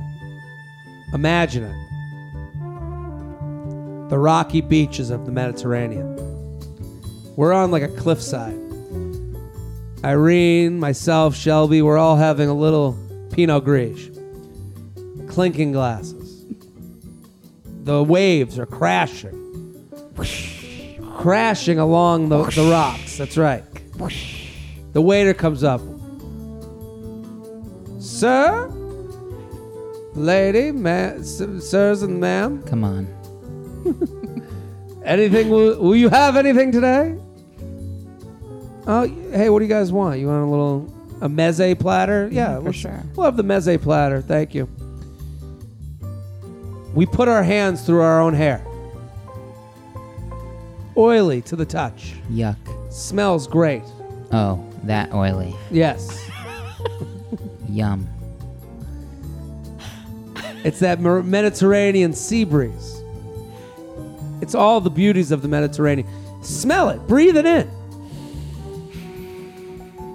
Imagine 1.12 1.64
it. 1.64 1.87
The 4.09 4.19
rocky 4.19 4.61
beaches 4.61 5.11
of 5.11 5.27
the 5.27 5.33
Mediterranean. 5.33 6.17
We're 7.37 7.53
on 7.53 7.71
like 7.71 7.83
a 7.83 7.89
cliffside. 7.89 8.59
Irene, 10.05 10.79
myself, 10.79 11.35
Shelby, 11.35 11.83
we're 11.83 11.99
all 11.99 12.17
having 12.17 12.49
a 12.49 12.55
little 12.55 12.97
Pinot 13.33 13.64
Gris. 13.64 14.11
Clinking 15.29 15.73
glasses. 15.73 16.47
The 17.83 18.03
waves 18.03 18.59
are 18.59 18.67
crashing 18.67 19.43
crashing 21.17 21.79
along 21.79 22.29
the, 22.29 22.43
the 22.45 22.69
rocks. 22.71 23.17
That's 23.19 23.37
right. 23.37 23.64
The 24.93 25.01
waiter 25.01 25.35
comes 25.35 25.64
up. 25.64 25.81
Sir, 28.01 28.69
lady, 30.14 30.71
ma- 30.73 31.14
s- 31.19 31.43
sirs 31.61 32.03
and 32.03 32.21
ma'am. 32.21 32.62
Come 32.64 32.85
on. 32.85 33.07
Anything? 35.05 35.49
Will, 35.51 35.81
will 35.81 35.97
you 35.97 36.09
have 36.09 36.37
anything 36.37 36.73
today? 36.73 37.17
Oh, 38.89 39.07
hey, 39.33 39.51
what 39.51 39.61
do 39.61 39.64
you 39.64 39.69
guys 39.69 39.93
want? 39.93 40.19
You 40.19 40.27
want 40.29 40.43
a 40.45 40.47
little 40.47 40.93
a 41.21 41.29
meze 41.29 41.79
platter? 41.79 42.29
Mm, 42.29 42.33
yeah, 42.33 42.57
for 42.57 42.62
let's- 42.62 42.77
sure. 42.79 43.03
We'll 43.14 43.25
have 43.27 43.37
the 43.37 43.45
meze 43.45 43.81
platter. 43.81 44.21
Thank 44.21 44.55
you. 44.55 44.69
We 46.95 47.07
put 47.07 47.29
our 47.29 47.43
hands 47.43 47.85
through 47.85 48.01
our 48.01 48.21
own 48.21 48.35
hair. 48.35 48.66
Oily 50.97 51.43
to 51.43 51.57
the 51.57 51.67
touch. 51.67 52.15
Yuck. 52.31 52.57
Smells 52.93 53.47
great. 53.47 53.83
Oh, 54.33 54.65
that 54.85 55.13
oily. 55.13 55.55
Yes. 55.71 56.29
Yum. 57.69 58.09
It's 60.65 60.79
that 60.81 61.01
Mer- 61.01 61.23
Mediterranean 61.23 62.13
sea 62.13 62.45
breeze. 62.45 63.03
It's 64.41 64.55
all 64.55 64.81
the 64.81 64.91
beauties 64.91 65.31
of 65.31 65.43
the 65.43 65.49
Mediterranean. 65.49 66.09
Smell 66.43 66.89
it, 66.89 67.07
breathe 67.07 67.37
it 67.37 67.47
in. 67.47 67.71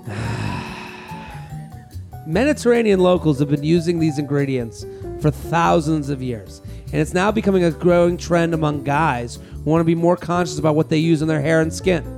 Mediterranean 2.27 2.99
locals 2.99 3.39
have 3.39 3.49
been 3.49 3.63
using 3.63 3.99
these 3.99 4.17
ingredients 4.17 4.85
for 5.21 5.31
thousands 5.31 6.09
of 6.09 6.21
years, 6.21 6.61
and 6.87 6.95
it's 6.95 7.13
now 7.13 7.31
becoming 7.31 7.63
a 7.63 7.71
growing 7.71 8.17
trend 8.17 8.53
among 8.53 8.83
guys 8.83 9.39
want 9.63 9.81
to 9.81 9.85
be 9.85 9.95
more 9.95 10.17
conscious 10.17 10.59
about 10.59 10.75
what 10.75 10.89
they 10.89 10.97
use 10.97 11.21
in 11.21 11.27
their 11.27 11.41
hair 11.41 11.61
and 11.61 11.73
skin. 11.73 12.17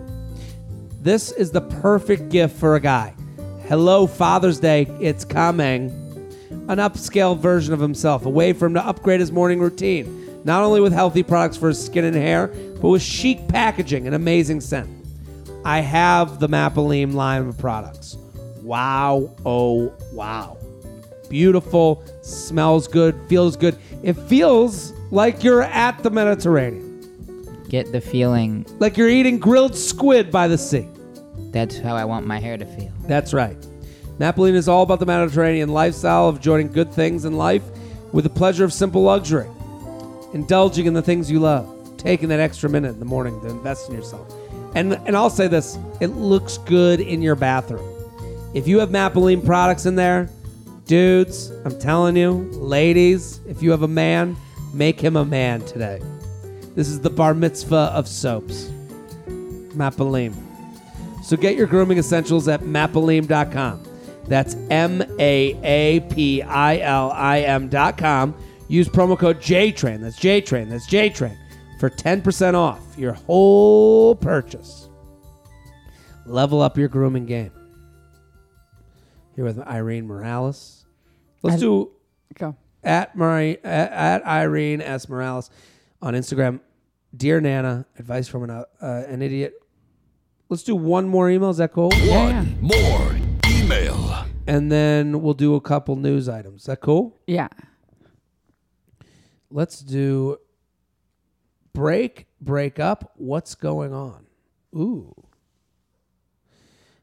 This 1.01 1.31
is 1.31 1.51
the 1.51 1.61
perfect 1.61 2.29
gift 2.29 2.57
for 2.57 2.75
a 2.75 2.79
guy. 2.79 3.13
Hello, 3.67 4.07
Father's 4.07 4.59
Day, 4.59 4.83
it's 4.99 5.25
coming 5.25 5.99
an 6.69 6.77
upscale 6.77 7.37
version 7.37 7.73
of 7.73 7.79
himself, 7.79 8.25
a 8.25 8.29
way 8.29 8.53
for 8.53 8.67
him 8.67 8.73
to 8.73 8.85
upgrade 8.85 9.19
his 9.19 9.31
morning 9.31 9.59
routine, 9.59 10.41
not 10.45 10.63
only 10.63 10.79
with 10.79 10.93
healthy 10.93 11.23
products 11.23 11.57
for 11.57 11.69
his 11.69 11.83
skin 11.83 12.05
and 12.05 12.15
hair, 12.15 12.47
but 12.81 12.89
with 12.89 13.01
chic 13.01 13.47
packaging 13.47 14.05
and 14.05 14.15
amazing 14.15 14.61
scent. 14.61 14.89
I 15.65 15.79
have 15.79 16.39
the 16.39 16.47
Maapilim 16.47 17.13
line 17.13 17.47
of 17.47 17.57
products. 17.57 18.17
Wow, 18.61 19.35
oh, 19.45 19.93
wow. 20.13 20.57
Beautiful, 21.29 22.03
smells 22.21 22.87
good, 22.87 23.19
feels 23.27 23.57
good. 23.57 23.77
It 24.03 24.13
feels 24.13 24.93
like 25.11 25.43
you're 25.43 25.63
at 25.63 26.01
the 26.03 26.09
Mediterranean, 26.09 26.92
Get 27.73 27.91
the 27.91 28.01
feeling. 28.01 28.67
like 28.77 28.97
you're 28.97 29.09
eating 29.09 29.39
grilled 29.39 29.75
squid 29.75 30.29
by 30.29 30.47
the 30.47 30.59
sea. 30.59 30.87
That's 31.49 31.75
how 31.79 31.95
I 31.95 32.05
want 32.05 32.27
my 32.27 32.37
hair 32.39 32.55
to 32.55 32.67
feel. 32.67 32.91
That's 33.07 33.33
right. 33.33 33.57
Maapilim 34.19 34.53
is 34.53 34.67
all 34.67 34.83
about 34.83 34.99
the 34.99 35.07
Mediterranean 35.07 35.69
lifestyle 35.69 36.27
of 36.27 36.39
joining 36.39 36.71
good 36.71 36.93
things 36.93 37.25
in 37.25 37.33
life 37.33 37.63
with 38.11 38.25
the 38.25 38.29
pleasure 38.29 38.63
of 38.63 38.71
simple 38.71 39.01
luxury, 39.01 39.47
indulging 40.35 40.85
in 40.85 40.93
the 40.93 41.01
things 41.01 41.31
you 41.31 41.39
love, 41.39 41.67
taking 41.97 42.29
that 42.29 42.39
extra 42.39 42.69
minute 42.69 42.89
in 42.89 42.99
the 42.99 43.05
morning 43.05 43.41
to 43.41 43.47
invest 43.47 43.89
in 43.89 43.95
yourself. 43.95 44.31
And 44.75 44.93
and 45.07 45.17
I'll 45.17 45.31
say 45.31 45.47
this, 45.47 45.75
it 45.99 46.09
looks 46.09 46.59
good 46.59 46.99
in 46.99 47.23
your 47.23 47.35
bathroom. 47.35 47.89
If 48.53 48.67
you 48.67 48.77
have 48.81 48.89
Maapilim 48.89 49.43
products 49.43 49.87
in 49.87 49.95
there, 49.95 50.29
dudes, 50.85 51.49
I'm 51.65 51.79
telling 51.79 52.17
you, 52.17 52.33
ladies, 52.51 53.39
if 53.47 53.63
you 53.63 53.71
have 53.71 53.81
a 53.81 53.87
man, 53.87 54.37
make 54.75 54.99
him 54.99 55.15
a 55.15 55.25
man 55.25 55.61
today. 55.61 56.03
This 56.75 56.87
is 56.87 56.99
the 57.01 57.09
bar 57.09 57.33
mitzvah 57.33 57.91
of 57.93 58.07
soaps. 58.07 58.69
Maapilim. 59.75 60.33
So 61.23 61.37
get 61.37 61.55
your 61.55 61.67
grooming 61.67 61.97
essentials 61.97 62.47
at 62.47 62.61
maapilim.com. 62.61 63.83
That's 64.27 64.55
M 64.69 65.01
A 65.19 65.57
A 65.63 65.99
P 66.11 66.41
I 66.41 66.79
L 66.79 67.11
I 67.11 67.41
M.com. 67.41 68.35
Use 68.67 68.87
promo 68.87 69.17
code 69.17 69.39
JTRAIN. 69.39 70.01
That's 70.01 70.19
JTRAIN. 70.19 70.69
That's 70.69 70.87
JTRAIN 70.87 71.37
for 71.79 71.89
10% 71.89 72.53
off 72.55 72.79
your 72.97 73.13
whole 73.13 74.15
purchase. 74.15 74.89
Level 76.25 76.61
up 76.61 76.77
your 76.77 76.87
grooming 76.87 77.25
game. 77.25 77.51
Here 79.35 79.43
with 79.43 79.59
Irene 79.59 80.07
Morales. 80.07 80.85
Let's 81.41 81.57
I- 81.57 81.59
do 81.59 81.91
Go. 82.35 82.55
at 82.83 83.15
Marie, 83.15 83.57
at, 83.63 83.91
at 83.91 84.25
Irene 84.25 84.81
S 84.81 85.09
Morales 85.09 85.49
on 86.03 86.13
Instagram. 86.13 86.59
Dear 87.15 87.39
Nana, 87.39 87.85
advice 87.97 88.27
from 88.27 88.43
an 88.43 88.49
uh, 88.49 88.65
uh, 88.81 89.03
an 89.07 89.21
idiot. 89.21 89.53
Let's 90.49 90.63
do 90.63 90.75
one 90.75 91.07
more 91.07 91.29
email. 91.29 91.49
Is 91.49 91.57
that 91.57 91.71
cool? 91.71 91.91
One 92.07 92.57
more 92.61 93.15
email. 93.47 94.25
And 94.45 94.71
then 94.71 95.21
we'll 95.21 95.33
do 95.33 95.55
a 95.55 95.61
couple 95.61 95.95
news 95.95 96.27
items. 96.27 96.61
Is 96.61 96.65
that 96.67 96.81
cool? 96.81 97.17
Yeah. 97.25 97.47
Let's 99.49 99.79
do 99.79 100.37
break, 101.71 102.27
break 102.41 102.79
up. 102.79 103.13
What's 103.15 103.55
going 103.55 103.93
on? 103.93 104.25
Ooh. 104.75 105.15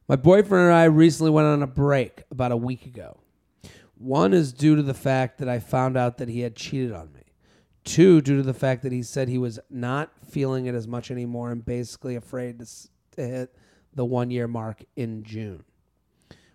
My 0.07 0.17
boyfriend 0.17 0.67
and 0.67 0.75
I 0.75 0.85
recently 0.85 1.31
went 1.31 1.47
on 1.47 1.63
a 1.63 1.67
break 1.67 2.25
about 2.31 2.53
a 2.53 2.57
week 2.57 2.85
ago. 2.85 3.21
One 3.97 4.35
is 4.35 4.53
due 4.53 4.77
to 4.77 4.83
the 4.83 4.95
fact 4.95 5.39
that 5.39 5.49
I 5.49 5.61
found 5.61 5.97
out 5.97 6.19
that 6.19 6.29
he 6.29 6.41
had 6.41 6.57
cheated 6.57 6.93
on 6.93 7.13
me. 7.13 7.20
Two, 7.91 8.21
due 8.21 8.37
to 8.37 8.45
the 8.45 8.55
fact 8.55 8.85
that 8.85 8.93
he 8.93 9.03
said 9.03 9.29
he 9.29 9.37
was 9.37 9.59
not 9.69 10.13
feeling 10.25 10.67
it 10.67 10.77
as 10.77 10.87
much 10.87 11.11
anymore 11.11 11.51
and 11.51 11.65
basically 11.65 12.15
afraid 12.15 12.61
to, 12.61 12.67
to 13.17 13.27
hit 13.27 13.57
the 13.93 14.05
one 14.05 14.31
year 14.31 14.47
mark 14.47 14.85
in 14.95 15.25
June. 15.25 15.65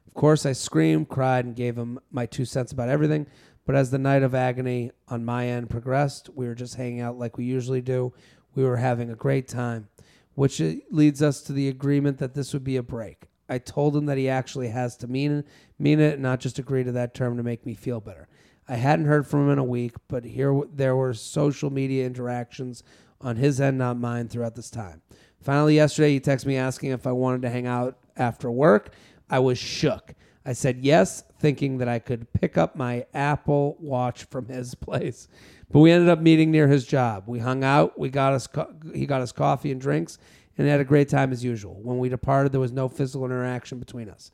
Of 0.07 0.13
course, 0.13 0.45
I 0.45 0.53
screamed, 0.53 1.09
cried, 1.09 1.43
and 1.43 1.53
gave 1.53 1.77
him 1.77 1.99
my 2.09 2.25
two 2.25 2.45
cents 2.45 2.71
about 2.71 2.88
everything. 2.88 3.27
But 3.65 3.75
as 3.75 3.91
the 3.91 3.97
night 3.97 4.23
of 4.23 4.33
agony 4.33 4.91
on 5.09 5.25
my 5.25 5.47
end 5.47 5.69
progressed, 5.69 6.29
we 6.33 6.47
were 6.47 6.55
just 6.55 6.75
hanging 6.75 7.01
out 7.01 7.19
like 7.19 7.38
we 7.38 7.43
usually 7.43 7.81
do. 7.81 8.13
We 8.53 8.63
were 8.63 8.77
having 8.77 9.09
a 9.09 9.15
great 9.15 9.49
time, 9.49 9.89
which 10.36 10.61
leads 10.89 11.21
us 11.21 11.41
to 11.41 11.51
the 11.51 11.67
agreement 11.67 12.17
that 12.19 12.33
this 12.33 12.53
would 12.53 12.63
be 12.63 12.77
a 12.77 12.83
break. 12.83 13.25
I 13.49 13.57
told 13.57 13.93
him 13.93 14.05
that 14.05 14.17
he 14.17 14.29
actually 14.29 14.69
has 14.69 14.95
to 14.97 15.07
mean 15.07 15.43
mean 15.77 15.99
it, 15.99 16.13
and 16.13 16.23
not 16.23 16.39
just 16.39 16.59
agree 16.59 16.86
to 16.86 16.93
that 16.93 17.13
term 17.13 17.36
to 17.36 17.43
make 17.43 17.65
me 17.65 17.73
feel 17.73 17.99
better. 17.99 18.29
I 18.68 18.76
hadn't 18.76 19.05
heard 19.05 19.28
from 19.28 19.45
him 19.45 19.51
in 19.51 19.59
a 19.59 19.63
week, 19.63 19.93
but 20.07 20.24
here 20.24 20.59
there 20.74 20.95
were 20.95 21.13
social 21.13 21.70
media 21.70 22.05
interactions 22.05 22.84
on 23.22 23.36
his 23.36 23.61
end, 23.61 23.78
not 23.78 23.97
mine, 23.97 24.28
throughout 24.28 24.55
this 24.55 24.72
time. 24.72 25.01
Finally, 25.39 25.76
yesterday, 25.76 26.13
he 26.13 26.20
texted 26.20 26.47
me 26.47 26.57
asking 26.57 26.91
if 26.91 27.05
I 27.05 27.11
wanted 27.11 27.43
to 27.43 27.49
hang 27.49 27.68
out 27.68 27.97
after 28.18 28.49
work. 28.49 28.89
I 29.30 29.39
was 29.39 29.57
shook. 29.57 30.13
I 30.45 30.53
said 30.53 30.80
yes, 30.80 31.24
thinking 31.39 31.78
that 31.80 31.88
I 31.88 31.99
could 31.99 32.32
pick 32.34 32.57
up 32.57 32.76
my 32.76 33.05
Apple 33.13 33.78
Watch 33.80 34.26
from 34.26 34.47
his 34.47 34.74
place. 34.76 35.28
But 35.72 35.80
we 35.80 35.91
ended 35.91 36.09
up 36.09 36.20
meeting 36.20 36.51
near 36.51 36.68
his 36.68 36.86
job. 36.86 37.24
We 37.28 37.39
hung 37.39 37.63
out. 37.63 37.97
We 37.97 38.09
got 38.09 38.34
us. 38.34 38.47
Co- 38.47 38.74
he 38.93 39.05
got 39.05 39.22
us 39.22 39.32
coffee 39.32 39.72
and 39.72 39.82
drinks, 39.82 40.18
and 40.57 40.68
had 40.68 40.80
a 40.80 40.86
great 40.86 41.09
time 41.09 41.32
as 41.32 41.43
usual. 41.43 41.80
When 41.82 41.99
we 41.99 42.09
departed, 42.09 42.51
there 42.51 42.61
was 42.61 42.72
no 42.72 42.88
physical 42.88 43.26
interaction 43.26 43.80
between 43.80 44.09
us. 44.09 44.32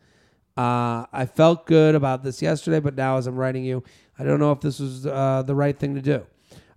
Uh, 0.62 1.08
I 1.12 1.26
felt 1.26 1.66
good 1.66 1.96
about 1.96 2.22
this 2.22 2.40
yesterday, 2.40 2.80
but 2.80 2.96
now 2.96 3.18
as 3.18 3.26
I'm 3.26 3.36
writing 3.36 3.64
you, 3.64 3.84
I 4.20 4.24
don't 4.24 4.40
know 4.40 4.52
if 4.52 4.60
this 4.60 4.80
was 4.80 5.08
uh, 5.08 5.42
the 5.44 5.56
right 5.56 5.78
thing 5.78 5.96
to 5.96 6.02
do. 6.04 6.24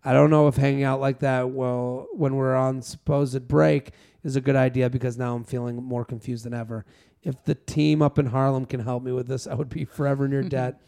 I 0.02 0.14
don't 0.14 0.30
know 0.30 0.48
if 0.48 0.56
hanging 0.56 0.84
out 0.84 1.00
like 1.00 1.18
that 1.18 1.50
well 1.50 2.06
when 2.12 2.34
we're 2.36 2.54
on 2.54 2.80
supposed 2.80 3.46
break 3.46 3.90
is 4.22 4.36
a 4.36 4.40
good 4.40 4.56
idea 4.56 4.88
because 4.88 5.18
now 5.18 5.34
I'm 5.34 5.44
feeling 5.44 5.76
more 5.76 6.02
confused 6.02 6.46
than 6.46 6.54
ever. 6.54 6.86
If 7.22 7.44
the 7.44 7.56
team 7.56 8.00
up 8.00 8.18
in 8.18 8.24
Harlem 8.24 8.64
can 8.64 8.80
help 8.80 9.02
me 9.02 9.12
with 9.12 9.26
this, 9.26 9.46
I 9.50 9.52
would 9.52 9.68
be 9.68 9.84
forever 9.84 10.24
in 10.24 10.32
your 10.32 10.42
debt. 10.58 10.80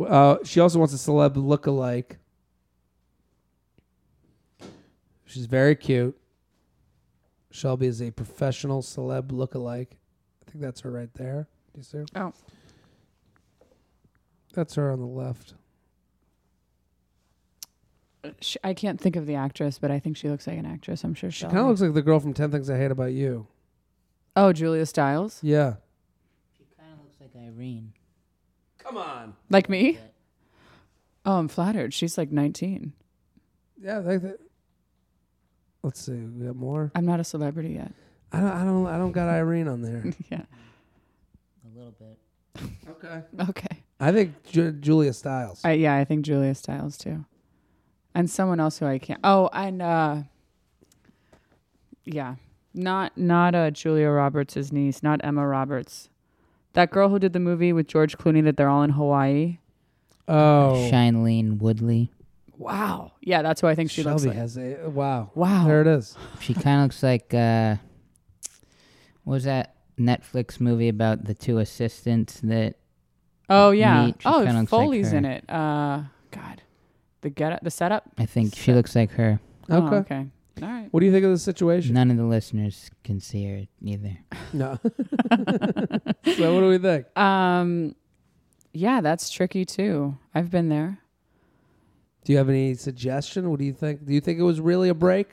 Uh, 0.00 0.36
she 0.44 0.60
also 0.60 0.78
wants 0.78 0.94
a 0.94 0.98
celeb 0.98 1.34
look-alike. 1.34 2.18
She's 5.24 5.46
very 5.46 5.74
cute. 5.74 6.16
Shelby 7.50 7.88
is 7.88 8.00
a 8.00 8.12
professional 8.12 8.82
celeb 8.82 9.32
look-alike. 9.32 9.96
I 10.46 10.50
think 10.50 10.62
that's 10.62 10.82
her 10.82 10.92
right 10.92 11.12
there. 11.14 11.48
Do 11.76 11.80
you 11.80 11.84
see? 11.84 12.04
Oh. 12.18 12.32
That's 14.54 14.74
her 14.76 14.90
on 14.90 14.98
the 15.00 15.06
left. 15.06 15.52
Uh, 18.24 18.30
sh 18.40 18.56
I 18.64 18.72
can't 18.72 18.98
think 18.98 19.14
of 19.14 19.26
the 19.26 19.34
actress, 19.34 19.78
but 19.78 19.90
I 19.90 19.98
think 19.98 20.16
she 20.16 20.30
looks 20.30 20.46
like 20.46 20.56
an 20.58 20.64
actress. 20.64 21.04
I'm 21.04 21.12
sure 21.12 21.30
She 21.30 21.40
she'll. 21.40 21.50
kind 21.50 21.60
of 21.60 21.66
looks 21.68 21.82
like 21.82 21.92
the 21.92 22.00
girl 22.00 22.18
from 22.18 22.32
10 22.32 22.50
Things 22.50 22.70
I 22.70 22.78
Hate 22.78 22.90
About 22.90 23.12
You. 23.12 23.46
Oh, 24.34 24.52
Julia 24.54 24.86
Stiles, 24.86 25.40
Yeah. 25.42 25.74
She 26.56 26.64
kind 26.78 26.92
of 26.94 27.00
looks 27.00 27.20
like 27.20 27.30
Irene. 27.44 27.92
Come 28.78 28.96
on. 28.96 29.34
like 29.50 29.68
me. 29.68 29.98
Oh, 31.26 31.38
I'm 31.38 31.48
flattered. 31.48 31.92
She's 31.92 32.16
like 32.16 32.32
19. 32.32 32.94
Yeah, 33.82 34.00
they, 34.00 34.16
they, 34.16 34.32
let's 35.82 36.00
see. 36.00 36.12
We 36.12 36.46
got 36.46 36.56
more. 36.56 36.90
I'm 36.94 37.04
not 37.04 37.20
a 37.20 37.24
celebrity 37.24 37.70
yet. 37.74 37.92
I 38.32 38.40
don't 38.40 38.50
I 38.50 38.64
don't 38.64 38.86
I 38.86 38.98
don't 38.98 39.12
got 39.12 39.28
Irene 39.28 39.68
on 39.68 39.82
there. 39.82 40.04
yeah. 40.30 40.42
A 41.76 41.78
little 41.78 41.94
bit. 41.98 42.70
okay. 42.88 43.22
Okay. 43.50 43.82
I 44.00 44.10
think 44.12 44.42
Ju- 44.44 44.72
Julia 44.72 45.12
Stiles. 45.12 45.60
I, 45.62 45.72
yeah, 45.72 45.94
I 45.96 46.04
think 46.04 46.24
Julia 46.24 46.54
Stiles 46.54 46.96
too, 46.96 47.26
and 48.14 48.30
someone 48.30 48.60
else 48.60 48.78
who 48.78 48.86
I 48.86 48.98
can't. 48.98 49.20
Oh, 49.22 49.50
and 49.52 49.82
uh, 49.82 50.22
yeah, 52.04 52.36
not 52.72 53.16
not 53.18 53.54
uh, 53.54 53.70
Julia 53.70 54.08
Roberts' 54.08 54.72
niece, 54.72 55.02
not 55.02 55.20
Emma 55.22 55.46
Roberts, 55.46 56.08
that 56.72 56.90
girl 56.90 57.08
who 57.10 57.18
did 57.18 57.32
the 57.34 57.40
movie 57.40 57.72
with 57.74 57.88
George 57.88 58.16
Clooney 58.16 58.42
that 58.44 58.56
they're 58.56 58.68
all 58.70 58.82
in 58.82 58.90
Hawaii. 58.90 59.58
Oh, 60.28 60.88
Shailene 60.90 61.58
Woodley. 61.58 62.10
Wow. 62.58 63.12
Yeah, 63.20 63.42
that's 63.42 63.60
who 63.60 63.66
I 63.66 63.74
think 63.74 63.90
she 63.90 64.02
looks 64.02 64.24
like. 64.24 64.34
has 64.36 64.56
a 64.56 64.88
wow. 64.88 65.30
Wow. 65.34 65.66
There 65.66 65.82
it 65.82 65.86
is. 65.86 66.16
She 66.40 66.54
kind 66.54 66.80
of 66.80 66.84
looks 66.86 67.02
like 67.02 67.34
uh, 67.34 67.76
what 69.24 69.34
was 69.34 69.44
that 69.44 69.75
Netflix 69.98 70.60
movie 70.60 70.88
about 70.88 71.24
the 71.24 71.34
two 71.34 71.58
assistants 71.58 72.40
that 72.40 72.76
Oh 73.48 73.70
yeah. 73.70 74.10
Oh, 74.24 74.44
kinda 74.44 74.52
looks 74.52 74.56
like 74.56 74.68
Foley's 74.68 75.12
in 75.12 75.24
it. 75.24 75.48
Uh, 75.48 76.02
God, 76.30 76.62
the 77.20 77.30
get 77.30 77.62
the 77.62 77.70
setup. 77.70 78.04
I 78.18 78.26
think 78.26 78.54
she 78.56 78.72
looks 78.72 78.94
like 78.96 79.12
her. 79.12 79.40
Oh, 79.70 79.86
Okay. 79.86 79.96
okay. 79.96 80.26
All 80.62 80.68
right. 80.68 80.88
What 80.90 81.00
do 81.00 81.06
you 81.06 81.12
think 81.12 81.24
of 81.24 81.30
the 81.30 81.38
situation? 81.38 81.94
None 81.94 82.10
of 82.10 82.16
the 82.16 82.24
listeners 82.24 82.90
can 83.04 83.20
see 83.20 83.44
her 83.46 83.66
either. 83.82 84.18
No. 84.52 84.78
so 85.30 86.54
what 86.54 86.60
do 86.60 86.68
we 86.68 86.78
think? 86.78 87.06
Um, 87.18 87.94
yeah, 88.72 89.00
that's 89.00 89.28
tricky 89.30 89.64
too. 89.64 90.16
I've 90.34 90.50
been 90.50 90.68
there. 90.68 90.98
Do 92.24 92.32
you 92.32 92.38
have 92.38 92.48
any 92.48 92.74
suggestion? 92.74 93.50
What 93.50 93.58
do 93.60 93.64
you 93.66 93.72
think? 93.72 94.04
Do 94.06 94.12
you 94.12 94.20
think 94.20 94.38
it 94.38 94.42
was 94.42 94.60
really 94.60 94.88
a 94.88 94.94
break? 94.94 95.28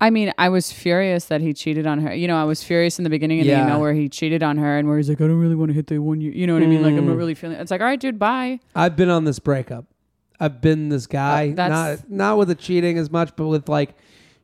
I 0.00 0.10
mean, 0.10 0.32
I 0.36 0.50
was 0.50 0.70
furious 0.72 1.24
that 1.26 1.40
he 1.40 1.54
cheated 1.54 1.86
on 1.86 2.00
her. 2.00 2.14
You 2.14 2.28
know, 2.28 2.36
I 2.36 2.44
was 2.44 2.62
furious 2.62 2.98
in 2.98 3.04
the 3.04 3.10
beginning 3.10 3.40
of 3.40 3.46
Yeah. 3.46 3.60
the 3.60 3.62
email 3.66 3.80
where 3.80 3.94
he 3.94 4.08
cheated 4.10 4.42
on 4.42 4.58
her 4.58 4.76
and 4.78 4.86
where 4.88 4.98
he's 4.98 5.08
like, 5.08 5.20
I 5.22 5.26
don't 5.26 5.38
really 5.38 5.54
want 5.54 5.70
to 5.70 5.74
hit 5.74 5.86
the 5.86 5.98
one 5.98 6.20
you, 6.20 6.30
you 6.32 6.46
know 6.46 6.52
what 6.54 6.62
I 6.62 6.66
mean? 6.66 6.82
Like, 6.82 6.94
I'm 6.94 7.06
not 7.06 7.16
really 7.16 7.34
feeling. 7.34 7.56
It's 7.56 7.70
like, 7.70 7.80
all 7.80 7.86
right, 7.86 7.98
dude, 7.98 8.18
bye. 8.18 8.60
I've 8.74 8.94
been 8.94 9.08
on 9.08 9.24
this 9.24 9.38
breakup. 9.38 9.86
I've 10.38 10.60
been 10.60 10.90
this 10.90 11.06
guy. 11.06 11.48
Uh, 11.56 11.68
not 11.68 12.10
not 12.10 12.36
with 12.38 12.48
the 12.48 12.54
cheating 12.54 12.98
as 12.98 13.10
much, 13.10 13.34
but 13.36 13.46
with 13.46 13.70
like 13.70 13.94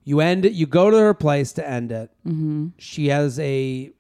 you 0.05 0.21
end 0.21 0.47
it. 0.47 0.53
You 0.53 0.67
go 0.67 0.91
to 0.91 0.97
her 0.97 1.13
place 1.13 1.53
to 1.53 1.69
end 1.69 1.93
it. 1.93 2.11
Mm-hmm. 2.27 2.69
She 2.79 3.09
has 3.09 3.39
a 3.39 3.91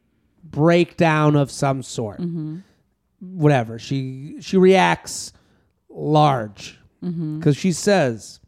breakdown 0.42 1.36
of 1.36 1.50
some 1.50 1.82
sort. 1.82 2.18
Mm-hmm. 2.20 2.60
Whatever. 3.20 3.78
She 3.78 4.36
she 4.40 4.56
reacts 4.56 5.34
large 5.90 6.78
because 7.02 7.12
Mm-hmm. 7.12 7.50
she 7.50 7.72
says, 7.72 8.40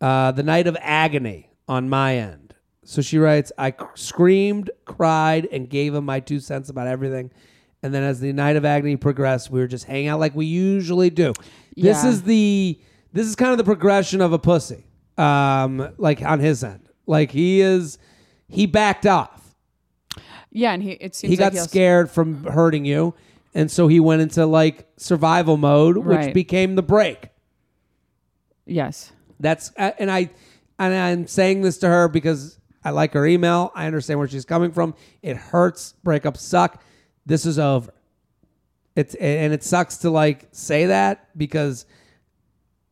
uh, 0.00 0.32
"The 0.32 0.42
night 0.42 0.66
of 0.66 0.76
agony 0.80 1.50
on 1.68 1.88
my 1.88 2.16
end." 2.16 2.54
So 2.84 3.00
she 3.02 3.18
writes, 3.18 3.52
"I 3.58 3.74
screamed, 3.94 4.70
cried, 4.84 5.46
and 5.52 5.68
gave 5.68 5.94
him 5.94 6.04
my 6.04 6.20
two 6.20 6.40
cents 6.40 6.68
about 6.68 6.86
everything." 6.88 7.30
And 7.82 7.92
then 7.92 8.02
as 8.04 8.20
the 8.20 8.32
night 8.32 8.56
of 8.56 8.64
agony 8.64 8.96
progressed, 8.96 9.50
we 9.50 9.58
were 9.60 9.66
just 9.66 9.84
hanging 9.84 10.08
out 10.08 10.20
like 10.20 10.34
we 10.36 10.46
usually 10.46 11.10
do. 11.10 11.32
This 11.76 12.04
Yeah. 12.04 12.10
is 12.10 12.22
the 12.22 12.78
this 13.12 13.26
is 13.26 13.36
kind 13.36 13.52
of 13.52 13.58
the 13.58 13.64
progression 13.64 14.20
of 14.20 14.32
a 14.32 14.38
pussy. 14.38 14.84
Um, 15.18 15.88
like 15.98 16.22
on 16.22 16.40
his 16.40 16.64
end. 16.64 16.88
Like 17.06 17.30
he 17.32 17.60
is 17.60 17.98
he 18.48 18.66
backed 18.66 19.06
off. 19.06 19.54
Yeah, 20.50 20.72
and 20.72 20.82
he 20.82 20.92
it 20.92 21.14
seems 21.14 21.30
He 21.32 21.36
like 21.36 21.52
got 21.52 21.58
also- 21.58 21.68
scared 21.68 22.10
from 22.10 22.44
hurting 22.44 22.84
you. 22.84 23.14
And 23.54 23.70
so 23.70 23.86
he 23.88 24.00
went 24.00 24.22
into 24.22 24.46
like 24.46 24.86
survival 24.96 25.56
mode, 25.58 25.98
which 25.98 26.16
Right. 26.16 26.34
became 26.34 26.74
the 26.74 26.82
break. 26.82 27.28
Yes. 28.66 29.12
That's 29.40 29.72
uh, 29.76 29.90
and 29.98 30.10
I 30.10 30.30
and 30.90 30.94
I'm 30.94 31.26
saying 31.26 31.62
this 31.62 31.78
to 31.78 31.88
her 31.88 32.08
because 32.08 32.58
I 32.84 32.90
like 32.90 33.12
her 33.14 33.26
email. 33.26 33.72
I 33.74 33.86
understand 33.86 34.18
where 34.18 34.28
she's 34.28 34.44
coming 34.44 34.72
from. 34.72 34.94
It 35.22 35.36
hurts. 35.36 35.94
Breakups 36.04 36.38
suck. 36.38 36.82
This 37.26 37.46
is 37.46 37.58
over. 37.58 37.92
It's 38.94 39.14
and 39.14 39.52
it 39.52 39.62
sucks 39.62 39.98
to 39.98 40.10
like 40.10 40.48
say 40.52 40.86
that 40.86 41.36
because 41.36 41.86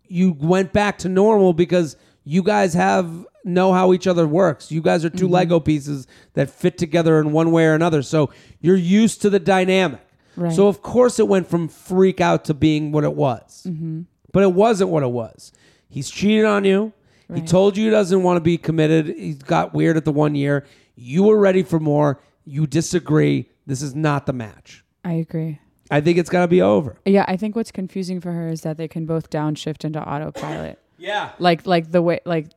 you 0.04 0.32
went 0.32 0.72
back 0.72 0.98
to 0.98 1.08
normal 1.08 1.52
because 1.52 1.96
you 2.24 2.42
guys 2.42 2.74
have 2.74 3.26
know 3.44 3.72
how 3.72 3.92
each 3.92 4.06
other 4.06 4.26
works. 4.26 4.70
You 4.70 4.82
guys 4.82 5.04
are 5.04 5.10
2 5.10 5.24
mm-hmm. 5.24 5.32
Lego 5.32 5.60
pieces 5.60 6.06
that 6.34 6.50
fit 6.50 6.78
together 6.78 7.20
in 7.20 7.32
one 7.32 7.52
way 7.52 7.64
or 7.66 7.74
another. 7.74 8.02
So 8.02 8.30
you're 8.60 8.76
used 8.76 9.22
to 9.22 9.30
the 9.30 9.38
dynamic. 9.38 10.00
Right. 10.36 10.52
So 10.52 10.68
of 10.68 10.82
course 10.82 11.18
it 11.18 11.28
went 11.28 11.48
from 11.48 11.68
freak 11.68 12.20
out 12.20 12.44
to 12.46 12.54
being 12.54 12.92
what 12.92 13.04
it 13.04 13.14
was. 13.14 13.66
Mm-hmm. 13.68 14.02
But 14.32 14.42
it 14.42 14.52
wasn't 14.52 14.90
what 14.90 15.02
it 15.02 15.10
was. 15.10 15.52
He's 15.88 16.08
cheated 16.10 16.44
on 16.44 16.64
you. 16.64 16.92
He 17.34 17.42
told 17.42 17.76
you 17.76 17.84
he 17.84 17.90
doesn't 17.90 18.22
want 18.22 18.36
to 18.36 18.40
be 18.40 18.56
committed. 18.58 19.06
He 19.16 19.34
got 19.34 19.72
weird 19.74 19.96
at 19.96 20.04
the 20.04 20.12
one 20.12 20.34
year. 20.34 20.66
You 20.96 21.24
were 21.24 21.38
ready 21.38 21.62
for 21.62 21.78
more. 21.80 22.20
You 22.44 22.66
disagree. 22.66 23.48
This 23.66 23.82
is 23.82 23.94
not 23.94 24.26
the 24.26 24.32
match. 24.32 24.84
I 25.04 25.12
agree. 25.14 25.60
I 25.90 26.00
think 26.00 26.18
it's 26.18 26.30
got 26.30 26.42
to 26.42 26.48
be 26.48 26.62
over. 26.62 26.98
Yeah, 27.04 27.24
I 27.26 27.36
think 27.36 27.56
what's 27.56 27.72
confusing 27.72 28.20
for 28.20 28.32
her 28.32 28.48
is 28.48 28.60
that 28.62 28.76
they 28.76 28.86
can 28.88 29.06
both 29.06 29.30
downshift 29.30 29.84
into 29.84 30.00
autopilot. 30.00 30.78
Yeah. 30.98 31.30
Like 31.38 31.66
like 31.66 31.90
the 31.92 32.02
way 32.02 32.20
like 32.26 32.48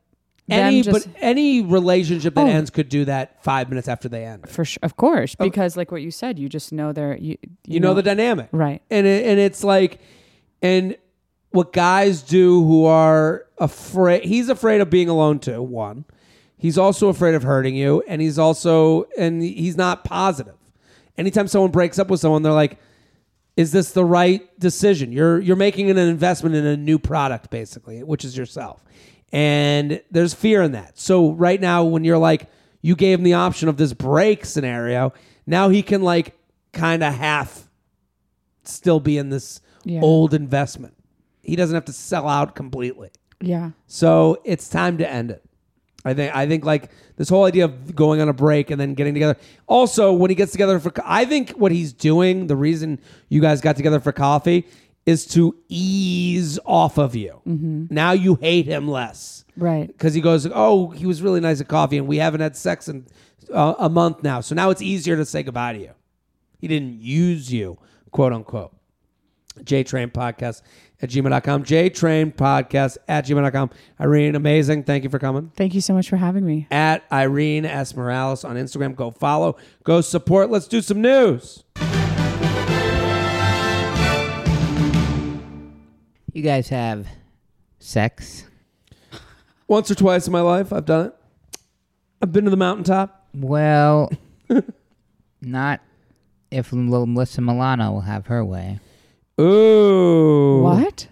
Any 0.50 0.82
just 0.82 1.06
but 1.08 1.14
any 1.22 1.62
relationship 1.62 2.34
that 2.34 2.44
Oh. 2.44 2.46
ends 2.50 2.68
could 2.68 2.90
do 2.90 3.06
that 3.06 3.42
5 3.42 3.70
minutes 3.70 3.88
after 3.88 4.06
they 4.06 4.22
end. 4.26 4.46
for 4.50 4.66
sure, 4.66 4.80
of 4.82 4.98
course, 4.98 5.34
oh. 5.40 5.44
because 5.44 5.78
like 5.78 5.90
what 5.90 6.02
you 6.02 6.10
said, 6.10 6.38
you 6.38 6.50
just 6.50 6.70
know 6.70 6.92
they're 6.92 7.16
you 7.16 7.38
You, 7.66 7.80
know, 7.80 7.94
the 7.94 8.02
dynamic. 8.02 8.50
right. 8.52 8.82
and 8.90 9.06
it, 9.06 9.24
and 9.24 9.40
it's 9.40 9.64
like 9.64 9.98
and 10.60 10.94
what 11.54 11.72
guys 11.72 12.22
do 12.22 12.64
who 12.64 12.84
are 12.84 13.46
afraid 13.58 14.24
he's 14.24 14.48
afraid 14.48 14.80
of 14.80 14.90
being 14.90 15.08
alone 15.08 15.38
too 15.38 15.62
one. 15.62 16.04
He's 16.56 16.76
also 16.78 17.08
afraid 17.08 17.34
of 17.34 17.42
hurting 17.42 17.76
you 17.76 18.02
and 18.08 18.20
he's 18.20 18.38
also 18.38 19.04
and 19.18 19.42
he's 19.42 19.76
not 19.76 20.02
positive. 20.04 20.56
Anytime 21.16 21.46
someone 21.46 21.70
breaks 21.70 21.98
up 21.98 22.08
with 22.08 22.20
someone 22.20 22.42
they're 22.42 22.52
like 22.52 22.78
is 23.56 23.70
this 23.70 23.92
the 23.92 24.04
right 24.04 24.42
decision? 24.58 25.12
You're 25.12 25.38
you're 25.40 25.54
making 25.56 25.88
an 25.90 25.98
investment 25.98 26.56
in 26.56 26.66
a 26.66 26.76
new 26.76 26.98
product 26.98 27.50
basically 27.50 28.02
which 28.02 28.24
is 28.24 28.36
yourself. 28.36 28.82
And 29.32 30.00
there's 30.10 30.34
fear 30.34 30.62
in 30.62 30.72
that. 30.72 30.98
So 30.98 31.32
right 31.32 31.60
now 31.60 31.84
when 31.84 32.02
you're 32.04 32.18
like 32.18 32.48
you 32.82 32.96
gave 32.96 33.18
him 33.18 33.24
the 33.24 33.34
option 33.34 33.68
of 33.68 33.76
this 33.76 33.92
break 33.92 34.44
scenario 34.44 35.12
now 35.46 35.68
he 35.68 35.82
can 35.82 36.02
like 36.02 36.34
kind 36.72 37.04
of 37.04 37.14
half 37.14 37.68
still 38.64 38.98
be 38.98 39.18
in 39.18 39.28
this 39.30 39.60
Yeah. 39.84 40.00
old 40.00 40.32
investment. 40.34 40.93
He 41.44 41.56
doesn't 41.56 41.74
have 41.74 41.84
to 41.86 41.92
sell 41.92 42.28
out 42.28 42.54
completely. 42.54 43.10
Yeah. 43.40 43.70
So 43.86 44.40
it's 44.44 44.68
time 44.68 44.98
to 44.98 45.08
end 45.10 45.30
it. 45.30 45.42
I 46.06 46.12
think 46.14 46.34
I 46.36 46.46
think 46.46 46.64
like 46.64 46.90
this 47.16 47.28
whole 47.28 47.44
idea 47.44 47.64
of 47.64 47.94
going 47.94 48.20
on 48.20 48.28
a 48.28 48.32
break 48.34 48.70
and 48.70 48.78
then 48.80 48.94
getting 48.94 49.14
together. 49.14 49.36
Also, 49.66 50.12
when 50.12 50.30
he 50.30 50.34
gets 50.34 50.52
together 50.52 50.78
for, 50.78 50.92
I 51.04 51.24
think 51.24 51.50
what 51.52 51.72
he's 51.72 51.92
doing, 51.94 52.46
the 52.46 52.56
reason 52.56 53.00
you 53.28 53.40
guys 53.40 53.60
got 53.62 53.76
together 53.76 54.00
for 54.00 54.12
coffee, 54.12 54.66
is 55.06 55.26
to 55.28 55.54
ease 55.68 56.58
off 56.66 56.98
of 56.98 57.14
you. 57.14 57.40
Now 57.44 58.12
you 58.12 58.34
hate 58.36 58.66
him 58.66 58.88
less 58.88 59.44
Right. 59.56 59.86
because 59.86 60.12
he 60.14 60.20
goes, 60.20 60.46
"Oh, 60.52 60.88
he 60.90 61.06
was 61.06 61.22
really 61.22 61.40
nice 61.40 61.60
at 61.60 61.68
coffee, 61.68 61.96
and 61.98 62.06
we 62.06 62.18
haven't 62.18 62.40
had 62.40 62.56
sex 62.56 62.88
in 62.88 63.06
uh, 63.52 63.74
a 63.78 63.88
month 63.88 64.22
now, 64.22 64.40
so 64.40 64.54
now 64.54 64.70
it's 64.70 64.82
easier 64.82 65.16
to 65.16 65.24
say 65.24 65.42
goodbye 65.42 65.72
to 65.74 65.78
you." 65.78 65.90
He 66.58 66.68
didn't 66.68 67.00
use 67.00 67.52
you, 67.52 67.78
quote 68.10 68.32
unquote. 68.32 68.74
J 69.62 69.84
Train 69.84 70.08
Podcast 70.10 70.62
at 71.02 71.10
gmail.com. 71.10 71.64
JTrain 71.64 72.34
Podcast 72.34 72.96
at 73.08 73.26
gmail.com. 73.26 73.70
Irene, 74.00 74.34
amazing. 74.34 74.84
Thank 74.84 75.04
you 75.04 75.10
for 75.10 75.18
coming. 75.18 75.50
Thank 75.56 75.74
you 75.74 75.80
so 75.80 75.94
much 75.94 76.08
for 76.08 76.16
having 76.16 76.46
me. 76.46 76.66
At 76.70 77.04
Irene 77.12 77.64
S. 77.64 77.94
Morales 77.94 78.44
on 78.44 78.56
Instagram. 78.56 78.94
Go 78.94 79.10
follow. 79.10 79.56
Go 79.82 80.00
support. 80.00 80.50
Let's 80.50 80.68
do 80.68 80.80
some 80.80 81.00
news. 81.00 81.64
You 86.32 86.42
guys 86.42 86.68
have 86.70 87.06
sex? 87.78 88.44
Once 89.68 89.90
or 89.90 89.94
twice 89.94 90.26
in 90.26 90.32
my 90.32 90.40
life, 90.40 90.72
I've 90.72 90.84
done 90.84 91.06
it. 91.06 91.14
I've 92.20 92.32
been 92.32 92.44
to 92.44 92.50
the 92.50 92.56
mountaintop. 92.56 93.28
Well, 93.34 94.10
not 95.40 95.80
if 96.50 96.72
Melissa 96.72 97.40
Milano 97.40 97.92
will 97.92 98.00
have 98.00 98.26
her 98.26 98.44
way. 98.44 98.80
Ooh. 99.40 100.60
What? 100.62 101.08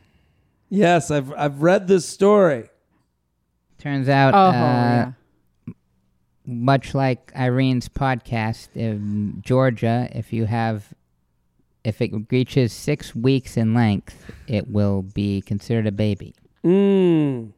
Yes, 0.68 1.10
I've 1.10 1.32
I've 1.36 1.62
read 1.62 1.86
this 1.88 2.06
story. 2.08 2.68
Turns 3.78 4.08
out, 4.08 4.32
Oh, 4.32 4.38
uh, 4.38 4.52
yeah. 4.52 5.12
much 6.46 6.94
like 6.94 7.32
Irene's 7.34 7.88
podcast 7.88 8.68
in 8.76 9.42
Georgia, 9.44 10.08
if 10.12 10.32
you 10.32 10.44
have, 10.44 10.94
if 11.82 12.00
it 12.00 12.12
reaches 12.30 12.72
six 12.72 13.12
weeks 13.14 13.56
in 13.56 13.74
length, 13.74 14.30
it 14.46 14.68
will 14.70 15.02
be 15.02 15.40
considered 15.40 15.88
a 15.88 15.92
baby. 15.92 16.32
Mm. 16.64 17.52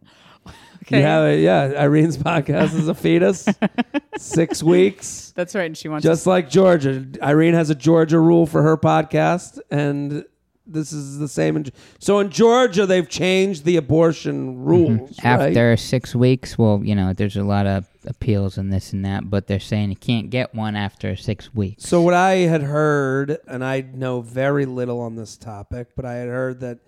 Okay. 0.83 1.01
Yeah, 1.01 1.31
yeah. 1.31 1.81
Irene's 1.83 2.17
podcast 2.19 2.75
is 2.75 2.89
a 2.89 2.95
fetus. 2.95 3.47
Six 4.19 4.63
weeks. 4.63 5.33
That's 5.35 5.55
right. 5.55 5.65
And 5.65 5.77
she 5.77 5.89
wants 5.89 6.05
Just 6.05 6.27
like 6.27 6.49
Georgia. 6.51 7.07
Irene 7.23 7.55
has 7.55 7.71
a 7.71 7.75
Georgia 7.75 8.19
rule 8.19 8.47
for 8.47 8.63
her 8.63 8.77
podcast, 8.77 9.59
and 9.71 10.25
this 10.67 10.93
is 10.93 11.19
the 11.19 11.29
same. 11.29 11.57
In, 11.57 11.67
so 11.99 12.19
in 12.21 12.31
Georgia, 12.31 12.87
they've 12.87 13.09
changed 13.09 13.65
the 13.65 13.77
abortion 13.77 14.55
mm-hmm. 14.55 14.65
rules. 14.65 15.19
right? 15.25 15.49
After 15.49 15.77
six 15.77 16.15
weeks, 16.15 16.57
well, 16.57 16.81
you 16.83 16.95
know, 16.95 17.13
there's 17.13 17.37
a 17.37 17.43
lot 17.43 17.67
of 17.67 17.87
appeals 18.07 18.59
and 18.59 18.73
this 18.73 18.93
and 18.93 19.05
that, 19.05 19.29
but 19.29 19.47
they're 19.47 19.61
saying 19.61 19.91
you 19.91 19.97
can't 19.97 20.31
get 20.31 20.55
one 20.55 20.77
after 20.77 21.17
six 21.17 21.55
weeks. 21.55 21.85
So 21.85 22.03
what 22.03 22.15
I 22.15 22.33
had 22.33 22.63
heard, 22.63 23.39
and 23.47 23.65
I 23.65 23.83
know 23.83 24.21
very 24.21 24.67
little 24.67 25.01
on 25.01 25.17
this 25.17 25.37
topic, 25.37 25.89
but 25.97 26.05
I 26.05 26.15
had 26.15 26.29
heard 26.29 26.61
that 26.61 26.79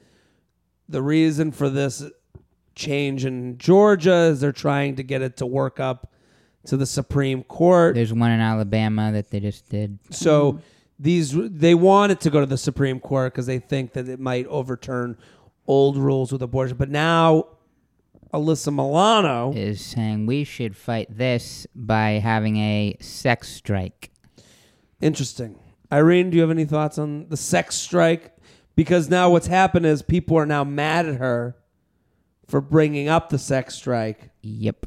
the 0.89 1.03
reason 1.03 1.53
for 1.53 1.69
this 1.69 2.05
change 2.75 3.25
in 3.25 3.59
Georgia 3.59 4.15
is 4.31 4.41
they're 4.41 4.53
trying 4.53 4.97
to 4.97 5.03
get 5.03 5.23
it 5.23 5.39
to 5.39 5.47
work 5.47 5.81
up 5.81 6.13
to 6.67 6.77
the 6.77 6.87
Supreme 6.87 7.43
Court. 7.45 7.95
There's 7.95 8.13
one 8.13 8.31
in 8.31 8.41
Alabama 8.41 9.13
that 9.13 9.31
they 9.31 9.41
just 9.41 9.69
did. 9.69 9.99
So 10.11 10.53
mm-hmm. 10.53 10.61
These 10.99 11.33
they 11.37 11.75
wanted 11.75 12.21
to 12.21 12.31
go 12.31 12.41
to 12.41 12.47
the 12.47 12.57
Supreme 12.59 13.01
Court 13.01 13.33
because 13.33 13.47
they 13.47 13.59
think 13.59 13.93
that 13.93 14.09
it 14.09 14.19
might 14.21 14.47
overturn 14.47 15.17
old 15.67 15.97
rules 15.97 16.33
with 16.33 16.43
abortion. 16.43 16.77
But 16.77 16.91
now, 16.91 17.47
Alyssa 18.33 18.73
Milano, 18.75 19.53
Is 19.53 19.85
saying 19.85 20.27
we 20.27 20.45
should 20.45 20.77
fight 20.77 21.09
this 21.17 21.67
by 21.75 22.13
having 22.13 22.57
a 22.57 22.97
sex 23.01 23.49
strike. 23.49 24.11
interesting. 25.01 25.59
Irene, 25.93 26.31
do 26.31 26.37
you 26.37 26.41
have 26.43 26.51
any 26.51 26.65
thoughts 26.65 26.99
on 26.99 27.29
the 27.29 27.37
sex 27.37 27.77
strike? 27.77 28.33
Because 28.75 29.09
now 29.09 29.31
what's 29.31 29.47
happened 29.47 29.87
is 29.87 30.03
people 30.03 30.37
are 30.37 30.45
now 30.47 30.65
mad 30.65 31.07
at 31.07 31.17
her 31.17 31.57
for 32.49 32.61
bringing 32.61 33.09
up 33.09 33.29
the 33.29 33.39
sex 33.39 33.75
strike. 33.77 34.31
Yep. 34.43 34.87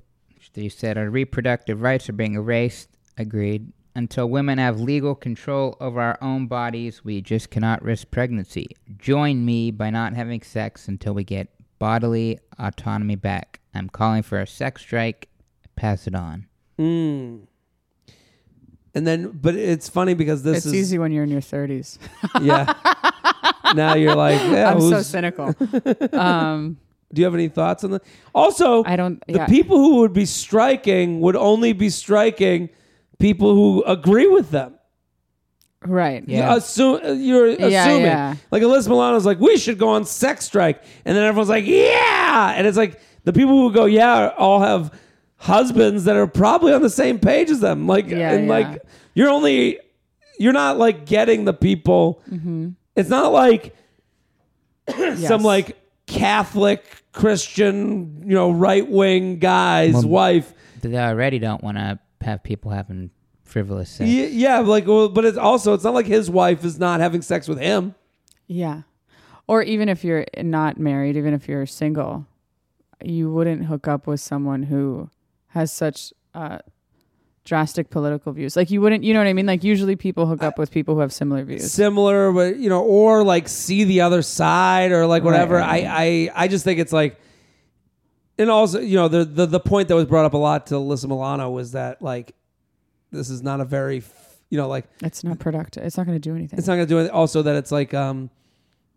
She 0.56 0.68
said 0.70 0.98
our 0.98 1.10
reproductive 1.10 1.82
rights 1.82 2.10
are 2.10 2.14
being 2.14 2.34
erased. 2.36 2.90
Agreed. 3.18 3.72
Until 3.96 4.30
women 4.30 4.60
have 4.60 4.80
legal 4.80 5.16
control 5.16 5.76
over 5.82 6.00
our 6.00 6.18
own 6.22 6.48
bodies, 6.48 7.04
we 7.04 7.22
just 7.22 7.50
cannot 7.50 7.82
risk 7.82 8.12
pregnancy. 8.12 8.68
Join 8.98 9.46
me 9.46 9.72
by 9.72 9.90
not 9.90 10.14
having 10.14 10.42
sex 10.42 10.88
until 10.88 11.14
we 11.14 11.24
get 11.24 11.50
bodily 11.80 12.40
autonomy 12.60 13.16
back. 13.16 13.60
I'm 13.74 13.90
calling 13.90 14.22
for 14.22 14.40
a 14.40 14.48
sex 14.48 14.82
strike. 14.82 15.30
Pass 15.76 16.08
it 16.08 16.16
on. 16.16 16.48
Mm. 16.78 17.48
And 18.94 19.08
then, 19.08 19.32
but 19.32 19.56
it's 19.56 19.90
funny 19.90 20.14
because 20.14 20.44
this 20.44 20.58
it's 20.58 20.66
is 20.68 20.76
easy 20.76 20.98
when 20.98 21.12
you're 21.12 21.24
in 21.24 21.30
your 21.30 21.42
30s. 21.42 21.98
yeah. 22.42 22.74
now 23.74 23.96
you're 23.96 24.16
like, 24.16 24.40
yeah, 24.52 24.72
I'm 24.72 24.82
so 24.82 25.02
cynical. 25.02 25.56
um, 26.14 26.78
do 27.14 27.22
you 27.22 27.26
have 27.26 27.34
any 27.34 27.48
thoughts 27.48 27.84
on 27.84 27.92
that? 27.92 28.04
Also, 28.34 28.84
I 28.86 28.96
don't. 28.96 29.24
the 29.28 29.34
Yeah, 29.34 29.48
people 29.48 29.78
who 29.78 29.98
would 29.98 30.14
be 30.14 30.26
striking 30.26 31.22
would 31.22 31.36
only 31.36 31.74
be 31.74 31.90
striking 31.90 32.70
people 33.20 33.54
who 33.54 33.84
agree 33.84 34.28
with 34.28 34.50
them. 34.52 34.76
right. 35.86 36.24
Yeah. 36.28 36.56
Assume, 36.56 37.00
you're 37.22 37.48
assuming. 37.50 38.02
yeah. 38.02 38.36
Like 38.52 38.64
Alyssa 38.64 38.88
Milano's 38.90 39.26
like, 39.26 39.40
we 39.40 39.58
should 39.58 39.78
go 39.78 39.90
on 39.90 40.06
sex 40.06 40.46
strike. 40.46 40.84
And 41.06 41.16
then 41.16 41.24
everyone's 41.24 41.50
like, 41.50 41.66
yeah. 41.66 42.54
And 42.56 42.66
it's 42.68 42.78
like 42.78 43.00
the 43.26 43.34
people 43.34 43.54
who 43.60 43.72
go, 43.74 43.86
yeah, 43.86 44.34
all 44.38 44.62
have 44.62 44.94
husbands 45.38 46.04
that 46.06 46.16
are 46.18 46.28
probably 46.28 46.74
on 46.74 46.82
the 46.82 46.90
same 46.90 47.18
page 47.20 47.50
as 47.50 47.60
them. 47.62 47.88
Like, 47.88 48.08
Yeah, 48.08 48.32
and 48.32 48.46
yeah. 48.48 48.52
like, 48.52 48.82
you're 49.14 49.30
only, 49.30 49.80
you're 50.38 50.54
not 50.54 50.78
like 50.78 51.06
getting 51.06 51.46
the 51.46 51.54
people. 51.54 52.22
Mm-hmm. 52.30 52.70
It's 52.96 53.10
not 53.10 53.32
like 53.32 53.76
Yes. 54.88 55.28
some 55.28 55.44
like 55.44 55.78
Catholic 56.08 56.84
Christian, 57.12 58.24
you 58.26 58.34
know, 58.34 58.50
right 58.52 58.88
wing 58.90 59.38
guy's 59.40 59.94
Well, 59.94 60.08
wife. 60.08 60.54
They 60.82 60.98
already 60.98 61.38
don't 61.40 61.64
want 61.64 61.78
to 61.78 62.00
have 62.30 62.44
people 62.44 62.72
having 62.72 63.10
frivolous 63.44 63.90
sex. 63.90 64.08
Y- 64.10 64.30
Yeah, 64.32 64.60
like, 64.60 64.86
well, 64.88 65.10
but 65.10 65.26
it's 65.26 65.38
also 65.38 65.74
it's 65.74 65.84
not 65.84 65.94
like 65.94 66.06
his 66.06 66.30
wife 66.30 66.64
is 66.64 66.80
not 66.80 67.00
having 67.00 67.22
sex 67.22 67.48
with 67.48 67.60
him. 67.60 67.96
Yeah. 68.48 68.82
Or 69.48 69.64
even 69.64 69.90
if 69.90 70.04
you're 70.04 70.26
not 70.42 70.78
married, 70.80 71.18
even 71.18 71.34
if 71.34 71.48
you're 71.48 71.66
single, 71.66 72.26
you 73.04 73.32
wouldn't 73.32 73.66
hook 73.66 73.88
up 73.88 74.06
with 74.08 74.20
someone 74.22 74.64
who 74.64 75.10
has 75.48 75.72
such 75.74 76.14
uh, 76.36 76.60
drastic 77.46 77.90
political 77.90 78.32
views. 78.32 78.56
Like 78.56 78.70
you 78.70 78.80
wouldn't, 78.82 79.04
you 79.04 79.14
know 79.14 79.20
what 79.22 79.28
I 79.28 79.34
mean? 79.34 79.48
Like 79.48 79.64
usually 79.64 79.96
people 79.96 80.28
hook 80.28 80.44
up 80.44 80.60
with 80.60 80.70
people 80.70 80.94
who 80.96 81.02
have 81.02 81.12
similar 81.12 81.44
views. 81.44 81.72
Similar, 81.72 82.32
but 82.32 82.58
you 82.58 82.70
know, 82.70 82.84
or 82.84 83.24
like 83.24 83.48
see 83.48 83.84
the 83.86 84.02
other 84.02 84.22
side 84.22 84.92
or 84.92 85.08
like 85.08 85.24
whatever. 85.24 85.56
Right. 85.56 85.86
I, 85.86 86.30
I 86.36 86.44
I 86.44 86.48
just 86.48 86.64
think 86.64 86.80
it's 86.80 86.94
like, 86.94 87.20
and 88.40 88.50
also 88.50 88.80
you 88.80 88.96
know 88.96 89.08
the 89.08 89.24
the 89.24 89.46
the 89.46 89.60
point 89.60 89.88
that 89.90 89.96
was 89.96 90.06
brought 90.06 90.26
up 90.26 90.34
a 90.34 90.38
lot 90.38 90.68
to 90.68 90.76
Alyssa 90.76 91.08
Milano 91.08 91.52
was 91.52 91.74
that 91.74 92.02
like, 92.02 92.34
this 93.12 93.30
is 93.30 93.44
not 93.44 93.62
a 93.62 93.66
very, 93.66 93.98
f- 93.98 94.40
you 94.50 94.58
know, 94.58 94.68
like 94.68 94.86
It's 95.04 95.24
not 95.24 95.38
productive. 95.38 95.84
It's 95.84 95.98
not 95.98 96.08
going 96.08 96.20
to 96.20 96.30
do 96.30 96.36
anything. 96.36 96.58
it's 96.58 96.68
not 96.68 96.76
going 96.76 96.88
to 96.88 96.94
do 96.94 97.00
it. 97.00 97.12
Also, 97.12 97.44
that 97.44 97.56
it's 97.56 97.72
like 97.72 97.94
um, 97.94 98.32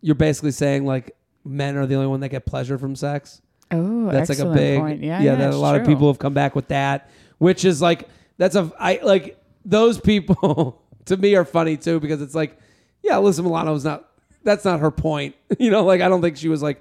you're 0.00 0.14
basically 0.14 0.52
saying 0.52 0.86
like 0.86 1.14
men 1.44 1.76
are 1.76 1.84
the 1.86 1.96
only 1.96 2.06
one 2.06 2.20
that 2.20 2.30
get 2.30 2.46
pleasure 2.46 2.78
from 2.78 2.96
sex. 2.96 3.42
oh, 3.70 4.06
that's 4.06 4.30
like 4.30 4.38
a 4.38 4.42
excellent 4.42 4.56
big 4.56 4.80
point. 4.80 5.02
Yeah, 5.02 5.20
yeah, 5.20 5.34
that 5.34 5.52
a 5.52 5.56
lot 5.56 5.76
of 5.76 5.84
true. 5.84 5.94
people 5.94 6.08
have 6.08 6.18
come 6.18 6.34
back 6.34 6.54
with 6.54 6.68
that 6.68 7.10
which 7.42 7.64
is 7.64 7.82
like 7.82 8.08
that's 8.38 8.54
a 8.54 8.70
i 8.78 9.00
like 9.02 9.36
those 9.64 10.00
people 10.00 10.80
to 11.06 11.16
me 11.16 11.34
are 11.34 11.44
funny 11.44 11.76
too 11.76 11.98
because 11.98 12.22
it's 12.22 12.36
like 12.36 12.56
yeah 13.02 13.14
Alyssa 13.14 13.42
Milano's 13.42 13.84
not 13.84 14.08
that's 14.44 14.64
not 14.64 14.78
her 14.78 14.92
point 14.92 15.34
you 15.58 15.68
know 15.68 15.82
like 15.82 16.00
i 16.00 16.08
don't 16.08 16.22
think 16.22 16.36
she 16.36 16.48
was 16.48 16.62
like 16.62 16.80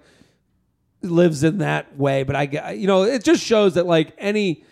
lives 1.04 1.44
in 1.44 1.58
that 1.60 1.98
way 1.98 2.24
but 2.24 2.36
i 2.36 2.72
you 2.74 2.86
know 2.88 3.04
it 3.04 3.24
just 3.24 3.44
shows 3.44 3.74
that 3.74 3.86
like 3.86 4.14
any 4.18 4.64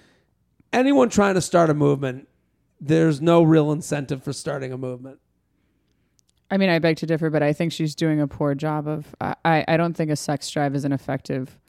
anyone 0.72 1.10
trying 1.10 1.34
to 1.34 1.42
start 1.42 1.70
a 1.70 1.74
movement 1.74 2.28
there's 2.80 3.20
no 3.20 3.42
real 3.44 3.72
incentive 3.72 4.24
for 4.24 4.32
starting 4.34 4.72
a 4.72 4.78
movement 4.78 5.20
I 6.52 6.58
mean, 6.58 6.70
I 6.70 6.80
beg 6.80 6.98
to 6.98 7.06
differ, 7.06 7.30
but 7.30 7.44
I 7.44 7.54
think 7.54 7.72
she's 7.72 7.94
doing 7.94 8.20
a 8.20 8.28
poor 8.28 8.56
job 8.56 8.88
of. 8.88 9.06
I, 9.22 9.36
I 9.46 9.66
I 9.68 9.78
don't 9.78 9.94
think 9.96 10.10
a 10.10 10.16
sex 10.16 10.50
drive 10.50 10.74
is 10.74 10.84
an 10.84 10.92
effective 10.92 11.60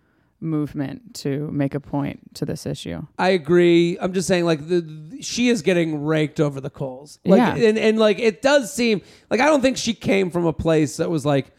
movement 0.40 1.14
to 1.16 1.50
make 1.50 1.74
a 1.74 1.80
point 1.80 2.34
to 2.36 2.46
this 2.46 2.64
issue. 2.64 3.02
I 3.18 3.28
agree. 3.28 3.98
I'm 4.00 4.14
just 4.14 4.26
saying, 4.26 4.46
like, 4.46 4.66
the, 4.68 4.80
the- 4.80 5.20
she 5.20 5.50
is 5.50 5.60
getting 5.60 6.02
raked 6.06 6.40
over 6.40 6.62
the 6.62 6.70
coals. 6.70 7.18
Like, 7.26 7.38
Yeah. 7.40 7.68
and, 7.68 7.76
and 7.78 7.98
like, 7.98 8.18
it 8.18 8.40
does 8.40 8.72
seem 8.72 9.02
like 9.28 9.40
I 9.40 9.44
don't 9.44 9.60
think 9.60 9.76
she 9.76 9.92
came 9.92 10.30
from 10.30 10.46
a 10.46 10.52
place 10.54 10.96
that 10.96 11.10
was 11.10 11.26
like, 11.26 11.50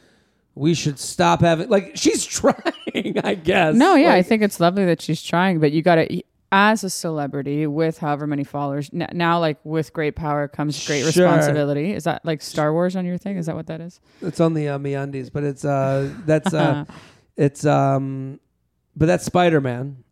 we 0.55 0.73
should 0.73 0.99
stop 0.99 1.41
having. 1.41 1.69
Like, 1.69 1.91
she's 1.95 2.25
trying, 2.39 3.17
I 3.23 3.35
guess. 3.35 3.75
No, 3.75 3.95
yeah, 3.95 4.13
I 4.13 4.21
think 4.21 4.41
it's 4.43 4.59
lovely 4.59 4.85
that 4.85 5.01
she's 5.01 5.21
trying, 5.21 5.59
but 5.59 5.71
you 5.71 5.81
got 5.81 5.95
to, 5.95 6.21
as 6.51 6.83
a 6.83 6.89
celebrity 6.89 7.65
with 7.67 7.99
however 7.99 8.27
many 8.27 8.43
followers, 8.43 8.89
n- 8.93 9.07
now 9.13 9.39
like 9.39 9.57
with 9.63 9.93
great 9.93 10.15
power 10.17 10.47
comes 10.49 10.85
great 10.85 11.05
Sure. 11.05 11.25
responsibility. 11.25 11.93
Is 11.93 12.03
that 12.03 12.25
like 12.25 12.41
Star 12.41 12.73
Wars 12.73 12.95
on 12.97 13.05
your 13.05 13.17
thing? 13.17 13.37
Is 13.37 13.45
that 13.45 13.55
what 13.55 13.67
that 13.67 13.79
is? 13.79 14.01
it's 14.21 14.39
on 14.41 14.53
the 14.53 14.67
uh, 14.67 14.77
MeUndies, 14.77 15.31
but 15.31 15.43
it's 15.45 15.63
uh, 15.63 16.13
that's 16.25 16.53
uh, 16.53 16.83
it's 17.37 17.65
um, 17.65 18.39
but 18.97 19.05
that's 19.05 19.23
Spider 19.23 19.61
Man. 19.61 20.03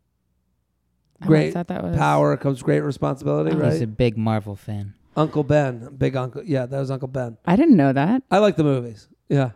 Oh, 1.22 1.26
I 1.26 1.28
Great 1.28 1.54
thought 1.54 1.68
that 1.68 1.84
was 1.84 1.98
power 1.98 2.38
comes 2.38 2.62
great 2.64 2.80
responsibility, 2.80 3.52
Oh. 3.54 3.60
right? 3.60 3.74
He's 3.74 3.82
a 3.82 3.88
big 3.88 4.18
Marvel 4.18 4.56
fan. 4.56 4.94
Uncle 5.18 5.44
Ben, 5.44 5.94
big 5.98 6.16
uncle. 6.16 6.42
Yeah, 6.46 6.66
that 6.66 6.80
was 6.80 6.90
Uncle 6.90 7.10
Ben. 7.10 7.38
I 7.46 7.58
didn't 7.58 7.76
know 7.76 7.92
that. 7.92 8.24
I 8.32 8.38
like 8.38 8.56
the 8.56 8.64
movies. 8.64 9.10
Yeah, 9.28 9.52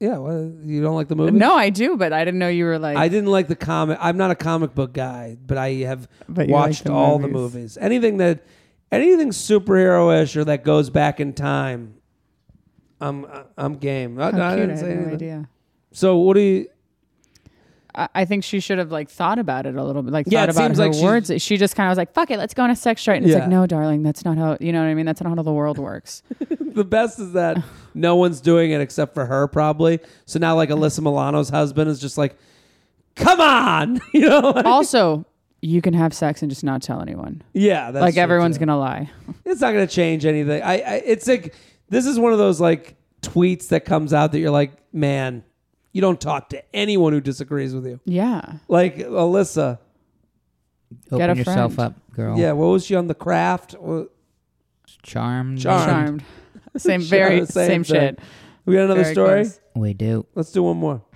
yeah. 0.00 0.18
Well, 0.18 0.52
you 0.64 0.82
don't 0.82 0.94
like 0.96 1.08
the 1.08 1.14
movie? 1.14 1.32
No, 1.38 1.54
I 1.54 1.70
do, 1.70 1.96
but 1.96 2.12
I 2.12 2.24
didn't 2.24 2.40
know 2.40 2.48
you 2.48 2.64
were 2.64 2.78
like. 2.78 2.96
I 2.96 3.08
didn't 3.08 3.30
like 3.30 3.46
the 3.48 3.56
comic. 3.56 3.98
I'm 4.00 4.16
not 4.16 4.30
a 4.30 4.34
comic 4.34 4.74
book 4.74 4.92
guy, 4.92 5.36
but 5.46 5.56
I 5.58 5.70
have 5.86 6.08
But 6.28 6.48
you 6.48 6.54
like 6.54 6.68
watched 6.68 6.84
the 6.84 6.92
all 6.92 7.18
the 7.18 7.28
movies. 7.28 7.54
movies. 7.54 7.78
Anything 7.80 8.16
that, 8.16 8.44
anything 8.90 9.28
superhero-ish 9.30 10.36
or 10.36 10.44
that 10.46 10.64
goes 10.64 10.90
back 10.90 11.20
in 11.20 11.32
time, 11.34 11.94
I'm 13.00 13.26
I'm 13.56 13.74
game. 13.76 14.18
I, 14.20 14.30
How 14.32 14.40
I 14.50 14.56
cute! 14.56 14.68
didn't 14.68 14.70
I 14.70 14.80
say 14.80 14.88
had 14.88 14.96
no 14.96 15.00
anything. 15.02 15.14
idea. 15.14 15.48
So 15.92 16.16
what 16.18 16.34
do 16.34 16.40
you? 16.40 16.66
I, 17.94 18.08
I 18.14 18.24
think 18.24 18.44
she 18.44 18.60
should 18.60 18.78
have 18.78 18.92
like 18.92 19.10
thought 19.10 19.38
about 19.38 19.66
it 19.66 19.74
a 19.74 19.82
little 19.82 20.02
bit, 20.02 20.12
like 20.12 20.26
Yeah, 20.28 20.40
thought 20.40 20.48
it 20.50 20.52
about 20.56 20.64
seems 20.68 20.78
her 20.78 20.84
like 20.84 20.92
she's- 20.94 21.04
words. 21.04 21.42
She 21.42 21.56
just 21.56 21.74
kind 21.76 21.88
of 21.88 21.90
was 21.92 21.98
like, 21.98 22.12
"Fuck 22.12 22.30
it, 22.30 22.38
let's 22.38 22.54
go 22.54 22.62
on 22.62 22.70
a 22.70 22.76
sex 22.76 23.00
strike." 23.00 23.16
And 23.18 23.26
it's 23.26 23.34
Yeah. 23.34 23.40
like, 23.40 23.48
"No, 23.48 23.66
darling, 23.66 24.02
that's 24.02 24.24
not 24.24 24.38
how." 24.38 24.56
You 24.60 24.72
know 24.72 24.80
what 24.80 24.88
I 24.88 24.94
mean? 24.94 25.06
That's 25.06 25.20
not 25.20 25.34
how 25.36 25.42
the 25.42 25.52
world 25.52 25.78
works. 25.78 26.22
The 26.74 26.84
best 26.84 27.18
is 27.18 27.32
that 27.32 27.62
no 27.94 28.16
one's 28.16 28.40
doing 28.40 28.70
it 28.70 28.80
except 28.80 29.14
for 29.14 29.26
her, 29.26 29.46
probably. 29.48 30.00
So 30.26 30.38
now, 30.38 30.54
like 30.56 30.68
Alyssa 30.70 31.00
Milano's 31.00 31.48
husband 31.50 31.90
is 31.90 32.00
just 32.00 32.16
like, 32.18 32.36
"Come 33.16 33.40
on," 33.40 34.00
you 34.14 34.20
know? 34.28 34.40
like- 34.50 34.64
also, 34.66 35.24
you 35.62 35.82
can 35.82 35.94
have 35.94 36.14
sex 36.14 36.42
and 36.42 36.50
just 36.50 36.64
not 36.64 36.82
tell 36.82 37.00
anyone. 37.02 37.42
yeah, 37.52 37.90
that's 37.90 38.02
like 38.02 38.14
true, 38.14 38.22
everyone's 38.22 38.56
too. 38.56 38.66
gonna 38.66 38.78
lie. 38.78 39.10
It's 39.44 39.60
not 39.60 39.72
going 39.72 39.86
to 39.86 39.92
change 39.92 40.24
anything. 40.24 40.62
I, 40.62 40.74
I 40.78 40.94
it's 41.04 41.26
like 41.26 41.54
this 41.88 42.06
is 42.06 42.18
one 42.18 42.32
of 42.32 42.38
those 42.38 42.60
like 42.60 42.94
tweets 43.22 43.68
that 43.68 43.84
comes 43.84 44.12
out 44.14 44.32
that 44.32 44.38
you're 44.38 44.50
like, 44.50 44.72
man, 44.94 45.42
you 45.92 46.00
don't 46.00 46.20
talk 46.20 46.48
to 46.50 46.62
anyone 46.74 47.12
who 47.12 47.20
disagrees 47.20 47.74
with 47.74 47.84
you. 47.86 48.00
Yeah. 48.06 48.54
Like 48.68 48.96
Alyssa, 48.98 49.78
Open 51.12 51.30
a 51.30 51.34
yourself 51.34 51.74
friend. 51.74 51.94
up, 51.94 52.12
girl. 52.14 52.38
yeah, 52.38 52.52
what 52.52 52.66
was 52.68 52.86
she 52.86 52.94
on 52.94 53.06
the 53.08 53.14
craft? 53.14 53.74
Charmed. 55.02 55.60
Charmed. 55.60 55.60
Charmed. 55.60 56.24
Same, 56.76 57.00
very 57.02 57.44
Same 57.46 57.46
same, 57.46 57.84
thing. 57.84 58.00
shit. 58.00 58.18
We 58.64 58.74
got 58.74 58.84
another 58.84 59.02
Very 59.02 59.14
story. 59.14 59.42
close. 59.42 59.60
We 59.74 59.94
do. 59.94 60.26
Let's 60.34 60.52
do 60.52 60.62
one 60.62 60.76
more. 60.76 61.02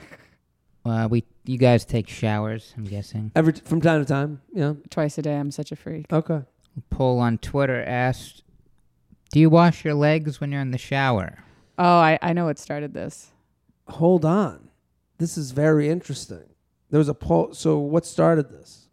Uh, 0.86 1.09
we 1.10 1.24
you 1.47 1.56
guys 1.56 1.86
take 1.86 2.06
showers, 2.10 2.74
I'm 2.76 2.85
guessing. 2.85 3.32
Every 3.35 3.55
from 3.55 3.81
time 3.81 4.02
to 4.02 4.06
time. 4.06 4.43
Yeah. 4.52 4.74
Twice 4.90 5.16
a 5.16 5.22
day. 5.22 5.35
I'm 5.35 5.51
such 5.51 5.72
a 5.72 5.76
freak. 5.76 6.12
Okay. 6.12 6.43
Poll 6.90 7.20
on 7.20 7.39
Twitter 7.39 7.82
asked, 7.82 8.43
"Do 9.32 9.40
you 9.40 9.48
wash 9.48 9.82
your 9.82 9.94
legs 9.94 10.43
when 10.43 10.52
you're 10.52 10.60
in 10.60 10.72
the 10.72 10.76
shower?" 10.76 11.39
Oh, 11.78 11.98
I, 11.98 12.18
I 12.20 12.35
know 12.35 12.44
what 12.44 12.59
started 12.59 12.93
this. 12.93 13.31
Hold 13.89 14.26
on. 14.26 14.68
This 15.16 15.39
is 15.39 15.52
very 15.52 15.89
interesting. 15.89 16.44
There 16.90 16.98
was 16.98 17.09
a 17.09 17.14
poll. 17.14 17.55
So 17.55 17.78
what 17.78 18.05
started 18.05 18.51
this? 18.51 18.86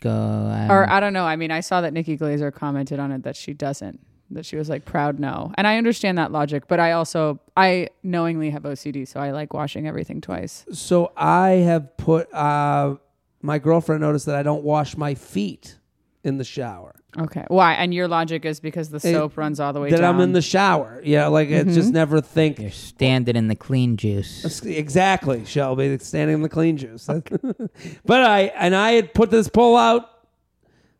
Go. 0.00 0.10
Um, 0.10 0.68
or 0.68 0.90
I 0.90 0.98
don't 0.98 1.12
know. 1.12 1.24
I 1.26 1.36
mean, 1.36 1.52
I 1.52 1.60
saw 1.60 1.80
that 1.80 1.92
Nikki 1.92 2.18
Glazer 2.18 2.52
commented 2.52 2.98
on 2.98 3.12
it 3.12 3.22
that 3.22 3.36
she 3.36 3.52
doesn't. 3.54 4.00
That 4.30 4.46
she 4.46 4.56
was 4.56 4.68
like 4.68 4.84
proud 4.84 5.20
no. 5.20 5.52
And 5.56 5.66
I 5.66 5.76
understand 5.76 6.18
that 6.18 6.32
logic, 6.32 6.64
but 6.66 6.80
I 6.80 6.92
also 6.92 7.40
I 7.56 7.88
knowingly 8.02 8.50
have 8.50 8.62
OCD, 8.62 9.06
so 9.06 9.20
I 9.20 9.30
like 9.32 9.52
washing 9.52 9.86
everything 9.86 10.20
twice. 10.20 10.64
So 10.72 11.12
I 11.16 11.50
have 11.50 11.96
put. 11.96 12.32
Uh, 12.32 12.96
my 13.42 13.58
girlfriend 13.58 14.00
noticed 14.00 14.26
that 14.26 14.36
I 14.36 14.42
don't 14.42 14.64
wash 14.64 14.96
my 14.96 15.14
feet 15.14 15.78
in 16.24 16.38
the 16.38 16.44
shower. 16.44 16.94
Okay. 17.16 17.44
Why? 17.48 17.74
And 17.74 17.94
your 17.94 18.08
logic 18.08 18.44
is 18.44 18.58
because 18.58 18.88
the 18.88 18.98
soap 18.98 19.36
runs 19.36 19.60
all 19.60 19.72
the 19.72 19.80
way 19.80 19.90
that 19.90 19.98
down. 19.98 20.16
I'm 20.16 20.20
in 20.20 20.32
the 20.32 20.42
shower. 20.42 21.00
Yeah, 21.04 21.28
like 21.28 21.50
I 21.50 21.62
just 21.62 21.92
never 21.92 22.20
think 22.20 22.58
You're 22.58 22.70
standing 22.70 23.36
in 23.36 23.48
the 23.48 23.54
clean 23.54 23.96
juice. 23.96 24.62
exactly, 24.62 25.44
Shelby, 25.44 25.96
standing 25.98 26.34
in 26.34 26.42
the 26.42 26.48
clean 26.48 26.76
juice. 26.76 27.06
but 28.04 28.22
I 28.24 28.52
and 28.56 28.74
I 28.74 28.92
had 28.92 29.14
put 29.14 29.30
this 29.30 29.48
poll 29.48 29.76
out. 29.76 30.10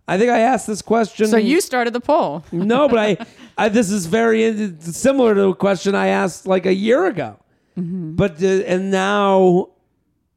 I 0.07 0.19
think 0.19 0.31
I 0.31 0.41
asked 0.41 0.67
this 0.67 0.83
question. 0.83 1.27
so 1.29 1.37
you 1.37 1.61
started 1.61 1.93
the 1.95 2.01
poll. 2.01 2.45
no, 2.53 2.89
but 2.89 2.99
I, 2.99 3.27
I 3.57 3.69
this 3.69 3.91
is 3.91 4.07
very 4.07 4.75
similar 4.81 5.35
to 5.35 5.45
a 5.49 5.55
question 5.55 5.95
I 5.95 6.09
asked 6.09 6.47
like 6.47 6.67
a 6.67 6.75
year 6.75 7.07
ago. 7.07 7.39
Mm-hmm. 7.79 8.15
But 8.17 8.43
uh, 8.43 8.47
and 8.47 8.91
now, 8.91 9.71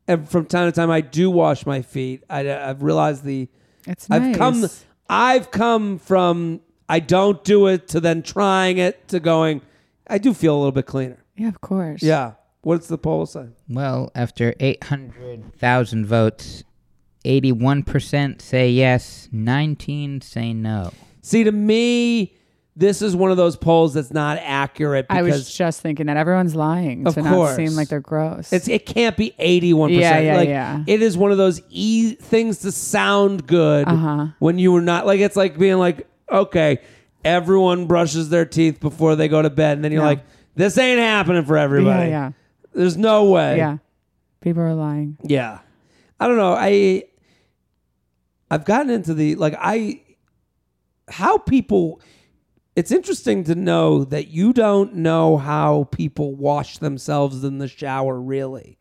and 0.07 0.27
from 0.29 0.45
time 0.45 0.67
to 0.67 0.71
time, 0.71 0.89
I 0.89 1.01
do 1.01 1.29
wash 1.29 1.65
my 1.65 1.81
feet. 1.81 2.23
I, 2.29 2.49
I've 2.51 2.81
realized 2.81 3.23
the 3.23 3.49
It's 3.85 4.09
I've 4.09 4.21
nice. 4.21 4.37
come 4.37 4.65
I've 5.09 5.51
come 5.51 5.99
from 5.99 6.61
I 6.89 6.99
don't 6.99 7.43
do 7.43 7.67
it 7.67 7.89
to 7.89 7.99
then 7.99 8.23
trying 8.23 8.77
it 8.77 9.07
to 9.09 9.19
going. 9.19 9.61
I 10.07 10.17
do 10.17 10.33
feel 10.33 10.55
a 10.55 10.57
little 10.57 10.71
bit 10.71 10.85
cleaner. 10.85 11.23
Yeah, 11.35 11.49
of 11.49 11.59
course. 11.61 12.01
Yeah. 12.01 12.33
What's 12.61 12.87
the 12.87 12.97
poll 12.97 13.25
say? 13.25 13.47
Well, 13.69 14.11
after 14.15 14.53
800,000 14.59 16.05
votes, 16.05 16.63
81% 17.27 18.41
say 18.41 18.69
yes, 18.71 19.27
19 19.31 20.21
say 20.21 20.53
no. 20.53 20.91
See, 21.21 21.43
to 21.43 21.51
me, 21.51 22.33
this 22.75 23.01
is 23.01 23.15
one 23.15 23.31
of 23.31 23.37
those 23.37 23.55
polls 23.57 23.93
that's 23.95 24.11
not 24.11 24.37
accurate 24.41 25.07
I 25.09 25.23
was 25.23 25.51
just 25.53 25.81
thinking 25.81 26.05
that 26.05 26.15
everyone's 26.17 26.55
lying 26.55 27.05
Of 27.07 27.15
to 27.15 27.23
not 27.23 27.33
course. 27.33 27.55
seem 27.55 27.71
like 27.75 27.87
they're 27.89 27.99
gross. 27.99 28.53
It's 28.53 28.67
it 28.67 28.85
can't 28.85 29.17
be 29.17 29.33
eighty 29.39 29.73
one 29.73 29.89
Yeah, 29.91 30.11
percent. 30.11 30.25
yeah, 30.25 30.35
like, 30.37 30.49
yeah. 30.49 30.83
It 30.85 31.01
is 31.01 31.17
one 31.17 31.31
of 31.31 31.37
those 31.39 31.59
e 31.69 32.13
things 32.13 32.59
to 32.59 32.71
sound 32.71 33.47
good 33.47 33.87
Uh-huh. 33.87 34.27
when 34.39 34.59
you 34.59 34.71
were 34.71 34.81
not 34.81 35.05
like 35.07 35.19
it's 35.19 35.35
like 35.35 35.57
being 35.57 35.77
like 35.79 36.07
okay, 36.31 36.79
everyone 37.25 37.87
brushes 37.87 38.29
their 38.29 38.45
teeth 38.45 38.79
before 38.79 39.15
they 39.15 39.27
go 39.27 39.41
to 39.41 39.49
bed, 39.49 39.77
and 39.77 39.83
then 39.83 39.91
you're 39.91 40.01
Yeah. 40.03 40.07
like, 40.09 40.25
this 40.55 40.77
ain't 40.77 40.99
happening 40.99 41.45
for 41.45 41.55
yeah, 41.57 41.63
everybody. 41.63 42.09
yeah, 42.09 42.31
There's 42.73 42.95
no 42.97 43.25
way. 43.25 43.57
yeah. 43.57 43.77
People 44.41 44.61
are 44.63 44.73
lying. 44.75 45.17
Yeah. 45.23 45.59
I 46.19 46.27
don't 46.27 46.37
know. 46.37 46.53
I 46.53 47.03
I've 48.49 48.65
gotten 48.65 48.89
into 48.89 49.13
the 49.13 49.35
like 49.35 49.55
I 49.59 50.01
how 51.09 51.37
people 51.37 52.01
it's 52.75 52.91
interesting 52.91 53.43
to 53.45 53.55
know 53.55 54.03
that 54.03 54.27
you 54.27 54.53
don't 54.53 54.95
know 54.95 55.37
how 55.37 55.85
people 55.91 56.35
wash 56.35 56.77
themselves 56.77 57.43
in 57.43 57.57
the 57.57 57.67
shower 57.67 58.19
really. 58.19 58.77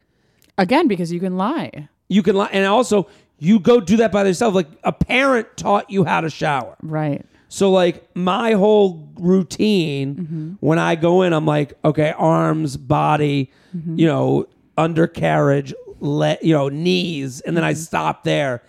Again, 0.59 0.89
because 0.89 1.13
you 1.13 1.21
can 1.21 1.37
lie. 1.37 1.89
You 2.09 2.23
can 2.23 2.37
lie 2.37 2.51
and 2.53 2.67
also 2.67 3.09
you 3.39 3.59
go 3.59 3.81
do 3.81 3.97
that 3.99 4.13
by 4.13 4.25
yourself 4.25 4.55
like 4.55 4.69
a 4.85 4.93
parent 4.93 5.57
taught 5.57 5.91
you 5.91 6.05
how 6.05 6.21
to 6.21 6.31
shower. 6.31 6.77
Right. 6.83 7.25
So 7.49 7.71
like 7.71 8.09
my 8.15 8.53
whole 8.53 9.09
routine 9.19 10.15
mm-hmm. 10.17 10.53
when 10.61 10.79
I 10.79 10.95
go 10.95 11.23
in, 11.23 11.33
I'm 11.33 11.47
like, 11.47 11.75
okay, 11.85 12.13
arms, 12.17 12.77
body, 12.77 13.51
mm-hmm. 13.77 13.99
you 13.99 14.07
know, 14.07 14.47
undercarriage, 14.77 15.73
let 16.01 16.43
you 16.43 16.55
know, 16.55 16.69
knees, 16.69 17.41
and 17.41 17.57
then 17.57 17.65
I 17.65 17.73
mm-hmm. 17.73 17.81
stop 17.81 18.25
there. 18.25 18.63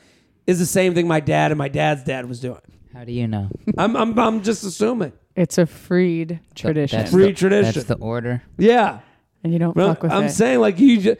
Is 0.47 0.59
the 0.59 0.65
same 0.65 0.93
thing 0.95 1.07
my 1.07 1.19
dad 1.19 1.51
and 1.51 1.57
my 1.57 1.67
dad's 1.67 2.03
dad 2.03 2.27
was 2.27 2.39
doing. 2.39 2.61
How 2.93 3.03
do 3.03 3.11
you 3.11 3.27
know? 3.27 3.49
I'm 3.77 3.95
I'm 3.95 4.17
I'm 4.17 4.41
just 4.43 4.63
assuming. 4.63 5.11
It's 5.35 5.57
a 5.59 5.65
Freid 5.67 6.39
tradition, 6.55 6.97
That's 6.99 7.11
Free 7.11 7.25
the, 7.27 7.33
tradition. 7.33 7.73
That's 7.73 7.85
the 7.87 7.97
order. 7.97 8.41
Yeah. 8.57 8.99
and 9.43 9.53
you 9.53 9.59
don't 9.59 9.75
Well, 9.75 9.89
fuck 9.89 10.03
with 10.03 10.11
it. 10.11 10.15
I'm 10.15 10.23
it. 10.25 10.29
saying 10.31 10.59
like 10.59 10.79
you 10.79 10.99
just 11.01 11.19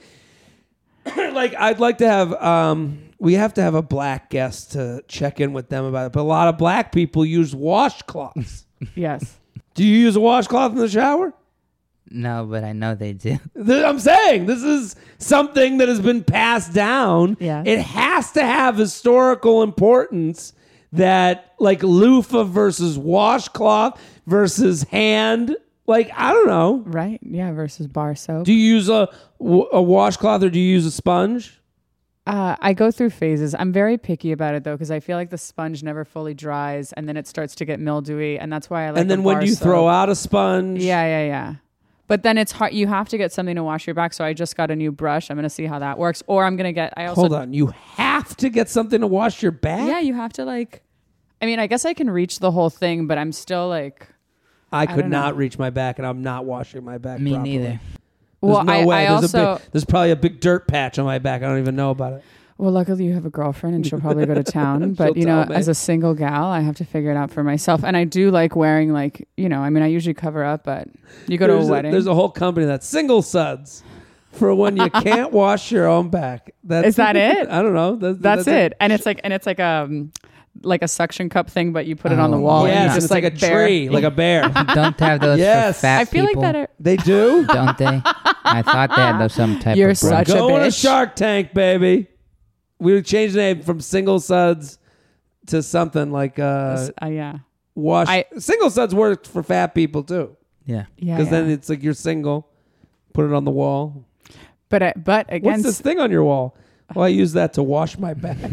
like 1.16 1.54
I'd 1.56 1.80
like 1.80 2.00
to 2.00 2.08
have 2.08 2.34
um 2.34 3.00
we 3.20 3.34
have 3.34 3.54
to 3.56 3.62
have 3.62 3.76
a 3.76 3.82
black 3.82 4.30
guest 4.30 4.72
to 4.74 5.04
check 5.08 5.40
in 5.40 5.52
with 5.54 5.70
them 5.70 5.86
about 5.86 6.08
it. 6.08 6.12
But 6.14 6.22
a 6.22 6.24
lot 6.24 6.48
of 6.48 6.58
black 6.58 6.92
people 6.92 7.26
use 7.26 7.54
washcloths. 7.54 8.64
yes. 8.96 9.38
Do 9.76 9.84
you 9.86 9.98
use 9.98 10.16
a 10.16 10.20
washcloth 10.20 10.72
in 10.72 10.78
the 10.80 10.90
shower? 10.90 11.34
No, 12.10 12.46
but 12.50 12.64
I 12.64 12.74
know 12.74 12.96
they 12.96 13.14
do. 13.14 13.38
I'm 13.56 14.00
saying 14.00 14.46
this 14.46 14.64
is 14.64 14.96
something 15.18 15.78
that 15.78 15.88
has 15.90 16.00
been 16.00 16.24
passed 16.24 16.74
down. 16.74 17.38
Yeah. 17.40 17.64
It 17.66 17.80
has 17.80 18.32
to 18.34 18.44
have 18.44 18.78
historical 18.78 19.64
importance 19.64 20.54
that 20.94 21.54
like 21.60 21.84
loofah 21.84 22.46
versus 22.46 22.98
washcloth 22.98 24.02
versus 24.26 24.84
hand. 24.84 25.56
Like, 25.86 26.12
I 26.16 26.32
don't 26.32 26.48
know. 26.48 26.84
Right. 26.86 27.20
Yeah. 27.22 27.52
Versus 27.52 27.88
bar 27.88 28.16
soap. 28.16 28.46
Do 28.46 28.54
you 28.54 28.76
use 28.76 28.90
a, 28.90 29.10
a 29.40 29.82
washcloth 29.82 30.44
or 30.44 30.50
do 30.50 30.60
you 30.60 30.72
use 30.74 30.86
a 30.86 30.92
sponge? 30.92 31.54
Uh, 32.26 32.58
I 32.60 32.74
go 32.74 32.92
through 32.92 33.12
phases. 33.12 33.56
I'm 33.58 33.72
very 33.72 33.98
picky 33.98 34.34
about 34.34 34.54
it 34.54 34.66
though, 34.66 34.74
because 34.74 34.92
I 34.92 35.00
feel 35.00 35.16
like 35.16 35.30
the 35.30 35.38
sponge 35.38 35.82
never 35.82 36.04
fully 36.04 36.34
dries, 36.34 36.92
and 36.92 37.08
then 37.08 37.16
it 37.16 37.26
starts 37.26 37.56
to 37.56 37.64
get 37.64 37.80
mildewy, 37.80 38.38
and 38.38 38.52
that's 38.52 38.70
why 38.70 38.86
I 38.86 38.90
like. 38.90 39.00
and 39.00 39.10
then 39.10 39.20
a 39.20 39.22
when 39.22 39.42
you 39.44 39.56
throw 39.56 39.88
out 39.88 40.10
a 40.10 40.16
sponge. 40.16 40.84
Yeah, 40.84 41.06
yeah, 41.06 41.26
yeah. 41.26 41.56
But 42.08 42.24
then 42.24 42.38
it's 42.38 42.54
hard. 42.54 42.74
You 42.74 42.88
have 42.88 43.10
to 43.10 43.18
get 43.18 43.34
something 43.34 43.56
to 43.56 43.64
wash 43.64 43.86
your 43.86 43.94
back. 43.94 44.14
So 44.14 44.24
I 44.24 44.34
just 44.34 44.56
got 44.56 44.72
a 44.72 44.76
new 44.76 44.92
brush. 44.92 45.30
I'm 45.30 45.36
gonna 45.38 45.50
see 45.50 45.66
how 45.66 45.80
that 45.80 45.98
works. 45.98 46.24
Or 46.28 46.46
I'm 46.46 46.56
gonna 46.56 46.72
get. 46.74 46.94
I 46.96 47.06
also 47.08 47.22
Hold 47.22 47.34
on. 47.34 47.54
You 47.54 47.68
have 47.96 48.36
to 48.38 48.50
get 48.50 48.70
something 48.70 49.02
to 49.02 49.08
wash 49.08 49.44
your 49.44 49.52
back? 49.52 49.88
Yeah, 49.88 50.00
you 50.00 50.14
have 50.14 50.32
to 50.34 50.46
like. 50.46 50.84
I 51.42 51.46
mean, 51.46 51.60
I 51.60 51.68
guess 51.68 51.84
I 51.86 51.94
can 51.94 52.10
reach 52.10 52.40
the 52.40 52.52
whole 52.52 52.70
thing, 52.70 53.08
but 53.08 53.18
I'm 53.18 53.32
still 53.32 53.68
like. 53.68 54.08
I 54.72 54.86
could 54.86 55.04
don't 55.04 55.10
know. 55.12 55.32
reach 55.32 55.58
my 55.58 55.70
back 55.70 55.98
and 55.98 56.06
I'm 56.06 56.22
not 56.22 56.44
washing 56.46 56.84
my 56.84 56.98
back 56.98 57.20
Me 57.22 57.32
properly. 57.32 57.58
neither. 57.58 57.70
There's 57.70 57.80
Well, 58.42 58.64
no 58.66 58.74
I, 58.74 58.86
way. 58.86 59.08
I 59.08 59.20
there's, 59.20 59.34
a 59.34 59.38
also. 59.40 59.62
big, 59.64 59.72
there's 59.72 59.86
probably 59.86 60.12
a 60.12 60.16
big 60.18 60.40
dirt 60.42 60.68
patch 60.68 61.00
on 61.00 61.06
my 61.06 61.20
back. 61.20 61.42
I 61.42 61.48
don't 61.48 61.60
even 61.60 61.76
know 61.76 61.92
about 61.92 62.14
it. 62.14 62.24
Well, 62.60 62.72
luckily 62.72 63.06
you 63.06 63.14
have 63.14 63.26
a 63.26 63.30
girlfriend, 63.30 63.76
and 63.76 63.86
she'll 63.86 64.00
probably 64.00 64.26
go 64.26 64.34
to 64.34 64.44
town. 64.44 64.94
But 64.98 65.16
you 65.16 65.26
know, 65.26 65.46
me. 65.46 65.54
as 65.56 65.68
a 65.68 65.76
single 65.76 66.14
gal, 66.16 66.46
I 66.46 66.62
have 66.62 66.76
to 66.78 66.86
figure 66.86 67.12
it 67.12 67.16
out 67.18 67.30
for 67.32 67.44
myself. 67.44 67.84
And 67.84 67.96
I 67.96 68.04
do 68.04 68.32
like 68.32 68.56
wearing 68.56 68.92
like 68.94 69.28
you 69.38 69.48
know. 69.50 69.60
I 69.62 69.70
mean, 69.70 69.84
I 69.84 69.88
usually 69.88 70.14
cover 70.16 70.44
up, 70.44 70.64
but 70.64 70.88
you 71.28 71.38
go 71.38 71.48
there's 71.48 71.66
to 71.66 71.68
a 71.68 71.72
wedding. 71.72 71.92
there's 71.92 72.08
a 72.08 72.16
whole 72.16 72.30
company 72.32 72.66
that's 72.66 72.88
single 72.88 73.22
suds 73.22 73.84
for 74.32 74.54
when 74.56 74.76
you 74.78 74.90
can't 75.04 75.32
wash 75.32 75.72
your 75.72 75.88
own 75.88 76.10
back. 76.10 76.52
That's, 76.64 76.88
Is 76.88 76.96
that 76.96 77.16
it? 77.30 77.48
I 77.48 77.62
don't 77.62 77.74
know. 77.76 77.96
That's, 77.96 78.20
That's, 78.20 78.48
it. 78.48 78.74
And 78.80 78.92
it's 78.92 79.06
like 79.06 79.22
and 79.24 79.34
it's 79.34 79.46
like 79.46 79.60
um 79.60 80.12
like 80.64 80.82
a 80.82 80.88
suction 80.88 81.30
cup 81.30 81.52
thing, 81.52 81.72
but 81.72 81.86
you 81.86 81.96
put 81.96 82.12
it 82.12 82.18
on 82.18 82.32
the 82.32 82.38
Oh, 82.38 82.42
wall. 82.42 82.66
and 82.66 82.74
Yes, 82.74 82.80
you 82.80 82.86
and 82.86 82.94
just 82.96 83.06
it's 83.06 83.12
like, 83.12 83.24
a 83.24 83.30
bear- 83.30 83.68
tree, 83.68 83.90
like 83.90 84.04
a 84.04 84.10
bear. 84.10 84.42
Don't 84.74 85.00
have 85.00 85.20
those 85.22 85.38
Yes. 85.38 85.76
for 85.78 85.82
fat 85.82 86.00
I 86.02 86.06
feel 86.06 86.26
people, 86.26 86.42
like 86.42 86.54
that. 86.54 86.60
Are, 86.60 86.68
they 86.80 86.98
do. 86.98 87.46
don't 87.46 87.78
they? 87.78 88.02
I 88.44 88.64
thought 88.64 88.90
they 88.90 88.96
had 89.04 89.20
those 89.20 89.34
some 89.34 89.60
type 89.60 89.78
You're 89.78 89.92
of 89.92 90.00
brush. 90.00 90.26
such 90.26 90.30
a 90.36 90.40
Going 90.40 90.56
to 90.64 90.68
bitch. 90.70 90.82
Shark 90.82 91.16
Tank, 91.16 91.54
baby. 91.54 92.08
We 92.80 92.94
would 92.94 93.06
change 93.06 93.34
the 93.34 93.40
name 93.40 93.62
from 93.64 93.82
single 93.82 94.20
suds 94.20 94.78
to 95.48 95.64
something 95.64 96.12
like 96.12 96.38
uh, 96.40 96.90
uh, 97.02 97.06
yeah, 97.08 97.40
wash. 97.76 98.08
I- 98.08 98.26
single 98.38 98.70
suds 98.70 98.94
works 98.94 99.28
for 99.30 99.42
fat 99.44 99.74
people 99.74 100.04
too, 100.04 100.36
Yeah. 100.66 100.86
yeah. 100.98 101.18
because 101.18 101.32
yeah. 101.32 101.40
then 101.42 101.50
it's 101.50 101.70
like 101.70 101.82
you're 101.84 101.94
single. 101.94 102.48
Put 103.14 103.26
it 103.26 103.34
on 103.34 103.46
the 103.46 103.52
wall. 103.52 104.06
but 104.70 104.84
uh, 104.84 104.94
but 104.96 105.26
What's 105.28 105.36
against 105.38 105.64
this 105.66 105.82
thing 105.82 106.00
on 106.00 106.12
your 106.12 106.24
wall? 106.24 106.56
Well, 106.94 107.06
I 107.06 107.10
use 107.10 107.34
that 107.34 107.54
to 107.54 107.64
wash 107.64 107.98
my 107.98 108.14
back. 108.14 108.38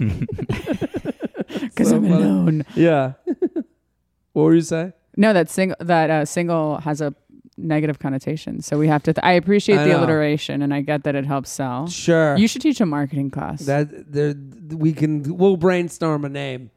because 1.61 1.89
so 1.91 1.97
I'm 1.97 2.09
funny. 2.09 2.23
alone. 2.25 2.65
yeah. 2.75 3.13
what 4.33 4.43
were 4.45 4.55
you 4.55 4.61
saying? 4.63 4.93
No, 5.17 5.33
that 5.33 5.51
single 5.51 5.77
that 5.81 6.11
uh, 6.11 6.25
single 6.25 6.79
has 6.79 7.01
a 7.01 7.15
negative 7.57 7.99
connotation. 7.99 8.61
So 8.63 8.79
we 8.79 8.89
have 8.89 9.03
to. 9.05 9.13
Th- 9.13 9.23
I 9.25 9.33
appreciate 9.33 9.79
I 9.79 9.85
the 9.85 9.91
know. 9.91 10.01
alliteration, 10.01 10.63
and 10.63 10.73
I 10.75 10.81
get 10.81 11.05
that 11.05 11.15
it 11.15 11.25
helps 11.27 11.51
sell. 11.51 11.87
Sure. 11.89 12.37
You 12.37 12.49
should 12.49 12.63
teach 12.63 12.81
a 12.81 12.87
marketing 12.87 13.31
class. 13.31 13.61
that 13.67 14.13
there 14.13 14.35
we 14.77 14.93
can 14.93 15.37
we'll 15.37 15.57
brainstorm 15.57 16.25
a 16.25 16.29
name. 16.29 16.71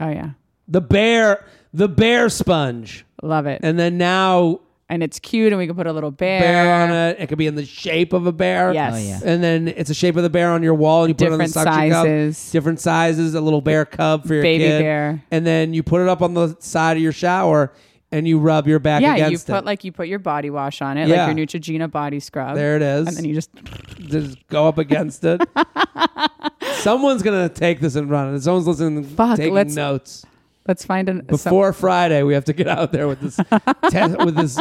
oh 0.00 0.08
yeah, 0.08 0.30
The 0.68 0.80
bear, 0.80 1.44
the 1.72 1.88
bear 1.88 2.28
sponge, 2.28 3.04
love 3.22 3.46
it. 3.46 3.60
and 3.62 3.78
then 3.78 3.98
now 3.98 4.60
And 4.88 5.02
it's 5.02 5.18
cute, 5.18 5.52
and 5.52 5.58
we 5.58 5.66
can 5.66 5.74
put 5.76 5.86
a 5.86 5.92
little 5.92 6.10
bear, 6.12 6.40
bear 6.40 6.82
on 6.84 6.90
it. 6.92 7.16
It 7.20 7.28
could 7.28 7.38
be 7.38 7.46
in 7.48 7.54
the 7.56 7.64
shape 7.64 8.12
of 8.12 8.26
a 8.26 8.32
bear. 8.32 8.72
Yes. 8.72 8.94
Oh, 8.94 8.98
yeah. 8.98 9.32
And 9.32 9.42
then 9.42 9.66
it's 9.68 9.90
a 9.90 9.94
shape 9.94 10.16
of 10.16 10.22
the 10.22 10.30
bear 10.30 10.50
on 10.52 10.62
your 10.62 10.74
wall, 10.74 11.02
and 11.04 11.10
you 11.10 11.14
put 11.14 11.26
it 11.28 11.32
on 11.32 11.38
the 11.38 11.44
Different 11.46 11.66
suction 11.66 11.90
cup. 11.90 12.04
sizes. 12.06 12.50
different 12.52 12.80
sizes, 12.80 13.34
a 13.34 13.40
little 13.40 13.60
bear 13.60 13.84
cub 13.84 14.26
for 14.26 14.34
your 14.34 14.42
Baby 14.42 14.64
kid. 14.64 14.78
bear. 14.82 15.22
and 15.30 15.44
then 15.46 15.74
you 15.74 15.82
put 15.82 16.00
it 16.02 16.08
up 16.08 16.22
on 16.22 16.34
the 16.34 16.56
side 16.60 16.96
of 16.96 17.02
your 17.02 17.12
shower, 17.12 17.72
and 18.16 18.26
you 18.26 18.38
rub 18.38 18.66
your 18.66 18.78
back 18.78 19.02
yeah, 19.02 19.16
you 19.16 19.26
against 19.26 19.46
put 19.46 19.56
it. 19.58 19.64
like 19.64 19.84
you 19.84 19.92
put 19.92 20.08
your 20.08 20.18
body 20.18 20.50
wash 20.50 20.80
on 20.82 20.96
it, 20.98 21.08
Yeah. 21.08 21.26
like 21.26 21.36
your 21.36 21.46
Neutrogena 21.46 21.90
body 21.90 22.18
scrub. 22.20 22.54
there 22.56 22.76
it 22.76 22.82
is. 22.82 23.06
and 23.08 23.16
then 23.16 23.24
you 23.24 23.34
just 23.34 23.50
just 24.00 24.46
go 24.48 24.66
up 24.66 24.78
against 24.78 25.22
it. 25.24 25.40
Someone's 26.78 27.22
gonna 27.22 27.48
take 27.48 27.80
this 27.80 27.94
and 27.96 28.10
run 28.10 28.34
it. 28.34 28.40
Someone's 28.40 28.66
listening, 28.66 29.04
Fuck, 29.04 29.36
taking 29.36 29.54
let's- 29.54 29.74
notes. 29.74 30.24
let's 30.66 30.84
find 30.84 31.08
an 31.08 31.18
some- 31.20 31.26
Before 31.26 31.72
Friday, 31.72 32.22
we 32.22 32.34
have 32.34 32.44
to 32.46 32.52
get 32.52 32.68
out 32.68 32.92
there 32.92 33.08
with 33.08 33.20
this, 33.20 33.36
test, 33.90 34.18
with 34.18 34.34
this, 34.36 34.58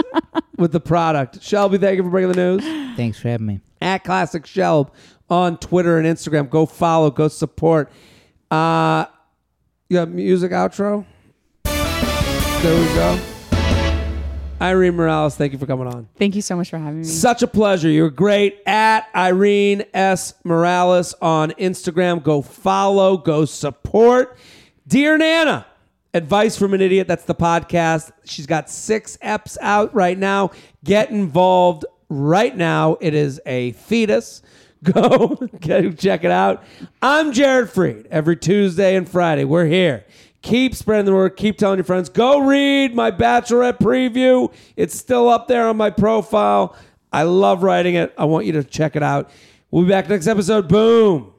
with 0.57 0.71
the 0.71 0.79
product. 0.79 1.41
Shelby, 1.41 1.77
thank 1.77 1.97
you 1.97 2.03
for 2.03 2.09
bringing 2.09 2.31
the 2.31 2.37
news. 2.37 2.95
Thanks 2.95 3.19
for 3.19 3.29
having 3.29 3.45
me. 3.47 3.59
At 3.81 4.03
Classic 4.03 4.43
Shelb 4.43 4.89
on 5.29 5.57
Twitter 5.57 5.97
and 5.97 6.07
Instagram. 6.07 6.49
Go 6.49 6.65
follow. 6.65 7.11
Go 7.11 7.27
support. 7.27 7.91
Uh, 8.49 9.05
you 9.89 9.97
got 9.97 10.09
music 10.09 10.51
outro. 10.51 11.05
There 11.63 12.79
we 12.79 12.85
go. 12.95 13.19
Irene 14.61 14.95
Morales, 14.95 15.35
thank 15.35 15.51
you 15.51 15.59
for 15.59 15.65
coming 15.65 15.87
on. 15.87 16.07
Thank 16.17 16.35
you 16.35 16.41
so 16.41 16.55
much 16.55 16.69
for 16.69 16.77
having 16.77 16.99
me. 16.99 17.03
Such 17.03 17.43
a 17.43 17.47
pleasure. 17.47 17.89
You're 17.89 18.09
great. 18.09 18.61
At 18.65 19.07
Irene 19.13 19.83
S. 19.93 20.33
Morales 20.43 21.13
on 21.21 21.51
Instagram. 21.51 22.23
Go 22.23 22.41
follow, 22.41 23.17
go 23.17 23.45
support. 23.45 24.37
Dear 24.87 25.17
Nana, 25.17 25.65
Advice 26.13 26.57
from 26.57 26.73
an 26.73 26.79
Idiot. 26.79 27.09
That's 27.09 27.25
the 27.25 27.35
podcast. 27.35 28.11
She's 28.23 28.45
got 28.45 28.69
six 28.69 29.17
eps 29.21 29.57
out 29.61 29.93
right 29.93 30.17
now. 30.17 30.51
Get 30.85 31.09
involved 31.09 31.83
right 32.07 32.55
now. 32.55 32.95
It 33.01 33.13
is 33.13 33.41
a 33.45 33.73
fetus. 33.73 34.41
Go, 34.85 35.35
check 35.97 36.23
it 36.23 36.31
out. 36.31 36.63
I'm 37.01 37.33
Jared 37.33 37.69
Freid. 37.69 38.05
Every 38.11 38.37
Tuesday 38.37 38.95
and 38.95 39.09
Friday, 39.09 39.43
we're 39.43 39.65
here. 39.65 40.05
Keep 40.45 40.75
spreading 40.75 41.05
the 41.05 41.13
word. 41.13 41.35
Keep 41.37 41.57
telling 41.57 41.79
your 41.79 41.85
friends. 41.85 42.07
Go 42.07 42.41
read 42.41 42.93
my 42.93 43.09
Bachelorette 43.09 43.79
preview. 43.79 44.53
It's 44.75 44.95
still 44.95 45.27
up 45.27 45.47
there 45.47 45.67
on 45.67 45.75
my 45.75 45.89
profile. 45.89 46.75
I 47.11 47.23
love 47.23 47.63
writing 47.63 47.95
it. 47.95 48.13
I 48.15 48.25
want 48.25 48.45
you 48.45 48.51
to 48.51 48.63
check 48.63 48.95
it 48.95 49.01
out. 49.01 49.31
We'll 49.71 49.85
be 49.85 49.89
back 49.89 50.07
next 50.07 50.27
episode. 50.27 50.67
Boom. 50.67 51.33